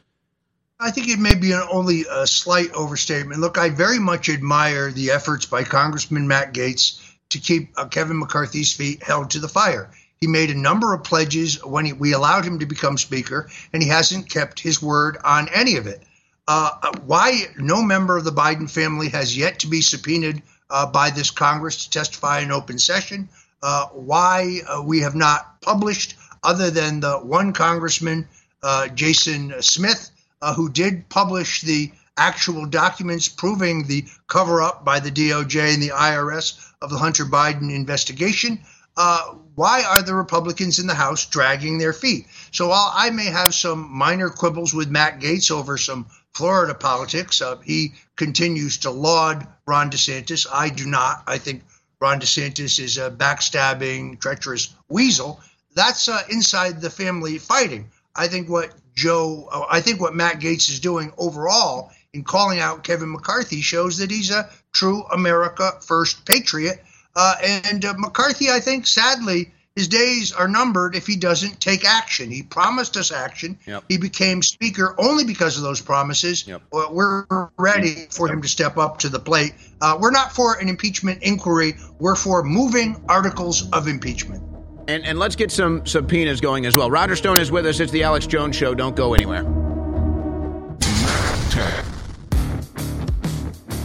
I 0.82 0.90
think 0.90 1.08
it 1.08 1.18
may 1.18 1.34
be 1.34 1.52
an, 1.52 1.62
only 1.70 2.06
a 2.10 2.26
slight 2.26 2.72
overstatement. 2.72 3.38
Look, 3.38 3.58
I 3.58 3.68
very 3.68 3.98
much 3.98 4.30
admire 4.30 4.90
the 4.90 5.10
efforts 5.10 5.44
by 5.44 5.62
Congressman 5.62 6.26
Matt 6.26 6.54
Gaetz 6.54 6.98
to 7.28 7.38
keep 7.38 7.72
uh, 7.76 7.86
Kevin 7.86 8.18
McCarthy's 8.18 8.72
feet 8.72 9.02
held 9.02 9.30
to 9.30 9.40
the 9.40 9.48
fire. 9.48 9.90
He 10.22 10.26
made 10.26 10.50
a 10.50 10.54
number 10.54 10.94
of 10.94 11.04
pledges 11.04 11.62
when 11.62 11.84
he, 11.84 11.92
we 11.92 12.14
allowed 12.14 12.46
him 12.46 12.58
to 12.60 12.66
become 12.66 12.96
Speaker, 12.96 13.50
and 13.74 13.82
he 13.82 13.90
hasn't 13.90 14.30
kept 14.30 14.58
his 14.58 14.80
word 14.80 15.18
on 15.22 15.48
any 15.54 15.76
of 15.76 15.86
it. 15.86 16.02
Uh, 16.48 16.70
why 17.04 17.44
no 17.58 17.82
member 17.82 18.16
of 18.16 18.24
the 18.24 18.32
Biden 18.32 18.68
family 18.68 19.10
has 19.10 19.36
yet 19.36 19.58
to 19.60 19.66
be 19.66 19.82
subpoenaed 19.82 20.42
uh, 20.70 20.86
by 20.86 21.10
this 21.10 21.30
Congress 21.30 21.84
to 21.84 21.90
testify 21.90 22.40
in 22.40 22.50
open 22.50 22.78
session? 22.78 23.28
Uh, 23.62 23.86
why 23.88 24.60
uh, 24.66 24.82
we 24.82 25.00
have 25.00 25.14
not 25.14 25.60
published, 25.60 26.16
other 26.42 26.70
than 26.70 27.00
the 27.00 27.18
one 27.18 27.52
Congressman, 27.52 28.26
uh, 28.62 28.88
Jason 28.88 29.52
Smith, 29.60 30.10
who 30.54 30.70
did 30.70 31.08
publish 31.08 31.62
the 31.62 31.92
actual 32.16 32.66
documents 32.66 33.28
proving 33.28 33.86
the 33.86 34.04
cover 34.26 34.62
up 34.62 34.84
by 34.84 35.00
the 35.00 35.10
DOJ 35.10 35.74
and 35.74 35.82
the 35.82 35.88
IRS 35.88 36.58
of 36.82 36.90
the 36.90 36.98
Hunter 36.98 37.24
Biden 37.24 37.74
investigation 37.74 38.60
uh, 38.96 39.34
why 39.54 39.82
are 39.82 40.02
the 40.02 40.14
Republicans 40.14 40.78
in 40.78 40.86
the 40.86 40.94
House 40.94 41.26
dragging 41.26 41.78
their 41.78 41.92
feet? 41.92 42.26
So 42.50 42.68
while 42.68 42.92
I 42.94 43.10
may 43.10 43.26
have 43.26 43.54
some 43.54 43.90
minor 43.90 44.28
quibbles 44.28 44.74
with 44.74 44.90
Matt 44.90 45.20
Gaetz 45.20 45.50
over 45.50 45.78
some 45.78 46.06
Florida 46.34 46.74
politics, 46.74 47.40
uh, 47.40 47.56
he 47.58 47.94
continues 48.16 48.78
to 48.78 48.90
laud 48.90 49.46
Ron 49.66 49.90
DeSantis. 49.90 50.46
I 50.52 50.68
do 50.68 50.86
not. 50.86 51.22
I 51.26 51.38
think 51.38 51.62
Ron 52.00 52.20
DeSantis 52.20 52.78
is 52.78 52.98
a 52.98 53.10
backstabbing, 53.10 54.20
treacherous 54.20 54.74
weasel. 54.88 55.40
That's 55.74 56.08
uh, 56.08 56.22
inside 56.28 56.80
the 56.80 56.90
family 56.90 57.38
fighting. 57.38 57.90
I 58.20 58.28
think 58.28 58.50
what 58.50 58.74
Joe, 58.94 59.48
uh, 59.50 59.64
I 59.70 59.80
think 59.80 59.98
what 59.98 60.14
Matt 60.14 60.40
Gaetz 60.40 60.68
is 60.68 60.78
doing 60.78 61.10
overall 61.16 61.90
in 62.12 62.22
calling 62.22 62.60
out 62.60 62.84
Kevin 62.84 63.10
McCarthy 63.10 63.62
shows 63.62 63.96
that 63.98 64.10
he's 64.10 64.30
a 64.30 64.50
true 64.72 65.02
America 65.10 65.72
First 65.80 66.26
patriot 66.26 66.84
uh, 67.16 67.34
and 67.42 67.82
uh, 67.82 67.94
McCarthy, 67.96 68.50
I 68.50 68.60
think, 68.60 68.86
sadly, 68.86 69.52
his 69.74 69.88
days 69.88 70.32
are 70.32 70.48
numbered 70.48 70.96
if 70.96 71.06
he 71.06 71.16
doesn't 71.16 71.62
take 71.62 71.86
action. 71.86 72.30
He 72.30 72.42
promised 72.42 72.98
us 72.98 73.10
action. 73.10 73.58
Yep. 73.66 73.84
He 73.88 73.96
became 73.96 74.42
speaker 74.42 74.94
only 74.98 75.24
because 75.24 75.56
of 75.56 75.62
those 75.62 75.80
promises. 75.80 76.46
Yep. 76.46 76.60
We're 76.70 77.24
ready 77.56 78.06
for 78.10 78.28
him 78.28 78.42
to 78.42 78.48
step 78.48 78.76
up 78.76 78.98
to 78.98 79.08
the 79.08 79.20
plate. 79.20 79.54
Uh, 79.80 79.96
we're 79.98 80.10
not 80.10 80.32
for 80.32 80.58
an 80.58 80.68
impeachment 80.68 81.22
inquiry. 81.22 81.76
We're 81.98 82.16
for 82.16 82.42
moving 82.42 83.02
articles 83.08 83.70
of 83.70 83.88
impeachment. 83.88 84.49
And, 84.90 85.06
and 85.06 85.20
let's 85.20 85.36
get 85.36 85.52
some 85.52 85.86
subpoenas 85.86 86.40
going 86.40 86.66
as 86.66 86.76
well. 86.76 86.90
Roger 86.90 87.14
Stone 87.14 87.38
is 87.38 87.52
with 87.52 87.64
us. 87.64 87.78
It's 87.78 87.92
the 87.92 88.02
Alex 88.02 88.26
Jones 88.26 88.56
Show. 88.56 88.74
Don't 88.74 88.96
go 88.96 89.14
anywhere. 89.14 89.44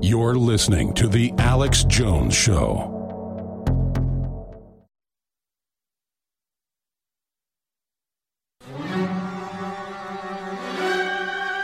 You're 0.00 0.36
listening 0.36 0.94
to 0.94 1.08
The 1.08 1.34
Alex 1.38 1.82
Jones 1.82 2.32
Show. 2.32 2.94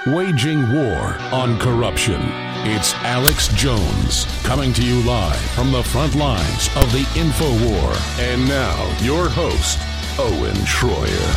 Waging 0.08 0.72
war 0.72 1.16
on 1.30 1.60
corruption. 1.60 2.20
It's 2.66 2.92
Alex 3.04 3.46
Jones 3.54 4.26
coming 4.42 4.72
to 4.72 4.84
you 4.84 5.00
live 5.04 5.38
from 5.52 5.70
the 5.70 5.84
front 5.84 6.16
lines 6.16 6.68
of 6.74 6.90
the 6.90 7.06
info 7.16 7.48
war. 7.70 7.92
And 8.18 8.48
now, 8.48 8.96
your 9.00 9.28
host, 9.28 9.78
Owen 10.18 10.56
Shroyer. 10.66 11.30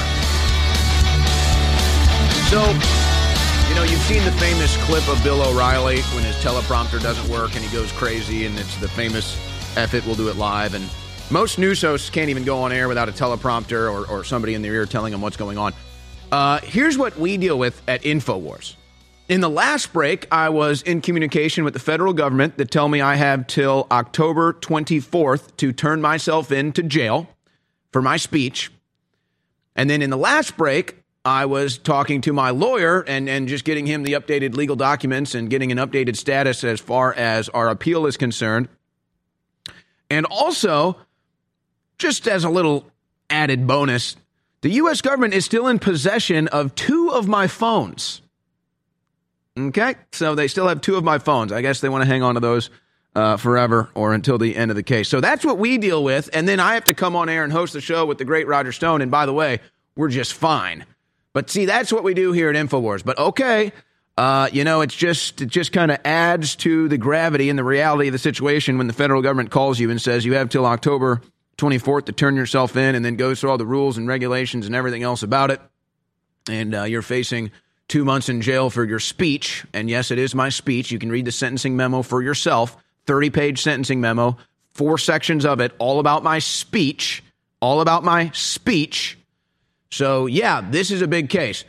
So, 2.49 3.16
know, 3.75 3.83
you've 3.83 3.99
seen 4.01 4.23
the 4.23 4.31
famous 4.33 4.77
clip 4.85 5.07
of 5.07 5.21
Bill 5.23 5.41
O'Reilly 5.41 6.01
when 6.13 6.23
his 6.23 6.35
teleprompter 6.37 7.01
doesn't 7.01 7.29
work 7.29 7.55
and 7.55 7.63
he 7.63 7.71
goes 7.75 7.91
crazy, 7.91 8.45
and 8.45 8.57
it's 8.57 8.75
the 8.77 8.87
famous 8.87 9.35
F 9.77 9.93
it, 9.93 10.05
we'll 10.05 10.15
do 10.15 10.29
it 10.29 10.35
live. 10.35 10.73
And 10.73 10.89
most 11.29 11.59
news 11.59 11.81
hosts 11.81 12.09
can't 12.09 12.29
even 12.29 12.43
go 12.43 12.59
on 12.59 12.71
air 12.71 12.87
without 12.87 13.09
a 13.09 13.11
teleprompter 13.11 13.91
or, 13.91 14.09
or 14.09 14.23
somebody 14.23 14.53
in 14.53 14.61
their 14.61 14.73
ear 14.73 14.85
telling 14.85 15.11
them 15.11 15.21
what's 15.21 15.37
going 15.37 15.57
on. 15.57 15.73
Uh, 16.31 16.59
here's 16.63 16.97
what 16.97 17.17
we 17.17 17.37
deal 17.37 17.59
with 17.59 17.81
at 17.87 18.01
InfoWars. 18.03 18.75
In 19.29 19.41
the 19.41 19.49
last 19.49 19.91
break, 19.91 20.25
I 20.31 20.49
was 20.49 20.81
in 20.83 21.01
communication 21.01 21.65
with 21.65 21.73
the 21.73 21.79
federal 21.79 22.13
government 22.13 22.57
that 22.57 22.71
tell 22.71 22.87
me 22.87 23.01
I 23.01 23.15
have 23.15 23.47
till 23.47 23.85
October 23.91 24.53
24th 24.53 25.57
to 25.57 25.73
turn 25.73 26.01
myself 26.01 26.51
in 26.51 26.71
to 26.73 26.83
jail 26.83 27.29
for 27.91 28.01
my 28.01 28.15
speech. 28.15 28.71
And 29.75 29.89
then 29.89 30.01
in 30.01 30.09
the 30.09 30.17
last 30.17 30.55
break, 30.55 31.03
I 31.27 31.45
was 31.45 31.77
talking 31.77 32.21
to 32.21 32.31
my 32.31 32.51
lawyer 32.51 33.01
and, 33.01 33.27
and 33.27 33.49
just 33.49 33.65
getting 33.65 33.85
him 33.85 34.03
the 34.03 34.13
updated 34.13 34.55
legal 34.55 34.77
documents 34.77 35.35
and 35.35 35.49
getting 35.49 35.73
an 35.73 35.77
updated 35.77 36.15
status 36.15 36.63
as 36.63 36.79
far 36.79 37.13
as 37.13 37.49
our 37.49 37.67
appeal 37.67 38.05
is 38.05 38.15
concerned. 38.15 38.69
And 40.09 40.25
also, 40.25 40.95
just 41.97 42.29
as 42.29 42.45
a 42.45 42.49
little 42.49 42.89
added 43.29 43.67
bonus, 43.67 44.15
the 44.61 44.69
U.S. 44.69 45.01
government 45.01 45.33
is 45.33 45.43
still 45.43 45.67
in 45.67 45.79
possession 45.79 46.47
of 46.47 46.73
two 46.75 47.09
of 47.09 47.27
my 47.27 47.47
phones. 47.47 48.21
Okay, 49.59 49.95
so 50.13 50.33
they 50.33 50.47
still 50.47 50.69
have 50.69 50.79
two 50.79 50.95
of 50.95 51.03
my 51.03 51.19
phones. 51.19 51.51
I 51.51 51.61
guess 51.61 51.81
they 51.81 51.89
want 51.89 52.03
to 52.03 52.07
hang 52.07 52.23
on 52.23 52.35
to 52.35 52.39
those 52.39 52.69
uh, 53.17 53.35
forever 53.35 53.89
or 53.95 54.13
until 54.13 54.37
the 54.37 54.55
end 54.55 54.71
of 54.71 54.77
the 54.77 54.83
case. 54.83 55.09
So 55.09 55.19
that's 55.19 55.43
what 55.43 55.57
we 55.57 55.77
deal 55.77 56.05
with. 56.05 56.29
And 56.31 56.47
then 56.47 56.61
I 56.61 56.75
have 56.75 56.85
to 56.85 56.93
come 56.93 57.17
on 57.17 57.27
air 57.27 57.43
and 57.43 57.51
host 57.51 57.73
the 57.73 57.81
show 57.81 58.05
with 58.05 58.17
the 58.17 58.25
great 58.25 58.47
Roger 58.47 58.71
Stone. 58.71 59.01
And 59.01 59.11
by 59.11 59.25
the 59.25 59.33
way, 59.33 59.59
we're 59.97 60.07
just 60.07 60.33
fine. 60.33 60.85
But 61.37 61.51
see, 61.51 61.65
that's 61.65 61.93
what 61.93 62.03
we 62.03 62.15
do 62.15 62.31
here 62.31 62.49
at 62.49 62.55
Infowars. 62.55 63.05
But 63.05 63.19
okay, 63.19 63.71
uh, 64.17 64.49
you 64.51 64.63
know, 64.63 64.81
it's 64.81 64.95
just 64.95 65.39
it 65.39 65.49
just 65.49 65.71
kind 65.71 65.91
of 65.91 65.99
adds 66.03 66.55
to 66.55 66.87
the 66.87 66.97
gravity 66.97 67.51
and 67.51 67.59
the 67.59 67.63
reality 67.63 68.07
of 68.07 68.13
the 68.13 68.17
situation 68.17 68.79
when 68.79 68.87
the 68.87 68.93
federal 68.93 69.21
government 69.21 69.51
calls 69.51 69.79
you 69.79 69.91
and 69.91 70.01
says 70.01 70.25
you 70.25 70.33
have 70.33 70.49
till 70.49 70.65
October 70.65 71.21
24th 71.59 72.05
to 72.05 72.11
turn 72.11 72.35
yourself 72.35 72.75
in, 72.75 72.95
and 72.95 73.05
then 73.05 73.17
goes 73.17 73.39
through 73.39 73.51
all 73.51 73.59
the 73.59 73.67
rules 73.67 73.99
and 73.99 74.07
regulations 74.07 74.65
and 74.65 74.73
everything 74.73 75.03
else 75.03 75.21
about 75.21 75.51
it, 75.51 75.61
and 76.49 76.73
uh, 76.73 76.83
you're 76.85 77.03
facing 77.03 77.51
two 77.87 78.03
months 78.03 78.29
in 78.29 78.41
jail 78.41 78.71
for 78.71 78.83
your 78.83 78.97
speech. 78.97 79.63
And 79.75 79.91
yes, 79.91 80.09
it 80.09 80.17
is 80.17 80.33
my 80.33 80.49
speech. 80.49 80.89
You 80.89 80.97
can 80.97 81.11
read 81.11 81.25
the 81.25 81.31
sentencing 81.31 81.77
memo 81.77 82.01
for 82.01 82.23
yourself. 82.23 82.75
30 83.05 83.29
page 83.29 83.61
sentencing 83.61 84.01
memo, 84.01 84.37
four 84.71 84.97
sections 84.97 85.45
of 85.45 85.59
it, 85.59 85.71
all 85.77 85.99
about 85.99 86.23
my 86.23 86.39
speech. 86.39 87.23
all 87.61 87.81
about 87.81 88.03
my 88.03 88.31
speech. 88.31 89.16
So, 89.91 90.25
yeah, 90.25 90.61
this 90.61 90.91
is 90.91 91.01
a 91.01 91.07
big 91.07 91.29
case. 91.29 91.63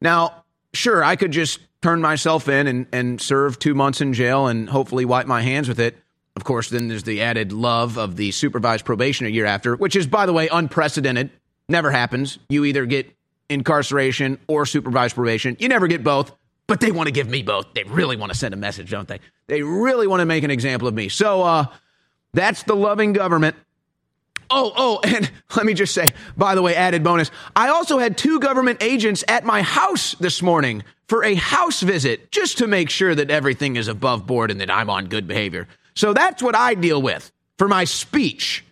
Now, 0.00 0.44
sure, 0.72 1.02
I 1.02 1.16
could 1.16 1.32
just 1.32 1.60
turn 1.82 2.00
myself 2.00 2.48
in 2.48 2.66
and, 2.66 2.86
and 2.92 3.20
serve 3.20 3.58
two 3.58 3.74
months 3.74 4.00
in 4.00 4.12
jail 4.12 4.46
and 4.46 4.68
hopefully 4.68 5.04
wipe 5.04 5.26
my 5.26 5.42
hands 5.42 5.68
with 5.68 5.80
it. 5.80 5.96
Of 6.36 6.44
course, 6.44 6.70
then 6.70 6.88
there's 6.88 7.02
the 7.02 7.22
added 7.22 7.52
love 7.52 7.98
of 7.98 8.16
the 8.16 8.30
supervised 8.30 8.84
probation 8.84 9.26
a 9.26 9.30
year 9.30 9.44
after, 9.44 9.76
which 9.76 9.96
is, 9.96 10.06
by 10.06 10.26
the 10.26 10.32
way, 10.32 10.48
unprecedented. 10.48 11.30
Never 11.68 11.90
happens. 11.90 12.38
You 12.48 12.64
either 12.64 12.86
get 12.86 13.12
incarceration 13.50 14.38
or 14.46 14.66
supervised 14.66 15.14
probation. 15.14 15.56
You 15.58 15.68
never 15.68 15.88
get 15.88 16.04
both, 16.04 16.32
but 16.66 16.80
they 16.80 16.92
want 16.92 17.08
to 17.08 17.12
give 17.12 17.28
me 17.28 17.42
both. 17.42 17.66
They 17.74 17.84
really 17.84 18.16
want 18.16 18.30
to 18.32 18.38
send 18.38 18.54
a 18.54 18.56
message, 18.56 18.90
don't 18.90 19.08
they? 19.08 19.20
They 19.48 19.62
really 19.62 20.06
want 20.06 20.20
to 20.20 20.26
make 20.26 20.44
an 20.44 20.50
example 20.50 20.86
of 20.86 20.94
me. 20.94 21.08
So 21.08 21.42
uh, 21.42 21.66
that's 22.34 22.62
the 22.64 22.76
loving 22.76 23.14
government. 23.14 23.56
Oh, 24.50 24.72
oh, 24.76 25.00
and 25.04 25.30
let 25.56 25.66
me 25.66 25.74
just 25.74 25.94
say, 25.94 26.12
by 26.36 26.54
the 26.54 26.62
way, 26.62 26.74
added 26.74 27.04
bonus. 27.04 27.30
I 27.54 27.68
also 27.68 27.98
had 27.98 28.16
two 28.16 28.40
government 28.40 28.82
agents 28.82 29.24
at 29.28 29.44
my 29.44 29.62
house 29.62 30.14
this 30.14 30.42
morning 30.42 30.82
for 31.08 31.24
a 31.24 31.34
house 31.34 31.80
visit 31.80 32.30
just 32.30 32.58
to 32.58 32.66
make 32.66 32.90
sure 32.90 33.14
that 33.14 33.30
everything 33.30 33.76
is 33.76 33.88
above 33.88 34.26
board 34.26 34.50
and 34.50 34.60
that 34.60 34.70
I'm 34.70 34.90
on 34.90 35.06
good 35.06 35.26
behavior. 35.26 35.66
So 35.94 36.12
that's 36.12 36.42
what 36.42 36.54
I 36.54 36.74
deal 36.74 37.00
with 37.02 37.32
for 37.56 37.68
my 37.68 37.84
speech. 37.84 38.64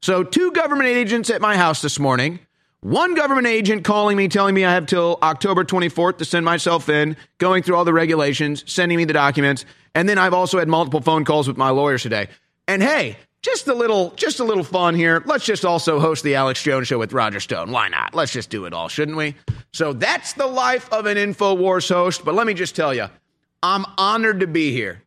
So, 0.00 0.24
two 0.24 0.50
government 0.50 0.88
agents 0.88 1.30
at 1.30 1.40
my 1.40 1.56
house 1.56 1.80
this 1.80 2.00
morning. 2.00 2.40
One 2.80 3.14
government 3.14 3.46
agent 3.46 3.84
calling 3.84 4.16
me, 4.16 4.26
telling 4.26 4.56
me 4.56 4.64
I 4.64 4.72
have 4.72 4.86
till 4.86 5.16
October 5.22 5.64
24th 5.64 6.18
to 6.18 6.24
send 6.24 6.44
myself 6.44 6.88
in, 6.88 7.16
going 7.38 7.62
through 7.62 7.76
all 7.76 7.84
the 7.84 7.92
regulations, 7.92 8.64
sending 8.66 8.98
me 8.98 9.04
the 9.04 9.12
documents. 9.12 9.64
And 9.94 10.08
then 10.08 10.18
I've 10.18 10.34
also 10.34 10.58
had 10.58 10.66
multiple 10.66 11.00
phone 11.00 11.24
calls 11.24 11.46
with 11.46 11.56
my 11.56 11.70
lawyers 11.70 12.02
today. 12.02 12.26
And 12.66 12.82
hey, 12.82 13.18
just 13.42 13.66
a 13.66 13.74
little, 13.74 14.10
just 14.10 14.40
a 14.40 14.44
little 14.44 14.64
fun 14.64 14.94
here. 14.94 15.22
Let's 15.26 15.44
just 15.44 15.64
also 15.64 15.98
host 15.98 16.22
the 16.22 16.36
Alex 16.36 16.62
Jones 16.62 16.86
show 16.86 16.98
with 16.98 17.12
Roger 17.12 17.40
Stone. 17.40 17.72
Why 17.72 17.88
not? 17.88 18.14
Let's 18.14 18.32
just 18.32 18.50
do 18.50 18.64
it 18.64 18.72
all, 18.72 18.88
shouldn't 18.88 19.16
we? 19.16 19.34
So 19.72 19.92
that's 19.92 20.32
the 20.34 20.46
life 20.46 20.90
of 20.92 21.06
an 21.06 21.16
InfoWars 21.16 21.88
host. 21.88 22.24
But 22.24 22.34
let 22.34 22.46
me 22.46 22.54
just 22.54 22.76
tell 22.76 22.94
you, 22.94 23.06
I'm 23.62 23.84
honored 23.98 24.40
to 24.40 24.46
be 24.46 24.70
here. 24.70 25.02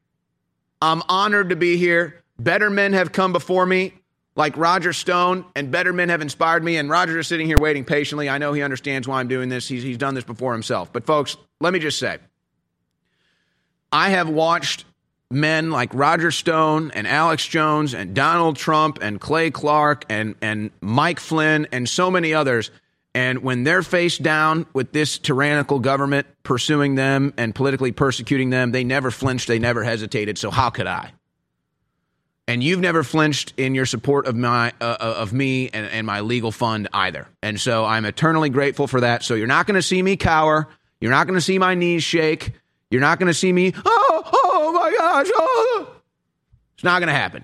I'm 0.82 1.02
honored 1.08 1.50
to 1.50 1.56
be 1.56 1.78
here. 1.78 2.24
Better 2.38 2.70
men 2.70 2.92
have 2.92 3.14
come 3.14 3.32
before 3.32 3.66
me, 3.66 3.94
like 4.36 4.58
Roger 4.58 4.92
Stone, 4.92 5.46
and 5.56 5.72
better 5.72 5.94
men 5.94 6.10
have 6.10 6.22
inspired 6.22 6.62
me. 6.62 6.76
And 6.76 6.90
Roger 6.90 7.18
is 7.18 7.28
sitting 7.28 7.48
here 7.48 7.58
waiting 7.58 7.86
patiently. 7.86 8.28
I 8.28 8.38
know 8.38 8.52
he 8.52 8.62
understands 8.62 9.08
why 9.08 9.22
I'm 9.22 9.30
doing 9.30 9.48
this. 9.48 9.68
He's, 9.68 9.84
he's 9.84 9.98
done 9.98 10.14
this 10.14 10.26
before 10.26 10.52
himself. 10.52 10.92
But, 10.92 11.06
folks, 11.06 11.38
let 11.62 11.72
me 11.72 11.80
just 11.80 11.98
say 11.98 12.18
I 13.94 14.10
have 14.10 14.28
watched 14.28 14.84
men 15.32 15.72
like 15.72 15.94
Roger 15.94 16.32
Stone 16.32 16.92
and 16.92 17.08
Alex 17.08 17.46
Jones 17.46 17.94
and 17.94 18.14
Donald 18.14 18.58
Trump 18.58 19.00
and 19.02 19.20
Clay 19.20 19.52
Clark 19.52 20.06
and, 20.10 20.36
and 20.42 20.72
Mike 20.82 21.20
Flynn 21.20 21.68
and 21.72 21.90
so 21.90 22.12
many 22.12 22.34
others. 22.34 22.72
And 23.14 23.40
when 23.40 23.64
they're 23.64 23.82
faced 23.82 24.24
down 24.24 24.66
with 24.74 24.92
this 24.92 25.18
tyrannical 25.18 25.80
government 25.80 26.28
pursuing 26.44 26.96
them 26.96 27.34
and 27.38 27.56
politically 27.56 27.92
persecuting 27.92 28.50
them, 28.50 28.72
they 28.72 28.84
never 28.84 29.10
flinched, 29.10 29.48
they 29.48 29.60
never 29.60 29.84
hesitated. 29.84 30.38
So 30.38 30.52
how 30.52 30.70
could 30.70 30.88
I? 30.88 31.14
And 32.48 32.64
you've 32.64 32.82
never 32.82 33.02
flinched 33.02 33.54
in 33.58 33.74
your 33.74 33.88
support 33.88 34.28
of 34.28 34.36
my 34.36 34.72
uh, 34.80 34.98
of 35.00 35.34
me 35.34 35.70
and, 35.70 35.88
and 35.88 36.06
my 36.06 36.20
legal 36.20 36.52
fund 36.52 36.88
either. 36.94 37.28
And 37.42 37.60
so 37.60 37.86
I'm 37.86 38.06
eternally 38.06 38.50
grateful 38.50 38.86
for 38.86 39.02
that. 39.02 39.24
So 39.24 39.34
you're 39.34 39.48
not 39.48 39.66
going 39.66 39.76
to 39.76 39.82
see 39.82 40.04
me 40.04 40.16
cower. 40.16 40.68
You're 41.02 41.12
not 41.12 41.26
going 41.26 41.38
to 41.38 41.42
see 41.42 41.58
my 41.58 41.74
knees 41.74 42.04
shake. 42.04 42.52
You're 42.92 43.02
not 43.02 43.18
going 43.18 43.28
to 43.28 43.34
see 43.34 43.52
me, 43.52 43.74
oh, 43.76 44.24
oh. 44.32 44.45
Oh. 44.45 44.45
Oh. 45.06 45.96
It's 46.76 46.84
not 46.84 47.00
going 47.00 47.08
to 47.08 47.14
happen. 47.14 47.44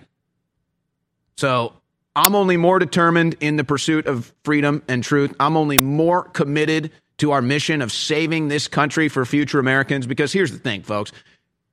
So 1.38 1.74
I'm 2.16 2.36
only 2.36 2.58
more 2.58 2.80
determined 2.80 3.38
in 3.40 3.56
the 3.56 3.64
pursuit 3.64 4.06
of 4.06 4.34
freedom 4.44 4.84
and 4.88 5.04
truth. 5.04 5.34
I'm 5.40 5.56
only 5.56 5.80
more 5.80 6.24
committed 6.24 6.92
to 7.20 7.32
our 7.32 7.42
mission 7.42 7.82
of 7.82 7.92
saving 7.92 8.48
this 8.48 8.68
country 8.68 9.08
for 9.08 9.26
future 9.26 9.60
Americans 9.60 10.08
because 10.08 10.34
here's 10.34 10.52
the 10.52 10.60
thing, 10.60 10.82
folks. 10.82 11.12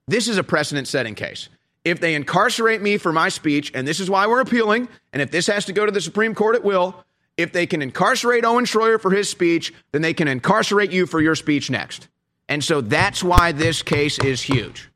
This 0.07 0.29
is 0.29 0.39
a 0.39 0.45
precedent 0.45 0.89
setting 0.89 1.15
case. 1.15 1.49
If 1.85 2.01
they 2.01 2.15
incarcerate 2.15 2.83
me 2.83 2.99
for 2.99 3.13
my 3.13 3.29
speech, 3.29 3.73
and 3.75 3.87
this 3.87 4.01
is 4.01 4.11
why 4.11 4.27
we're 4.27 4.41
appealing, 4.41 4.89
and 5.13 5.23
if 5.23 5.31
this 5.31 5.47
has 5.47 5.65
to 5.67 5.73
go 5.73 5.87
to 5.87 5.93
the 5.93 6.01
Supreme 6.01 6.35
Court, 6.35 6.55
it 6.55 6.65
will. 6.65 7.05
If 7.37 7.53
they 7.53 7.67
can 7.67 7.83
incarcerate 7.83 8.45
Owen 8.45 8.65
Shroyer 8.65 9.01
for 9.01 9.11
his 9.11 9.31
speech, 9.31 9.73
then 9.93 10.03
they 10.03 10.13
can 10.13 10.29
incarcerate 10.29 10.93
you 10.93 11.07
for 11.07 11.21
your 11.21 11.35
speech 11.35 11.71
next. 11.71 12.09
And 12.49 12.63
so 12.63 12.81
that's 12.81 13.23
why 13.23 13.53
this 13.53 13.83
case 13.83 14.19
is 14.19 14.43
huge. 14.43 14.88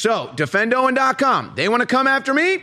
So, 0.00 0.30
defendowen.com. 0.34 1.52
They 1.56 1.68
want 1.68 1.80
to 1.80 1.86
come 1.86 2.06
after 2.06 2.32
me? 2.32 2.62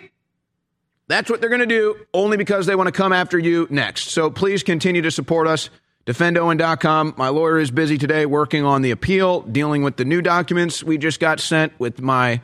That's 1.07 1.29
what 1.29 1.39
they're 1.39 1.51
going 1.51 1.59
to 1.59 1.67
do, 1.67 1.95
only 2.11 2.35
because 2.35 2.65
they 2.65 2.73
want 2.73 2.87
to 2.87 2.91
come 2.91 3.13
after 3.13 3.37
you 3.37 3.67
next. 3.69 4.09
So 4.09 4.31
please 4.31 4.63
continue 4.63 5.03
to 5.03 5.11
support 5.11 5.47
us. 5.47 5.69
DefendOwen.com. 6.07 7.13
My 7.15 7.29
lawyer 7.29 7.59
is 7.59 7.69
busy 7.69 7.99
today 7.99 8.25
working 8.25 8.65
on 8.65 8.81
the 8.81 8.89
appeal, 8.89 9.41
dealing 9.41 9.83
with 9.83 9.97
the 9.97 10.05
new 10.05 10.23
documents 10.23 10.83
we 10.83 10.97
just 10.97 11.19
got 11.19 11.39
sent 11.39 11.79
with 11.79 12.01
my 12.01 12.41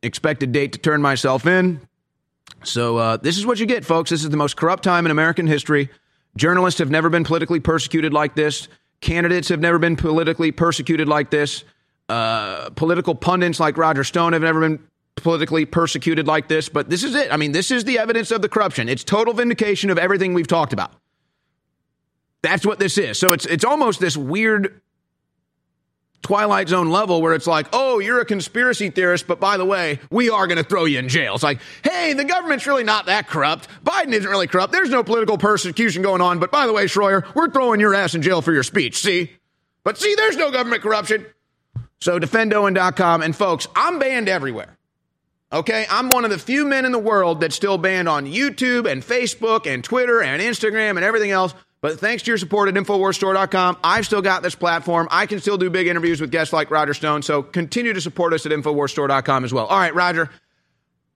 expected 0.00 0.52
date 0.52 0.74
to 0.74 0.78
turn 0.78 1.02
myself 1.02 1.44
in. 1.44 1.80
So 2.62 2.98
uh, 2.98 3.16
this 3.16 3.36
is 3.36 3.44
what 3.44 3.58
you 3.58 3.66
get, 3.66 3.84
folks. 3.84 4.10
This 4.10 4.22
is 4.22 4.30
the 4.30 4.36
most 4.36 4.56
corrupt 4.56 4.84
time 4.84 5.06
in 5.06 5.10
American 5.10 5.48
history. 5.48 5.90
Journalists 6.36 6.78
have 6.78 6.90
never 6.90 7.10
been 7.10 7.24
politically 7.24 7.58
persecuted 7.58 8.12
like 8.12 8.36
this. 8.36 8.68
Candidates 9.00 9.48
have 9.48 9.60
never 9.60 9.80
been 9.80 9.96
politically 9.96 10.52
persecuted 10.52 11.08
like 11.08 11.30
this. 11.30 11.64
Uh, 12.08 12.70
political 12.70 13.14
pundits 13.14 13.58
like 13.58 13.78
Roger 13.78 14.04
Stone 14.04 14.34
have 14.34 14.42
never 14.42 14.60
been 14.60 14.78
politically 15.16 15.64
persecuted 15.64 16.26
like 16.26 16.48
this. 16.48 16.68
But 16.68 16.90
this 16.90 17.02
is 17.02 17.14
it. 17.14 17.32
I 17.32 17.36
mean, 17.36 17.52
this 17.52 17.70
is 17.70 17.84
the 17.84 17.98
evidence 17.98 18.30
of 18.30 18.42
the 18.42 18.48
corruption. 18.48 18.88
It's 18.88 19.04
total 19.04 19.32
vindication 19.32 19.90
of 19.90 19.98
everything 19.98 20.34
we've 20.34 20.46
talked 20.46 20.72
about. 20.72 20.92
That's 22.42 22.66
what 22.66 22.78
this 22.78 22.98
is. 22.98 23.18
So 23.18 23.32
it's 23.32 23.46
it's 23.46 23.64
almost 23.64 24.00
this 24.00 24.18
weird 24.18 24.82
Twilight 26.24 26.68
Zone 26.68 26.90
level 26.90 27.22
where 27.22 27.34
it's 27.34 27.46
like, 27.46 27.68
oh, 27.72 28.00
you're 28.00 28.20
a 28.20 28.24
conspiracy 28.24 28.90
theorist, 28.90 29.26
but 29.26 29.40
by 29.40 29.56
the 29.56 29.64
way, 29.64 30.00
we 30.10 30.30
are 30.30 30.46
going 30.46 30.56
to 30.56 30.64
throw 30.64 30.86
you 30.86 30.98
in 30.98 31.08
jail. 31.08 31.34
It's 31.34 31.42
like, 31.42 31.60
hey, 31.82 32.14
the 32.14 32.24
government's 32.24 32.66
really 32.66 32.82
not 32.82 33.06
that 33.06 33.28
corrupt. 33.28 33.68
Biden 33.84 34.12
isn't 34.12 34.30
really 34.30 34.46
corrupt. 34.46 34.72
There's 34.72 34.88
no 34.88 35.04
political 35.04 35.36
persecution 35.38 36.02
going 36.02 36.22
on. 36.22 36.38
But 36.38 36.50
by 36.50 36.66
the 36.66 36.72
way, 36.72 36.86
Shroyer, 36.86 37.24
we're 37.34 37.50
throwing 37.50 37.78
your 37.78 37.94
ass 37.94 38.14
in 38.14 38.22
jail 38.22 38.40
for 38.40 38.52
your 38.52 38.62
speech. 38.62 38.98
See? 38.98 39.32
But 39.84 39.98
see, 39.98 40.14
there's 40.14 40.36
no 40.36 40.50
government 40.50 40.82
corruption. 40.82 41.26
So 42.00 42.18
defendowen.com. 42.18 43.22
And 43.22 43.34
folks, 43.34 43.66
I'm 43.74 43.98
banned 43.98 44.28
everywhere. 44.28 44.76
Okay, 45.52 45.86
I'm 45.88 46.08
one 46.08 46.24
of 46.24 46.30
the 46.30 46.38
few 46.38 46.64
men 46.64 46.84
in 46.84 46.90
the 46.90 46.98
world 46.98 47.40
that's 47.40 47.54
still 47.54 47.78
banned 47.78 48.08
on 48.08 48.26
YouTube 48.26 48.90
and 48.90 49.02
Facebook 49.02 49.72
and 49.72 49.84
Twitter 49.84 50.20
and 50.20 50.42
Instagram 50.42 50.96
and 50.96 51.04
everything 51.04 51.30
else. 51.30 51.54
But 51.80 52.00
thanks 52.00 52.22
to 52.22 52.30
your 52.30 52.38
support 52.38 52.68
at 52.68 52.74
InfoWarsStore.com, 52.74 53.76
I've 53.84 54.06
still 54.06 54.22
got 54.22 54.42
this 54.42 54.54
platform. 54.54 55.06
I 55.10 55.26
can 55.26 55.38
still 55.38 55.58
do 55.58 55.68
big 55.70 55.86
interviews 55.86 56.20
with 56.20 56.30
guests 56.30 56.52
like 56.52 56.70
Roger 56.70 56.94
Stone. 56.94 57.22
So 57.22 57.42
continue 57.42 57.92
to 57.92 58.00
support 58.00 58.32
us 58.32 58.46
at 58.46 58.52
InfoWarsStore.com 58.52 59.44
as 59.44 59.52
well. 59.52 59.66
All 59.66 59.78
right, 59.78 59.94
Roger. 59.94 60.30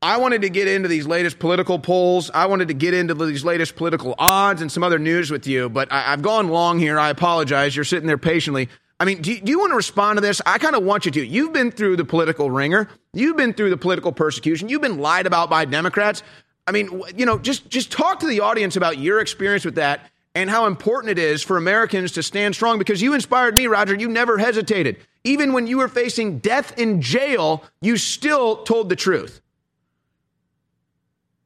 I 0.00 0.18
wanted 0.18 0.42
to 0.42 0.50
get 0.50 0.68
into 0.68 0.86
these 0.86 1.06
latest 1.06 1.40
political 1.40 1.78
polls. 1.78 2.30
I 2.32 2.46
wanted 2.46 2.68
to 2.68 2.74
get 2.74 2.94
into 2.94 3.14
these 3.14 3.44
latest 3.44 3.74
political 3.74 4.14
odds 4.18 4.62
and 4.62 4.70
some 4.70 4.84
other 4.84 4.98
news 4.98 5.30
with 5.30 5.48
you, 5.48 5.68
but 5.68 5.90
I, 5.90 6.02
have 6.02 6.22
gone 6.22 6.48
long 6.48 6.78
here. 6.78 6.98
I 6.98 7.09
apologize. 7.09 7.74
You're 7.74 7.84
sitting 7.84 8.06
there 8.06 8.18
patiently. 8.18 8.68
I 9.00 9.04
mean, 9.04 9.22
do, 9.22 9.38
do 9.38 9.50
you 9.50 9.60
want 9.60 9.70
to 9.70 9.76
respond 9.76 10.16
to 10.16 10.20
this? 10.20 10.42
I 10.44 10.58
kind 10.58 10.74
of 10.74 10.82
want 10.82 11.04
you 11.04 11.12
to. 11.12 11.24
You've 11.24 11.52
been 11.52 11.70
through 11.70 11.96
the 11.96 12.04
political 12.04 12.50
ringer. 12.50 12.88
You've 13.12 13.36
been 13.36 13.52
through 13.52 13.70
the 13.70 13.76
political 13.76 14.12
persecution. 14.12 14.68
You've 14.68 14.82
been 14.82 14.98
lied 14.98 15.26
about 15.26 15.48
by 15.48 15.64
Democrats. 15.64 16.22
I 16.66 16.72
mean, 16.72 17.02
you 17.16 17.24
know, 17.24 17.38
just 17.38 17.68
just 17.70 17.92
talk 17.92 18.20
to 18.20 18.26
the 18.26 18.40
audience 18.40 18.76
about 18.76 18.98
your 18.98 19.20
experience 19.20 19.64
with 19.64 19.76
that 19.76 20.10
and 20.34 20.50
how 20.50 20.66
important 20.66 21.10
it 21.10 21.18
is 21.18 21.42
for 21.42 21.56
Americans 21.56 22.12
to 22.12 22.22
stand 22.22 22.54
strong 22.54 22.78
because 22.78 23.00
you 23.00 23.14
inspired 23.14 23.56
me, 23.56 23.66
Roger. 23.66 23.94
You 23.94 24.08
never 24.08 24.36
hesitated. 24.36 24.98
Even 25.24 25.52
when 25.52 25.66
you 25.66 25.78
were 25.78 25.88
facing 25.88 26.38
death 26.38 26.78
in 26.78 27.00
jail, 27.00 27.64
you 27.80 27.96
still 27.96 28.62
told 28.64 28.88
the 28.88 28.96
truth. 28.96 29.40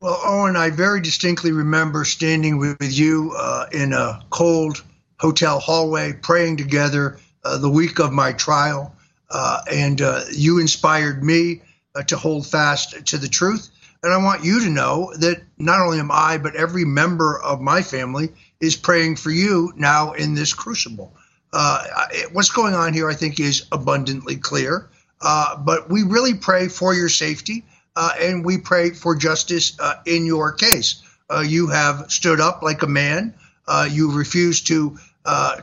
Well, 0.01 0.21
Owen, 0.25 0.57
I 0.57 0.71
very 0.71 1.01
distinctly 1.01 1.53
remember 1.53 2.05
standing 2.05 2.59
with, 2.59 2.77
you 2.81 3.35
uh, 3.39 3.67
in 3.73 3.93
a 3.93 4.21
cold 4.31 4.83
hotel 5.21 5.61
hallway, 5.61 6.13
praying 6.13 6.57
together 6.57 7.19
uh, 7.45 7.59
the 7.59 7.69
week 7.69 7.99
of 7.99 8.13
my 8.13 8.33
trial. 8.33 8.95
Uh, 9.31 9.63
and 9.71 10.01
uh, 10.03 10.23
you 10.33 10.59
inspired 10.59 11.25
me 11.25 11.63
uh, 11.95 12.03
to 12.03 12.17
hold 12.17 12.47
fast 12.47 13.07
to 13.07 13.19
the 13.19 13.29
truth. 13.29 13.71
And 14.03 14.13
I 14.13 14.17
want 14.19 14.45
you 14.45 14.61
to 14.65 14.71
know 14.71 15.13
that 15.19 15.43
not 15.59 15.81
only 15.81 16.01
am 16.01 16.11
I, 16.11 16.39
but 16.39 16.57
every 16.57 16.85
member 16.85 17.41
of 17.41 17.61
my 17.61 17.83
family 17.83 18.31
is 18.61 18.77
praying 18.77 19.17
for 19.17 19.31
you 19.31 19.73
now 19.77 20.13
in 20.13 20.35
this 20.35 20.53
crucible. 20.55 21.15
Uh, 21.53 21.85
what's 22.33 22.51
going 22.51 22.75
on 22.75 22.93
here, 22.95 23.09
I 23.09 23.15
think, 23.15 23.39
is 23.39 23.67
abundantly 23.71 24.37
clear. 24.37 24.89
Uh, 25.21 25.57
but 25.57 25.89
we 25.89 26.03
really 26.03 26.35
pray 26.35 26.69
for 26.69 26.95
your 26.95 27.09
safety 27.09 27.65
uh, 27.95 28.11
and 28.21 28.45
we 28.45 28.59
pray 28.59 28.91
for 28.91 29.15
justice 29.15 29.79
uh, 29.79 29.95
in 30.07 30.27
your 30.27 30.53
case. 30.53 31.03
Uh, 31.31 31.41
you 31.41 31.69
have 31.69 32.11
stood 32.11 32.41
up 32.41 32.63
like 32.63 32.83
a 32.83 32.87
man. 32.87 33.35
Uh, 33.67 33.89
you 33.91 34.13
refuse 34.13 34.63
to 34.63 34.99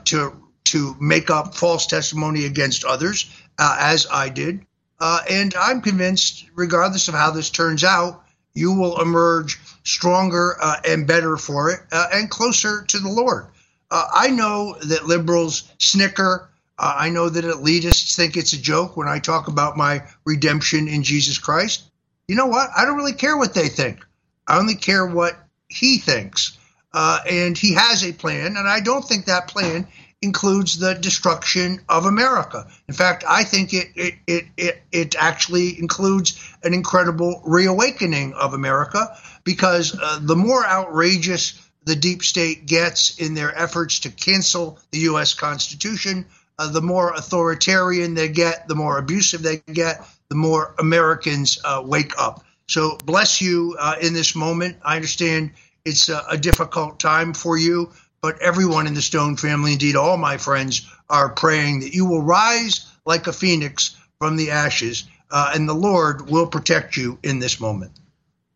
to 0.05 0.48
to 0.71 0.95
make 0.99 1.29
up 1.29 1.55
false 1.55 1.87
testimony 1.87 2.45
against 2.45 2.83
others, 2.85 3.29
as 3.57 4.07
I 4.11 4.29
did. 4.29 4.65
and 4.99 5.53
I'm 5.55 5.81
convinced, 5.81 6.45
regardless 6.55 7.07
of 7.07 7.13
how 7.13 7.31
this 7.31 7.49
turns 7.49 7.83
out, 7.83 8.23
you 8.53 8.73
will 8.73 9.01
emerge 9.01 9.59
stronger 9.83 10.57
uh, 10.61 10.77
and 10.87 11.07
better 11.07 11.37
for 11.37 11.71
it 11.71 11.79
uh, 11.91 12.07
and 12.13 12.29
closer 12.29 12.83
to 12.83 12.99
the 12.99 13.09
Lord. 13.09 13.47
Uh, 13.91 14.05
I 14.13 14.29
know 14.29 14.75
that 14.83 15.07
liberals 15.07 15.71
snicker. 15.79 16.49
Uh, 16.77 16.95
I 16.97 17.09
know 17.09 17.29
that 17.29 17.45
elitists 17.45 18.15
think 18.15 18.37
it's 18.37 18.53
a 18.53 18.61
joke 18.61 18.95
when 18.95 19.07
I 19.07 19.19
talk 19.19 19.47
about 19.47 19.77
my 19.77 20.03
redemption 20.25 20.87
in 20.87 21.03
Jesus 21.03 21.37
Christ. 21.37 21.83
You 22.27 22.35
know 22.35 22.45
what? 22.45 22.69
I 22.75 22.85
don't 22.85 22.97
really 22.97 23.13
care 23.13 23.37
what 23.37 23.53
they 23.53 23.67
think. 23.67 24.05
I 24.47 24.59
only 24.59 24.75
care 24.75 25.05
what 25.05 25.37
he 25.67 25.97
thinks. 25.97 26.57
Uh, 26.93 27.19
and 27.29 27.57
he 27.57 27.75
has 27.75 28.03
a 28.03 28.11
plan, 28.11 28.57
and 28.57 28.67
I 28.67 28.79
don't 28.79 29.05
think 29.05 29.25
that 29.25 29.47
plan 29.47 29.87
includes 30.21 30.79
the 30.79 30.95
destruction 30.95 31.79
of 31.87 32.05
America. 32.05 32.67
In 32.87 32.93
fact, 32.93 33.23
I 33.27 33.43
think 33.43 33.73
it 33.73 33.87
it 33.95 34.15
it 34.27 34.45
it, 34.57 34.81
it 34.91 35.15
actually 35.17 35.79
includes 35.79 36.37
an 36.63 36.73
incredible 36.73 37.41
reawakening 37.45 38.33
of 38.33 38.53
America 38.53 39.17
because 39.43 39.97
uh, 39.99 40.19
the 40.21 40.35
more 40.35 40.65
outrageous 40.65 41.59
the 41.85 41.95
deep 41.95 42.23
state 42.23 42.65
gets 42.65 43.17
in 43.17 43.33
their 43.33 43.57
efforts 43.57 43.99
to 43.99 44.11
cancel 44.11 44.77
the 44.91 44.99
U.S. 44.99 45.33
Constitution, 45.33 46.25
uh, 46.59 46.69
the 46.69 46.81
more 46.81 47.13
authoritarian 47.13 48.13
they 48.13 48.27
get, 48.27 48.67
the 48.67 48.75
more 48.75 48.97
abusive 48.97 49.41
they 49.41 49.57
get, 49.71 50.05
the 50.27 50.35
more 50.35 50.75
Americans 50.77 51.59
uh, 51.63 51.81
wake 51.83 52.11
up. 52.19 52.43
So 52.67 52.97
bless 53.05 53.41
you 53.41 53.75
uh, 53.79 53.95
in 54.01 54.13
this 54.13 54.35
moment. 54.35 54.77
I 54.83 54.97
understand 54.97 55.51
it's 55.85 56.09
a, 56.09 56.23
a 56.29 56.37
difficult 56.37 56.99
time 56.99 57.33
for 57.33 57.57
you 57.57 57.91
but 58.21 58.41
everyone 58.41 58.87
in 58.87 58.93
the 58.93 59.01
Stone 59.01 59.37
family, 59.37 59.73
indeed 59.73 59.95
all 59.95 60.17
my 60.17 60.37
friends, 60.37 60.89
are 61.09 61.29
praying 61.29 61.81
that 61.81 61.93
you 61.93 62.05
will 62.05 62.21
rise 62.21 62.85
like 63.05 63.27
a 63.27 63.33
phoenix 63.33 63.95
from 64.19 64.35
the 64.35 64.51
ashes, 64.51 65.05
uh, 65.31 65.51
and 65.55 65.67
the 65.67 65.73
Lord 65.73 66.29
will 66.29 66.47
protect 66.47 66.97
you 66.97 67.17
in 67.23 67.39
this 67.39 67.59
moment. 67.59 67.91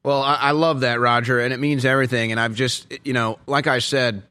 Well, 0.03 0.21
I, 0.21 0.35
I 0.35 0.51
love 0.51 0.81
that, 0.81 0.99
Roger, 0.99 1.39
and 1.39 1.53
it 1.53 1.59
means 1.59 1.85
everything. 1.85 2.31
And 2.31 2.39
I've 2.39 2.55
just, 2.55 2.93
you 3.05 3.13
know, 3.13 3.39
like 3.47 3.67
I 3.67 3.79
said, 3.79 4.23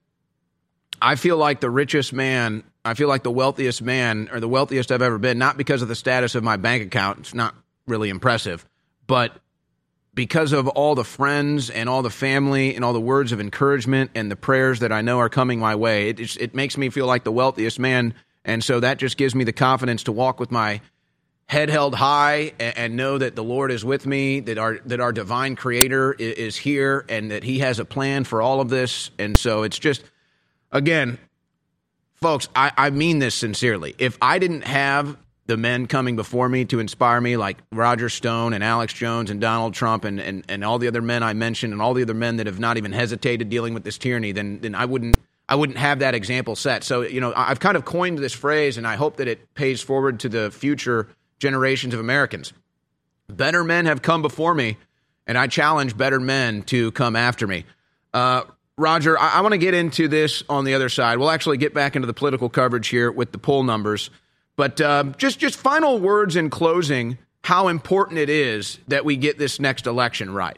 I 1.00 1.16
feel 1.16 1.38
like 1.38 1.60
the 1.60 1.70
richest 1.70 2.12
man, 2.12 2.62
I 2.84 2.94
feel 2.94 3.08
like 3.08 3.22
the 3.22 3.30
wealthiest 3.30 3.80
man, 3.80 4.28
or 4.32 4.38
the 4.38 4.48
wealthiest 4.48 4.92
I've 4.92 5.02
ever 5.02 5.18
been, 5.18 5.38
not 5.38 5.56
because 5.56 5.80
of 5.80 5.88
the 5.88 5.94
status 5.94 6.34
of 6.34 6.44
my 6.44 6.58
bank 6.58 6.82
account. 6.82 7.20
It's 7.20 7.34
not 7.34 7.54
really 7.86 8.10
impressive, 8.10 8.66
but 9.06 9.32
because 10.14 10.52
of 10.52 10.68
all 10.68 10.94
the 10.94 11.04
friends 11.04 11.70
and 11.70 11.88
all 11.88 12.02
the 12.02 12.10
family 12.10 12.74
and 12.74 12.84
all 12.84 12.92
the 12.92 13.00
words 13.00 13.32
of 13.32 13.40
encouragement 13.40 14.10
and 14.14 14.30
the 14.30 14.36
prayers 14.36 14.80
that 14.80 14.92
I 14.92 15.00
know 15.00 15.18
are 15.18 15.28
coming 15.28 15.58
my 15.58 15.74
way, 15.74 16.10
it, 16.10 16.18
just, 16.18 16.38
it 16.38 16.54
makes 16.54 16.76
me 16.76 16.90
feel 16.90 17.06
like 17.06 17.24
the 17.24 17.32
wealthiest 17.32 17.78
man. 17.78 18.14
And 18.44 18.62
so 18.62 18.80
that 18.80 18.98
just 18.98 19.16
gives 19.16 19.34
me 19.34 19.44
the 19.44 19.52
confidence 19.52 20.02
to 20.04 20.12
walk 20.12 20.38
with 20.38 20.50
my 20.50 20.80
head 21.46 21.70
held 21.70 21.94
high 21.94 22.52
and, 22.58 22.76
and 22.76 22.96
know 22.96 23.18
that 23.18 23.36
the 23.36 23.44
Lord 23.44 23.70
is 23.70 23.84
with 23.84 24.06
me, 24.06 24.40
that 24.40 24.58
our 24.58 24.78
that 24.86 25.00
our 25.00 25.12
divine 25.12 25.56
Creator 25.56 26.14
is, 26.14 26.34
is 26.34 26.56
here, 26.56 27.04
and 27.08 27.30
that 27.30 27.44
He 27.44 27.60
has 27.60 27.78
a 27.78 27.84
plan 27.84 28.24
for 28.24 28.42
all 28.42 28.60
of 28.60 28.68
this. 28.68 29.10
And 29.18 29.38
so 29.38 29.62
it's 29.62 29.78
just, 29.78 30.02
again, 30.70 31.18
folks, 32.14 32.48
I, 32.56 32.72
I 32.76 32.90
mean 32.90 33.18
this 33.18 33.34
sincerely. 33.34 33.94
If 33.98 34.18
I 34.20 34.38
didn't 34.38 34.64
have 34.64 35.16
the 35.46 35.56
men 35.56 35.86
coming 35.86 36.16
before 36.16 36.48
me 36.48 36.64
to 36.66 36.78
inspire 36.78 37.20
me, 37.20 37.36
like 37.36 37.58
Roger 37.72 38.08
Stone 38.08 38.52
and 38.52 38.62
Alex 38.62 38.92
Jones 38.92 39.30
and 39.30 39.40
Donald 39.40 39.74
Trump 39.74 40.04
and, 40.04 40.20
and, 40.20 40.44
and 40.48 40.64
all 40.64 40.78
the 40.78 40.88
other 40.88 41.02
men 41.02 41.22
I 41.22 41.32
mentioned 41.32 41.72
and 41.72 41.82
all 41.82 41.94
the 41.94 42.02
other 42.02 42.14
men 42.14 42.36
that 42.36 42.46
have 42.46 42.60
not 42.60 42.76
even 42.76 42.92
hesitated 42.92 43.48
dealing 43.48 43.74
with 43.74 43.84
this 43.84 43.98
tyranny, 43.98 44.32
then 44.32 44.60
then 44.60 44.74
I 44.74 44.84
wouldn't 44.84 45.16
I 45.48 45.56
wouldn't 45.56 45.78
have 45.78 45.98
that 45.98 46.14
example 46.14 46.56
set. 46.56 46.84
So, 46.84 47.02
you 47.02 47.20
know, 47.20 47.32
I've 47.36 47.60
kind 47.60 47.76
of 47.76 47.84
coined 47.84 48.18
this 48.18 48.32
phrase 48.32 48.78
and 48.78 48.86
I 48.86 48.96
hope 48.96 49.16
that 49.16 49.28
it 49.28 49.52
pays 49.54 49.82
forward 49.82 50.20
to 50.20 50.28
the 50.28 50.50
future 50.50 51.08
generations 51.38 51.92
of 51.92 52.00
Americans. 52.00 52.52
Better 53.28 53.64
men 53.64 53.86
have 53.86 54.02
come 54.02 54.22
before 54.22 54.54
me, 54.54 54.76
and 55.26 55.36
I 55.36 55.46
challenge 55.48 55.96
better 55.96 56.20
men 56.20 56.62
to 56.64 56.92
come 56.92 57.16
after 57.16 57.46
me. 57.46 57.64
Uh, 58.14 58.42
Roger, 58.78 59.18
I, 59.18 59.34
I 59.34 59.40
want 59.40 59.52
to 59.52 59.58
get 59.58 59.74
into 59.74 60.08
this 60.08 60.42
on 60.48 60.64
the 60.64 60.74
other 60.74 60.88
side. 60.88 61.18
We'll 61.18 61.30
actually 61.30 61.56
get 61.56 61.74
back 61.74 61.96
into 61.96 62.06
the 62.06 62.14
political 62.14 62.48
coverage 62.48 62.88
here 62.88 63.10
with 63.10 63.32
the 63.32 63.38
poll 63.38 63.62
numbers. 63.62 64.10
But 64.56 64.80
uh, 64.80 65.04
just 65.16 65.38
just 65.38 65.56
final 65.56 65.98
words 65.98 66.36
in 66.36 66.50
closing. 66.50 67.18
How 67.44 67.68
important 67.68 68.18
it 68.18 68.30
is 68.30 68.78
that 68.86 69.04
we 69.04 69.16
get 69.16 69.36
this 69.38 69.58
next 69.58 69.86
election 69.86 70.32
right. 70.32 70.56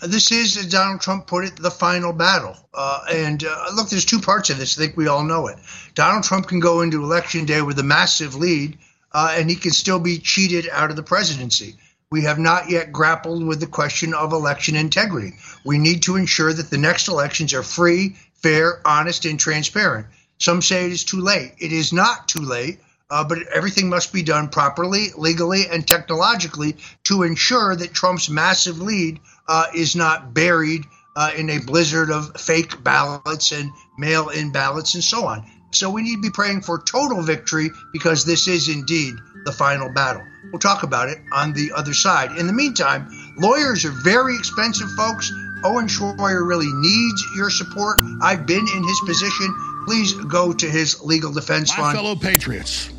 This 0.00 0.32
is, 0.32 0.56
as 0.56 0.66
Donald 0.66 1.00
Trump 1.00 1.26
put 1.26 1.44
it, 1.44 1.56
the 1.56 1.70
final 1.70 2.12
battle. 2.12 2.56
Uh, 2.74 3.04
and 3.12 3.44
uh, 3.44 3.66
look, 3.74 3.88
there's 3.88 4.04
two 4.04 4.20
parts 4.20 4.50
of 4.50 4.58
this. 4.58 4.76
I 4.76 4.82
think 4.82 4.96
we 4.96 5.06
all 5.06 5.22
know 5.22 5.46
it. 5.46 5.58
Donald 5.94 6.24
Trump 6.24 6.48
can 6.48 6.58
go 6.58 6.80
into 6.80 7.02
election 7.02 7.44
day 7.44 7.62
with 7.62 7.78
a 7.78 7.84
massive 7.84 8.34
lead, 8.34 8.78
uh, 9.12 9.34
and 9.36 9.48
he 9.48 9.54
can 9.54 9.70
still 9.70 10.00
be 10.00 10.18
cheated 10.18 10.68
out 10.72 10.90
of 10.90 10.96
the 10.96 11.02
presidency. 11.04 11.76
We 12.10 12.22
have 12.22 12.38
not 12.38 12.68
yet 12.68 12.92
grappled 12.92 13.44
with 13.44 13.60
the 13.60 13.66
question 13.66 14.12
of 14.12 14.32
election 14.32 14.76
integrity. 14.76 15.34
We 15.64 15.78
need 15.78 16.02
to 16.02 16.16
ensure 16.16 16.52
that 16.52 16.68
the 16.68 16.78
next 16.78 17.08
elections 17.08 17.54
are 17.54 17.62
free, 17.62 18.16
fair, 18.34 18.82
honest, 18.84 19.24
and 19.24 19.38
transparent. 19.38 20.08
Some 20.42 20.60
say 20.60 20.86
it 20.86 20.92
is 20.92 21.04
too 21.04 21.20
late. 21.20 21.52
It 21.58 21.72
is 21.72 21.92
not 21.92 22.26
too 22.26 22.40
late, 22.40 22.80
uh, 23.08 23.22
but 23.22 23.46
everything 23.54 23.88
must 23.88 24.12
be 24.12 24.24
done 24.24 24.48
properly, 24.48 25.10
legally, 25.16 25.68
and 25.70 25.86
technologically 25.86 26.78
to 27.04 27.22
ensure 27.22 27.76
that 27.76 27.94
Trump's 27.94 28.28
massive 28.28 28.80
lead 28.80 29.20
uh, 29.46 29.66
is 29.72 29.94
not 29.94 30.34
buried 30.34 30.82
uh, 31.14 31.30
in 31.36 31.48
a 31.48 31.60
blizzard 31.60 32.10
of 32.10 32.40
fake 32.40 32.82
ballots 32.82 33.52
and 33.52 33.70
mail 33.96 34.30
in 34.30 34.50
ballots 34.50 34.94
and 34.94 35.04
so 35.04 35.26
on. 35.26 35.46
So 35.70 35.90
we 35.90 36.02
need 36.02 36.16
to 36.16 36.22
be 36.22 36.30
praying 36.30 36.62
for 36.62 36.82
total 36.82 37.22
victory 37.22 37.70
because 37.92 38.24
this 38.24 38.48
is 38.48 38.68
indeed 38.68 39.14
the 39.44 39.52
final 39.52 39.90
battle. 39.90 40.22
We'll 40.50 40.58
talk 40.58 40.82
about 40.82 41.08
it 41.08 41.18
on 41.32 41.52
the 41.52 41.70
other 41.76 41.94
side. 41.94 42.36
In 42.36 42.48
the 42.48 42.52
meantime, 42.52 43.08
lawyers 43.38 43.84
are 43.84 43.94
very 44.02 44.34
expensive, 44.34 44.90
folks. 44.96 45.32
Owen 45.64 45.86
Shroyer 45.86 46.44
really 46.44 46.72
needs 46.72 47.24
your 47.36 47.48
support. 47.48 48.00
I've 48.20 48.44
been 48.44 48.66
in 48.74 48.82
his 48.82 49.00
position 49.06 49.54
please 49.86 50.12
go 50.12 50.52
to 50.52 50.70
his 50.70 51.02
legal 51.02 51.32
defense 51.32 51.70
My 51.76 51.84
fund. 51.84 51.96
fellow 51.96 52.14
patriots, 52.14 52.90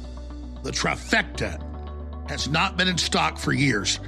the 0.63 0.71
trifecta 0.71 1.61
has 2.29 2.47
not 2.47 2.77
been 2.77 2.87
in 2.87 2.97
stock 2.97 3.37
for 3.37 3.51
years. 3.53 3.99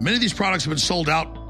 Many 0.00 0.16
of 0.16 0.20
these 0.20 0.34
products 0.34 0.64
have 0.64 0.70
been 0.70 0.78
sold 0.78 1.08
out 1.08 1.44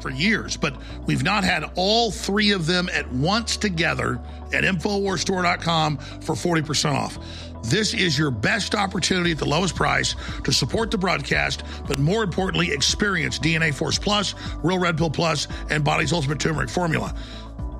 for 0.00 0.10
years, 0.10 0.56
but 0.56 0.76
we've 1.06 1.22
not 1.22 1.44
had 1.44 1.64
all 1.76 2.10
three 2.10 2.50
of 2.50 2.66
them 2.66 2.88
at 2.92 3.10
once 3.12 3.56
together 3.56 4.20
at 4.52 4.64
InfoWarsStore.com 4.64 5.98
for 5.98 6.34
40% 6.34 6.92
off. 6.92 7.18
This 7.64 7.94
is 7.94 8.18
your 8.18 8.32
best 8.32 8.74
opportunity 8.74 9.30
at 9.30 9.38
the 9.38 9.44
lowest 9.46 9.76
price 9.76 10.16
to 10.42 10.52
support 10.52 10.90
the 10.90 10.98
broadcast, 10.98 11.62
but 11.86 12.00
more 12.00 12.24
importantly, 12.24 12.72
experience 12.72 13.38
DNA 13.38 13.72
Force 13.72 13.98
Plus, 13.98 14.34
Real 14.64 14.78
Red 14.80 14.98
Pill 14.98 15.10
Plus, 15.10 15.46
and 15.70 15.84
Body's 15.84 16.12
Ultimate 16.12 16.40
Turmeric 16.40 16.68
Formula. 16.68 17.14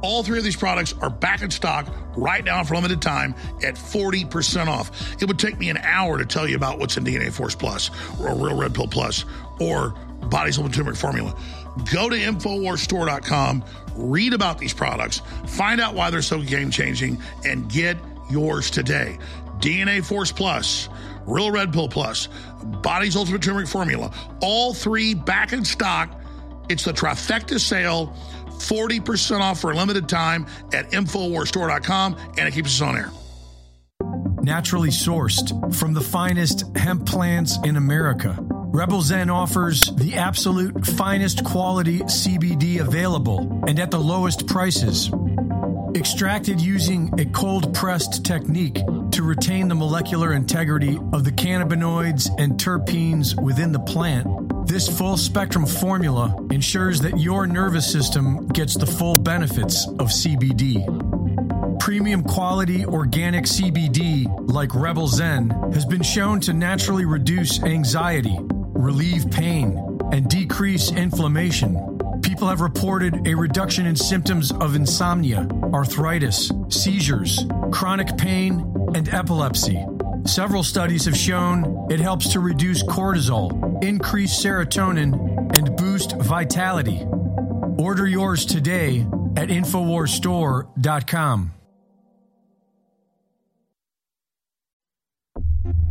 All 0.02 0.22
three 0.22 0.38
of 0.38 0.44
these 0.44 0.56
products 0.56 0.94
are 1.00 1.10
back 1.10 1.42
in 1.42 1.50
stock 1.50 1.86
right 2.16 2.44
now 2.44 2.62
for 2.64 2.74
limited 2.74 3.00
time 3.00 3.34
at 3.64 3.74
40% 3.74 4.66
off. 4.66 4.90
It 5.22 5.26
would 5.26 5.38
take 5.38 5.58
me 5.58 5.70
an 5.70 5.78
hour 5.78 6.18
to 6.18 6.26
tell 6.26 6.48
you 6.48 6.56
about 6.56 6.78
what's 6.78 6.96
in 6.96 7.04
DNA 7.04 7.32
Force 7.32 7.54
Plus 7.54 7.90
or 8.20 8.34
Real 8.34 8.56
Red 8.56 8.74
Pill 8.74 8.88
Plus 8.88 9.24
or 9.60 9.94
Body's 10.24 10.58
Ultimate 10.58 10.74
Turmeric 10.74 10.96
Formula. 10.98 11.36
Go 11.92 12.08
to 12.10 12.16
InfoWarsStore.com, 12.16 13.64
read 13.96 14.34
about 14.34 14.58
these 14.58 14.74
products, 14.74 15.22
find 15.46 15.80
out 15.80 15.94
why 15.94 16.10
they're 16.10 16.20
so 16.20 16.42
game 16.42 16.70
changing, 16.70 17.18
and 17.44 17.70
get 17.70 17.96
yours 18.30 18.70
today. 18.70 19.18
DNA 19.58 20.04
Force 20.04 20.32
Plus, 20.32 20.88
Real 21.26 21.50
Red 21.50 21.72
Pill 21.72 21.88
Plus, 21.88 22.28
Body's 22.82 23.16
Ultimate 23.16 23.42
Turmeric 23.42 23.68
Formula, 23.68 24.12
all 24.40 24.74
three 24.74 25.14
back 25.14 25.52
in 25.52 25.64
stock. 25.64 26.20
It's 26.68 26.84
the 26.84 26.92
trifecta 26.92 27.58
sale 27.58 28.14
40% 28.62 29.40
off 29.40 29.60
for 29.60 29.72
a 29.72 29.76
limited 29.76 30.08
time 30.08 30.46
at 30.72 30.90
InfoWarsStore.com, 30.92 32.16
and 32.38 32.48
it 32.48 32.52
keeps 32.52 32.80
us 32.80 32.80
on 32.80 32.96
air. 32.96 33.10
Naturally 34.42 34.88
sourced 34.88 35.74
from 35.74 35.94
the 35.94 36.00
finest 36.00 36.76
hemp 36.76 37.06
plants 37.06 37.58
in 37.64 37.76
America. 37.76 38.36
Rebel 38.40 39.02
Zen 39.02 39.28
offers 39.28 39.94
the 39.96 40.14
absolute 40.14 40.86
finest 40.86 41.44
quality 41.44 41.98
CBD 42.00 42.80
available 42.80 43.62
and 43.68 43.78
at 43.78 43.90
the 43.90 44.00
lowest 44.00 44.46
prices. 44.46 45.10
Extracted 45.94 46.58
using 46.58 47.12
a 47.20 47.26
cold 47.26 47.74
pressed 47.74 48.24
technique 48.24 48.78
to 49.10 49.22
retain 49.22 49.68
the 49.68 49.74
molecular 49.74 50.32
integrity 50.32 50.98
of 51.12 51.22
the 51.22 51.30
cannabinoids 51.30 52.30
and 52.38 52.54
terpenes 52.54 53.40
within 53.40 53.72
the 53.72 53.80
plant 53.80 54.26
this 54.66 54.88
full 54.88 55.16
spectrum 55.16 55.66
formula 55.66 56.34
ensures 56.50 57.00
that 57.00 57.18
your 57.18 57.46
nervous 57.46 57.90
system 57.90 58.46
gets 58.48 58.74
the 58.74 58.86
full 58.86 59.14
benefits 59.16 59.86
of 59.86 60.08
CBD. 60.08 60.80
Premium 61.80 62.22
quality 62.22 62.86
organic 62.86 63.44
CBD, 63.44 64.26
like 64.52 64.74
Rebel 64.74 65.08
Zen, 65.08 65.50
has 65.72 65.84
been 65.84 66.02
shown 66.02 66.40
to 66.40 66.52
naturally 66.52 67.04
reduce 67.04 67.62
anxiety, 67.62 68.38
relieve 68.40 69.30
pain, 69.30 69.98
and 70.12 70.28
decrease 70.28 70.92
inflammation. 70.92 72.20
People 72.22 72.48
have 72.48 72.60
reported 72.60 73.26
a 73.26 73.34
reduction 73.34 73.86
in 73.86 73.96
symptoms 73.96 74.52
of 74.52 74.76
insomnia, 74.76 75.48
arthritis, 75.74 76.52
seizures, 76.68 77.44
chronic 77.72 78.16
pain, 78.16 78.60
and 78.94 79.08
epilepsy. 79.08 79.84
Several 80.24 80.62
studies 80.62 81.06
have 81.06 81.16
shown 81.16 81.88
it 81.90 81.98
helps 81.98 82.32
to 82.32 82.40
reduce 82.40 82.84
cortisol, 82.84 83.82
increase 83.82 84.32
serotonin, 84.32 85.56
and 85.56 85.76
boost 85.76 86.16
vitality. 86.18 87.04
Order 87.78 88.06
yours 88.06 88.46
today 88.46 89.00
at 89.36 89.48
InfoWarsStore.com. 89.48 91.52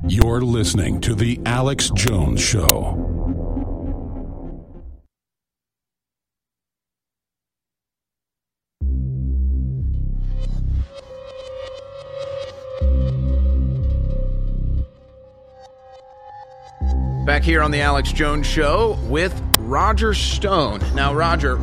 You're 0.08 0.42
listening 0.42 1.02
to 1.02 1.14
The 1.14 1.40
Alex 1.46 1.92
Jones 1.92 2.42
Show. 2.42 3.21
Back 17.26 17.44
here 17.44 17.62
on 17.62 17.70
the 17.70 17.82
Alex 17.82 18.12
Jones 18.12 18.48
Show 18.48 18.98
with 19.04 19.40
Roger 19.60 20.16
Stone. 20.16 20.82
Now, 20.96 21.14
Roger, 21.14 21.60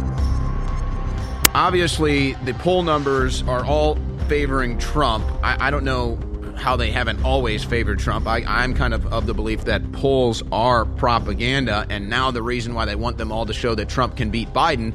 obviously 1.53 2.35
the 2.45 2.55
poll 2.55 2.85
numbers 2.85 3.43
are 3.43 3.65
all 3.65 3.99
favoring 4.29 4.79
Trump. 4.79 5.25
I, 5.43 5.67
I 5.67 5.71
don't 5.73 5.83
know 5.83 6.17
how 6.57 6.77
they 6.77 6.93
haven't 6.93 7.25
always 7.25 7.65
favored 7.65 7.99
Trump. 7.99 8.29
I, 8.29 8.45
I'm 8.47 8.73
kind 8.73 8.95
of 8.95 9.13
of 9.13 9.27
the 9.27 9.35
belief 9.35 9.65
that 9.65 9.91
polls 9.91 10.45
are 10.53 10.85
propaganda, 10.85 11.85
and 11.91 12.09
now 12.09 12.31
the 12.31 12.43
reason 12.43 12.73
why 12.73 12.85
they 12.85 12.95
want 12.95 13.19
them 13.19 13.33
all 13.33 13.45
to 13.45 13.53
show 13.53 13.75
that 13.75 13.89
Trump 13.89 14.17
can 14.17 14.31
beat 14.31 14.53
Biden 14.53 14.93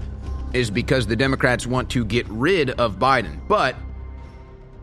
is 0.53 0.71
because 0.71 1.07
the 1.07 1.17
Democrats 1.17 1.67
want 1.67 1.89
to 1.89 2.05
get 2.05 2.25
rid 2.29 2.69
of 2.69 2.99
Biden. 2.99 3.37
But 3.49 3.75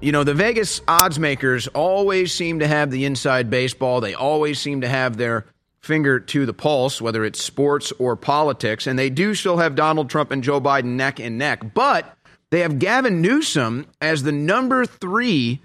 you 0.02 0.12
know, 0.12 0.24
the 0.24 0.35
Vegas 0.35 0.82
odds 0.86 1.19
makers 1.19 1.69
always 1.69 2.35
seem 2.35 2.59
to 2.59 2.69
have 2.69 2.90
the 2.90 3.07
inside 3.07 3.48
baseball. 3.48 4.02
They 4.02 4.12
always 4.12 4.59
seem 4.59 4.82
to 4.82 4.89
have 4.89 5.16
their 5.16 5.47
finger 5.81 6.20
to 6.20 6.47
the 6.47 6.52
pulse, 6.52 7.01
whether 7.01 7.24
it's 7.24 7.43
sports 7.43 7.93
or 7.98 8.16
politics. 8.16 8.86
And 8.86 8.98
they 8.98 9.11
do 9.11 9.35
still 9.35 9.57
have 9.59 9.74
Donald 9.74 10.11
Trump 10.11 10.31
and 10.31 10.43
Joe 10.43 10.61
Biden 10.61 10.97
neck 10.97 11.19
and 11.19 11.39
neck, 11.39 11.74
but 11.74 12.16
they 12.51 12.61
have 12.61 12.78
Gavin 12.78 13.20
Newsom 13.20 13.86
as 14.01 14.23
the 14.23 14.32
number 14.32 14.85
three 14.85 15.61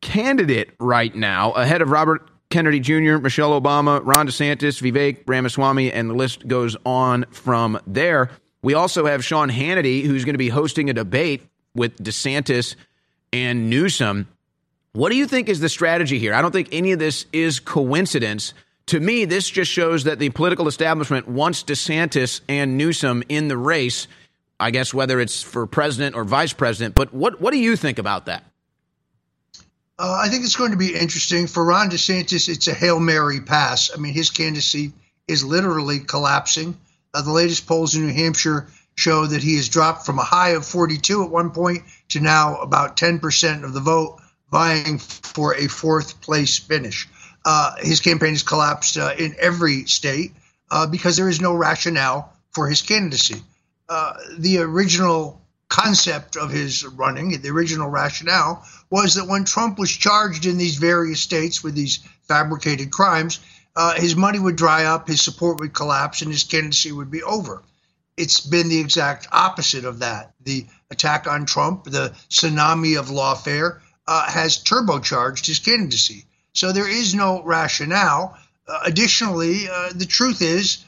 candidate 0.00 0.70
right 0.78 1.14
now, 1.14 1.52
ahead 1.52 1.82
of 1.82 1.90
Robert 1.90 2.28
Kennedy 2.50 2.78
Jr., 2.78 3.18
Michelle 3.18 3.60
Obama, 3.60 4.00
Ron 4.04 4.28
DeSantis, 4.28 4.80
Vivek 4.80 5.24
Ramaswamy, 5.26 5.92
and 5.92 6.10
the 6.10 6.14
list 6.14 6.46
goes 6.46 6.76
on 6.84 7.24
from 7.30 7.80
there. 7.86 8.30
We 8.62 8.74
also 8.74 9.06
have 9.06 9.24
Sean 9.24 9.50
Hannity, 9.50 10.04
who's 10.04 10.24
going 10.24 10.34
to 10.34 10.38
be 10.38 10.48
hosting 10.48 10.88
a 10.88 10.92
debate 10.92 11.42
with 11.74 11.96
DeSantis 11.98 12.76
and 13.32 13.68
Newsom. 13.68 14.28
What 14.92 15.10
do 15.10 15.16
you 15.16 15.26
think 15.26 15.48
is 15.48 15.60
the 15.60 15.68
strategy 15.68 16.18
here? 16.18 16.34
I 16.34 16.40
don't 16.40 16.52
think 16.52 16.68
any 16.72 16.92
of 16.92 16.98
this 16.98 17.26
is 17.32 17.60
coincidence 17.60 18.54
to 18.86 19.00
me, 19.00 19.24
this 19.24 19.48
just 19.48 19.70
shows 19.70 20.04
that 20.04 20.18
the 20.18 20.30
political 20.30 20.68
establishment 20.68 21.26
wants 21.26 21.64
DeSantis 21.64 22.40
and 22.48 22.78
Newsom 22.78 23.22
in 23.28 23.48
the 23.48 23.56
race. 23.56 24.06
I 24.58 24.70
guess 24.70 24.94
whether 24.94 25.20
it's 25.20 25.42
for 25.42 25.66
president 25.66 26.16
or 26.16 26.24
vice 26.24 26.52
president. 26.52 26.94
But 26.94 27.12
what 27.12 27.40
what 27.40 27.52
do 27.52 27.58
you 27.58 27.76
think 27.76 27.98
about 27.98 28.26
that? 28.26 28.44
Uh, 29.98 30.20
I 30.22 30.28
think 30.28 30.44
it's 30.44 30.56
going 30.56 30.72
to 30.72 30.76
be 30.76 30.94
interesting 30.94 31.46
for 31.46 31.64
Ron 31.64 31.90
DeSantis. 31.90 32.48
It's 32.48 32.68
a 32.68 32.74
hail 32.74 33.00
mary 33.00 33.40
pass. 33.40 33.90
I 33.92 33.98
mean, 33.98 34.12
his 34.12 34.30
candidacy 34.30 34.92
is 35.26 35.44
literally 35.44 36.00
collapsing. 36.00 36.76
Uh, 37.12 37.22
the 37.22 37.32
latest 37.32 37.66
polls 37.66 37.94
in 37.94 38.06
New 38.06 38.12
Hampshire 38.12 38.68
show 38.94 39.26
that 39.26 39.42
he 39.42 39.56
has 39.56 39.68
dropped 39.68 40.06
from 40.06 40.18
a 40.18 40.24
high 40.24 40.50
of 40.50 40.66
42 40.66 41.24
at 41.24 41.30
one 41.30 41.50
point 41.50 41.82
to 42.10 42.20
now 42.20 42.56
about 42.60 42.96
10% 42.96 43.64
of 43.64 43.72
the 43.72 43.80
vote, 43.80 44.20
vying 44.50 44.98
for 44.98 45.54
a 45.54 45.66
fourth 45.66 46.20
place 46.20 46.58
finish. 46.58 47.08
Uh, 47.48 47.76
his 47.78 48.00
campaign 48.00 48.30
has 48.30 48.42
collapsed 48.42 48.98
uh, 48.98 49.14
in 49.16 49.36
every 49.38 49.84
state 49.84 50.32
uh, 50.68 50.84
because 50.84 51.16
there 51.16 51.28
is 51.28 51.40
no 51.40 51.54
rationale 51.54 52.32
for 52.50 52.68
his 52.68 52.82
candidacy. 52.82 53.40
Uh, 53.88 54.14
the 54.38 54.58
original 54.58 55.40
concept 55.68 56.36
of 56.36 56.50
his 56.50 56.84
running, 56.84 57.40
the 57.40 57.48
original 57.50 57.88
rationale, 57.88 58.66
was 58.90 59.14
that 59.14 59.28
when 59.28 59.44
Trump 59.44 59.78
was 59.78 59.92
charged 59.92 60.44
in 60.44 60.58
these 60.58 60.74
various 60.74 61.20
states 61.20 61.62
with 61.62 61.76
these 61.76 62.00
fabricated 62.26 62.90
crimes, 62.90 63.38
uh, 63.76 63.94
his 63.94 64.16
money 64.16 64.40
would 64.40 64.56
dry 64.56 64.86
up, 64.86 65.06
his 65.06 65.22
support 65.22 65.60
would 65.60 65.72
collapse, 65.72 66.22
and 66.22 66.32
his 66.32 66.42
candidacy 66.42 66.90
would 66.90 67.12
be 67.12 67.22
over. 67.22 67.62
It's 68.16 68.40
been 68.40 68.68
the 68.68 68.80
exact 68.80 69.28
opposite 69.30 69.84
of 69.84 70.00
that. 70.00 70.34
The 70.42 70.66
attack 70.90 71.28
on 71.28 71.46
Trump, 71.46 71.84
the 71.84 72.12
tsunami 72.28 72.98
of 72.98 73.06
lawfare, 73.06 73.78
has 74.08 74.64
turbocharged 74.64 75.46
his 75.46 75.60
candidacy. 75.60 76.24
So 76.56 76.72
there 76.72 76.88
is 76.88 77.14
no 77.14 77.42
rationale. 77.42 78.38
Uh, 78.66 78.80
additionally, 78.84 79.68
uh, 79.68 79.90
the 79.94 80.06
truth 80.06 80.40
is, 80.40 80.84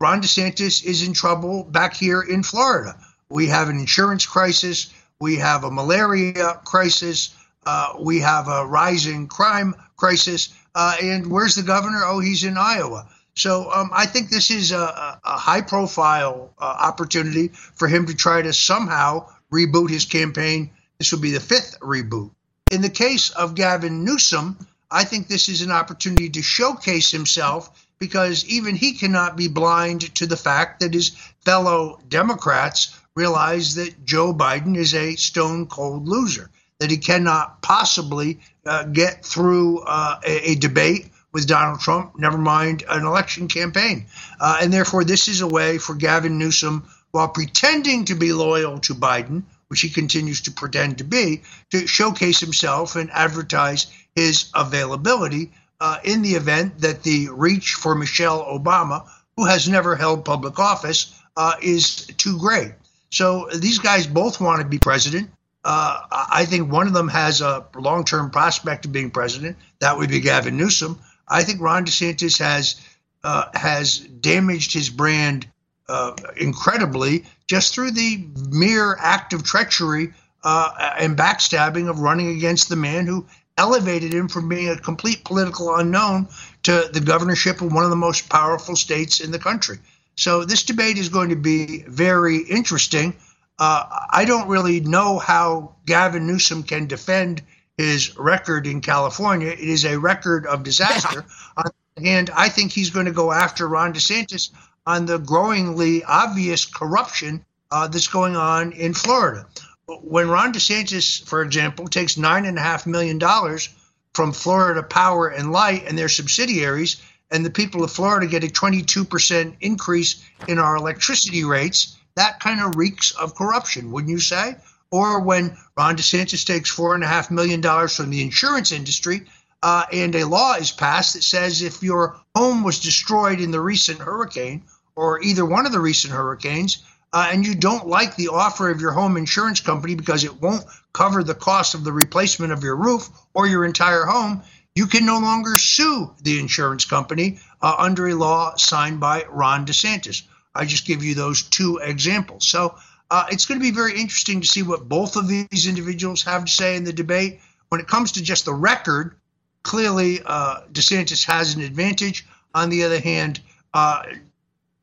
Ron 0.00 0.22
DeSantis 0.22 0.82
is 0.82 1.06
in 1.06 1.12
trouble 1.12 1.64
back 1.64 1.94
here 1.94 2.22
in 2.22 2.42
Florida. 2.42 2.96
We 3.28 3.46
have 3.48 3.68
an 3.68 3.78
insurance 3.78 4.24
crisis. 4.24 4.92
We 5.20 5.36
have 5.36 5.64
a 5.64 5.70
malaria 5.70 6.60
crisis. 6.64 7.34
Uh, 7.66 7.94
we 8.00 8.20
have 8.20 8.48
a 8.48 8.66
rising 8.66 9.28
crime 9.28 9.74
crisis. 9.96 10.54
Uh, 10.74 10.96
and 11.02 11.30
where's 11.30 11.54
the 11.54 11.62
governor? 11.62 12.02
Oh, 12.04 12.20
he's 12.20 12.42
in 12.42 12.56
Iowa. 12.56 13.06
So 13.36 13.70
um, 13.72 13.90
I 13.92 14.06
think 14.06 14.30
this 14.30 14.50
is 14.50 14.72
a, 14.72 15.20
a 15.22 15.36
high 15.36 15.60
profile 15.60 16.54
uh, 16.58 16.64
opportunity 16.64 17.48
for 17.48 17.88
him 17.88 18.06
to 18.06 18.14
try 18.14 18.40
to 18.40 18.52
somehow 18.52 19.28
reboot 19.52 19.90
his 19.90 20.06
campaign. 20.06 20.70
This 20.98 21.12
will 21.12 21.20
be 21.20 21.32
the 21.32 21.40
fifth 21.40 21.78
reboot. 21.80 22.30
In 22.70 22.80
the 22.80 22.88
case 22.88 23.30
of 23.30 23.54
Gavin 23.54 24.04
Newsom, 24.04 24.56
I 24.94 25.02
think 25.02 25.26
this 25.26 25.48
is 25.48 25.60
an 25.60 25.72
opportunity 25.72 26.30
to 26.30 26.42
showcase 26.42 27.10
himself 27.10 27.84
because 27.98 28.44
even 28.44 28.76
he 28.76 28.92
cannot 28.92 29.36
be 29.36 29.48
blind 29.48 30.14
to 30.14 30.26
the 30.26 30.36
fact 30.36 30.80
that 30.80 30.94
his 30.94 31.10
fellow 31.44 31.98
Democrats 32.08 32.96
realize 33.16 33.74
that 33.74 34.06
Joe 34.06 34.32
Biden 34.32 34.76
is 34.76 34.94
a 34.94 35.16
stone 35.16 35.66
cold 35.66 36.06
loser, 36.06 36.48
that 36.78 36.92
he 36.92 36.98
cannot 36.98 37.60
possibly 37.60 38.38
uh, 38.64 38.84
get 38.84 39.24
through 39.24 39.80
uh, 39.80 40.20
a, 40.24 40.52
a, 40.52 40.54
debate 40.54 41.10
with 41.32 41.48
Donald 41.48 41.80
Trump, 41.80 42.16
never 42.16 42.38
mind 42.38 42.84
an 42.88 43.04
election 43.04 43.48
campaign. 43.48 44.06
Uh, 44.38 44.58
and 44.62 44.72
therefore, 44.72 45.02
this 45.02 45.26
is 45.26 45.40
a 45.40 45.48
way 45.48 45.76
for 45.78 45.96
Gavin 45.96 46.38
Newsom, 46.38 46.84
while 47.10 47.28
pretending 47.28 48.04
to 48.04 48.14
be 48.14 48.32
loyal 48.32 48.78
to 48.78 48.94
Biden, 48.94 49.42
which 49.68 49.80
he 49.80 49.90
continues 49.90 50.42
to 50.42 50.52
pretend 50.52 50.98
to 50.98 51.04
be, 51.04 51.42
to 51.72 51.84
showcase 51.86 52.38
himself 52.38 52.94
and 52.94 53.10
advertise 53.10 53.86
his 54.14 54.50
availability 54.54 55.52
uh, 55.80 55.98
in 56.04 56.22
the 56.22 56.30
event 56.30 56.78
that 56.80 57.02
the 57.02 57.28
reach 57.30 57.74
for 57.74 57.94
Michelle 57.94 58.44
Obama, 58.44 59.08
who 59.36 59.44
has 59.44 59.68
never 59.68 59.96
held 59.96 60.24
public 60.24 60.58
office, 60.58 61.20
uh, 61.36 61.54
is 61.60 62.06
too 62.06 62.38
great. 62.38 62.72
So 63.10 63.48
these 63.54 63.78
guys 63.78 64.06
both 64.06 64.40
want 64.40 64.60
to 64.60 64.66
be 64.66 64.78
president. 64.78 65.30
Uh, 65.64 66.00
I 66.10 66.44
think 66.44 66.70
one 66.70 66.86
of 66.86 66.92
them 66.92 67.08
has 67.08 67.40
a 67.40 67.66
long 67.74 68.04
term 68.04 68.30
prospect 68.30 68.84
of 68.84 68.92
being 68.92 69.10
president. 69.10 69.56
That 69.80 69.96
would 69.96 70.10
be 70.10 70.20
Gavin 70.20 70.56
Newsom. 70.56 70.98
I 71.26 71.42
think 71.42 71.60
Ron 71.60 71.86
DeSantis 71.86 72.38
has 72.38 72.80
uh, 73.22 73.46
has 73.54 73.98
damaged 73.98 74.74
his 74.74 74.90
brand 74.90 75.46
uh, 75.88 76.14
incredibly 76.36 77.24
just 77.46 77.74
through 77.74 77.92
the 77.92 78.26
mere 78.50 78.96
act 78.98 79.32
of 79.32 79.42
treachery 79.42 80.12
uh, 80.42 80.94
and 80.98 81.16
backstabbing 81.16 81.88
of 81.88 82.00
running 82.00 82.36
against 82.36 82.68
the 82.68 82.76
man 82.76 83.06
who 83.06 83.26
elevated 83.56 84.12
him 84.12 84.28
from 84.28 84.48
being 84.48 84.68
a 84.68 84.76
complete 84.76 85.24
political 85.24 85.74
unknown 85.76 86.28
to 86.64 86.88
the 86.92 87.00
governorship 87.00 87.60
of 87.60 87.72
one 87.72 87.84
of 87.84 87.90
the 87.90 87.96
most 87.96 88.28
powerful 88.28 88.76
states 88.76 89.20
in 89.20 89.30
the 89.30 89.38
country. 89.38 89.78
So 90.16 90.44
this 90.44 90.62
debate 90.62 90.98
is 90.98 91.08
going 91.08 91.30
to 91.30 91.36
be 91.36 91.82
very 91.82 92.38
interesting. 92.38 93.14
Uh, 93.58 93.84
I 94.10 94.24
don't 94.24 94.48
really 94.48 94.80
know 94.80 95.18
how 95.18 95.74
Gavin 95.86 96.26
Newsom 96.26 96.62
can 96.62 96.86
defend 96.86 97.42
his 97.76 98.16
record 98.16 98.66
in 98.66 98.80
California. 98.80 99.48
It 99.48 99.58
is 99.58 99.84
a 99.84 99.98
record 99.98 100.46
of 100.46 100.62
disaster. 100.62 101.24
and 101.96 102.30
I 102.30 102.48
think 102.48 102.72
he's 102.72 102.90
going 102.90 103.06
to 103.06 103.12
go 103.12 103.32
after 103.32 103.68
Ron 103.68 103.94
DeSantis 103.94 104.50
on 104.86 105.06
the 105.06 105.18
growingly 105.18 106.04
obvious 106.04 106.64
corruption 106.66 107.44
uh, 107.70 107.88
that's 107.88 108.08
going 108.08 108.36
on 108.36 108.72
in 108.72 108.94
Florida 108.94 109.46
when 109.86 110.28
Ron 110.28 110.52
DeSantis, 110.52 111.24
for 111.26 111.42
example, 111.42 111.86
takes 111.86 112.16
nine 112.16 112.44
and 112.44 112.58
a 112.58 112.62
half 112.62 112.86
million 112.86 113.18
dollars 113.18 113.68
from 114.14 114.32
Florida 114.32 114.82
Power 114.82 115.28
and 115.28 115.52
Light 115.52 115.84
and 115.86 115.98
their 115.98 116.08
subsidiaries, 116.08 116.96
and 117.30 117.44
the 117.44 117.50
people 117.50 117.82
of 117.82 117.90
Florida 117.90 118.26
get 118.26 118.44
a 118.44 118.48
22% 118.48 119.56
increase 119.60 120.22
in 120.46 120.58
our 120.58 120.76
electricity 120.76 121.44
rates, 121.44 121.96
that 122.14 122.40
kind 122.40 122.60
of 122.60 122.76
reeks 122.76 123.10
of 123.12 123.34
corruption, 123.34 123.90
wouldn't 123.90 124.10
you 124.10 124.20
say? 124.20 124.56
Or 124.90 125.20
when 125.20 125.56
Ron 125.76 125.96
DeSantis 125.96 126.46
takes 126.46 126.70
four 126.70 126.94
and 126.94 127.02
a 127.02 127.08
half 127.08 127.30
million 127.30 127.60
dollars 127.60 127.96
from 127.96 128.10
the 128.10 128.22
insurance 128.22 128.70
industry, 128.70 129.26
uh, 129.62 129.84
and 129.92 130.14
a 130.14 130.26
law 130.26 130.54
is 130.54 130.70
passed 130.70 131.14
that 131.14 131.24
says 131.24 131.62
if 131.62 131.82
your 131.82 132.20
home 132.36 132.62
was 132.62 132.80
destroyed 132.80 133.40
in 133.40 133.50
the 133.50 133.60
recent 133.60 133.98
hurricane 133.98 134.62
or 134.94 135.20
either 135.22 135.44
one 135.44 135.66
of 135.66 135.72
the 135.72 135.80
recent 135.80 136.12
hurricanes, 136.12 136.84
uh, 137.14 137.28
and 137.30 137.46
you 137.46 137.54
don't 137.54 137.86
like 137.86 138.16
the 138.16 138.28
offer 138.28 138.68
of 138.68 138.80
your 138.80 138.90
home 138.90 139.16
insurance 139.16 139.60
company 139.60 139.94
because 139.94 140.24
it 140.24 140.42
won't 140.42 140.64
cover 140.92 141.22
the 141.22 141.34
cost 141.34 141.74
of 141.74 141.84
the 141.84 141.92
replacement 141.92 142.52
of 142.52 142.64
your 142.64 142.74
roof 142.74 143.08
or 143.34 143.46
your 143.46 143.64
entire 143.64 144.04
home, 144.04 144.42
you 144.74 144.86
can 144.86 145.06
no 145.06 145.20
longer 145.20 145.56
sue 145.56 146.12
the 146.22 146.40
insurance 146.40 146.84
company 146.84 147.38
uh, 147.62 147.76
under 147.78 148.08
a 148.08 148.14
law 148.14 148.56
signed 148.56 148.98
by 148.98 149.24
Ron 149.30 149.64
DeSantis. 149.64 150.22
I 150.56 150.64
just 150.64 150.86
give 150.86 151.04
you 151.04 151.14
those 151.14 151.42
two 151.42 151.78
examples. 151.78 152.48
So 152.48 152.74
uh, 153.12 153.26
it's 153.30 153.46
going 153.46 153.60
to 153.60 153.64
be 153.64 153.70
very 153.70 153.92
interesting 153.92 154.40
to 154.40 154.46
see 154.46 154.64
what 154.64 154.88
both 154.88 155.14
of 155.14 155.28
these 155.28 155.68
individuals 155.68 156.24
have 156.24 156.46
to 156.46 156.52
say 156.52 156.74
in 156.74 156.82
the 156.82 156.92
debate. 156.92 157.38
When 157.68 157.80
it 157.80 157.86
comes 157.86 158.10
to 158.12 158.24
just 158.24 158.44
the 158.44 158.54
record, 158.54 159.14
clearly 159.62 160.18
uh, 160.26 160.62
DeSantis 160.72 161.24
has 161.26 161.54
an 161.54 161.62
advantage. 161.62 162.26
On 162.56 162.70
the 162.70 162.82
other 162.82 162.98
hand, 162.98 163.40
uh, 163.72 164.02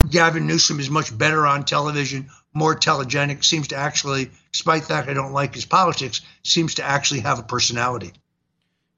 Gavin 0.09 0.47
Newsom 0.47 0.79
is 0.79 0.89
much 0.89 1.15
better 1.15 1.45
on 1.45 1.63
television, 1.63 2.29
more 2.53 2.75
telegenic, 2.75 3.43
seems 3.43 3.69
to 3.69 3.75
actually, 3.75 4.29
despite 4.51 4.81
the 4.81 4.87
fact 4.87 5.09
I 5.09 5.13
don't 5.13 5.33
like 5.33 5.55
his 5.55 5.65
politics, 5.65 6.21
seems 6.43 6.75
to 6.75 6.83
actually 6.83 7.21
have 7.21 7.39
a 7.39 7.43
personality. 7.43 8.13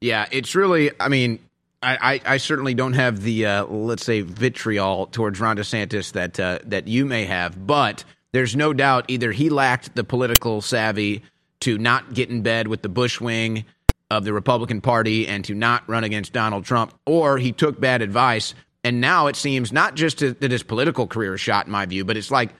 Yeah, 0.02 0.28
it's 0.32 0.56
really, 0.56 0.92
I 1.00 1.10
mean, 1.10 1.40
I, 1.84 2.22
I, 2.26 2.38
certainly 2.38 2.74
don't 2.74 2.94
have 2.94 3.22
the 3.22 3.46
uh, 3.46 3.66
let's 3.66 4.06
say 4.06 4.22
vitriol 4.22 5.08
towards 5.08 5.40
Ron 5.40 5.58
DeSantis 5.58 6.14
that 6.14 6.40
uh, 6.40 6.60
that 6.64 6.88
you 6.88 7.06
may 7.06 7.26
have, 7.26 7.68
but 7.68 8.06
there's 8.32 8.56
no 8.56 8.74
doubt 8.74 9.06
either 9.10 9.32
he 9.32 9.50
lacked 9.50 9.94
the 9.96 10.04
political 10.04 10.62
savvy 10.62 11.24
to 11.62 11.78
not 11.78 12.14
get 12.14 12.30
in 12.30 12.42
bed 12.42 12.68
with 12.68 12.82
the 12.82 12.90
Bush 12.90 13.20
wing 13.20 13.66
of 14.10 14.24
the 14.24 14.34
Republican 14.34 14.82
Party 14.82 15.28
and 15.28 15.44
to 15.46 15.54
not 15.54 15.88
run 15.88 16.04
against 16.04 16.34
Donald 16.34 16.66
Trump, 16.66 16.94
or 17.06 17.38
he 17.38 17.52
took 17.52 17.80
bad 17.80 18.02
advice. 18.02 18.54
And 18.84 19.00
now 19.00 19.28
it 19.28 19.36
seems 19.36 19.72
not 19.72 19.96
just 19.96 20.20
that 20.20 20.52
his 20.52 20.64
political 20.64 21.08
career 21.08 21.36
is 21.36 21.42
shot, 21.42 21.68
in 21.68 21.72
my 21.72 21.86
view, 21.86 22.04
but 22.04 22.18
it's 22.18 22.32
like 22.32 22.52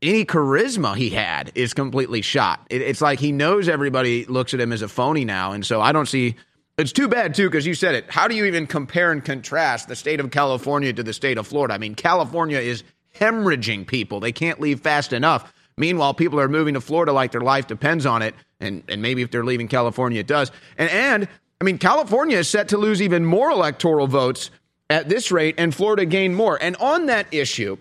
any 0.00 0.24
charisma 0.24 0.94
he 0.94 1.10
had 1.10 1.50
is 1.54 1.74
completely 1.74 2.22
shot. 2.22 2.66
It, 2.70 2.82
it's 2.82 3.00
like 3.00 3.18
he 3.18 3.32
knows 3.32 3.68
everybody 3.68 4.24
looks 4.26 4.54
at 4.54 4.60
him 4.60 4.72
as 4.72 4.82
a 4.82 4.88
phony 4.88 5.24
now, 5.24 5.52
and 5.52 5.66
so 5.66 5.80
I 5.80 5.92
don't 5.92 6.06
see 6.06 6.36
it's 6.78 6.92
too 6.92 7.08
bad, 7.08 7.34
too, 7.34 7.48
because 7.48 7.64
you 7.64 7.74
said 7.74 7.94
it. 7.94 8.10
How 8.10 8.28
do 8.28 8.34
you 8.34 8.44
even 8.44 8.66
compare 8.66 9.10
and 9.10 9.24
contrast 9.24 9.88
the 9.88 9.96
state 9.96 10.20
of 10.20 10.30
California 10.30 10.92
to 10.92 11.02
the 11.02 11.14
state 11.14 11.38
of 11.38 11.46
Florida? 11.46 11.72
I 11.72 11.78
mean, 11.78 11.94
California 11.94 12.58
is 12.58 12.84
hemorrhaging 13.18 13.86
people. 13.86 14.20
They 14.20 14.32
can't 14.32 14.60
leave 14.60 14.80
fast 14.80 15.14
enough. 15.14 15.54
Meanwhile, 15.78 16.14
people 16.14 16.38
are 16.38 16.48
moving 16.48 16.74
to 16.74 16.82
Florida 16.82 17.12
like 17.12 17.32
their 17.32 17.40
life 17.40 17.66
depends 17.66 18.04
on 18.04 18.20
it. 18.20 18.34
And, 18.60 18.82
and 18.88 19.00
maybe 19.00 19.22
if 19.22 19.30
they're 19.30 19.44
leaving 19.44 19.68
California, 19.68 20.20
it 20.20 20.26
does. 20.26 20.52
And, 20.76 20.90
and, 20.90 21.28
I 21.62 21.64
mean, 21.64 21.78
California 21.78 22.36
is 22.36 22.48
set 22.48 22.68
to 22.68 22.78
lose 22.78 23.00
even 23.00 23.24
more 23.24 23.50
electoral 23.50 24.06
votes 24.06 24.50
at 24.88 25.08
this 25.08 25.32
rate, 25.32 25.56
and 25.58 25.74
Florida 25.74 26.04
gain 26.04 26.34
more. 26.34 26.58
And 26.60 26.76
on 26.76 27.06
that 27.06 27.26
issue, 27.32 27.76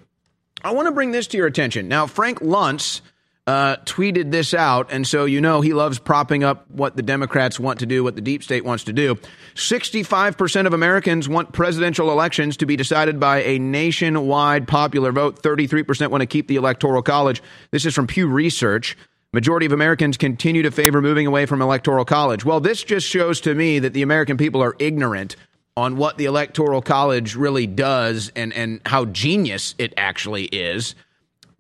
I 0.63 0.71
want 0.71 0.87
to 0.87 0.91
bring 0.91 1.11
this 1.11 1.27
to 1.27 1.37
your 1.37 1.47
attention. 1.47 1.87
Now, 1.87 2.07
Frank 2.07 2.39
Luntz 2.39 3.01
uh, 3.47 3.75
tweeted 3.85 4.31
this 4.31 4.55
out, 4.55 4.91
and 4.91 5.05
so 5.05 5.25
you 5.25 5.39
know 5.39 5.61
he 5.61 5.73
loves 5.73 5.99
propping 5.99 6.43
up 6.43 6.69
what 6.71 6.95
the 6.95 7.03
Democrats 7.03 7.59
want 7.59 7.79
to 7.79 7.85
do, 7.85 8.03
what 8.03 8.15
the 8.15 8.21
deep 8.21 8.43
state 8.43 8.65
wants 8.65 8.85
to 8.85 8.93
do. 8.93 9.15
65% 9.53 10.65
of 10.65 10.73
Americans 10.73 11.29
want 11.29 11.53
presidential 11.53 12.11
elections 12.11 12.57
to 12.57 12.65
be 12.65 12.75
decided 12.75 13.19
by 13.19 13.43
a 13.43 13.59
nationwide 13.59 14.67
popular 14.67 15.11
vote. 15.11 15.43
33% 15.43 16.09
want 16.09 16.21
to 16.21 16.25
keep 16.25 16.47
the 16.47 16.55
Electoral 16.55 17.03
College. 17.03 17.43
This 17.69 17.85
is 17.85 17.93
from 17.93 18.07
Pew 18.07 18.27
Research. 18.27 18.97
Majority 19.31 19.65
of 19.65 19.73
Americans 19.73 20.17
continue 20.17 20.63
to 20.63 20.71
favor 20.71 21.01
moving 21.01 21.27
away 21.27 21.45
from 21.45 21.61
Electoral 21.61 22.05
College. 22.05 22.45
Well, 22.45 22.61
this 22.61 22.83
just 22.83 23.05
shows 23.07 23.41
to 23.41 23.53
me 23.53 23.79
that 23.79 23.93
the 23.93 24.01
American 24.01 24.37
people 24.37 24.63
are 24.63 24.75
ignorant 24.79 25.35
on 25.77 25.97
what 25.97 26.17
the 26.17 26.25
Electoral 26.25 26.81
College 26.81 27.35
really 27.35 27.67
does 27.67 28.31
and, 28.35 28.53
and 28.53 28.81
how 28.85 29.05
genius 29.05 29.75
it 29.77 29.93
actually 29.97 30.45
is. 30.45 30.95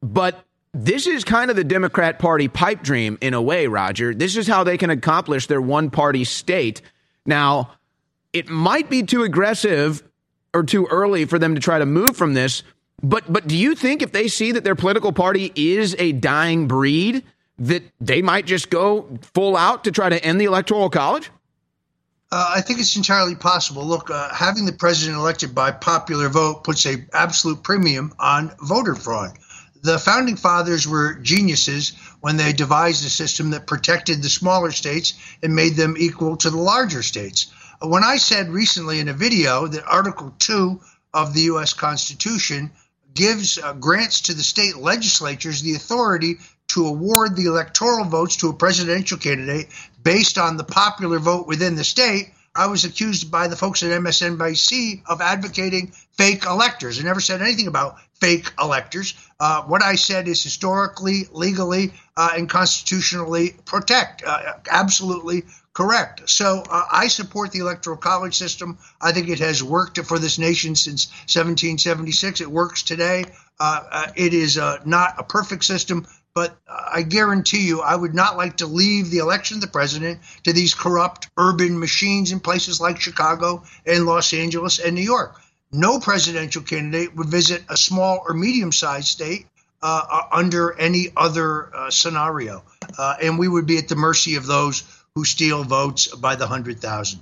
But 0.01 0.45
this 0.73 1.07
is 1.07 1.23
kind 1.23 1.49
of 1.49 1.55
the 1.55 1.63
Democrat 1.63 2.19
Party 2.19 2.47
pipe 2.47 2.81
dream 2.81 3.17
in 3.21 3.33
a 3.33 3.41
way, 3.41 3.67
Roger. 3.67 4.13
This 4.13 4.37
is 4.37 4.47
how 4.47 4.63
they 4.63 4.77
can 4.77 4.89
accomplish 4.89 5.47
their 5.47 5.61
one 5.61 5.89
party 5.89 6.23
state. 6.23 6.81
Now, 7.25 7.71
it 8.33 8.49
might 8.49 8.89
be 8.89 9.03
too 9.03 9.23
aggressive 9.23 10.03
or 10.53 10.63
too 10.63 10.85
early 10.87 11.25
for 11.25 11.39
them 11.39 11.55
to 11.55 11.61
try 11.61 11.79
to 11.79 11.85
move 11.85 12.15
from 12.15 12.33
this, 12.33 12.63
but 13.01 13.31
but 13.31 13.47
do 13.47 13.57
you 13.57 13.75
think 13.75 14.01
if 14.01 14.11
they 14.11 14.27
see 14.27 14.51
that 14.53 14.63
their 14.63 14.75
political 14.75 15.11
party 15.11 15.51
is 15.55 15.95
a 15.99 16.11
dying 16.13 16.67
breed, 16.67 17.23
that 17.59 17.83
they 17.99 18.21
might 18.21 18.45
just 18.45 18.69
go 18.69 19.07
full 19.33 19.55
out 19.55 19.83
to 19.83 19.91
try 19.91 20.09
to 20.09 20.23
end 20.23 20.39
the 20.39 20.45
electoral 20.45 20.89
college? 20.89 21.29
Uh, 22.35 22.51
I 22.55 22.61
think 22.61 22.79
it's 22.79 22.97
entirely 22.97 23.35
possible. 23.35 23.85
Look, 23.85 24.09
uh, 24.09 24.33
having 24.33 24.65
the 24.65 24.73
president 24.73 25.17
elected 25.17 25.55
by 25.55 25.71
popular 25.71 26.27
vote 26.27 26.65
puts 26.65 26.85
a 26.85 26.97
absolute 27.13 27.63
premium 27.63 28.13
on 28.19 28.51
voter 28.61 28.93
fraud 28.93 29.37
the 29.85 29.99
founding 29.99 30.35
fathers 30.35 30.87
were 30.87 31.13
geniuses 31.13 31.93
when 32.19 32.37
they 32.37 32.53
devised 32.53 33.05
a 33.05 33.09
system 33.09 33.51
that 33.51 33.67
protected 33.67 34.21
the 34.21 34.29
smaller 34.29 34.71
states 34.71 35.13
and 35.43 35.55
made 35.55 35.75
them 35.75 35.95
equal 35.97 36.35
to 36.37 36.49
the 36.49 36.57
larger 36.57 37.03
states. 37.03 37.53
When 37.81 38.03
I 38.03 38.17
said 38.17 38.49
recently 38.49 38.99
in 38.99 39.09
a 39.09 39.13
video 39.13 39.67
that 39.67 39.85
Article 39.85 40.33
2 40.39 40.81
of 41.13 41.33
the 41.35 41.41
U.S. 41.41 41.73
Constitution 41.73 42.71
gives 43.13 43.59
uh, 43.59 43.73
grants 43.73 44.21
to 44.21 44.33
the 44.33 44.41
state 44.41 44.75
legislatures 44.75 45.61
the 45.61 45.75
authority 45.75 46.39
to 46.69 46.87
award 46.87 47.35
the 47.35 47.45
electoral 47.45 48.05
votes 48.05 48.37
to 48.37 48.49
a 48.49 48.53
presidential 48.53 49.19
candidate 49.19 49.67
based 50.05 50.37
on 50.37 50.55
the 50.55 50.63
popular 50.63 51.19
vote 51.19 51.47
within 51.47 51.75
the 51.75 51.83
state, 51.83 52.31
I 52.55 52.67
was 52.67 52.85
accused 52.85 53.29
by 53.29 53.49
the 53.49 53.55
folks 53.57 53.83
at 53.83 53.89
MSNBC 53.89 55.01
of 55.07 55.19
advocating 55.19 55.91
fake 56.13 56.45
electors. 56.45 56.97
I 56.97 57.03
never 57.03 57.19
said 57.19 57.41
anything 57.41 57.67
about 57.67 57.97
fake 58.13 58.49
electors. 58.61 59.13
Uh, 59.39 59.63
what 59.63 59.83
I 59.83 59.95
said 59.95 60.29
is 60.29 60.41
historically, 60.41 61.27
legally, 61.33 61.93
uh, 62.15 62.29
and 62.37 62.47
constitutionally 62.47 63.55
protect. 63.65 64.23
Uh, 64.23 64.53
absolutely 64.71 65.43
correct. 65.73 66.29
So 66.29 66.63
uh, 66.69 66.83
I 66.89 67.07
support 67.09 67.51
the 67.51 67.59
electoral 67.59 67.97
college 67.97 68.35
system. 68.35 68.77
I 69.01 69.11
think 69.11 69.27
it 69.27 69.39
has 69.39 69.61
worked 69.61 69.99
for 70.05 70.17
this 70.17 70.37
nation 70.37 70.75
since 70.75 71.07
1776. 71.07 72.39
It 72.39 72.49
works 72.49 72.83
today. 72.83 73.25
Uh, 73.59 73.81
uh, 73.91 74.07
it 74.15 74.33
is 74.33 74.55
not 74.85 75.15
a 75.17 75.23
perfect 75.23 75.65
system, 75.65 76.07
but 76.35 76.57
I 76.67 77.01
guarantee 77.01 77.65
you, 77.65 77.81
I 77.81 77.95
would 77.95 78.13
not 78.13 78.35
like 78.35 78.57
to 78.57 78.67
leave 78.67 79.09
the 79.09 79.19
election 79.19 79.57
of 79.57 79.61
the 79.61 79.67
president 79.67 80.19
to 80.43 80.51
these 80.51 80.73
corrupt 80.73 81.29
urban 81.37 81.79
machines 81.79 82.33
in 82.33 82.41
places 82.41 82.81
like 82.81 82.99
Chicago 82.99 83.63
and 83.85 84.05
Los 84.05 84.33
Angeles 84.33 84.79
and 84.79 84.95
New 84.95 85.01
York. 85.01 85.39
No 85.71 85.97
presidential 85.99 86.61
candidate 86.61 87.15
would 87.15 87.29
visit 87.29 87.63
a 87.69 87.77
small 87.77 88.23
or 88.27 88.33
medium 88.33 88.73
sized 88.73 89.07
state 89.07 89.47
uh, 89.81 90.01
uh, 90.09 90.21
under 90.33 90.77
any 90.77 91.07
other 91.15 91.73
uh, 91.73 91.89
scenario. 91.89 92.63
Uh, 92.97 93.15
and 93.21 93.39
we 93.39 93.47
would 93.47 93.65
be 93.65 93.77
at 93.77 93.87
the 93.87 93.95
mercy 93.95 94.35
of 94.35 94.45
those 94.45 94.83
who 95.15 95.23
steal 95.23 95.63
votes 95.63 96.13
by 96.13 96.35
the 96.35 96.45
100,000 96.45 97.21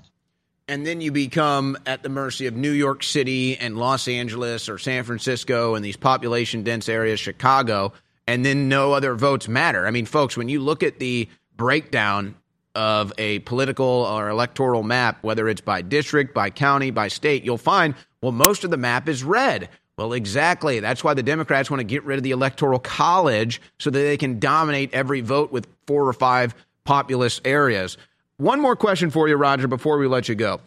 and 0.65 0.87
then 0.87 1.01
you 1.01 1.11
become 1.11 1.77
at 1.85 2.03
the 2.03 2.09
mercy 2.09 2.47
of 2.47 2.55
New 2.55 2.71
York 2.71 3.03
City 3.03 3.57
and 3.57 3.77
Los 3.77 4.07
Angeles 4.07 4.69
or 4.69 4.77
San 4.77 5.03
Francisco 5.03 5.75
and 5.75 5.83
these 5.83 5.97
population 5.97 6.63
dense 6.63 6.87
areas, 6.87 7.19
Chicago, 7.19 7.91
and 8.27 8.45
then 8.45 8.69
no 8.69 8.93
other 8.93 9.15
votes 9.15 9.47
matter. 9.47 9.85
I 9.85 9.91
mean, 9.91 10.05
folks, 10.05 10.37
when 10.37 10.49
you 10.49 10.59
look 10.59 10.83
at 10.83 10.99
the 10.99 11.29
breakdown 11.57 12.35
of 12.75 13.13
a 13.17 13.39
political 13.39 13.85
or 13.85 14.29
electoral 14.29 14.83
map, 14.83 15.19
whether 15.21 15.47
it's 15.47 15.61
by 15.61 15.81
district, 15.81 16.33
by 16.33 16.49
county, 16.49 16.91
by 16.91 17.07
state, 17.07 17.43
you'll 17.43 17.57
find, 17.57 17.95
well, 18.21 18.31
most 18.31 18.63
of 18.63 18.71
the 18.71 18.77
map 18.77 19.07
is 19.07 19.23
red. 19.23 19.69
Well, 19.97 20.13
exactly. 20.13 20.79
That's 20.79 21.03
why 21.03 21.13
the 21.13 21.21
Democrats 21.21 21.69
want 21.69 21.81
to 21.81 21.85
get 21.85 22.03
rid 22.03 22.17
of 22.17 22.23
the 22.23 22.31
Electoral 22.31 22.79
College 22.79 23.61
so 23.77 23.91
that 23.91 23.99
they 23.99 24.17
can 24.17 24.39
dominate 24.39 24.91
every 24.93 25.21
vote 25.21 25.51
with 25.51 25.67
four 25.85 26.07
or 26.07 26.13
five 26.13 26.55
populous 26.83 27.39
areas. 27.45 27.97
One 28.37 28.59
more 28.59 28.75
question 28.75 29.11
for 29.11 29.27
you, 29.27 29.35
Roger, 29.35 29.67
before 29.67 29.99
we 29.99 30.07
let 30.07 30.27
you 30.27 30.35
go. 30.35 30.61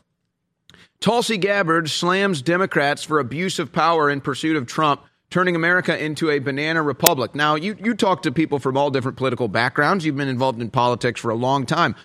Tulsi 1.01 1.37
Gabbard 1.37 1.91
slams 1.91 2.41
Democrats 2.41 3.03
for 3.03 3.19
abuse 3.19 3.59
of 3.59 3.73
power 3.73 4.09
in 4.09 4.21
pursuit 4.21 4.57
of 4.57 4.67
Trump 4.67 5.03
turning 5.31 5.57
America 5.57 6.03
into 6.03 6.31
a 6.31 6.39
banana 6.39 6.83
republic. 6.83 7.35
Now, 7.35 7.55
you, 7.55 7.77
you 7.83 7.95
talk 7.95 8.23
to 8.23 8.33
people 8.33 8.59
from 8.59 8.77
all 8.77 8.91
different 8.91 9.17
political 9.17 9.49
backgrounds. 9.49 10.05
You've 10.05 10.17
been 10.17 10.29
involved 10.29 10.61
in 10.61 10.71
politics 10.71 11.21
for 11.21 11.31
a 11.31 11.35
long 11.35 11.67
time. 11.67 11.97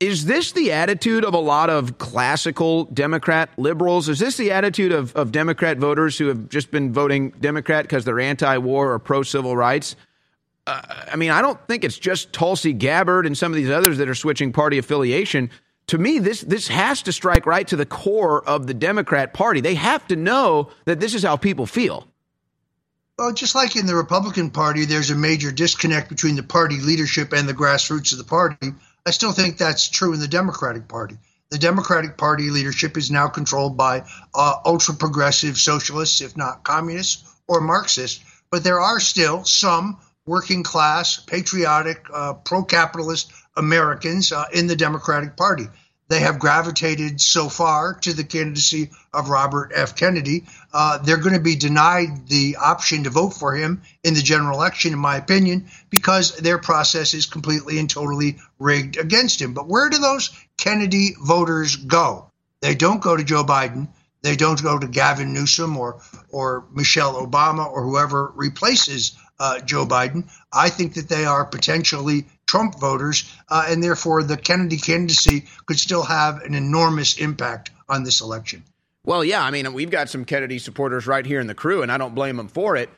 Is 0.00 0.24
this 0.24 0.50
the 0.50 0.72
attitude 0.72 1.24
of 1.24 1.32
a 1.32 1.38
lot 1.38 1.70
of 1.70 1.98
classical 1.98 2.86
Democrat 2.86 3.50
liberals? 3.56 4.08
Is 4.08 4.18
this 4.18 4.36
the 4.36 4.50
attitude 4.50 4.90
of, 4.90 5.14
of 5.14 5.30
Democrat 5.30 5.78
voters 5.78 6.18
who 6.18 6.26
have 6.26 6.48
just 6.48 6.72
been 6.72 6.92
voting 6.92 7.30
Democrat 7.38 7.84
because 7.84 8.04
they're 8.04 8.18
anti 8.18 8.58
war 8.58 8.92
or 8.92 8.98
pro 8.98 9.22
civil 9.22 9.56
rights? 9.56 9.94
Uh, 10.66 10.80
I 11.12 11.14
mean, 11.14 11.30
I 11.30 11.40
don't 11.40 11.60
think 11.68 11.84
it's 11.84 11.98
just 11.98 12.32
Tulsi 12.32 12.72
Gabbard 12.72 13.26
and 13.26 13.38
some 13.38 13.52
of 13.52 13.56
these 13.56 13.70
others 13.70 13.98
that 13.98 14.08
are 14.08 14.14
switching 14.16 14.52
party 14.52 14.78
affiliation. 14.78 15.50
To 15.88 15.98
me, 15.98 16.18
this 16.18 16.40
this 16.40 16.66
has 16.66 17.02
to 17.02 17.12
strike 17.12 17.46
right 17.46 17.66
to 17.68 17.76
the 17.76 17.86
core 17.86 18.44
of 18.48 18.66
the 18.66 18.74
Democrat 18.74 19.32
Party. 19.32 19.60
They 19.60 19.74
have 19.74 20.06
to 20.08 20.16
know 20.16 20.70
that 20.84 20.98
this 20.98 21.14
is 21.14 21.22
how 21.22 21.36
people 21.36 21.66
feel. 21.66 22.08
Well, 23.22 23.32
just 23.32 23.54
like 23.54 23.76
in 23.76 23.86
the 23.86 23.94
Republican 23.94 24.50
Party, 24.50 24.84
there's 24.84 25.10
a 25.10 25.14
major 25.14 25.52
disconnect 25.52 26.08
between 26.08 26.34
the 26.34 26.42
party 26.42 26.80
leadership 26.80 27.32
and 27.32 27.48
the 27.48 27.54
grassroots 27.54 28.10
of 28.10 28.18
the 28.18 28.24
party. 28.24 28.74
I 29.06 29.12
still 29.12 29.30
think 29.30 29.58
that's 29.58 29.88
true 29.88 30.12
in 30.12 30.18
the 30.18 30.26
Democratic 30.26 30.88
Party. 30.88 31.16
The 31.50 31.58
Democratic 31.58 32.16
Party 32.16 32.50
leadership 32.50 32.96
is 32.96 33.12
now 33.12 33.28
controlled 33.28 33.76
by 33.76 34.02
uh, 34.34 34.54
ultra 34.64 34.96
progressive 34.96 35.56
socialists, 35.56 36.20
if 36.20 36.36
not 36.36 36.64
communists 36.64 37.22
or 37.46 37.60
Marxists. 37.60 38.24
But 38.50 38.64
there 38.64 38.80
are 38.80 38.98
still 38.98 39.44
some 39.44 39.98
working 40.26 40.64
class, 40.64 41.18
patriotic, 41.18 42.04
uh, 42.12 42.32
pro 42.32 42.64
capitalist 42.64 43.30
Americans 43.56 44.32
uh, 44.32 44.46
in 44.52 44.66
the 44.66 44.74
Democratic 44.74 45.36
Party 45.36 45.68
they 46.12 46.20
have 46.20 46.38
gravitated 46.38 47.22
so 47.22 47.48
far 47.48 47.94
to 47.94 48.12
the 48.12 48.22
candidacy 48.22 48.90
of 49.14 49.30
Robert 49.30 49.72
F. 49.74 49.96
Kennedy. 49.96 50.44
Uh, 50.70 50.98
they're 50.98 51.16
going 51.16 51.34
to 51.34 51.40
be 51.40 51.56
denied 51.56 52.28
the 52.28 52.56
option 52.60 53.04
to 53.04 53.10
vote 53.10 53.30
for 53.30 53.54
him 53.54 53.80
in 54.04 54.12
the 54.12 54.20
general 54.20 54.58
election, 54.58 54.92
in 54.92 54.98
my 54.98 55.16
opinion, 55.16 55.68
because 55.88 56.36
their 56.36 56.58
process 56.58 57.14
is 57.14 57.24
completely 57.24 57.78
and 57.78 57.88
totally 57.88 58.36
rigged 58.58 58.98
against 58.98 59.40
him. 59.40 59.54
But 59.54 59.68
where 59.68 59.88
do 59.88 59.96
those 59.96 60.28
Kennedy 60.58 61.14
voters 61.18 61.76
go? 61.76 62.28
They 62.60 62.74
don't 62.74 63.00
go 63.00 63.16
to 63.16 63.24
Joe 63.24 63.44
Biden. 63.44 63.88
They 64.20 64.36
don't 64.36 64.62
go 64.62 64.78
to 64.78 64.86
Gavin 64.86 65.32
Newsom 65.32 65.78
or 65.78 66.02
or 66.28 66.66
Michelle 66.72 67.26
Obama 67.26 67.66
or 67.66 67.82
whoever 67.84 68.30
replaces 68.36 69.12
uh, 69.40 69.60
Joe 69.60 69.86
Biden. 69.86 70.28
I 70.52 70.68
think 70.68 70.94
that 70.94 71.08
they 71.08 71.24
are 71.24 71.46
potentially 71.46 72.26
Trump 72.46 72.78
voters, 72.78 73.32
uh, 73.48 73.66
and 73.68 73.82
therefore 73.82 74.22
the 74.22 74.36
Kennedy 74.36 74.76
candidacy 74.76 75.46
could 75.66 75.78
still 75.78 76.02
have 76.02 76.42
an 76.42 76.54
enormous 76.54 77.18
impact 77.18 77.70
on 77.88 78.04
this 78.04 78.20
election. 78.20 78.62
Well, 79.04 79.24
yeah, 79.24 79.42
I 79.42 79.50
mean, 79.50 79.72
we've 79.72 79.90
got 79.90 80.08
some 80.08 80.24
Kennedy 80.24 80.58
supporters 80.58 81.06
right 81.06 81.26
here 81.26 81.40
in 81.40 81.46
the 81.46 81.54
crew, 81.54 81.82
and 81.82 81.90
I 81.90 81.98
don't 81.98 82.14
blame 82.14 82.36
them 82.36 82.48
for 82.48 82.76
it. 82.76 82.88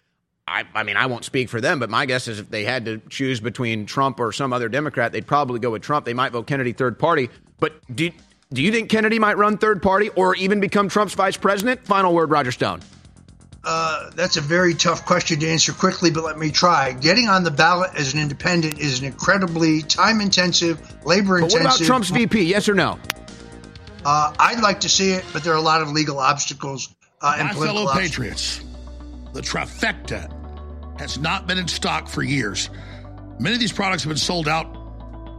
I, 0.46 0.64
I, 0.74 0.82
mean, 0.82 0.98
I 0.98 1.06
won't 1.06 1.24
speak 1.24 1.48
for 1.48 1.60
them, 1.60 1.78
but 1.78 1.88
my 1.88 2.04
guess 2.04 2.28
is 2.28 2.38
if 2.38 2.50
they 2.50 2.64
had 2.64 2.84
to 2.84 3.00
choose 3.08 3.40
between 3.40 3.86
Trump 3.86 4.20
or 4.20 4.30
some 4.30 4.52
other 4.52 4.68
Democrat, 4.68 5.12
they'd 5.12 5.26
probably 5.26 5.58
go 5.58 5.70
with 5.70 5.82
Trump. 5.82 6.04
They 6.04 6.12
might 6.12 6.32
vote 6.32 6.46
Kennedy 6.46 6.74
third 6.74 6.98
party. 6.98 7.30
But 7.58 7.72
do, 7.94 8.10
do 8.52 8.62
you 8.62 8.70
think 8.70 8.90
Kennedy 8.90 9.18
might 9.18 9.38
run 9.38 9.56
third 9.56 9.82
party 9.82 10.10
or 10.10 10.34
even 10.36 10.60
become 10.60 10.90
Trump's 10.90 11.14
vice 11.14 11.38
president? 11.38 11.82
Final 11.86 12.12
word, 12.12 12.30
Roger 12.30 12.52
Stone. 12.52 12.80
Uh, 13.66 14.10
that's 14.14 14.36
a 14.36 14.40
very 14.40 14.74
tough 14.74 15.06
question 15.06 15.40
to 15.40 15.48
answer 15.48 15.72
quickly, 15.72 16.10
but 16.10 16.22
let 16.22 16.38
me 16.38 16.50
try. 16.50 16.92
Getting 16.92 17.28
on 17.28 17.44
the 17.44 17.50
ballot 17.50 17.92
as 17.96 18.12
an 18.12 18.20
independent 18.20 18.78
is 18.78 18.98
an 18.98 19.06
incredibly 19.06 19.82
time 19.82 20.20
intensive, 20.20 20.78
labor 21.06 21.38
intensive. 21.38 21.60
What 21.64 21.76
about 21.76 21.86
Trump's 21.86 22.10
VP? 22.10 22.42
Yes 22.42 22.68
or 22.68 22.74
no? 22.74 22.98
Uh, 24.04 24.34
I'd 24.38 24.60
like 24.60 24.80
to 24.80 24.88
see 24.88 25.12
it, 25.12 25.24
but 25.32 25.44
there 25.44 25.54
are 25.54 25.58
a 25.58 25.62
lot 25.62 25.80
of 25.80 25.90
legal 25.90 26.18
obstacles 26.18 26.94
uh, 27.22 27.36
and 27.38 27.48
My 27.48 27.54
fellow 27.54 27.82
obstacles. 27.86 28.10
patriots, 28.10 28.60
the 29.32 29.40
trifecta 29.40 30.30
has 31.00 31.18
not 31.18 31.46
been 31.46 31.56
in 31.56 31.66
stock 31.66 32.06
for 32.06 32.22
years. 32.22 32.68
Many 33.38 33.54
of 33.54 33.60
these 33.60 33.72
products 33.72 34.02
have 34.02 34.10
been 34.10 34.18
sold 34.18 34.46
out 34.46 34.84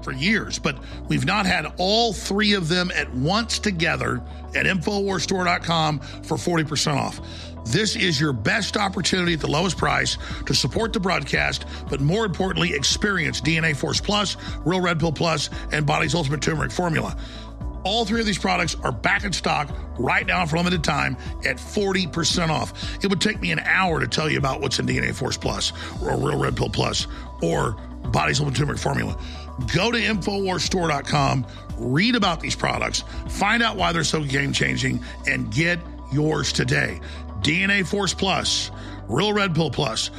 for 0.03 0.11
years, 0.11 0.59
but 0.59 0.77
we've 1.07 1.25
not 1.25 1.45
had 1.45 1.73
all 1.77 2.11
three 2.13 2.53
of 2.53 2.69
them 2.69 2.91
at 2.93 3.13
once 3.13 3.59
together 3.59 4.21
at 4.55 4.65
InfoWarsStore.com 4.65 5.99
for 5.99 6.37
40% 6.37 6.95
off. 6.95 7.19
This 7.65 7.95
is 7.95 8.21
your 8.21 8.31
best 8.31 8.77
opportunity 8.77 9.33
at 9.33 9.39
the 9.39 9.49
lowest 9.49 9.77
price 9.77 10.17
to 10.45 10.53
support 10.53 10.93
the 10.93 10.99
broadcast, 10.99 11.65
but 11.89 11.99
more 11.99 12.25
importantly, 12.25 12.73
experience 12.73 13.41
DNA 13.41 13.75
Force 13.75 13.99
Plus, 13.99 14.37
Real 14.63 14.81
Red 14.81 14.99
Pill 14.99 15.11
Plus, 15.11 15.49
and 15.71 15.85
Body's 15.85 16.13
Ultimate 16.13 16.41
Turmeric 16.41 16.71
Formula. 16.71 17.17
All 17.83 18.05
three 18.05 18.19
of 18.19 18.25
these 18.25 18.37
products 18.37 18.75
are 18.83 18.91
back 18.91 19.23
in 19.25 19.33
stock 19.33 19.69
right 19.99 20.25
now 20.25 20.45
for 20.45 20.55
a 20.55 20.59
limited 20.59 20.83
time 20.83 21.17
at 21.45 21.57
40% 21.57 22.49
off. 22.49 23.03
It 23.03 23.09
would 23.09 23.21
take 23.21 23.41
me 23.41 23.51
an 23.51 23.59
hour 23.59 23.99
to 23.99 24.07
tell 24.07 24.29
you 24.29 24.37
about 24.37 24.61
what's 24.61 24.79
in 24.79 24.85
DNA 24.85 25.13
Force 25.13 25.37
Plus 25.37 25.71
or 26.01 26.17
Real 26.17 26.37
Red 26.37 26.55
Pill 26.55 26.69
Plus 26.69 27.07
or 27.41 27.73
Body's 28.11 28.39
Ultimate 28.39 28.57
Turmeric 28.57 28.79
Formula. 28.79 29.17
Go 29.73 29.91
to 29.91 29.97
InfoWarsStore.com, 29.97 31.45
read 31.77 32.15
about 32.15 32.41
these 32.41 32.55
products, 32.55 33.03
find 33.29 33.63
out 33.63 33.75
why 33.75 33.91
they're 33.91 34.03
so 34.03 34.23
game 34.23 34.51
changing, 34.51 35.03
and 35.27 35.51
get 35.51 35.79
yours 36.11 36.51
today. 36.51 36.99
DNA 37.45 37.85
Force 37.85 38.11
Plus, 38.11 38.71
Real 39.07 39.31
Red 39.31 39.53
Pill 39.53 39.69
Plus, 39.69 40.09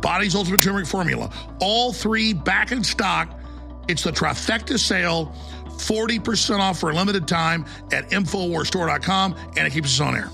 Body's 0.00 0.34
Ultimate 0.34 0.60
Turmeric 0.60 0.88
Formula, 0.88 1.32
all 1.60 1.92
three 1.92 2.32
back 2.32 2.72
in 2.72 2.82
stock. 2.82 3.38
It's 3.86 4.02
the 4.02 4.10
trifecta 4.10 4.76
sale, 4.76 5.32
40% 5.68 6.58
off 6.58 6.80
for 6.80 6.90
a 6.90 6.94
limited 6.94 7.28
time 7.28 7.64
at 7.92 8.10
InfoWarsStore.com, 8.10 9.36
and 9.56 9.64
it 9.64 9.72
keeps 9.72 10.00
us 10.00 10.00
on 10.00 10.16
air. 10.16 10.28